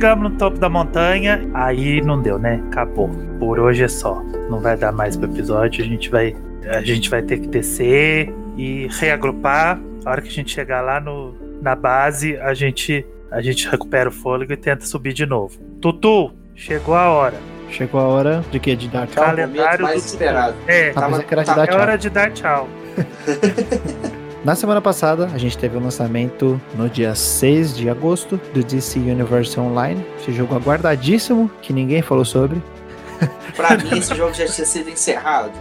Chegamos 0.02 0.32
no 0.32 0.36
topo 0.36 0.58
da 0.58 0.68
montanha, 0.68 1.48
aí 1.54 2.00
não 2.00 2.20
deu, 2.20 2.36
né? 2.36 2.60
Acabou. 2.66 3.08
Por 3.38 3.60
hoje 3.60 3.84
é 3.84 3.88
só. 3.88 4.20
Não 4.50 4.58
vai 4.58 4.76
dar 4.76 4.90
mais 4.90 5.16
pro 5.16 5.30
episódio. 5.30 5.84
A 5.84 5.86
gente 5.86 6.10
vai, 6.10 6.34
a 6.66 6.80
gente 6.82 7.08
vai 7.08 7.22
ter 7.22 7.38
que 7.38 7.46
descer 7.46 8.34
e 8.56 8.88
reagrupar. 8.90 9.80
A 10.04 10.10
hora 10.10 10.20
que 10.20 10.26
a 10.26 10.32
gente 10.32 10.50
chegar 10.50 10.80
lá 10.80 10.98
no, 10.98 11.36
na 11.62 11.76
base, 11.76 12.36
a 12.38 12.52
gente, 12.52 13.06
a 13.30 13.40
gente 13.40 13.68
recupera 13.68 14.08
o 14.08 14.12
fôlego 14.12 14.52
e 14.52 14.56
tenta 14.56 14.84
subir 14.84 15.12
de 15.12 15.24
novo. 15.24 15.56
Tutu, 15.80 16.32
chegou 16.56 16.96
a 16.96 17.08
hora. 17.08 17.36
Chegou 17.70 18.00
a 18.00 18.08
hora 18.08 18.44
de 18.50 18.58
quê? 18.58 18.74
De 18.74 18.88
dar 18.88 19.06
tchau? 19.06 19.24
calendário 19.24 19.84
mais 19.84 20.02
do- 20.02 20.06
esperado. 20.06 20.56
É, 20.66 20.90
Tá, 20.90 21.08
tá, 21.44 21.64
é 21.64 21.74
hora 21.76 21.96
de 21.96 22.10
dar 22.10 22.32
tchau. 22.32 22.68
Na 24.44 24.56
semana 24.56 24.80
passada, 24.80 25.26
a 25.32 25.38
gente 25.38 25.56
teve 25.56 25.76
o 25.76 25.80
lançamento 25.80 26.60
no 26.74 26.88
dia 26.88 27.14
6 27.14 27.76
de 27.76 27.88
agosto 27.88 28.40
do 28.52 28.60
DC 28.64 28.98
Universe 28.98 29.58
Online. 29.58 30.04
Esse 30.18 30.32
jogo 30.32 30.56
aguardadíssimo, 30.56 31.48
que 31.62 31.72
ninguém 31.72 32.02
falou 32.02 32.24
sobre. 32.24 32.60
Pra 33.54 33.76
mim, 33.76 33.98
esse 33.98 34.12
jogo 34.16 34.34
já 34.34 34.44
tinha 34.46 34.66
sido 34.66 34.90
encerrado. 34.90 35.52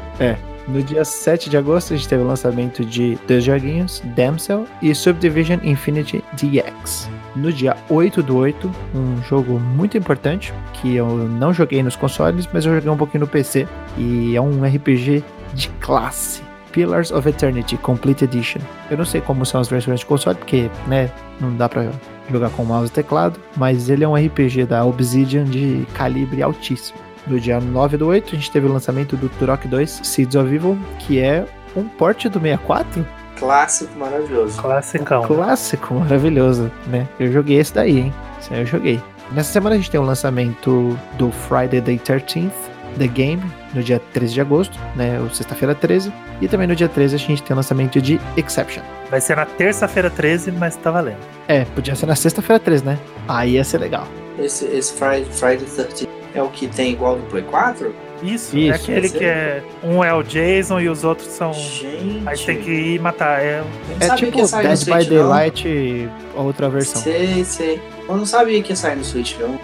No 0.67 0.81
dia 0.81 1.05
7 1.05 1.47
de 1.47 1.57
agosto, 1.57 1.93
a 1.93 1.97
gente 1.97 2.09
teve 2.09 2.23
o 2.23 2.27
lançamento 2.27 2.83
de 2.83 3.19
dois 3.27 3.43
joguinhos, 3.43 4.01
Damsel 4.15 4.65
e 4.81 4.95
Subdivision 4.95 5.59
Infinity 5.61 6.23
DX. 6.33 7.07
No 7.35 7.53
dia 7.53 7.77
8 7.87 8.23
do 8.23 8.35
8, 8.35 8.71
um 8.95 9.21
jogo 9.23 9.59
muito 9.59 9.95
importante, 9.95 10.51
que 10.73 10.95
eu 10.95 11.07
não 11.07 11.53
joguei 11.53 11.83
nos 11.83 11.95
consoles, 11.95 12.47
mas 12.51 12.65
eu 12.65 12.73
joguei 12.73 12.89
um 12.89 12.97
pouquinho 12.97 13.21
no 13.21 13.27
PC. 13.27 13.67
E 13.95 14.35
é 14.35 14.41
um 14.41 14.63
RPG 14.63 15.23
de 15.53 15.69
classe. 15.79 16.50
Pillars 16.71 17.11
of 17.11 17.27
Eternity 17.27 17.77
Complete 17.77 18.23
Edition. 18.23 18.61
Eu 18.89 18.97
não 18.97 19.05
sei 19.05 19.21
como 19.21 19.45
são 19.45 19.61
as 19.61 19.67
versões 19.67 19.99
de 19.99 20.05
console, 20.05 20.37
porque, 20.37 20.69
né, 20.87 21.09
não 21.39 21.55
dá 21.55 21.67
pra 21.67 21.89
jogar 22.29 22.49
com 22.51 22.63
mouse 22.63 22.89
e 22.89 22.93
teclado, 22.93 23.39
mas 23.57 23.89
ele 23.89 24.03
é 24.03 24.07
um 24.07 24.15
RPG 24.15 24.65
da 24.65 24.85
Obsidian 24.85 25.43
de 25.43 25.85
calibre 25.93 26.41
altíssimo. 26.41 26.99
No 27.27 27.39
dia 27.39 27.59
9 27.59 27.97
do 27.97 28.07
8, 28.07 28.29
a 28.29 28.35
gente 28.35 28.51
teve 28.51 28.67
o 28.67 28.73
lançamento 28.73 29.15
do 29.15 29.29
Turok 29.29 29.67
2 29.67 30.01
Seeds 30.03 30.35
of 30.35 30.53
Evil, 30.53 30.77
que 30.99 31.19
é 31.19 31.45
um 31.75 31.83
port 31.83 32.25
do 32.25 32.39
64 32.39 33.05
Clássico 33.41 33.97
maravilhoso. 33.97 34.61
Classicão. 34.61 35.23
clássico, 35.23 35.95
maravilhoso, 35.95 36.71
né? 36.85 37.07
Eu 37.19 37.31
joguei 37.31 37.57
esse 37.57 37.73
daí, 37.73 37.99
hein? 37.99 38.13
Esse 38.39 38.53
aí 38.53 38.59
eu 38.59 38.65
joguei. 38.67 39.01
Nessa 39.31 39.51
semana 39.51 39.75
a 39.75 39.77
gente 39.79 39.89
tem 39.89 39.99
o 39.99 40.03
lançamento 40.03 40.95
do 41.17 41.31
Friday 41.31 41.81
the 41.81 41.93
13th, 41.93 42.51
The 42.97 43.07
Game, 43.07 43.41
no 43.73 43.81
dia 43.81 44.01
13 44.13 44.33
de 44.33 44.41
agosto, 44.41 44.77
né? 44.95 45.19
Ou 45.19 45.29
sexta-feira 45.29 45.73
13. 45.75 46.11
E 46.41 46.47
também 46.47 46.67
no 46.67 46.75
dia 46.75 46.89
13 46.89 47.15
a 47.15 47.19
gente 47.19 47.43
tem 47.43 47.53
o 47.53 47.57
lançamento 47.57 48.01
de 48.01 48.19
Exception. 48.35 48.83
Vai 49.09 49.21
ser 49.21 49.35
na 49.35 49.45
terça-feira 49.45 50.09
13, 50.09 50.51
mas 50.51 50.75
tá 50.75 50.91
valendo. 50.91 51.19
É, 51.47 51.65
podia 51.65 51.95
ser 51.95 52.05
na 52.05 52.15
sexta-feira 52.15 52.59
13, 52.59 52.85
né? 52.85 52.99
Aí 53.27 53.51
ia 53.51 53.63
ser 53.63 53.77
legal. 53.79 54.07
Esse, 54.39 54.65
esse 54.65 54.93
Friday, 54.93 55.25
Friday 55.25 55.65
13 55.65 56.07
é 56.33 56.41
o 56.41 56.49
que 56.49 56.67
tem 56.67 56.93
igual 56.93 57.17
no 57.17 57.25
Play 57.25 57.43
4? 57.43 57.93
Isso, 58.23 58.55
Isso, 58.55 58.71
é 58.71 58.75
aquele 58.75 59.09
que 59.09 59.25
é. 59.25 59.63
Um 59.83 60.03
é 60.03 60.13
o 60.13 60.21
Jason 60.21 60.79
e 60.79 60.87
os 60.87 61.03
outros 61.03 61.27
são. 61.27 61.51
Gente. 61.53 62.21
Aí 62.25 62.37
tem 62.37 62.61
que 62.61 62.69
ir 62.71 63.01
matar. 63.01 63.41
É, 63.41 63.63
É 63.99 64.15
tipo 64.15 64.37
Dead 64.37 64.85
by. 64.85 65.05
Daylight, 65.09 66.09
outra 66.35 66.69
versão. 66.69 67.01
Sei, 67.01 67.43
sei. 67.43 67.81
Eu 68.07 68.17
não 68.17 68.25
sabia 68.25 68.61
que 68.61 68.71
ia 68.71 68.75
sair 68.75 68.95
no 68.95 69.03
Switch, 69.03 69.37
não. 69.39 69.59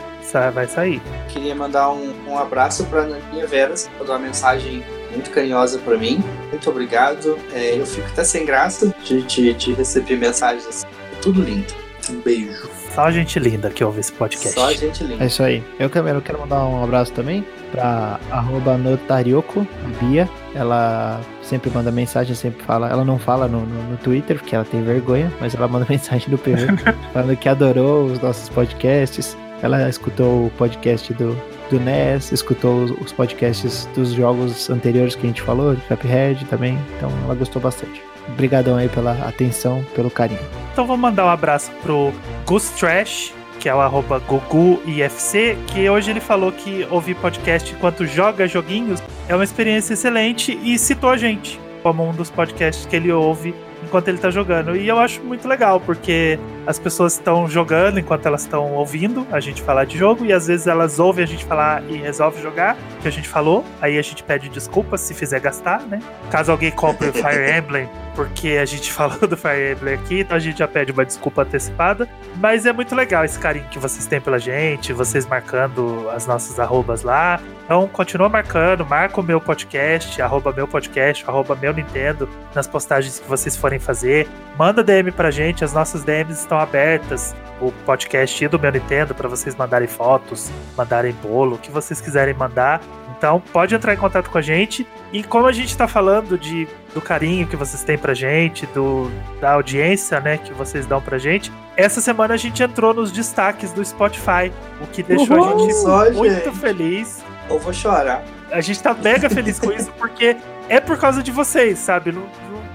Vai 0.54 0.68
sair. 0.68 1.02
Queria 1.30 1.56
mandar 1.56 1.90
um, 1.92 2.14
um 2.28 2.38
abraço 2.38 2.86
pra 2.86 3.04
Naninha 3.04 3.48
Veras, 3.48 3.90
mandou 4.00 4.16
uma 4.16 4.22
mensagem 4.26 4.84
muito 5.12 5.30
carinhosa 5.32 5.80
pra 5.80 5.98
mim. 5.98 6.24
Muito 6.50 6.70
obrigado. 6.70 7.38
É, 7.54 7.80
eu 7.80 7.86
fico 7.86 8.08
até 8.08 8.24
sem 8.24 8.46
graça 8.46 8.94
de, 9.04 9.22
de, 9.24 9.54
de 9.54 9.74
receber 9.74 10.18
mensagens. 10.18 10.86
Tudo 11.22 11.42
lindo. 11.42 11.74
Um 12.10 12.22
beijo. 12.22 12.70
Só 12.94 13.12
gente 13.12 13.38
linda 13.38 13.70
que 13.70 13.84
ouve 13.84 14.00
esse 14.00 14.12
podcast. 14.14 14.58
Só 14.60 14.72
gente 14.72 15.04
É 15.04 15.08
linda. 15.08 15.26
isso 15.26 15.44
aí. 15.44 15.64
Eu 15.78 15.90
também 15.90 16.14
eu 16.14 16.22
quero 16.22 16.40
mandar 16.40 16.64
um 16.66 16.84
abraço 16.84 17.12
também 17.12 17.46
pra 17.72 18.20
arroba 18.32 18.78
notarioko, 18.78 19.68
a 19.86 20.04
Bia. 20.06 20.30
Ela 20.56 21.20
sempre 21.44 21.70
manda 21.70 21.92
mensagem, 21.92 22.34
sempre 22.34 22.64
fala. 22.64 22.90
Ela 22.90 23.04
não 23.04 23.20
fala 23.20 23.48
no, 23.48 23.62
no, 23.66 23.84
no 23.92 23.98
Twitter, 23.98 24.38
porque 24.38 24.56
ela 24.56 24.66
tem 24.66 24.82
vergonha, 24.84 25.32
mas 25.40 25.54
ela 25.54 25.68
manda 25.68 25.86
mensagem 25.90 26.30
no 26.30 26.38
PV 26.38 26.68
falando 27.14 27.36
que 27.38 27.48
adorou 27.50 28.06
os 28.06 28.20
nossos 28.20 28.50
podcasts. 28.50 29.38
Ela 29.62 29.90
escutou 29.90 30.46
o 30.46 30.52
podcast 30.52 31.14
do, 31.14 31.36
do 31.70 31.80
NES, 31.80 32.32
escutou 32.32 32.84
os, 33.02 33.12
podcasts 33.12 33.88
dos 33.96 34.12
jogos 34.14 34.70
anteriores 34.70 35.16
que 35.16 35.24
a 35.24 35.28
gente 35.28 35.42
falou, 35.42 35.76
de 35.76 35.82
Cuphead 35.82 36.46
também. 36.46 36.78
Então 36.96 37.12
ela 37.24 37.36
gostou 37.36 37.62
bastante. 37.62 38.02
Obrigadão 38.30 38.76
aí 38.76 38.90
pela 38.90 39.14
atenção, 39.28 39.84
pelo 39.96 40.12
carinho. 40.12 40.40
Então 40.74 40.86
vou 40.86 40.98
mandar 40.98 41.26
um 41.26 41.30
abraço 41.30 41.72
pro 41.82 42.14
Gus 42.46 42.70
Trash, 42.72 43.34
que 43.60 43.68
é 43.68 43.74
o 43.74 43.80
arroba 43.80 44.20
GuguIFC, 44.20 45.58
que 45.68 45.90
hoje 45.90 46.12
ele 46.12 46.20
falou 46.20 46.52
que 46.52 46.86
ouvir 46.92 47.16
podcast 47.16 47.74
enquanto 47.74 48.06
joga 48.06 48.48
joguinhos 48.48 49.02
é 49.28 49.34
uma 49.34 49.44
experiência 49.44 49.94
excelente 49.94 50.60
e 50.62 50.78
citou 50.78 51.10
a 51.10 51.18
gente 51.18 51.60
como 51.82 52.08
um 52.08 52.14
dos 52.14 52.30
podcasts 52.30 52.86
que 52.86 52.96
ele 52.96 53.12
ouve 53.12 53.56
enquanto 53.84 54.10
ele 54.10 54.18
tá 54.18 54.30
jogando. 54.30 54.76
E 54.76 54.88
eu 54.88 55.00
acho 55.00 55.22
muito 55.24 55.48
legal, 55.48 55.80
porque 55.80 56.38
as 56.68 56.78
pessoas 56.78 57.14
estão 57.14 57.50
jogando 57.50 57.98
enquanto 57.98 58.26
elas 58.26 58.42
estão 58.42 58.74
ouvindo 58.74 59.26
a 59.32 59.40
gente 59.40 59.62
falar 59.62 59.86
de 59.86 59.98
jogo, 59.98 60.26
e 60.26 60.34
às 60.34 60.48
vezes 60.48 60.68
elas 60.68 61.00
ouvem 61.00 61.24
a 61.24 61.28
gente 61.28 61.46
falar 61.46 61.82
e 61.90 61.96
resolve 61.96 62.42
jogar, 62.42 62.76
que 63.02 63.08
a 63.08 63.12
gente 63.12 63.28
falou, 63.28 63.64
aí 63.82 63.98
a 63.98 64.02
gente 64.02 64.22
pede 64.22 64.50
desculpas 64.50 65.00
se 65.00 65.14
fizer 65.14 65.40
gastar, 65.40 65.82
né? 65.84 66.02
Caso 66.30 66.52
alguém 66.52 66.70
compre 66.70 67.08
o 67.08 67.14
Fire 67.16 67.58
Emblem, 67.58 67.90
porque 68.16 68.50
a 68.62 68.66
gente 68.66 68.92
falou 68.94 69.20
do 69.20 69.38
Fire 69.38 69.72
Emblem 69.72 69.94
aqui, 69.94 70.20
então 70.20 70.36
a 70.36 70.40
gente 70.40 70.60
já 70.60 70.68
pede 70.68 70.92
uma 70.92 71.06
desculpa 71.06 71.44
antecipada. 71.44 72.08
Mas 72.36 72.66
é 72.66 72.74
muito 72.74 72.94
legal 72.94 73.24
esse 73.24 73.40
carinho 73.40 73.68
que 73.70 73.80
vocês 73.80 74.06
têm 74.06 74.20
pela 74.20 74.38
gente, 74.38 74.92
vocês 74.92 75.26
marcando 75.26 76.10
as 76.10 76.28
nossas 76.28 76.60
arrobas 76.60 77.02
lá. 77.02 77.40
Então 77.64 77.88
continua 77.88 78.30
marcando, 78.30 78.86
marca 78.86 79.20
o 79.20 79.24
meu 79.24 79.42
podcast, 79.42 80.22
arroba 80.22 80.54
meu 80.54 80.68
podcast, 80.68 81.24
arroba 81.28 81.56
meu 81.56 81.74
Nintendo, 81.74 82.30
nas 82.56 82.66
postagens 82.66 83.20
que 83.20 83.28
vocês 83.28 83.56
forem 83.56 83.78
fazer. 83.78 84.28
Manda 84.58 84.84
DM 84.84 85.12
pra 85.12 85.30
gente, 85.30 85.64
as 85.64 85.74
nossas 85.74 86.04
DMs 86.04 86.40
estão 86.40 86.57
abertas. 86.60 87.36
O 87.60 87.72
podcast 87.72 88.48
do 88.50 88.60
meu 88.60 88.72
Nintendo 88.72 89.16
para 89.16 89.28
vocês 89.28 89.56
mandarem 89.56 89.88
fotos, 89.88 90.52
mandarem 90.78 91.12
bolo, 91.24 91.56
o 91.56 91.58
que 91.58 91.72
vocês 91.72 92.00
quiserem 92.00 92.36
mandar. 92.36 92.82
Então 93.18 93.42
pode 93.52 93.74
entrar 93.74 93.96
em 93.96 93.98
contato 93.98 94.30
com 94.30 94.38
a 94.38 94.42
gente. 94.42 94.86
E 95.12 95.24
como 95.24 95.48
a 95.48 95.52
gente 95.52 95.70
está 95.70 95.88
falando 95.88 96.38
de, 96.38 96.68
do 96.94 97.02
carinho 97.02 97.48
que 97.48 97.56
vocês 97.56 97.84
têm 97.84 97.98
pra 97.98 98.14
gente, 98.14 98.68
do, 98.68 99.10
da 99.42 99.54
audiência 99.54 100.20
né, 100.20 100.38
que 100.38 100.54
vocês 100.54 100.86
dão 100.86 101.02
pra 101.02 101.18
gente, 101.18 101.52
essa 101.76 102.00
semana 102.00 102.36
a 102.36 102.38
gente 102.38 102.62
entrou 102.62 102.94
nos 102.94 103.12
destaques 103.12 103.72
do 103.74 103.84
Spotify, 103.84 104.52
o 104.80 104.88
que 104.88 105.02
deixou 105.02 105.38
Uhul, 105.38 105.56
a 105.56 105.58
gente 105.60 105.74
só, 105.74 106.12
muito 106.12 106.44
gente. 106.44 106.58
feliz. 106.58 107.24
Eu 107.50 107.58
vou 107.58 107.74
chorar. 107.74 108.24
A 108.52 108.62
gente 108.62 108.82
tá 108.82 108.94
mega 108.94 109.30
feliz 109.30 109.60
com 109.60 109.72
isso, 109.72 109.92
porque 109.98 110.38
é 110.70 110.80
por 110.80 110.98
causa 110.98 111.24
de 111.24 111.32
vocês, 111.32 111.80
sabe? 111.80 112.12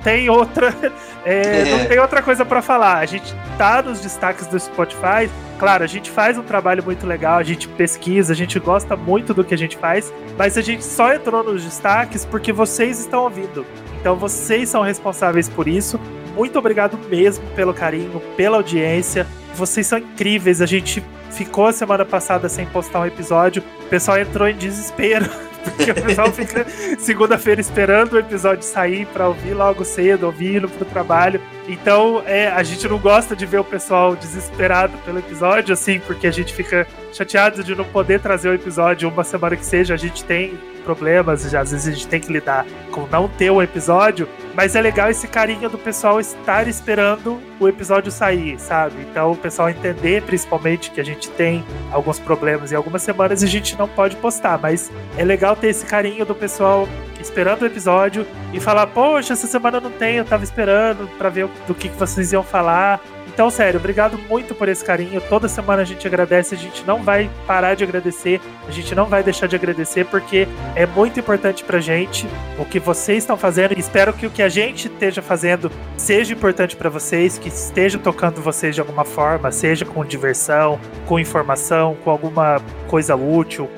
Tem 0.03 0.29
outra. 0.29 0.74
é, 1.24 1.62
É. 1.62 1.65
Não 1.65 1.87
tem 1.87 1.99
outra 1.99 2.23
coisa 2.23 2.45
pra 2.45 2.61
falar. 2.61 2.99
A 2.99 3.07
gente 3.07 3.35
tá 3.57 3.83
nos 3.83 4.01
destaques 4.01 4.47
do 4.47 4.59
Spotify. 4.59 5.31
Claro, 5.59 5.85
a 5.85 5.87
gente 5.87 6.11
faz 6.11 6.37
um 6.37 6.43
trabalho 6.43 6.83
muito 6.83 7.07
legal, 7.07 7.39
a 7.39 7.43
gente 7.45 7.69
pesquisa, 7.69 8.33
a 8.33 8.37
gente 8.37 8.59
gosta 8.59 8.97
muito 8.97 9.33
do 9.33 9.45
que 9.45 9.55
a 9.55 9.57
gente 9.57 9.77
faz, 9.77 10.12
mas 10.37 10.59
a 10.59 10.61
gente 10.61 10.85
só 10.85 11.15
entrou 11.15 11.45
nos 11.45 11.62
destaques 11.62 12.24
porque 12.24 12.53
vocês 12.53 12.99
estão 12.99 13.23
ouvindo. 13.23 13.65
Então 14.01 14.16
vocês 14.16 14.69
são 14.69 14.83
responsáveis 14.83 15.49
por 15.49 15.69
isso. 15.69 16.01
Muito 16.35 16.59
obrigado 16.59 16.99
mesmo 17.09 17.45
pelo 17.55 17.73
carinho, 17.73 18.20
pela 18.37 18.57
audiência. 18.57 19.24
Vocês 19.55 19.87
são 19.87 19.99
incríveis. 19.99 20.61
A 20.61 20.66
gente 20.66 21.01
ficou 21.31 21.66
a 21.66 21.73
semana 21.73 22.05
passada 22.05 22.49
sem 22.49 22.66
postar 22.66 23.01
um 23.01 23.07
episódio. 23.07 23.62
O 23.85 23.89
pessoal 23.89 24.19
entrou 24.19 24.49
em 24.49 24.57
desespero. 24.57 25.31
Porque 25.62 25.90
o 25.90 25.94
pessoal 25.94 26.32
fica 26.32 26.66
segunda-feira 26.98 27.60
esperando 27.60 28.14
o 28.14 28.18
episódio 28.18 28.62
sair 28.62 29.06
pra 29.06 29.28
ouvir 29.28 29.55
logo 29.55 29.84
cedo, 29.84 30.26
ouvir 30.26 30.56
indo 30.56 30.68
pro 30.68 30.84
trabalho. 30.84 31.40
Então, 31.68 32.22
é, 32.26 32.48
a 32.48 32.62
gente 32.62 32.86
não 32.89 32.98
gosta 32.98 33.36
de 33.36 33.47
ver 33.47 33.59
o 33.59 33.64
pessoal 33.64 34.16
desesperado 34.16 34.97
pelo 35.05 35.18
episódio, 35.18 35.72
assim, 35.72 36.01
porque 36.01 36.26
a 36.26 36.30
gente 36.30 36.52
fica 36.52 36.86
chateado 37.12 37.62
de 37.62 37.74
não 37.74 37.84
poder 37.84 38.20
trazer 38.20 38.48
o 38.48 38.55
episódio 38.55 39.09
uma 39.09 39.24
semana 39.24 39.56
que 39.56 39.64
seja. 39.64 39.94
A 39.94 39.97
gente 39.97 40.24
tem 40.24 40.59
problemas, 40.83 41.55
às 41.55 41.71
vezes 41.71 41.89
a 41.89 41.91
gente 41.91 42.07
tem 42.07 42.21
que 42.21 42.33
lidar 42.33 42.67
com 42.91 43.07
não 43.07 43.29
ter 43.29 43.51
o 43.51 43.63
episódio, 43.63 44.29
mas 44.55 44.77
é 44.77 44.81
legal 44.81 45.11
esse 45.11 45.27
carinho 45.27 45.69
do 45.69 45.79
pessoal 45.79 46.21
estar 46.21 46.69
esperando 46.69 47.41
o 47.59 47.69
episódio 47.69 48.11
sair, 48.13 48.59
sabe? 48.61 48.97
Então 49.11 49.33
o 49.33 49.37
pessoal 49.37 49.71
entender 49.71 50.23
principalmente 50.23 50.91
que 50.91 51.01
a 51.01 51.05
gente 51.05 51.31
tem 51.31 51.65
alguns 51.91 52.19
problemas 52.19 52.71
e 52.71 52.75
algumas 52.75 53.03
semanas 53.03 53.43
a 53.43 53.47
gente 53.47 53.77
não 53.79 53.89
pode 53.89 54.17
postar, 54.17 54.59
mas 54.59 54.91
é 55.17 55.25
legal 55.25 55.57
ter 55.57 55.69
esse 55.69 55.87
carinho 55.87 56.27
do 56.27 56.35
pessoal 56.35 56.89
esperando 57.21 57.63
o 57.63 57.67
episódio 57.67 58.27
e 58.53 58.61
falar, 58.61 58.87
poxa, 58.89 59.33
essa 59.33 59.47
semana 59.47 59.81
não 59.81 59.91
tem, 59.91 60.17
eu 60.17 60.25
tava 60.25 60.45
esperando 60.45 61.09
pra 61.17 61.29
ver 61.29 61.49
do 61.67 61.75
que, 61.75 61.89
que 61.89 61.97
vocês 61.97 62.33
iam 62.33 62.43
falar. 62.43 63.01
Então, 63.33 63.49
sério, 63.51 63.81
obrigado 63.81 64.19
muito 64.29 64.55
por 64.55 64.69
esse 64.69 64.85
carinho. 64.85 65.21
Toda 65.23 65.49
semana 65.49 65.83
a 65.83 65.85
gente 65.85 66.07
agradece, 66.07 66.55
a 66.55 66.59
gente 66.59 66.85
não 66.87 67.03
vai 67.03 67.31
parar 67.47 67.75
de 67.75 67.83
agradecer, 67.83 68.41
a 68.69 68.71
gente 68.71 68.95
não 68.95 69.07
vai 69.07 69.23
deixar 69.23 69.47
de 69.47 69.57
agradecer, 69.57 70.05
porque 70.05 70.47
é 70.77 70.85
muito 70.85 71.19
importante 71.19 71.65
pra 71.65 71.81
gente 71.81 72.29
o 72.59 72.65
que 72.65 72.79
vocês 72.79 73.19
estão 73.19 73.37
fazendo. 73.37 73.73
Espero 73.79 74.13
que 74.13 74.27
o 74.27 74.31
que 74.31 74.43
a 74.43 74.51
gente 74.51 74.87
esteja 74.87 75.23
fazendo 75.23 75.73
seja 75.97 76.35
importante 76.35 76.77
pra 76.77 76.91
vocês, 76.91 77.39
que 77.39 77.49
esteja 77.49 77.99
tocando 77.99 78.43
vocês 78.43 78.75
de 78.75 78.83
alguma 78.83 79.05
forma, 79.05 79.51
seja 79.51 79.87
com 79.87 80.05
diversão, 80.05 80.79
com 81.07 81.19
informação, 81.19 81.97
com 82.05 82.11
alguma 82.11 82.61
coisa 82.87 83.17
útil. 83.17 83.69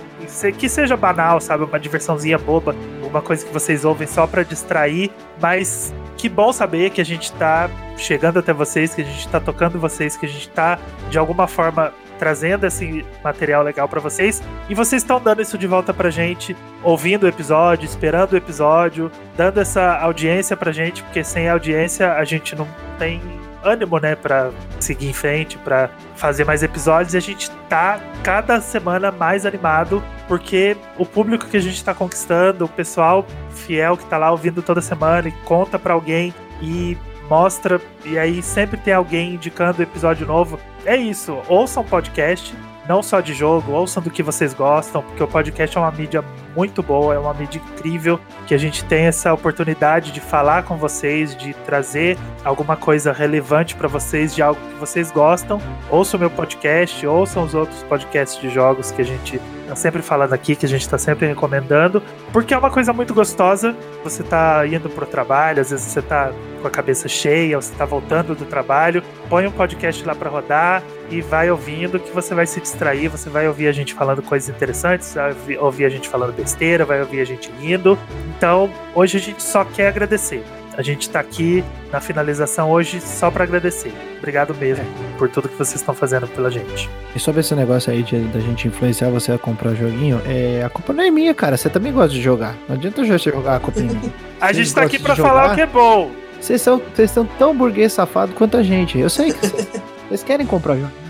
Que 0.58 0.68
seja 0.68 0.96
banal, 0.96 1.38
sabe? 1.40 1.64
Uma 1.64 1.78
diversãozinha 1.78 2.38
boba, 2.38 2.74
uma 3.02 3.20
coisa 3.20 3.44
que 3.44 3.52
vocês 3.52 3.84
ouvem 3.84 4.08
só 4.08 4.26
pra 4.26 4.42
distrair, 4.42 5.10
mas 5.40 5.92
que 6.24 6.28
bom 6.30 6.54
saber 6.54 6.88
que 6.88 7.02
a 7.02 7.04
gente 7.04 7.30
tá 7.34 7.68
chegando 7.98 8.38
até 8.38 8.50
vocês, 8.50 8.94
que 8.94 9.02
a 9.02 9.04
gente 9.04 9.28
tá 9.28 9.38
tocando 9.38 9.78
vocês, 9.78 10.16
que 10.16 10.24
a 10.24 10.28
gente 10.28 10.48
tá 10.48 10.78
de 11.10 11.18
alguma 11.18 11.46
forma 11.46 11.92
trazendo 12.18 12.64
esse 12.64 13.04
material 13.22 13.62
legal 13.62 13.86
pra 13.86 14.00
vocês. 14.00 14.42
E 14.66 14.74
vocês 14.74 15.02
estão 15.02 15.20
dando 15.20 15.42
isso 15.42 15.58
de 15.58 15.66
volta 15.66 15.92
pra 15.92 16.08
gente, 16.08 16.56
ouvindo 16.82 17.24
o 17.24 17.28
episódio, 17.28 17.84
esperando 17.84 18.32
o 18.32 18.36
episódio, 18.38 19.12
dando 19.36 19.60
essa 19.60 19.98
audiência 19.98 20.56
pra 20.56 20.72
gente, 20.72 21.02
porque 21.02 21.22
sem 21.22 21.46
audiência 21.46 22.14
a 22.14 22.24
gente 22.24 22.56
não 22.56 22.66
tem 22.98 23.20
ânimo, 23.64 23.98
né, 23.98 24.14
Pra 24.14 24.50
seguir 24.78 25.08
em 25.08 25.12
frente, 25.12 25.58
pra 25.58 25.90
fazer 26.16 26.44
mais 26.44 26.62
episódios 26.62 27.14
e 27.14 27.16
a 27.16 27.20
gente 27.20 27.50
tá 27.68 28.00
cada 28.22 28.60
semana 28.60 29.10
mais 29.10 29.46
animado 29.46 30.02
porque 30.28 30.76
o 30.98 31.04
público 31.04 31.46
que 31.46 31.56
a 31.56 31.60
gente 31.60 31.82
tá 31.82 31.94
conquistando, 31.94 32.64
o 32.64 32.68
pessoal 32.68 33.26
fiel 33.50 33.96
que 33.96 34.04
tá 34.06 34.18
lá 34.18 34.30
ouvindo 34.30 34.62
toda 34.62 34.80
semana 34.80 35.28
e 35.28 35.32
conta 35.44 35.78
pra 35.78 35.94
alguém 35.94 36.34
e 36.62 36.96
mostra 37.28 37.80
e 38.04 38.18
aí 38.18 38.42
sempre 38.42 38.78
tem 38.78 38.94
alguém 38.94 39.34
indicando 39.34 39.82
episódio 39.82 40.26
novo. 40.26 40.58
É 40.84 40.96
isso, 40.96 41.40
ouçam 41.48 41.82
podcast, 41.84 42.54
não 42.88 43.02
só 43.02 43.20
de 43.20 43.32
jogo, 43.32 43.72
ouçam 43.72 44.02
do 44.02 44.10
que 44.10 44.22
vocês 44.22 44.52
gostam, 44.52 45.02
porque 45.02 45.22
o 45.22 45.28
podcast 45.28 45.76
é 45.76 45.80
uma 45.80 45.90
mídia 45.90 46.24
muito 46.54 46.82
boa, 46.82 47.14
é 47.14 47.18
uma 47.18 47.34
mídia 47.34 47.60
incrível, 47.72 48.20
que 48.46 48.54
a 48.54 48.58
gente 48.58 48.84
tem 48.84 49.06
essa 49.06 49.32
oportunidade 49.32 50.12
de 50.12 50.20
falar 50.20 50.64
com 50.64 50.76
vocês, 50.76 51.36
de 51.36 51.54
trazer 51.66 52.16
alguma 52.44 52.76
coisa 52.76 53.12
relevante 53.12 53.74
para 53.74 53.88
vocês, 53.88 54.34
de 54.34 54.42
algo 54.42 54.60
que 54.60 54.74
vocês 54.74 55.10
gostam. 55.10 55.60
Ouçam 55.90 56.18
o 56.18 56.20
meu 56.20 56.30
podcast, 56.30 57.06
ouçam 57.06 57.44
os 57.44 57.54
outros 57.54 57.82
podcasts 57.84 58.40
de 58.40 58.50
jogos 58.50 58.90
que 58.90 59.02
a 59.02 59.04
gente 59.04 59.40
tá 59.66 59.74
sempre 59.74 60.02
falando 60.02 60.32
aqui, 60.32 60.54
que 60.54 60.66
a 60.66 60.68
gente 60.68 60.88
tá 60.88 60.98
sempre 60.98 61.26
recomendando, 61.26 62.02
porque 62.32 62.54
é 62.54 62.58
uma 62.58 62.70
coisa 62.70 62.92
muito 62.92 63.14
gostosa. 63.14 63.74
Você 64.02 64.22
tá 64.22 64.66
indo 64.66 64.88
pro 64.90 65.06
trabalho, 65.06 65.60
às 65.60 65.70
vezes 65.70 65.86
você 65.86 66.02
tá 66.02 66.30
com 66.60 66.68
a 66.68 66.70
cabeça 66.70 67.08
cheia, 67.08 67.56
ou 67.56 67.62
você 67.62 67.74
tá 67.74 67.84
voltando 67.84 68.34
do 68.34 68.44
trabalho, 68.44 69.02
põe 69.28 69.46
um 69.46 69.50
podcast 69.50 70.04
lá 70.04 70.14
para 70.14 70.30
rodar 70.30 70.82
e 71.10 71.20
vai 71.20 71.50
ouvindo 71.50 71.98
que 71.98 72.10
você 72.10 72.34
vai 72.34 72.46
se 72.46 72.60
distrair, 72.60 73.08
você 73.08 73.28
vai 73.30 73.46
ouvir 73.48 73.68
a 73.68 73.72
gente 73.72 73.94
falando 73.94 74.22
coisas 74.22 74.48
interessantes, 74.48 75.14
vai 75.14 75.34
ouvir- 75.58 75.84
a 75.84 75.88
gente 75.88 76.08
falando 76.08 76.32
besteira, 76.34 76.84
vai 76.84 77.00
ouvir 77.00 77.20
a 77.20 77.24
gente 77.24 77.50
rindo. 77.60 77.98
Então, 78.36 78.70
hoje 78.94 79.18
a 79.18 79.20
gente 79.20 79.42
só 79.42 79.64
quer 79.64 79.88
agradecer. 79.88 80.42
A 80.76 80.82
gente 80.82 81.08
tá 81.08 81.20
aqui 81.20 81.62
na 81.92 82.00
finalização 82.00 82.68
hoje 82.72 83.00
só 83.00 83.30
para 83.30 83.44
agradecer. 83.44 83.92
Obrigado 84.18 84.52
mesmo 84.56 84.84
por 85.16 85.28
tudo 85.28 85.48
que 85.48 85.56
vocês 85.56 85.76
estão 85.76 85.94
fazendo 85.94 86.26
pela 86.26 86.50
gente. 86.50 86.90
E 87.14 87.20
sobre 87.20 87.42
esse 87.42 87.54
negócio 87.54 87.92
aí 87.92 88.02
de, 88.02 88.18
da 88.18 88.40
gente 88.40 88.66
influenciar 88.66 89.08
você 89.10 89.30
a 89.30 89.38
comprar 89.38 89.72
joguinho, 89.74 90.20
é, 90.26 90.64
a 90.64 90.68
culpa 90.68 90.92
não 90.92 91.04
é 91.04 91.10
minha, 91.12 91.32
cara. 91.32 91.56
Você 91.56 91.70
também 91.70 91.92
gosta 91.92 92.08
de 92.12 92.20
jogar. 92.20 92.56
Não 92.68 92.74
adianta 92.74 93.04
você 93.04 93.30
jogar 93.30 93.54
a 93.56 93.60
culpa 93.60 93.78
em 93.78 93.84
mim. 93.84 94.12
A 94.40 94.52
gente 94.52 94.74
tá 94.74 94.82
aqui 94.82 94.98
para 94.98 95.14
falar 95.14 95.52
o 95.52 95.54
que 95.54 95.60
é 95.60 95.66
bom. 95.66 96.10
Vocês 96.40 96.60
são, 96.60 96.82
vocês 96.94 97.10
são 97.10 97.24
tão 97.24 97.56
burguês 97.56 97.92
safado 97.92 98.32
quanto 98.34 98.56
a 98.56 98.62
gente. 98.62 98.98
Eu 98.98 99.08
sei 99.08 99.32
que 99.32 99.38
vocês, 100.08 100.22
querem 100.22 100.46
comprar 100.46 100.74
joguinho. 100.74 101.04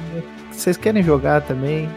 Vocês 0.50 0.76
querem 0.76 1.02
jogar 1.02 1.42
também. 1.42 1.88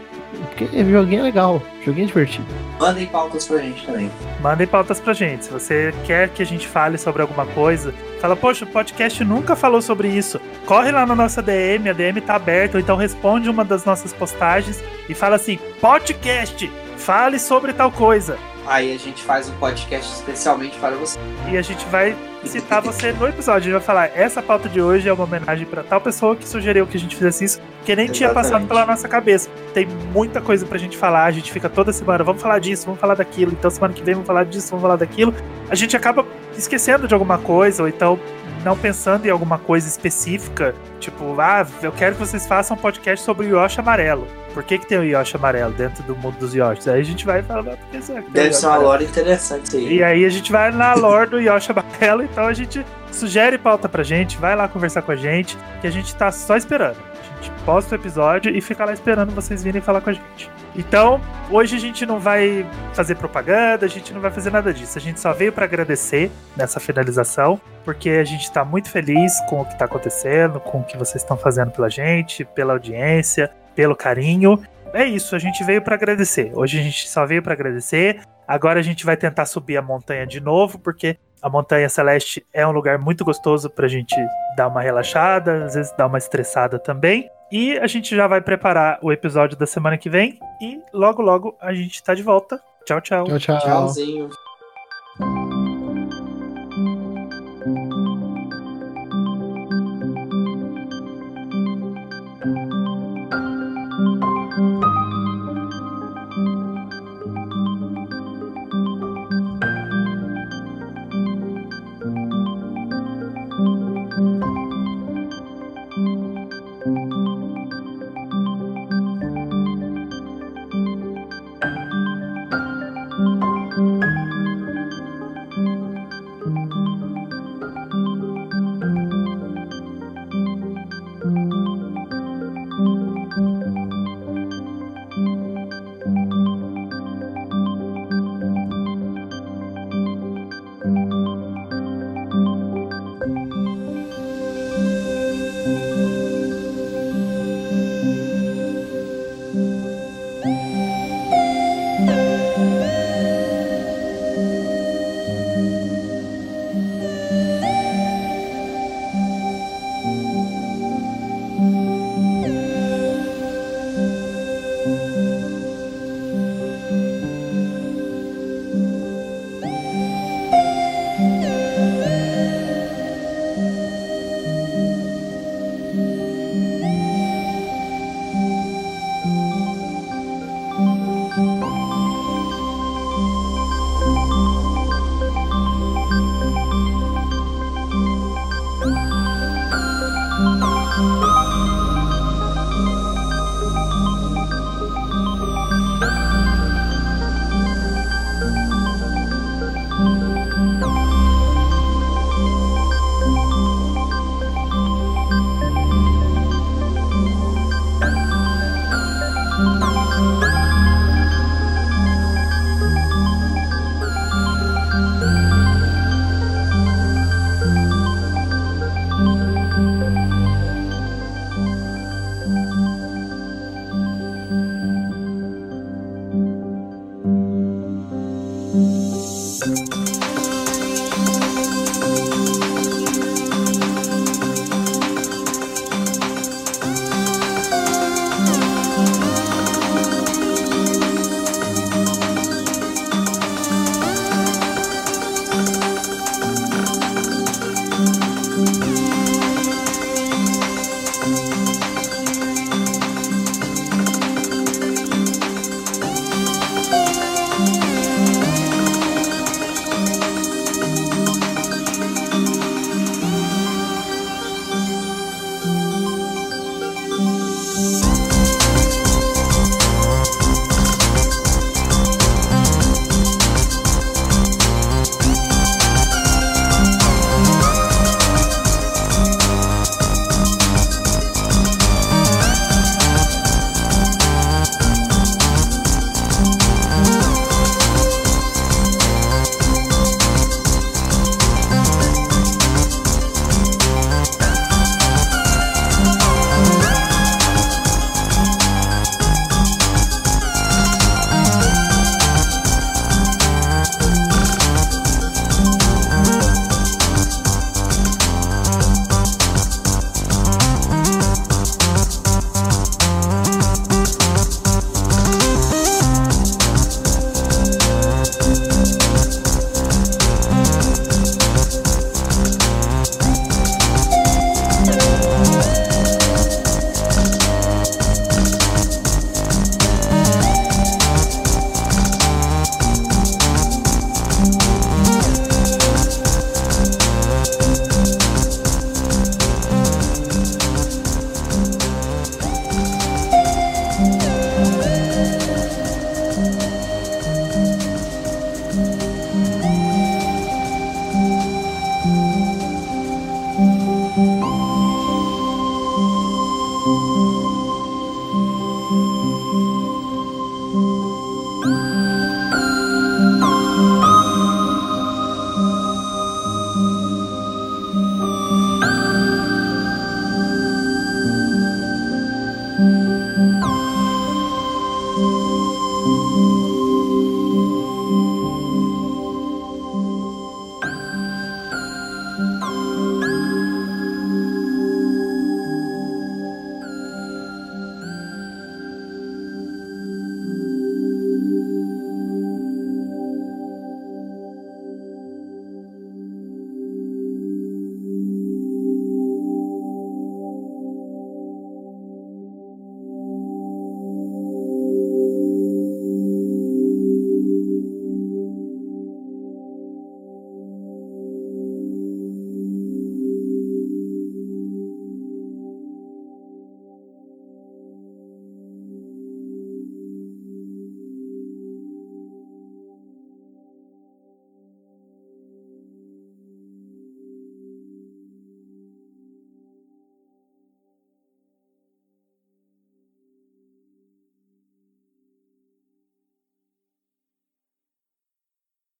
Porque 0.48 0.66
joguinho 0.84 1.20
é 1.20 1.22
legal. 1.22 1.62
Joguinho 1.84 2.04
é 2.04 2.06
divertido. 2.08 2.46
Mandem 2.78 3.06
pautas 3.06 3.46
pra 3.46 3.58
gente 3.58 3.86
também. 3.86 4.10
Mandem 4.40 4.66
pautas 4.66 5.00
pra 5.00 5.12
gente. 5.12 5.46
Se 5.46 5.50
você 5.50 5.94
quer 6.04 6.28
que 6.28 6.42
a 6.42 6.46
gente 6.46 6.66
fale 6.66 6.98
sobre 6.98 7.22
alguma 7.22 7.46
coisa, 7.46 7.94
fala, 8.20 8.36
poxa, 8.36 8.64
o 8.64 8.68
podcast 8.68 9.24
nunca 9.24 9.56
falou 9.56 9.80
sobre 9.80 10.08
isso. 10.08 10.40
Corre 10.66 10.92
lá 10.92 11.06
na 11.06 11.14
nossa 11.14 11.42
DM, 11.42 11.88
a 11.88 11.92
DM 11.92 12.20
tá 12.20 12.34
aberta, 12.34 12.76
ou 12.76 12.80
então 12.80 12.96
responde 12.96 13.48
uma 13.48 13.64
das 13.64 13.84
nossas 13.84 14.12
postagens 14.12 14.82
e 15.08 15.14
fala 15.14 15.36
assim: 15.36 15.58
podcast, 15.80 16.70
fale 16.96 17.38
sobre 17.38 17.72
tal 17.72 17.90
coisa. 17.90 18.38
Aí 18.68 18.94
a 18.94 18.98
gente 18.98 19.22
faz 19.22 19.48
um 19.48 19.54
podcast 19.54 20.12
especialmente 20.12 20.78
para 20.78 20.94
você. 20.94 21.18
E 21.50 21.56
a 21.56 21.62
gente 21.62 21.86
vai 21.86 22.14
citar 22.44 22.82
você 22.82 23.12
no 23.12 23.26
episódio. 23.26 23.60
A 23.60 23.60
gente 23.60 23.72
vai 23.72 23.80
falar: 23.80 24.10
essa 24.14 24.42
pauta 24.42 24.68
de 24.68 24.78
hoje 24.78 25.08
é 25.08 25.12
uma 25.12 25.24
homenagem 25.24 25.66
pra 25.66 25.82
tal 25.82 26.02
pessoa 26.02 26.36
que 26.36 26.46
sugeriu 26.46 26.86
que 26.86 26.98
a 26.98 27.00
gente 27.00 27.16
fizesse 27.16 27.44
isso, 27.46 27.60
que 27.86 27.96
nem 27.96 28.08
tinha 28.08 28.28
passado 28.28 28.46
Exatamente. 28.46 28.68
pela 28.68 28.84
nossa 28.84 29.08
cabeça. 29.08 29.48
Tem 29.72 29.86
muita 30.12 30.42
coisa 30.42 30.66
pra 30.66 30.76
gente 30.76 30.98
falar. 30.98 31.24
A 31.24 31.30
gente 31.30 31.50
fica 31.50 31.68
toda 31.70 31.94
semana, 31.94 32.22
vamos 32.22 32.42
falar 32.42 32.58
disso, 32.58 32.84
vamos 32.84 33.00
falar 33.00 33.14
daquilo. 33.14 33.52
Então, 33.52 33.70
semana 33.70 33.94
que 33.94 34.02
vem, 34.02 34.14
vamos 34.14 34.26
falar 34.26 34.44
disso, 34.44 34.68
vamos 34.68 34.82
falar 34.82 34.96
daquilo. 34.96 35.34
A 35.70 35.74
gente 35.74 35.96
acaba 35.96 36.26
esquecendo 36.54 37.08
de 37.08 37.14
alguma 37.14 37.38
coisa, 37.38 37.82
ou 37.82 37.88
então 37.88 38.20
não 38.64 38.76
pensando 38.76 39.26
em 39.26 39.30
alguma 39.30 39.58
coisa 39.58 39.88
específica. 39.88 40.74
Tipo, 41.00 41.40
ah, 41.40 41.66
eu 41.82 41.92
quero 41.92 42.14
que 42.14 42.20
vocês 42.20 42.46
façam 42.46 42.76
um 42.76 42.80
podcast 42.80 43.24
sobre 43.24 43.46
o 43.46 43.58
Yoshi 43.58 43.80
amarelo. 43.80 44.26
Por 44.54 44.62
que, 44.64 44.78
que 44.78 44.86
tem 44.86 44.98
o 44.98 45.04
Yoshi 45.04 45.36
amarelo 45.36 45.72
dentro 45.72 46.02
do 46.02 46.16
mundo 46.16 46.36
dos 46.38 46.54
Yoshis? 46.54 46.88
Aí 46.88 47.00
a 47.00 47.04
gente 47.04 47.24
vai 47.24 47.42
falar, 47.42 47.72
"Ah, 47.72 47.76
por 47.76 47.86
que 47.90 48.02
será 48.02 48.22
que 48.22 48.30
Deve 48.30 48.52
ser 48.52 48.66
uma 48.66 48.74
amarelo?" 48.74 48.90
lore 48.90 49.04
interessante 49.04 49.76
aí. 49.76 49.96
E 49.96 50.02
aí 50.02 50.24
a 50.24 50.28
gente 50.28 50.50
vai 50.50 50.72
na 50.72 50.94
lore 50.94 51.30
do 51.30 51.40
Yoshi 51.40 51.70
amarelo 51.70 52.22
Então 52.22 52.46
a 52.46 52.52
gente 52.52 52.84
sugere 53.12 53.56
pauta 53.58 53.88
pra 53.88 54.02
gente, 54.02 54.36
vai 54.36 54.56
lá 54.56 54.68
conversar 54.68 55.02
com 55.02 55.12
a 55.12 55.16
gente, 55.16 55.56
que 55.80 55.86
a 55.86 55.90
gente 55.90 56.14
tá 56.14 56.30
só 56.32 56.56
esperando. 56.56 56.96
Gente 57.40 57.50
posta 57.64 57.94
o 57.94 57.98
episódio 57.98 58.54
e 58.54 58.60
fica 58.60 58.84
lá 58.84 58.92
esperando 58.92 59.34
vocês 59.34 59.62
virem 59.62 59.80
falar 59.80 60.00
com 60.00 60.10
a 60.10 60.12
gente. 60.12 60.50
Então, 60.76 61.20
hoje 61.50 61.76
a 61.76 61.78
gente 61.78 62.06
não 62.06 62.18
vai 62.18 62.66
fazer 62.94 63.16
propaganda, 63.16 63.86
a 63.86 63.88
gente 63.88 64.12
não 64.12 64.20
vai 64.20 64.30
fazer 64.30 64.50
nada 64.50 64.72
disso. 64.72 64.98
A 64.98 65.00
gente 65.00 65.20
só 65.20 65.32
veio 65.32 65.52
para 65.52 65.64
agradecer 65.64 66.30
nessa 66.56 66.78
finalização, 66.78 67.60
porque 67.84 68.10
a 68.10 68.24
gente 68.24 68.42
está 68.42 68.64
muito 68.64 68.90
feliz 68.90 69.40
com 69.48 69.60
o 69.60 69.64
que 69.64 69.72
está 69.72 69.84
acontecendo, 69.84 70.60
com 70.60 70.80
o 70.80 70.84
que 70.84 70.96
vocês 70.96 71.22
estão 71.22 71.36
fazendo 71.36 71.70
pela 71.70 71.88
gente, 71.88 72.44
pela 72.44 72.72
audiência, 72.74 73.50
pelo 73.74 73.96
carinho. 73.96 74.60
É 74.92 75.04
isso, 75.04 75.36
a 75.36 75.38
gente 75.38 75.62
veio 75.64 75.82
para 75.82 75.94
agradecer. 75.94 76.50
Hoje 76.54 76.78
a 76.78 76.82
gente 76.82 77.08
só 77.08 77.26
veio 77.26 77.42
para 77.42 77.52
agradecer. 77.52 78.20
Agora 78.48 78.80
a 78.80 78.82
gente 78.82 79.04
vai 79.04 79.16
tentar 79.16 79.44
subir 79.44 79.76
a 79.76 79.82
montanha 79.82 80.26
de 80.26 80.40
novo, 80.40 80.78
porque 80.78 81.18
a 81.42 81.48
Montanha 81.48 81.88
Celeste 81.88 82.44
é 82.52 82.66
um 82.66 82.72
lugar 82.72 82.98
muito 82.98 83.24
gostoso 83.24 83.70
pra 83.70 83.86
gente 83.86 84.16
dar 84.56 84.68
uma 84.68 84.80
relaxada, 84.80 85.66
às 85.66 85.74
vezes 85.74 85.92
dar 85.96 86.06
uma 86.06 86.18
estressada 86.18 86.78
também. 86.78 87.28
E 87.52 87.78
a 87.78 87.86
gente 87.86 88.14
já 88.16 88.26
vai 88.26 88.40
preparar 88.40 88.98
o 89.02 89.12
episódio 89.12 89.56
da 89.56 89.66
semana 89.66 89.96
que 89.96 90.10
vem. 90.10 90.38
E 90.60 90.80
logo, 90.92 91.22
logo 91.22 91.56
a 91.60 91.72
gente 91.72 92.02
tá 92.02 92.14
de 92.14 92.22
volta. 92.22 92.60
Tchau, 92.84 93.00
tchau. 93.00 93.24
Tchau, 93.24 93.38
tchau. 93.38 93.58
Tchauzinho. 93.60 94.30